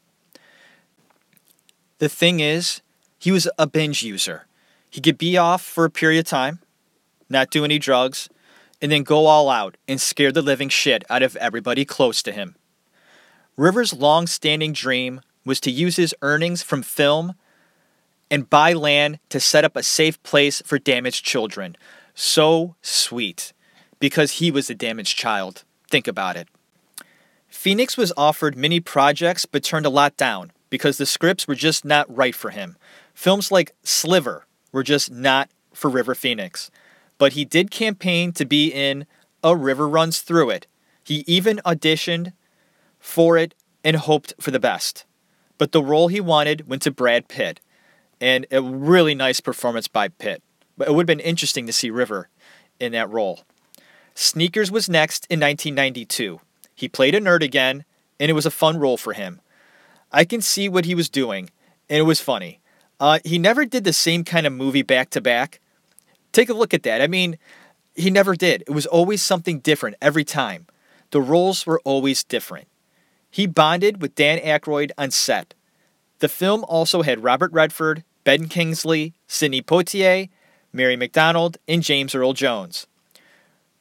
The 1.99 2.09
thing 2.09 2.41
is, 2.41 2.83
he 3.19 3.31
was 3.31 3.49
a 3.59 3.67
binge 3.67 4.03
user. 4.03 4.47
He 4.91 5.01
could 5.01 5.19
be 5.19 5.37
off 5.37 5.63
for 5.63 5.85
a 5.85 5.91
period 5.91 6.21
of 6.21 6.27
time, 6.27 6.61
not 7.29 7.51
do 7.51 7.65
any 7.65 7.79
drugs, 7.79 8.29
and 8.83 8.91
then 8.91 9.03
go 9.03 9.27
all 9.27 9.49
out 9.49 9.77
and 9.89 10.01
scare 10.01 10.33
the 10.33 10.43
living 10.43 10.69
shit 10.69 11.05
out 11.09 11.23
of 11.23 11.37
everybody 11.37 11.85
close 11.85 12.23
to 12.23 12.33
him. 12.33 12.57
Rivers' 13.57 13.95
long 13.95 14.27
standing 14.27 14.73
dream 14.73 15.21
was 15.45 15.61
to 15.61 15.71
use 15.71 15.97
his 15.97 16.15
earnings 16.23 16.63
from 16.63 16.83
film 16.83 17.35
and 18.35 18.51
buy 18.51 18.73
land 18.73 19.21
to 19.29 19.39
set 19.39 19.65
up 19.65 19.77
a 19.77 19.83
safe 19.85 20.21
place 20.25 20.61
for 20.67 20.77
damaged 20.77 21.25
children. 21.25 21.77
So 22.17 22.75
sweet, 22.83 23.53
because 24.01 24.33
he 24.33 24.51
was 24.51 24.69
a 24.69 24.75
damaged 24.75 25.17
child. 25.17 25.63
Think 25.89 26.09
about 26.09 26.37
it. 26.37 26.49
Phoenix 27.47 27.97
was 27.97 28.13
offered 28.17 28.57
many 28.57 28.81
projects 28.81 29.47
but 29.47 29.63
turned 29.63 29.87
a 29.87 29.91
lot 29.91 30.17
down 30.17 30.51
because 30.69 30.99
the 30.99 31.07
scripts 31.07 31.47
were 31.47 31.55
just 31.55 31.85
not 31.85 32.13
right 32.15 32.35
for 32.35 32.51
him. 32.51 32.77
Films 33.15 33.53
like 33.53 33.77
Sliver 33.85 34.47
were 34.73 34.83
just 34.83 35.13
not 35.13 35.49
for 35.73 35.89
River 35.89 36.17
Phoenix. 36.17 36.73
But 37.17 37.35
he 37.35 37.45
did 37.45 37.71
campaign 37.71 38.33
to 38.33 38.45
be 38.45 38.67
in 38.67 39.07
A 39.45 39.55
River 39.55 39.89
Runs 39.89 40.23
Through 40.23 40.51
It. 40.51 40.67
He 41.05 41.23
even 41.29 41.61
auditioned 41.65 42.33
for 42.99 43.39
it 43.39 43.55
and 43.85 43.95
hoped 43.95 44.35
for 44.41 44.51
the 44.51 44.59
best. 44.59 45.05
But 45.57 45.71
the 45.71 45.85
role 45.85 46.09
he 46.09 46.21
wanted 46.21 46.67
went 46.67 46.83
to 46.83 46.91
Brad 46.91 47.29
Pitt, 47.29 47.61
and 48.21 48.47
a 48.51 48.63
really 48.63 49.15
nice 49.15 49.41
performance 49.41 49.89
by 49.89 50.09
Pitt. 50.09 50.43
But 50.77 50.89
it 50.89 50.93
would 50.93 51.09
have 51.09 51.19
been 51.19 51.25
interesting 51.25 51.67
to 51.67 51.73
see 51.73 51.91
River 51.91 52.29
in 52.81 52.93
that 52.93 53.11
role. 53.11 53.41
Sneakers 54.15 54.71
was 54.71 54.89
next 54.89 55.27
in 55.31 55.41
1992. 55.41 56.41
He 56.75 56.89
played 56.89 57.15
a 57.15 57.21
nerd 57.21 57.43
again, 57.43 57.85
and 58.19 58.31
it 58.31 58.35
was 58.35 58.47
a 58.47 58.51
fun 58.51 58.79
role 58.79 58.97
for 58.97 59.13
him. 59.13 59.41
I 60.13 60.25
can 60.25 60.41
see 60.41 60.69
what 60.69 60.85
he 60.85 60.95
was 60.95 61.09
doing, 61.09 61.51
and 61.89 61.99
it 61.99 62.03
was 62.03 62.21
funny. 62.21 62.61
Uh, 63.01 63.19
he 63.25 63.39
never 63.39 63.65
did 63.65 63.85
the 63.85 63.93
same 63.93 64.25
kind 64.25 64.47
of 64.47 64.53
movie 64.53 64.83
back 64.83 65.11
to 65.11 65.21
back. 65.21 65.61
Take 66.33 66.49
a 66.49 66.55
look 66.55 66.73
at 66.73 66.85
that. 66.85 67.01
I 67.01 67.07
mean, 67.07 67.39
he 67.95 68.11
never 68.11 68.35
did. 68.35 68.63
It 68.63 68.71
was 68.71 68.87
always 68.87 69.23
something 69.23 69.61
different 69.61 69.97
every 70.01 70.25
time. 70.25 70.67
The 71.11 71.21
roles 71.21 71.67
were 71.67 71.81
always 71.85 72.25
different. 72.25 72.69
He 73.31 73.47
bonded 73.47 74.01
with 74.01 74.15
Dan 74.15 74.39
Aykroyd 74.39 74.93
on 74.97 75.11
set. 75.11 75.55
The 76.19 76.29
film 76.29 76.65
also 76.69 77.03
had 77.03 77.25
Robert 77.25 77.53
Redford, 77.53 78.05
Ben 78.25 78.49
Kingsley, 78.49 79.15
Sidney 79.27 79.63
Poitier, 79.63 80.29
Mary 80.73 80.97
McDonald, 80.97 81.59
and 81.69 81.83
James 81.83 82.15
Earl 82.15 82.33
Jones. 82.33 82.87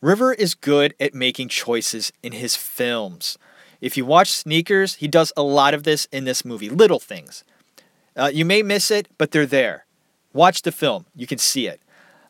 River 0.02 0.34
is 0.34 0.54
good 0.54 0.94
at 1.00 1.14
making 1.14 1.48
choices 1.48 2.12
in 2.22 2.34
his 2.34 2.56
films. 2.56 3.38
If 3.80 3.96
you 3.96 4.06
watch 4.06 4.32
Sneakers, 4.32 4.96
he 4.96 5.08
does 5.08 5.32
a 5.38 5.44
lot 5.44 5.74
of 5.74 5.84
this 5.84 6.06
in 6.12 6.26
this 6.26 6.44
movie, 6.44 6.70
little 6.70 7.00
things. 7.00 7.44
Uh, 8.16 8.30
you 8.34 8.46
may 8.46 8.62
miss 8.62 8.92
it, 8.92 9.08
but 9.18 9.32
they're 9.32 9.46
there. 9.46 9.86
Watch 10.34 10.64
the 10.64 10.72
film, 10.72 11.06
you 11.16 11.26
can 11.26 11.38
see 11.38 11.68
it. 11.68 11.82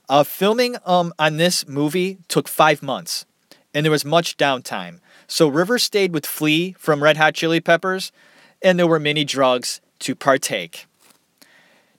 Uh, 0.10 0.24
filming 0.24 0.78
um, 0.86 1.14
on 1.18 1.38
this 1.38 1.68
movie 1.68 2.18
took 2.28 2.48
five 2.48 2.84
months, 2.84 3.26
and 3.74 3.86
there 3.86 3.92
was 3.92 4.06
much 4.06 4.38
downtime. 4.38 5.00
So 5.28 5.48
River 5.48 5.80
stayed 5.80 6.14
with 6.14 6.26
Flea 6.26 6.74
from 6.74 7.02
Red 7.02 7.18
Hot 7.18 7.34
Chili 7.34 7.60
Peppers, 7.60 8.12
and 8.62 8.78
there 8.78 8.88
were 8.88 9.00
many 9.00 9.24
drugs 9.24 9.82
to 10.04 10.16
partake. 10.16 10.86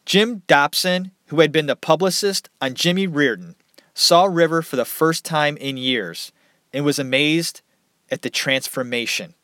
Jim 0.05 0.43
Dobson, 0.47 1.11
who 1.27 1.41
had 1.41 1.51
been 1.51 1.67
the 1.67 1.75
publicist 1.75 2.51
on 2.61 2.75
Jimmy 2.75 3.07
Reardon, 3.07 3.57
saw 3.95 4.27
River 4.27 4.61
for 4.61 4.77
the 4.77 4.85
first 4.85 5.25
time 5.25 5.57
in 5.57 5.79
years 5.79 6.31
and 6.73 6.85
was 6.85 6.99
amazed 6.99 7.63
at 8.11 8.21
the 8.21 8.29
transformation. 8.29 9.35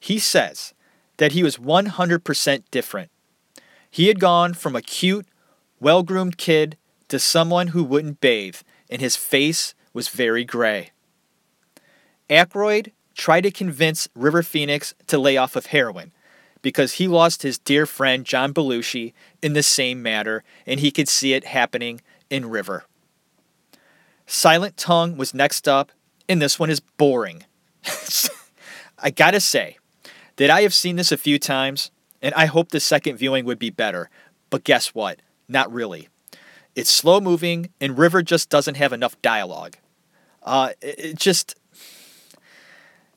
He 0.00 0.18
says 0.18 0.72
that 1.18 1.32
he 1.32 1.42
was 1.42 1.58
100% 1.58 2.62
different. 2.70 3.10
He 3.90 4.08
had 4.08 4.18
gone 4.18 4.54
from 4.54 4.74
a 4.74 4.82
cute, 4.82 5.26
well 5.78 6.02
groomed 6.02 6.38
kid 6.38 6.78
to 7.08 7.18
someone 7.18 7.68
who 7.68 7.84
wouldn't 7.84 8.20
bathe, 8.20 8.56
and 8.88 9.02
his 9.02 9.14
face 9.14 9.74
was 9.92 10.08
very 10.08 10.44
gray. 10.44 10.90
Aykroyd 12.30 12.92
tried 13.14 13.42
to 13.42 13.50
convince 13.50 14.08
River 14.14 14.42
Phoenix 14.42 14.94
to 15.08 15.18
lay 15.18 15.36
off 15.36 15.54
of 15.54 15.66
heroin 15.66 16.12
because 16.64 16.94
he 16.94 17.06
lost 17.06 17.42
his 17.42 17.58
dear 17.58 17.84
friend 17.84 18.24
John 18.24 18.54
Belushi 18.54 19.12
in 19.42 19.52
the 19.52 19.62
same 19.62 20.02
matter, 20.02 20.42
and 20.66 20.80
he 20.80 20.90
could 20.90 21.10
see 21.10 21.34
it 21.34 21.44
happening 21.44 22.00
in 22.30 22.48
River. 22.48 22.86
Silent 24.26 24.78
Tongue 24.78 25.18
was 25.18 25.34
next 25.34 25.68
up, 25.68 25.92
and 26.26 26.40
this 26.40 26.58
one 26.58 26.70
is 26.70 26.80
boring. 26.80 27.44
I 28.98 29.10
gotta 29.10 29.40
say 29.40 29.76
that 30.36 30.48
I 30.48 30.62
have 30.62 30.72
seen 30.72 30.96
this 30.96 31.12
a 31.12 31.18
few 31.18 31.38
times, 31.38 31.90
and 32.22 32.32
I 32.32 32.46
hope 32.46 32.70
the 32.70 32.80
second 32.80 33.18
viewing 33.18 33.44
would 33.44 33.58
be 33.58 33.68
better. 33.68 34.08
But 34.48 34.64
guess 34.64 34.94
what? 34.94 35.20
Not 35.46 35.70
really. 35.70 36.08
It's 36.74 36.90
slow 36.90 37.20
moving, 37.20 37.68
and 37.78 37.98
River 37.98 38.22
just 38.22 38.48
doesn't 38.48 38.78
have 38.78 38.94
enough 38.94 39.20
dialogue. 39.20 39.76
Uh, 40.42 40.70
it, 40.80 40.98
it 40.98 41.16
just. 41.16 41.56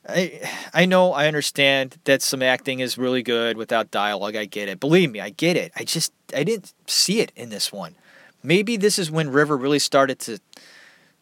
I 0.08 0.42
I 0.74 0.86
know 0.86 1.14
I 1.14 1.28
understand 1.28 1.98
that 2.06 2.22
some 2.22 2.42
acting 2.42 2.80
is 2.80 2.98
really 2.98 3.24
good 3.24 3.58
without 3.58 3.92
dialogue. 3.92 4.36
I 4.36 4.46
get 4.46 4.70
it. 4.70 4.80
Believe 4.80 5.12
me, 5.12 5.20
I 5.20 5.30
get 5.30 5.58
it. 5.58 5.72
I 5.76 5.84
just 5.84 6.14
I 6.36 6.44
didn't 6.44 6.74
see 6.88 7.20
it 7.20 7.32
in 7.36 7.50
this 7.50 7.72
one. 7.72 7.96
Maybe 8.44 8.78
this 8.78 8.98
is 8.98 9.12
when 9.12 9.30
River 9.30 9.58
really 9.58 9.80
started 9.80 10.20
to 10.20 10.40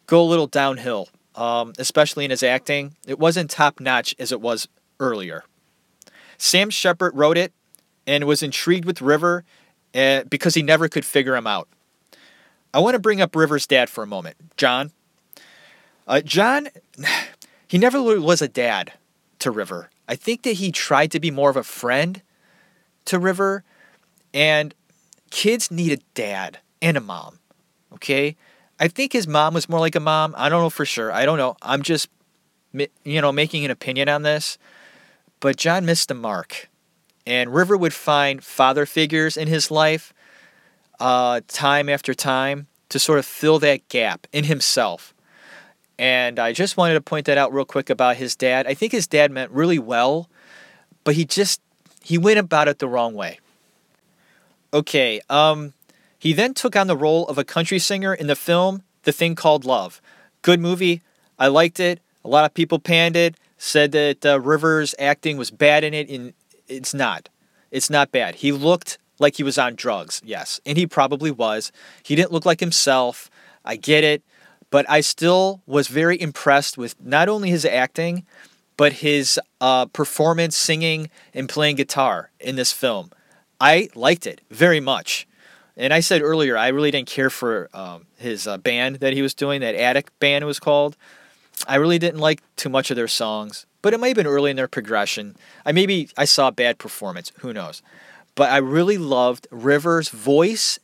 go 0.06 0.22
a 0.22 0.24
little 0.24 0.46
downhill, 0.46 1.08
um, 1.34 1.72
especially 1.78 2.24
in 2.24 2.30
his 2.30 2.42
acting. 2.42 2.94
It 3.06 3.18
wasn't 3.18 3.50
top 3.50 3.80
notch 3.80 4.14
as 4.18 4.30
it 4.30 4.40
was 4.40 4.68
earlier. 5.00 5.44
Sam 6.38 6.70
Shepard 6.70 7.16
wrote 7.16 7.38
it 7.38 7.52
and 8.06 8.24
was 8.24 8.42
intrigued 8.42 8.84
with 8.84 9.02
River 9.02 9.44
uh, 9.94 10.24
because 10.24 10.54
he 10.54 10.62
never 10.62 10.88
could 10.88 11.04
figure 11.04 11.34
him 11.34 11.46
out. 11.46 11.68
I 12.72 12.78
want 12.78 12.94
to 12.94 13.00
bring 13.00 13.20
up 13.20 13.34
River's 13.34 13.66
dad 13.66 13.88
for 13.88 14.04
a 14.04 14.06
moment, 14.06 14.36
John. 14.56 14.92
Uh, 16.06 16.20
John, 16.20 16.68
he 17.66 17.78
never 17.78 18.20
was 18.20 18.42
a 18.42 18.48
dad 18.48 18.92
to 19.40 19.50
River. 19.50 19.90
I 20.08 20.14
think 20.14 20.42
that 20.42 20.54
he 20.54 20.70
tried 20.70 21.10
to 21.12 21.20
be 21.20 21.30
more 21.30 21.50
of 21.50 21.56
a 21.56 21.64
friend 21.64 22.22
to 23.06 23.18
River, 23.18 23.64
and 24.32 24.74
kids 25.30 25.70
need 25.70 25.92
a 25.92 26.02
dad 26.14 26.58
and 26.80 26.96
a 26.96 27.00
mom. 27.00 27.38
Okay? 27.92 28.36
I 28.78 28.88
think 28.88 29.12
his 29.12 29.26
mom 29.26 29.54
was 29.54 29.68
more 29.68 29.80
like 29.80 29.94
a 29.94 30.00
mom. 30.00 30.34
I 30.36 30.48
don't 30.48 30.62
know 30.62 30.70
for 30.70 30.84
sure. 30.84 31.10
I 31.10 31.24
don't 31.24 31.38
know. 31.38 31.56
I'm 31.62 31.82
just, 31.82 32.08
you 33.04 33.20
know, 33.20 33.32
making 33.32 33.64
an 33.64 33.70
opinion 33.70 34.08
on 34.08 34.22
this. 34.22 34.58
But 35.40 35.56
John 35.56 35.86
missed 35.86 36.08
the 36.08 36.14
mark. 36.14 36.68
And 37.26 37.54
River 37.54 37.76
would 37.76 37.94
find 37.94 38.44
father 38.44 38.86
figures 38.86 39.36
in 39.36 39.48
his 39.48 39.70
life 39.70 40.12
uh, 41.00 41.40
time 41.48 41.88
after 41.88 42.14
time 42.14 42.68
to 42.90 42.98
sort 42.98 43.18
of 43.18 43.26
fill 43.26 43.58
that 43.60 43.88
gap 43.88 44.26
in 44.32 44.44
himself. 44.44 45.12
And 45.98 46.38
I 46.38 46.52
just 46.52 46.76
wanted 46.76 46.94
to 46.94 47.00
point 47.00 47.26
that 47.26 47.38
out 47.38 47.52
real 47.52 47.64
quick 47.64 47.88
about 47.88 48.16
his 48.16 48.36
dad. 48.36 48.66
I 48.66 48.74
think 48.74 48.92
his 48.92 49.06
dad 49.06 49.30
meant 49.30 49.50
really 49.50 49.78
well, 49.78 50.28
but 51.04 51.14
he 51.14 51.24
just 51.24 51.60
he 52.02 52.18
went 52.18 52.38
about 52.38 52.68
it 52.68 52.78
the 52.78 52.88
wrong 52.88 53.14
way. 53.14 53.40
Okay, 54.74 55.20
um 55.30 55.72
he 56.18 56.32
then 56.32 56.54
took 56.54 56.76
on 56.76 56.86
the 56.86 56.96
role 56.96 57.26
of 57.28 57.38
a 57.38 57.44
country 57.44 57.78
singer 57.78 58.12
in 58.12 58.26
the 58.26 58.36
film 58.36 58.82
The 59.02 59.12
Thing 59.12 59.34
Called 59.34 59.64
Love. 59.64 60.00
Good 60.42 60.60
movie. 60.60 61.02
I 61.38 61.48
liked 61.48 61.78
it. 61.78 62.00
A 62.24 62.28
lot 62.28 62.44
of 62.44 62.54
people 62.54 62.78
panned 62.78 63.16
it, 63.16 63.36
said 63.58 63.92
that 63.92 64.26
uh, 64.26 64.40
Rivers' 64.40 64.94
acting 64.98 65.36
was 65.36 65.50
bad 65.50 65.84
in 65.84 65.94
it, 65.94 66.08
and 66.08 66.32
it's 66.66 66.94
not. 66.94 67.28
It's 67.70 67.90
not 67.90 68.10
bad. 68.10 68.36
He 68.36 68.50
looked 68.50 68.98
like 69.18 69.36
he 69.36 69.42
was 69.42 69.58
on 69.58 69.76
drugs, 69.76 70.20
yes, 70.24 70.60
and 70.66 70.76
he 70.76 70.86
probably 70.86 71.30
was. 71.30 71.70
He 72.02 72.16
didn't 72.16 72.32
look 72.32 72.44
like 72.44 72.60
himself. 72.60 73.30
I 73.64 73.76
get 73.76 74.02
it, 74.02 74.22
but 74.70 74.88
I 74.88 75.00
still 75.00 75.62
was 75.66 75.88
very 75.88 76.20
impressed 76.20 76.76
with 76.76 76.94
not 77.00 77.28
only 77.28 77.50
his 77.50 77.64
acting, 77.64 78.26
but 78.76 78.94
his 78.94 79.40
uh, 79.60 79.86
performance, 79.86 80.56
singing, 80.56 81.10
and 81.32 81.48
playing 81.48 81.76
guitar 81.76 82.30
in 82.40 82.56
this 82.56 82.72
film. 82.72 83.10
I 83.60 83.88
liked 83.94 84.26
it 84.26 84.40
very 84.50 84.80
much. 84.80 85.26
And 85.76 85.92
I 85.92 86.00
said 86.00 86.22
earlier, 86.22 86.56
I 86.56 86.68
really 86.68 86.90
didn't 86.90 87.08
care 87.08 87.30
for 87.30 87.68
um, 87.74 88.06
his 88.16 88.46
uh, 88.46 88.56
band 88.58 88.96
that 88.96 89.12
he 89.12 89.22
was 89.22 89.34
doing, 89.34 89.60
that 89.60 89.74
Attic 89.74 90.10
band 90.20 90.44
was 90.46 90.58
called. 90.58 90.96
I 91.66 91.76
really 91.76 91.98
didn't 91.98 92.20
like 92.20 92.42
too 92.56 92.68
much 92.68 92.90
of 92.90 92.96
their 92.96 93.08
songs, 93.08 93.66
but 93.82 93.94
it 93.94 94.00
might 94.00 94.08
have 94.08 94.16
been 94.16 94.26
early 94.26 94.50
in 94.50 94.56
their 94.56 94.68
progression. 94.68 95.36
I 95.64 95.72
maybe 95.72 96.08
I 96.16 96.24
saw 96.24 96.48
a 96.48 96.52
bad 96.52 96.78
performance, 96.78 97.32
who 97.38 97.52
knows. 97.52 97.82
But 98.34 98.50
I 98.50 98.58
really 98.58 98.98
loved 98.98 99.48
Rivers' 99.50 100.10
voice 100.10 100.78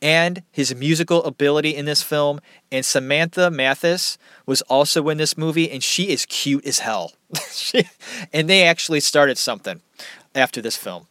and 0.00 0.42
his 0.50 0.74
musical 0.74 1.24
ability 1.24 1.74
in 1.74 1.84
this 1.84 2.02
film. 2.02 2.40
And 2.70 2.84
Samantha 2.84 3.50
Mathis 3.50 4.18
was 4.46 4.62
also 4.62 5.08
in 5.08 5.18
this 5.18 5.36
movie, 5.36 5.70
and 5.70 5.82
she 5.82 6.10
is 6.10 6.26
cute 6.26 6.66
as 6.66 6.80
hell. 6.80 7.12
and 8.32 8.48
they 8.48 8.64
actually 8.64 9.00
started 9.00 9.38
something 9.38 9.80
after 10.34 10.60
this 10.60 10.76
film. 10.76 11.06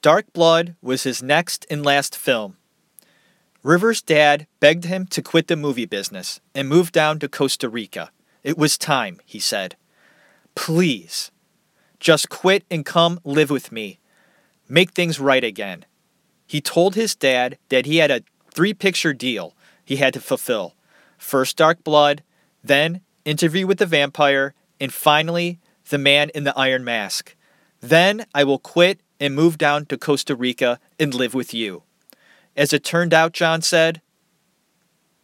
Dark 0.00 0.32
Blood 0.32 0.76
was 0.80 1.02
his 1.02 1.22
next 1.22 1.66
and 1.70 1.84
last 1.84 2.16
film. 2.16 2.56
Rivers' 3.64 4.00
dad 4.00 4.46
begged 4.60 4.84
him 4.84 5.06
to 5.06 5.20
quit 5.20 5.48
the 5.48 5.56
movie 5.56 5.84
business 5.84 6.40
and 6.54 6.68
move 6.68 6.92
down 6.92 7.18
to 7.18 7.28
Costa 7.28 7.68
Rica. 7.68 8.10
It 8.44 8.56
was 8.56 8.78
time, 8.78 9.18
he 9.26 9.40
said. 9.40 9.74
Please, 10.54 11.32
just 11.98 12.28
quit 12.28 12.64
and 12.70 12.86
come 12.86 13.18
live 13.24 13.50
with 13.50 13.72
me. 13.72 13.98
Make 14.68 14.92
things 14.92 15.18
right 15.18 15.42
again. 15.42 15.84
He 16.48 16.60
told 16.62 16.94
his 16.94 17.14
dad 17.14 17.58
that 17.68 17.86
he 17.86 17.98
had 17.98 18.10
a 18.10 18.24
three 18.50 18.74
picture 18.74 19.12
deal 19.12 19.54
he 19.84 19.96
had 19.96 20.14
to 20.14 20.20
fulfill 20.20 20.74
first 21.18 21.56
Dark 21.56 21.84
Blood, 21.84 22.22
then 22.64 23.02
Interview 23.24 23.66
with 23.66 23.78
the 23.78 23.86
Vampire, 23.86 24.54
and 24.80 24.92
finally 24.92 25.58
The 25.90 25.98
Man 25.98 26.30
in 26.30 26.44
the 26.44 26.56
Iron 26.56 26.84
Mask. 26.84 27.36
Then 27.80 28.24
I 28.34 28.44
will 28.44 28.58
quit 28.58 29.00
and 29.20 29.34
move 29.34 29.58
down 29.58 29.84
to 29.86 29.98
Costa 29.98 30.34
Rica 30.34 30.80
and 30.98 31.12
live 31.12 31.34
with 31.34 31.52
you. 31.52 31.82
As 32.56 32.72
it 32.72 32.84
turned 32.84 33.12
out, 33.12 33.32
John 33.32 33.60
said, 33.60 34.00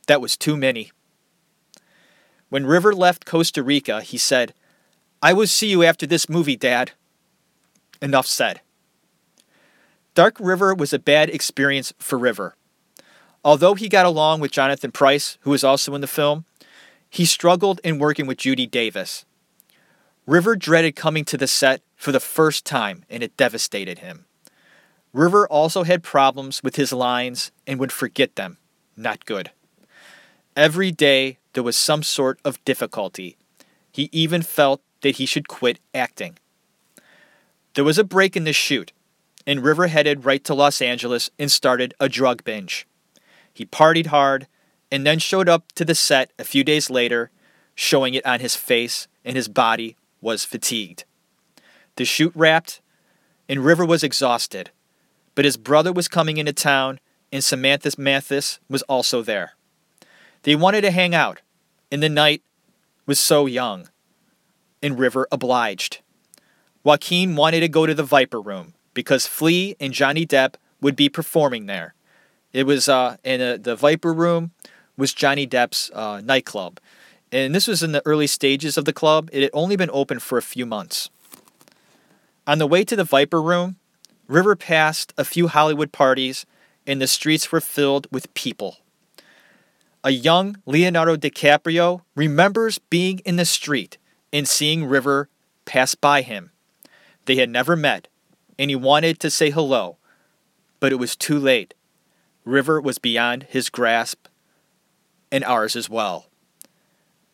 that 0.07 0.21
was 0.21 0.37
too 0.37 0.57
many. 0.57 0.93
When 2.51 2.67
River 2.67 2.95
left 2.95 3.25
Costa 3.25 3.63
Rica, 3.63 4.03
he 4.03 4.19
said, 4.19 4.53
I 5.23 5.33
will 5.33 5.47
see 5.47 5.69
you 5.69 5.83
after 5.83 6.07
this 6.07 6.29
movie, 6.29 6.57
Dad. 6.57 6.93
Enough 8.03 8.27
said. 8.27 8.61
Dark 10.15 10.37
River 10.39 10.75
was 10.75 10.93
a 10.93 10.99
bad 10.99 11.29
experience 11.29 11.93
for 11.99 12.17
River. 12.17 12.55
Although 13.45 13.75
he 13.75 13.89
got 13.89 14.07
along 14.07 14.41
with 14.41 14.53
Jonathan 14.53 14.93
Pryce, 14.93 15.39
who 15.41 15.51
was 15.51 15.65
also 15.65 15.95
in 15.95 16.01
the 16.01 16.07
film, 16.07 16.45
he 17.11 17.25
struggled 17.25 17.81
in 17.83 17.99
working 17.99 18.27
with 18.27 18.39
Judy 18.39 18.67
Davis. 18.67 19.25
River 20.27 20.55
dreaded 20.57 20.95
coming 20.95 21.25
to 21.27 21.37
the 21.37 21.49
set 21.49 21.83
for 21.97 22.13
the 22.13 22.21
first 22.21 22.65
time, 22.65 23.05
and 23.11 23.23
it 23.23 23.37
devastated 23.37 23.99
him. 23.99 24.25
River 25.13 25.47
also 25.49 25.83
had 25.83 26.03
problems 26.03 26.63
with 26.63 26.77
his 26.77 26.93
lines 26.93 27.51
and 27.67 27.79
would 27.79 27.93
forget 27.93 28.37
them. 28.37 28.57
Not 28.97 29.27
good. 29.27 29.51
Every 30.57 30.93
day 30.93 31.39
there 31.53 31.63
was 31.63 31.77
some 31.77 32.03
sort 32.03 32.39
of 32.45 32.65
difficulty. 32.65 33.37
He 33.91 34.09
even 34.13 34.43
felt 34.43 34.81
that 35.03 35.17
he 35.17 35.27
should 35.27 35.49
quit 35.49 35.81
acting. 35.93 36.39
There 37.75 37.85
was 37.85 37.99
a 37.99 38.05
break 38.05 38.37
in 38.37 38.45
the 38.45 38.53
shoot, 38.53 38.93
and 39.47 39.65
River 39.65 39.89
headed 39.89 40.25
right 40.25 40.43
to 40.45 40.55
Los 40.55 40.81
Angeles 40.81 41.31
and 41.39 41.51
started 41.51 41.95
a 42.01 42.09
drug 42.09 42.45
binge. 42.45 42.87
He 43.53 43.67
partied 43.67 44.07
hard 44.07 44.47
and 44.91 45.07
then 45.07 45.19
showed 45.19 45.49
up 45.49 45.73
to 45.73 45.85
the 45.85 45.95
set 45.95 46.33
a 46.39 46.45
few 46.45 46.65
days 46.65 46.91
later, 46.91 47.31
showing 47.75 48.15
it 48.15 48.25
on 48.27 48.41
his 48.41 48.57
face 48.57 49.09
and 49.25 49.37
his 49.37 49.49
body 49.49 49.97
was 50.21 50.45
fatigued. 50.45 51.05
The 51.97 52.05
shoot 52.05 52.33
wrapped, 52.35 52.81
and 53.49 53.65
River 53.65 53.85
was 53.85 54.03
exhausted, 54.03 54.71
but 55.35 55.45
his 55.45 55.57
brother 55.57 55.93
was 55.93 56.09
coming 56.09 56.39
into 56.39 56.53
town, 56.53 56.99
and 57.33 57.45
Samantha 57.45 57.93
Mathis 57.99 58.59
was 58.69 58.83
also 58.83 59.23
there. 59.23 59.53
They 60.43 60.57
wanted 60.57 60.83
to 60.83 60.91
hang 60.91 61.15
out, 61.15 61.41
and 61.93 62.03
the 62.03 62.09
night 62.09 62.43
was 63.07 63.21
so 63.21 63.47
young, 63.47 63.89
and 64.83 64.99
River 64.99 65.29
obliged. 65.31 66.01
Joaquin 66.83 67.37
wanted 67.37 67.61
to 67.61 67.69
go 67.69 67.87
to 67.87 67.95
the 67.95 68.03
Viper 68.03 68.41
Room 68.41 68.75
because 68.95 69.27
Flea 69.27 69.77
and 69.79 69.93
Johnny 69.93 70.25
Depp 70.25 70.55
would 70.81 70.97
be 70.97 71.09
performing 71.09 71.67
there. 71.67 71.95
It 72.53 72.65
was 72.67 72.89
uh, 72.89 73.17
in 73.25 73.41
a, 73.41 73.59
the 73.59 73.77
Viper 73.77 74.13
Room 74.13 74.53
was 74.97 75.13
Johnny 75.13 75.47
Depp's 75.47 75.91
uh, 75.93 76.21
nightclub, 76.25 76.79
and 77.33 77.55
this 77.55 77.67
was 77.67 77.83
in 77.83 77.93
the 77.93 78.03
early 78.07 78.29
stages 78.29 78.79
of 78.79 78.85
the 78.85 78.93
club. 78.93 79.29
It 79.33 79.43
had 79.43 79.51
only 79.53 79.77
been 79.77 79.91
open 79.93 80.21
for 80.21 80.39
a 80.39 80.43
few 80.43 80.65
months. 80.65 81.11
On 82.47 82.59
the 82.59 82.67
way 82.67 82.85
to 82.85 82.95
the 82.95 83.05
Viper 83.05 83.43
Room, 83.43 83.77
River 84.29 84.55
passed 84.55 85.13
a 85.19 85.25
few 85.25 85.49
Hollywood 85.49 85.93
parties, 85.93 86.47
and 86.87 87.01
the 87.01 87.07
streets 87.07 87.51
were 87.51 87.61
filled 87.61 88.07
with 88.13 88.33
people. 88.35 88.79
A 90.05 90.11
young 90.11 90.59
Leonardo 90.67 91.17
DiCaprio 91.17 92.03
remembers 92.15 92.79
being 92.79 93.21
in 93.21 93.37
the 93.37 93.45
street 93.45 93.97
and 94.33 94.47
seeing 94.47 94.85
River 94.85 95.29
pass 95.65 95.95
by 95.95 96.21
him. 96.21 96.51
They 97.25 97.37
had 97.37 97.49
never 97.49 97.75
met, 97.75 98.09
and 98.59 98.71
he 98.71 98.77
wanted 98.77 99.19
to 99.21 99.31
say 99.31 99.51
hello, 99.51 99.97
but 100.81 100.93
it 100.93 100.97
was 100.97 101.17
too 101.17 101.39
late. 101.39 101.75
River 102.45 102.81
was 102.81 102.99
beyond 102.99 103.45
his 103.45 103.71
grasp, 103.71 104.27
and 105.33 105.45
ours 105.45 105.77
as 105.77 105.89
well. 105.89 106.27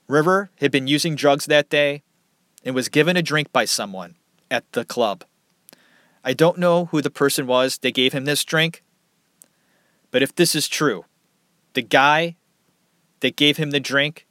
River 0.09 0.51
had 0.57 0.71
been 0.71 0.87
using 0.87 1.15
drugs 1.15 1.47
that 1.47 1.69
day 1.69 2.03
and 2.65 2.75
was 2.75 2.89
given 2.89 3.17
a 3.17 3.23
drink 3.23 3.53
by 3.53 3.65
someone 3.65 4.17
at 4.51 4.71
the 4.73 4.85
club. 4.85 5.25
I 6.25 6.33
don't 6.33 6.59
know 6.59 6.87
who 6.87 7.01
the 7.01 7.11
person 7.11 7.47
was 7.47 7.79
that 7.79 7.95
gave 7.95 8.13
him 8.13 8.25
this 8.25 8.45
drink, 8.45 8.83
but 10.11 10.23
if 10.23 10.35
this 10.35 10.55
is 10.55 10.69
true, 10.69 11.05
the 11.75 11.83
guy 11.83 12.37
that 13.21 13.37
gave 13.37 13.57
him 13.57 13.71
the 13.71 13.81
drink 13.81 14.27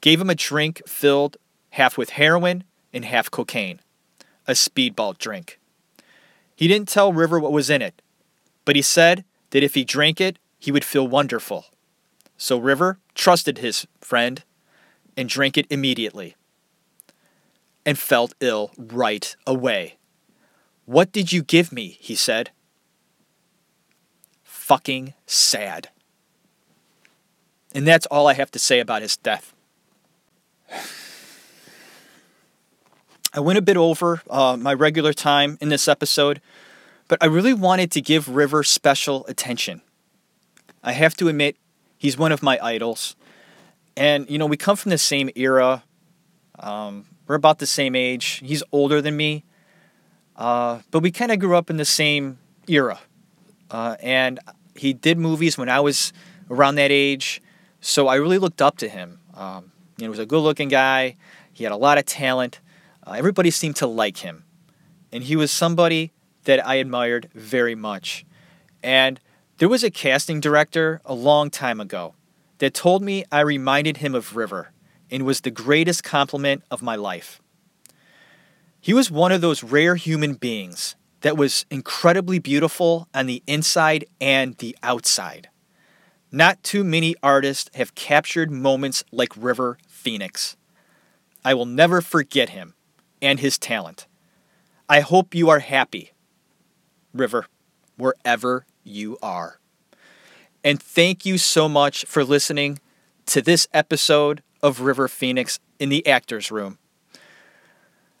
gave 0.00 0.20
him 0.20 0.30
a 0.30 0.34
drink 0.34 0.82
filled 0.86 1.36
half 1.70 1.96
with 1.96 2.10
heroin 2.10 2.64
and 2.92 3.04
half 3.04 3.30
cocaine, 3.30 3.80
a 4.46 4.52
speedball 4.52 5.16
drink. 5.16 5.58
He 6.56 6.66
didn't 6.66 6.88
tell 6.88 7.12
River 7.12 7.38
what 7.38 7.52
was 7.52 7.70
in 7.70 7.82
it, 7.82 8.00
but 8.64 8.76
he 8.76 8.82
said 8.82 9.24
that 9.50 9.62
if 9.62 9.74
he 9.74 9.84
drank 9.84 10.20
it, 10.20 10.38
he 10.58 10.72
would 10.72 10.84
feel 10.84 11.06
wonderful. 11.06 11.66
So 12.38 12.58
River 12.58 12.98
trusted 13.14 13.58
his 13.58 13.86
friend 14.00 14.42
and 15.16 15.28
drank 15.28 15.56
it 15.56 15.66
immediately 15.70 16.34
and 17.84 17.98
felt 17.98 18.34
ill 18.40 18.72
right 18.76 19.36
away. 19.46 19.96
What 20.86 21.12
did 21.12 21.32
you 21.32 21.42
give 21.42 21.72
me? 21.72 21.96
he 22.00 22.14
said. 22.14 22.50
Fucking 24.42 25.14
sad. 25.26 25.90
And 27.74 27.86
that's 27.86 28.06
all 28.06 28.26
I 28.26 28.34
have 28.34 28.50
to 28.52 28.58
say 28.58 28.80
about 28.80 29.02
his 29.02 29.16
death. 29.16 29.54
I 33.36 33.40
went 33.40 33.58
a 33.58 33.62
bit 33.62 33.76
over 33.76 34.22
uh, 34.30 34.56
my 34.56 34.72
regular 34.72 35.12
time 35.12 35.58
in 35.60 35.68
this 35.68 35.88
episode, 35.88 36.40
but 37.06 37.22
I 37.22 37.26
really 37.26 37.52
wanted 37.52 37.90
to 37.92 38.00
give 38.00 38.30
River 38.30 38.64
special 38.64 39.26
attention. 39.26 39.82
I 40.82 40.92
have 40.92 41.14
to 41.18 41.28
admit, 41.28 41.58
he's 41.98 42.16
one 42.16 42.32
of 42.32 42.42
my 42.42 42.58
idols. 42.62 43.14
And, 43.94 44.28
you 44.30 44.38
know, 44.38 44.46
we 44.46 44.56
come 44.56 44.74
from 44.74 44.88
the 44.88 44.96
same 44.96 45.28
era. 45.36 45.84
Um, 46.58 47.04
we're 47.26 47.34
about 47.34 47.58
the 47.58 47.66
same 47.66 47.94
age. 47.94 48.40
He's 48.42 48.62
older 48.72 49.02
than 49.02 49.18
me. 49.18 49.44
Uh, 50.34 50.80
but 50.90 51.00
we 51.00 51.10
kind 51.10 51.30
of 51.30 51.38
grew 51.38 51.56
up 51.56 51.68
in 51.68 51.76
the 51.76 51.84
same 51.84 52.38
era. 52.66 53.00
Uh, 53.70 53.96
and 54.00 54.40
he 54.74 54.94
did 54.94 55.18
movies 55.18 55.58
when 55.58 55.68
I 55.68 55.80
was 55.80 56.14
around 56.50 56.76
that 56.76 56.90
age. 56.90 57.42
So 57.82 58.08
I 58.08 58.14
really 58.14 58.38
looked 58.38 58.62
up 58.62 58.78
to 58.78 58.88
him. 58.88 59.20
Um, 59.34 59.72
you 59.98 60.04
know, 60.04 60.06
he 60.06 60.08
was 60.08 60.18
a 60.20 60.26
good 60.26 60.40
looking 60.40 60.68
guy. 60.68 61.16
He 61.52 61.64
had 61.64 61.72
a 61.74 61.76
lot 61.76 61.98
of 61.98 62.06
talent. 62.06 62.60
Uh, 63.06 63.12
everybody 63.12 63.50
seemed 63.50 63.76
to 63.76 63.86
like 63.86 64.18
him. 64.18 64.44
And 65.12 65.24
he 65.24 65.36
was 65.36 65.50
somebody 65.50 66.12
that 66.44 66.66
I 66.66 66.76
admired 66.76 67.30
very 67.34 67.74
much. 67.74 68.26
And 68.82 69.20
there 69.58 69.68
was 69.68 69.84
a 69.84 69.90
casting 69.90 70.40
director 70.40 71.00
a 71.04 71.14
long 71.14 71.50
time 71.50 71.80
ago 71.80 72.14
that 72.58 72.74
told 72.74 73.02
me 73.02 73.24
I 73.30 73.40
reminded 73.40 73.98
him 73.98 74.14
of 74.14 74.34
River 74.34 74.72
and 75.10 75.24
was 75.24 75.40
the 75.40 75.50
greatest 75.50 76.02
compliment 76.02 76.64
of 76.70 76.82
my 76.82 76.96
life. 76.96 77.40
He 78.80 78.92
was 78.92 79.10
one 79.10 79.32
of 79.32 79.40
those 79.40 79.62
rare 79.62 79.96
human 79.96 80.34
beings 80.34 80.96
that 81.20 81.36
was 81.36 81.64
incredibly 81.70 82.38
beautiful 82.38 83.08
on 83.14 83.26
the 83.26 83.42
inside 83.46 84.04
and 84.20 84.56
the 84.58 84.76
outside. 84.82 85.48
Not 86.30 86.62
too 86.62 86.84
many 86.84 87.14
artists 87.22 87.70
have 87.74 87.94
captured 87.94 88.50
moments 88.50 89.04
like 89.12 89.32
River 89.36 89.78
Phoenix. 89.88 90.56
I 91.44 91.54
will 91.54 91.66
never 91.66 92.00
forget 92.00 92.50
him 92.50 92.75
and 93.22 93.40
his 93.40 93.58
talent. 93.58 94.06
I 94.88 95.00
hope 95.00 95.34
you 95.34 95.48
are 95.48 95.60
happy, 95.60 96.12
River, 97.12 97.46
wherever 97.96 98.66
you 98.84 99.18
are. 99.22 99.58
And 100.62 100.82
thank 100.82 101.24
you 101.24 101.38
so 101.38 101.68
much 101.68 102.04
for 102.06 102.24
listening 102.24 102.80
to 103.26 103.40
this 103.40 103.68
episode 103.72 104.42
of 104.62 104.80
River 104.80 105.06
Phoenix 105.08 105.60
in 105.78 105.88
the 105.90 106.06
Actors 106.06 106.50
Room. 106.50 106.78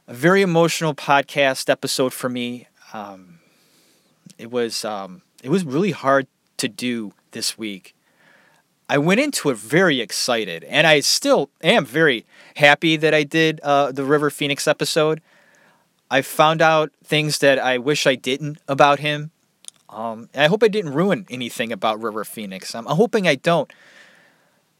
A 0.06 0.14
very 0.14 0.42
emotional 0.42 0.94
podcast 0.94 1.68
episode 1.68 2.12
for 2.12 2.28
me. 2.28 2.68
Um, 2.92 3.40
it 4.38 4.50
was 4.52 4.84
um, 4.84 5.22
it 5.42 5.50
was 5.50 5.64
really 5.64 5.90
hard 5.90 6.28
to 6.58 6.68
do 6.68 7.12
this 7.32 7.58
week. 7.58 7.95
I 8.88 8.98
went 8.98 9.20
into 9.20 9.50
it 9.50 9.56
very 9.56 10.00
excited, 10.00 10.62
and 10.64 10.86
I 10.86 11.00
still 11.00 11.50
am 11.62 11.84
very 11.84 12.24
happy 12.56 12.96
that 12.96 13.12
I 13.12 13.24
did 13.24 13.60
uh, 13.62 13.90
the 13.90 14.04
River 14.04 14.30
Phoenix 14.30 14.68
episode. 14.68 15.20
I 16.08 16.22
found 16.22 16.62
out 16.62 16.92
things 17.02 17.38
that 17.38 17.58
I 17.58 17.78
wish 17.78 18.06
I 18.06 18.14
didn't 18.14 18.58
about 18.68 19.00
him. 19.00 19.32
Um, 19.88 20.28
I 20.34 20.46
hope 20.46 20.62
I 20.62 20.68
didn't 20.68 20.94
ruin 20.94 21.26
anything 21.28 21.72
about 21.72 22.00
River 22.00 22.24
Phoenix. 22.24 22.74
I'm, 22.74 22.86
I'm 22.86 22.96
hoping 22.96 23.26
I 23.26 23.34
don't 23.34 23.72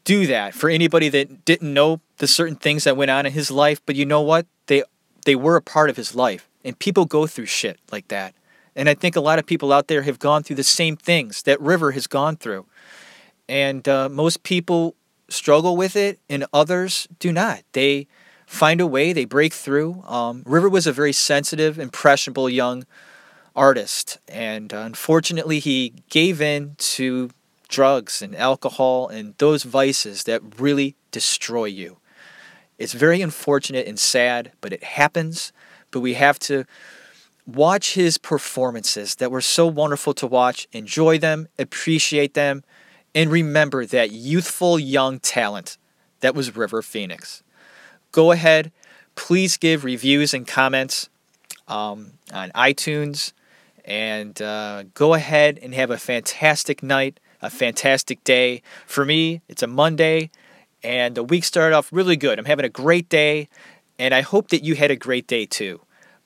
do 0.05 0.25
that 0.27 0.53
for 0.53 0.69
anybody 0.69 1.09
that 1.09 1.43
didn't 1.43 1.73
know 1.73 1.99
the 2.17 2.27
certain 2.27 2.55
things 2.55 2.85
that 2.85 2.95
went 2.95 3.11
on 3.11 3.25
in 3.25 3.33
his 3.33 3.51
life. 3.51 3.81
But 3.85 3.95
you 3.95 4.05
know 4.05 4.21
what? 4.21 4.45
They 4.67 4.83
they 5.25 5.35
were 5.35 5.57
a 5.57 5.61
part 5.61 5.89
of 5.89 5.97
his 5.97 6.15
life, 6.15 6.47
and 6.63 6.79
people 6.79 7.03
go 7.03 7.27
through 7.27 7.47
shit 7.47 7.77
like 7.91 8.07
that. 8.07 8.33
And 8.73 8.87
I 8.87 8.93
think 8.93 9.17
a 9.17 9.21
lot 9.21 9.39
of 9.39 9.45
people 9.45 9.73
out 9.73 9.87
there 9.87 10.03
have 10.03 10.19
gone 10.19 10.43
through 10.43 10.55
the 10.55 10.63
same 10.63 10.95
things 10.95 11.43
that 11.43 11.59
River 11.59 11.91
has 11.91 12.07
gone 12.07 12.37
through. 12.37 12.65
And 13.49 13.87
uh, 13.87 14.09
most 14.09 14.43
people 14.43 14.95
struggle 15.29 15.75
with 15.77 15.95
it, 15.95 16.19
and 16.29 16.45
others 16.53 17.07
do 17.19 17.31
not. 17.31 17.63
They 17.73 18.07
find 18.45 18.79
a 18.79 18.87
way, 18.87 19.13
they 19.13 19.25
break 19.25 19.53
through. 19.53 20.03
Um, 20.07 20.43
River 20.45 20.69
was 20.69 20.87
a 20.87 20.93
very 20.93 21.13
sensitive, 21.13 21.77
impressionable 21.77 22.49
young 22.49 22.85
artist, 23.55 24.19
and 24.27 24.73
uh, 24.73 24.77
unfortunately, 24.77 25.59
he 25.59 25.93
gave 26.09 26.41
in 26.41 26.75
to 26.77 27.29
drugs 27.67 28.21
and 28.21 28.35
alcohol 28.35 29.07
and 29.09 29.33
those 29.37 29.63
vices 29.63 30.23
that 30.23 30.41
really 30.59 30.95
destroy 31.11 31.65
you. 31.65 31.97
It's 32.77 32.93
very 32.93 33.21
unfortunate 33.21 33.87
and 33.87 33.99
sad, 33.99 34.51
but 34.61 34.71
it 34.71 34.83
happens. 34.83 35.51
But 35.91 36.01
we 36.01 36.13
have 36.13 36.37
to 36.39 36.65
watch 37.45 37.93
his 37.93 38.17
performances 38.17 39.15
that 39.15 39.31
were 39.31 39.41
so 39.41 39.67
wonderful 39.67 40.13
to 40.13 40.27
watch, 40.27 40.67
enjoy 40.71 41.17
them, 41.17 41.47
appreciate 41.57 42.33
them, 42.33 42.63
and 43.17 43.31
remember 43.31 43.83
that 43.83 44.11
youthful 44.11 44.77
young 44.77 45.19
talent 45.19 45.79
that 46.19 46.35
was 46.35 46.55
River 46.55 46.83
Phoenix. 46.83 47.41
Go 48.11 48.31
ahead, 48.31 48.71
please 49.15 49.57
give 49.57 49.83
reviews 49.83 50.35
and 50.35 50.45
comments 50.47 51.09
um, 51.67 52.11
on 52.31 52.51
iTunes, 52.51 53.33
and 53.83 54.39
uh, 54.39 54.83
go 54.93 55.15
ahead 55.15 55.57
and 55.63 55.73
have 55.73 55.89
a 55.89 55.97
fantastic 55.97 56.83
night, 56.83 57.19
a 57.41 57.49
fantastic 57.49 58.23
day. 58.23 58.61
For 58.85 59.03
me, 59.03 59.41
it's 59.49 59.63
a 59.63 59.67
Monday, 59.67 60.29
and 60.83 61.15
the 61.15 61.23
week 61.23 61.43
started 61.43 61.75
off 61.75 61.91
really 61.91 62.17
good. 62.17 62.37
I'm 62.37 62.45
having 62.45 62.65
a 62.65 62.69
great 62.69 63.09
day, 63.09 63.49
and 63.97 64.13
I 64.13 64.21
hope 64.21 64.49
that 64.49 64.63
you 64.63 64.75
had 64.75 64.91
a 64.91 64.95
great 64.95 65.25
day 65.25 65.47
too. 65.47 65.81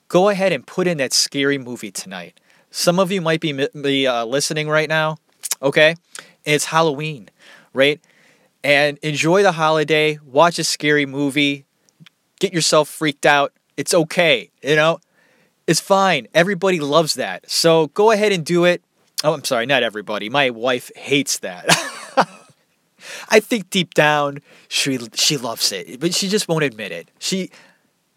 Go 0.08 0.28
ahead 0.28 0.52
and 0.52 0.66
put 0.66 0.86
in 0.86 0.98
that 0.98 1.14
scary 1.14 1.56
movie 1.56 1.90
tonight. 1.90 2.38
Some 2.70 2.98
of 2.98 3.10
you 3.10 3.22
might 3.22 3.40
be, 3.40 4.06
uh, 4.06 4.26
listening 4.26 4.68
right 4.68 4.90
now, 4.90 5.16
okay? 5.62 5.94
It's 6.44 6.66
Halloween, 6.66 7.28
right? 7.72 8.00
And 8.64 8.98
enjoy 8.98 9.42
the 9.42 9.52
holiday, 9.52 10.18
watch 10.24 10.58
a 10.58 10.64
scary 10.64 11.06
movie, 11.06 11.64
get 12.38 12.52
yourself 12.52 12.88
freaked 12.88 13.26
out. 13.26 13.52
It's 13.76 13.94
okay, 13.94 14.50
you 14.62 14.76
know? 14.76 15.00
It's 15.66 15.80
fine. 15.80 16.28
Everybody 16.34 16.80
loves 16.80 17.14
that. 17.14 17.50
So 17.50 17.88
go 17.88 18.10
ahead 18.10 18.32
and 18.32 18.44
do 18.44 18.64
it. 18.64 18.82
Oh, 19.24 19.32
I'm 19.32 19.44
sorry, 19.44 19.66
not 19.66 19.82
everybody. 19.82 20.28
My 20.28 20.50
wife 20.50 20.90
hates 20.96 21.38
that. 21.38 21.66
I 23.28 23.40
think 23.40 23.70
deep 23.70 23.94
down 23.94 24.38
she 24.68 24.98
she 25.14 25.36
loves 25.36 25.72
it, 25.72 26.00
but 26.00 26.14
she 26.14 26.28
just 26.28 26.48
won't 26.48 26.64
admit 26.64 26.92
it. 26.92 27.10
She 27.18 27.50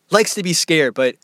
likes 0.09 0.33
to 0.35 0.43
be 0.43 0.53
scared, 0.53 0.93
but 0.93 1.15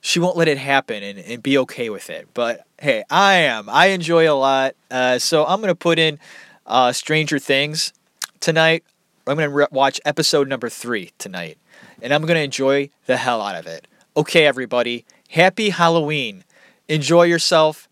she 0.00 0.18
won't 0.18 0.36
let 0.36 0.48
it 0.48 0.58
happen 0.58 1.02
and, 1.02 1.18
and 1.18 1.42
be 1.42 1.58
okay 1.58 1.90
with 1.90 2.10
it. 2.10 2.28
But 2.34 2.65
hey, 2.78 3.04
I 3.10 3.34
am. 3.34 3.68
I 3.68 3.86
enjoy 3.86 4.30
a 4.30 4.34
lot. 4.34 4.74
Uh, 4.90 5.18
so 5.18 5.44
I'm 5.44 5.60
going 5.60 5.68
to 5.68 5.74
put 5.74 5.98
in 5.98 6.18
uh, 6.66 6.92
Stranger 6.92 7.38
Things 7.38 7.92
tonight. 8.40 8.84
I'm 9.26 9.36
going 9.36 9.48
to 9.48 9.54
re- 9.54 9.66
watch 9.70 10.00
episode 10.04 10.48
number 10.48 10.68
three 10.68 11.12
tonight. 11.18 11.58
And 12.02 12.12
I'm 12.12 12.22
going 12.22 12.36
to 12.36 12.42
enjoy 12.42 12.90
the 13.06 13.16
hell 13.16 13.40
out 13.40 13.56
of 13.56 13.66
it. 13.66 13.86
Okay, 14.16 14.46
everybody. 14.46 15.04
Happy 15.30 15.70
Halloween. 15.70 16.44
Enjoy 16.88 17.24
yourself. 17.24 17.88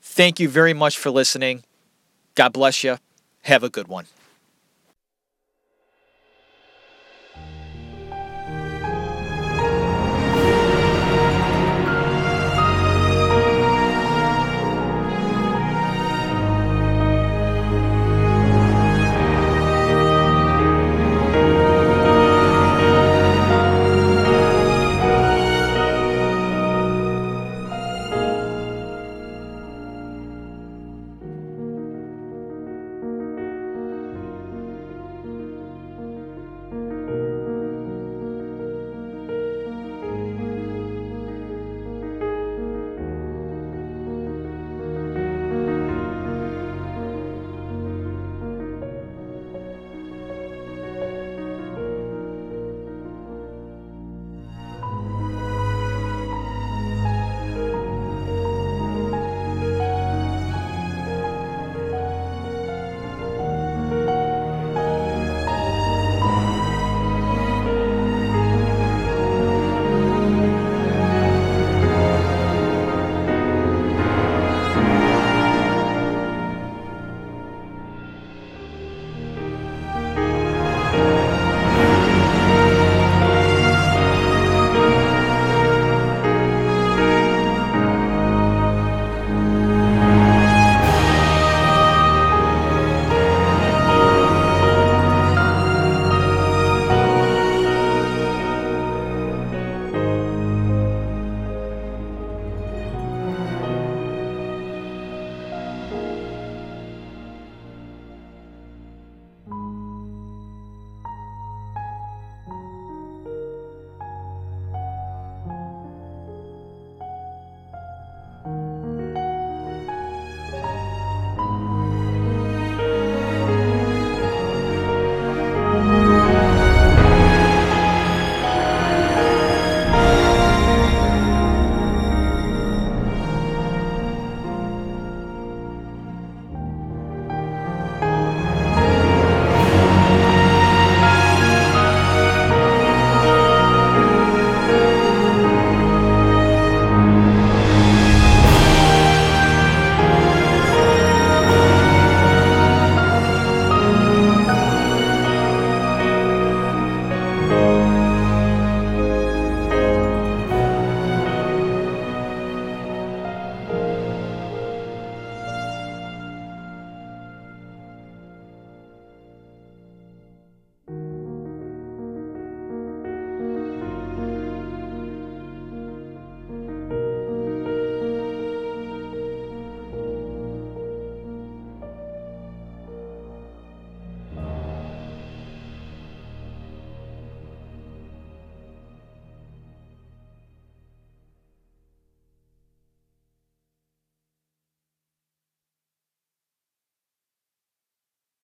Thank 0.00 0.38
you 0.38 0.48
very 0.48 0.72
much 0.72 0.96
for 0.96 1.10
listening. 1.10 1.64
God 2.34 2.52
bless 2.52 2.84
you. 2.84 2.98
Have 3.42 3.62
a 3.62 3.68
good 3.68 3.88
one. 3.88 4.06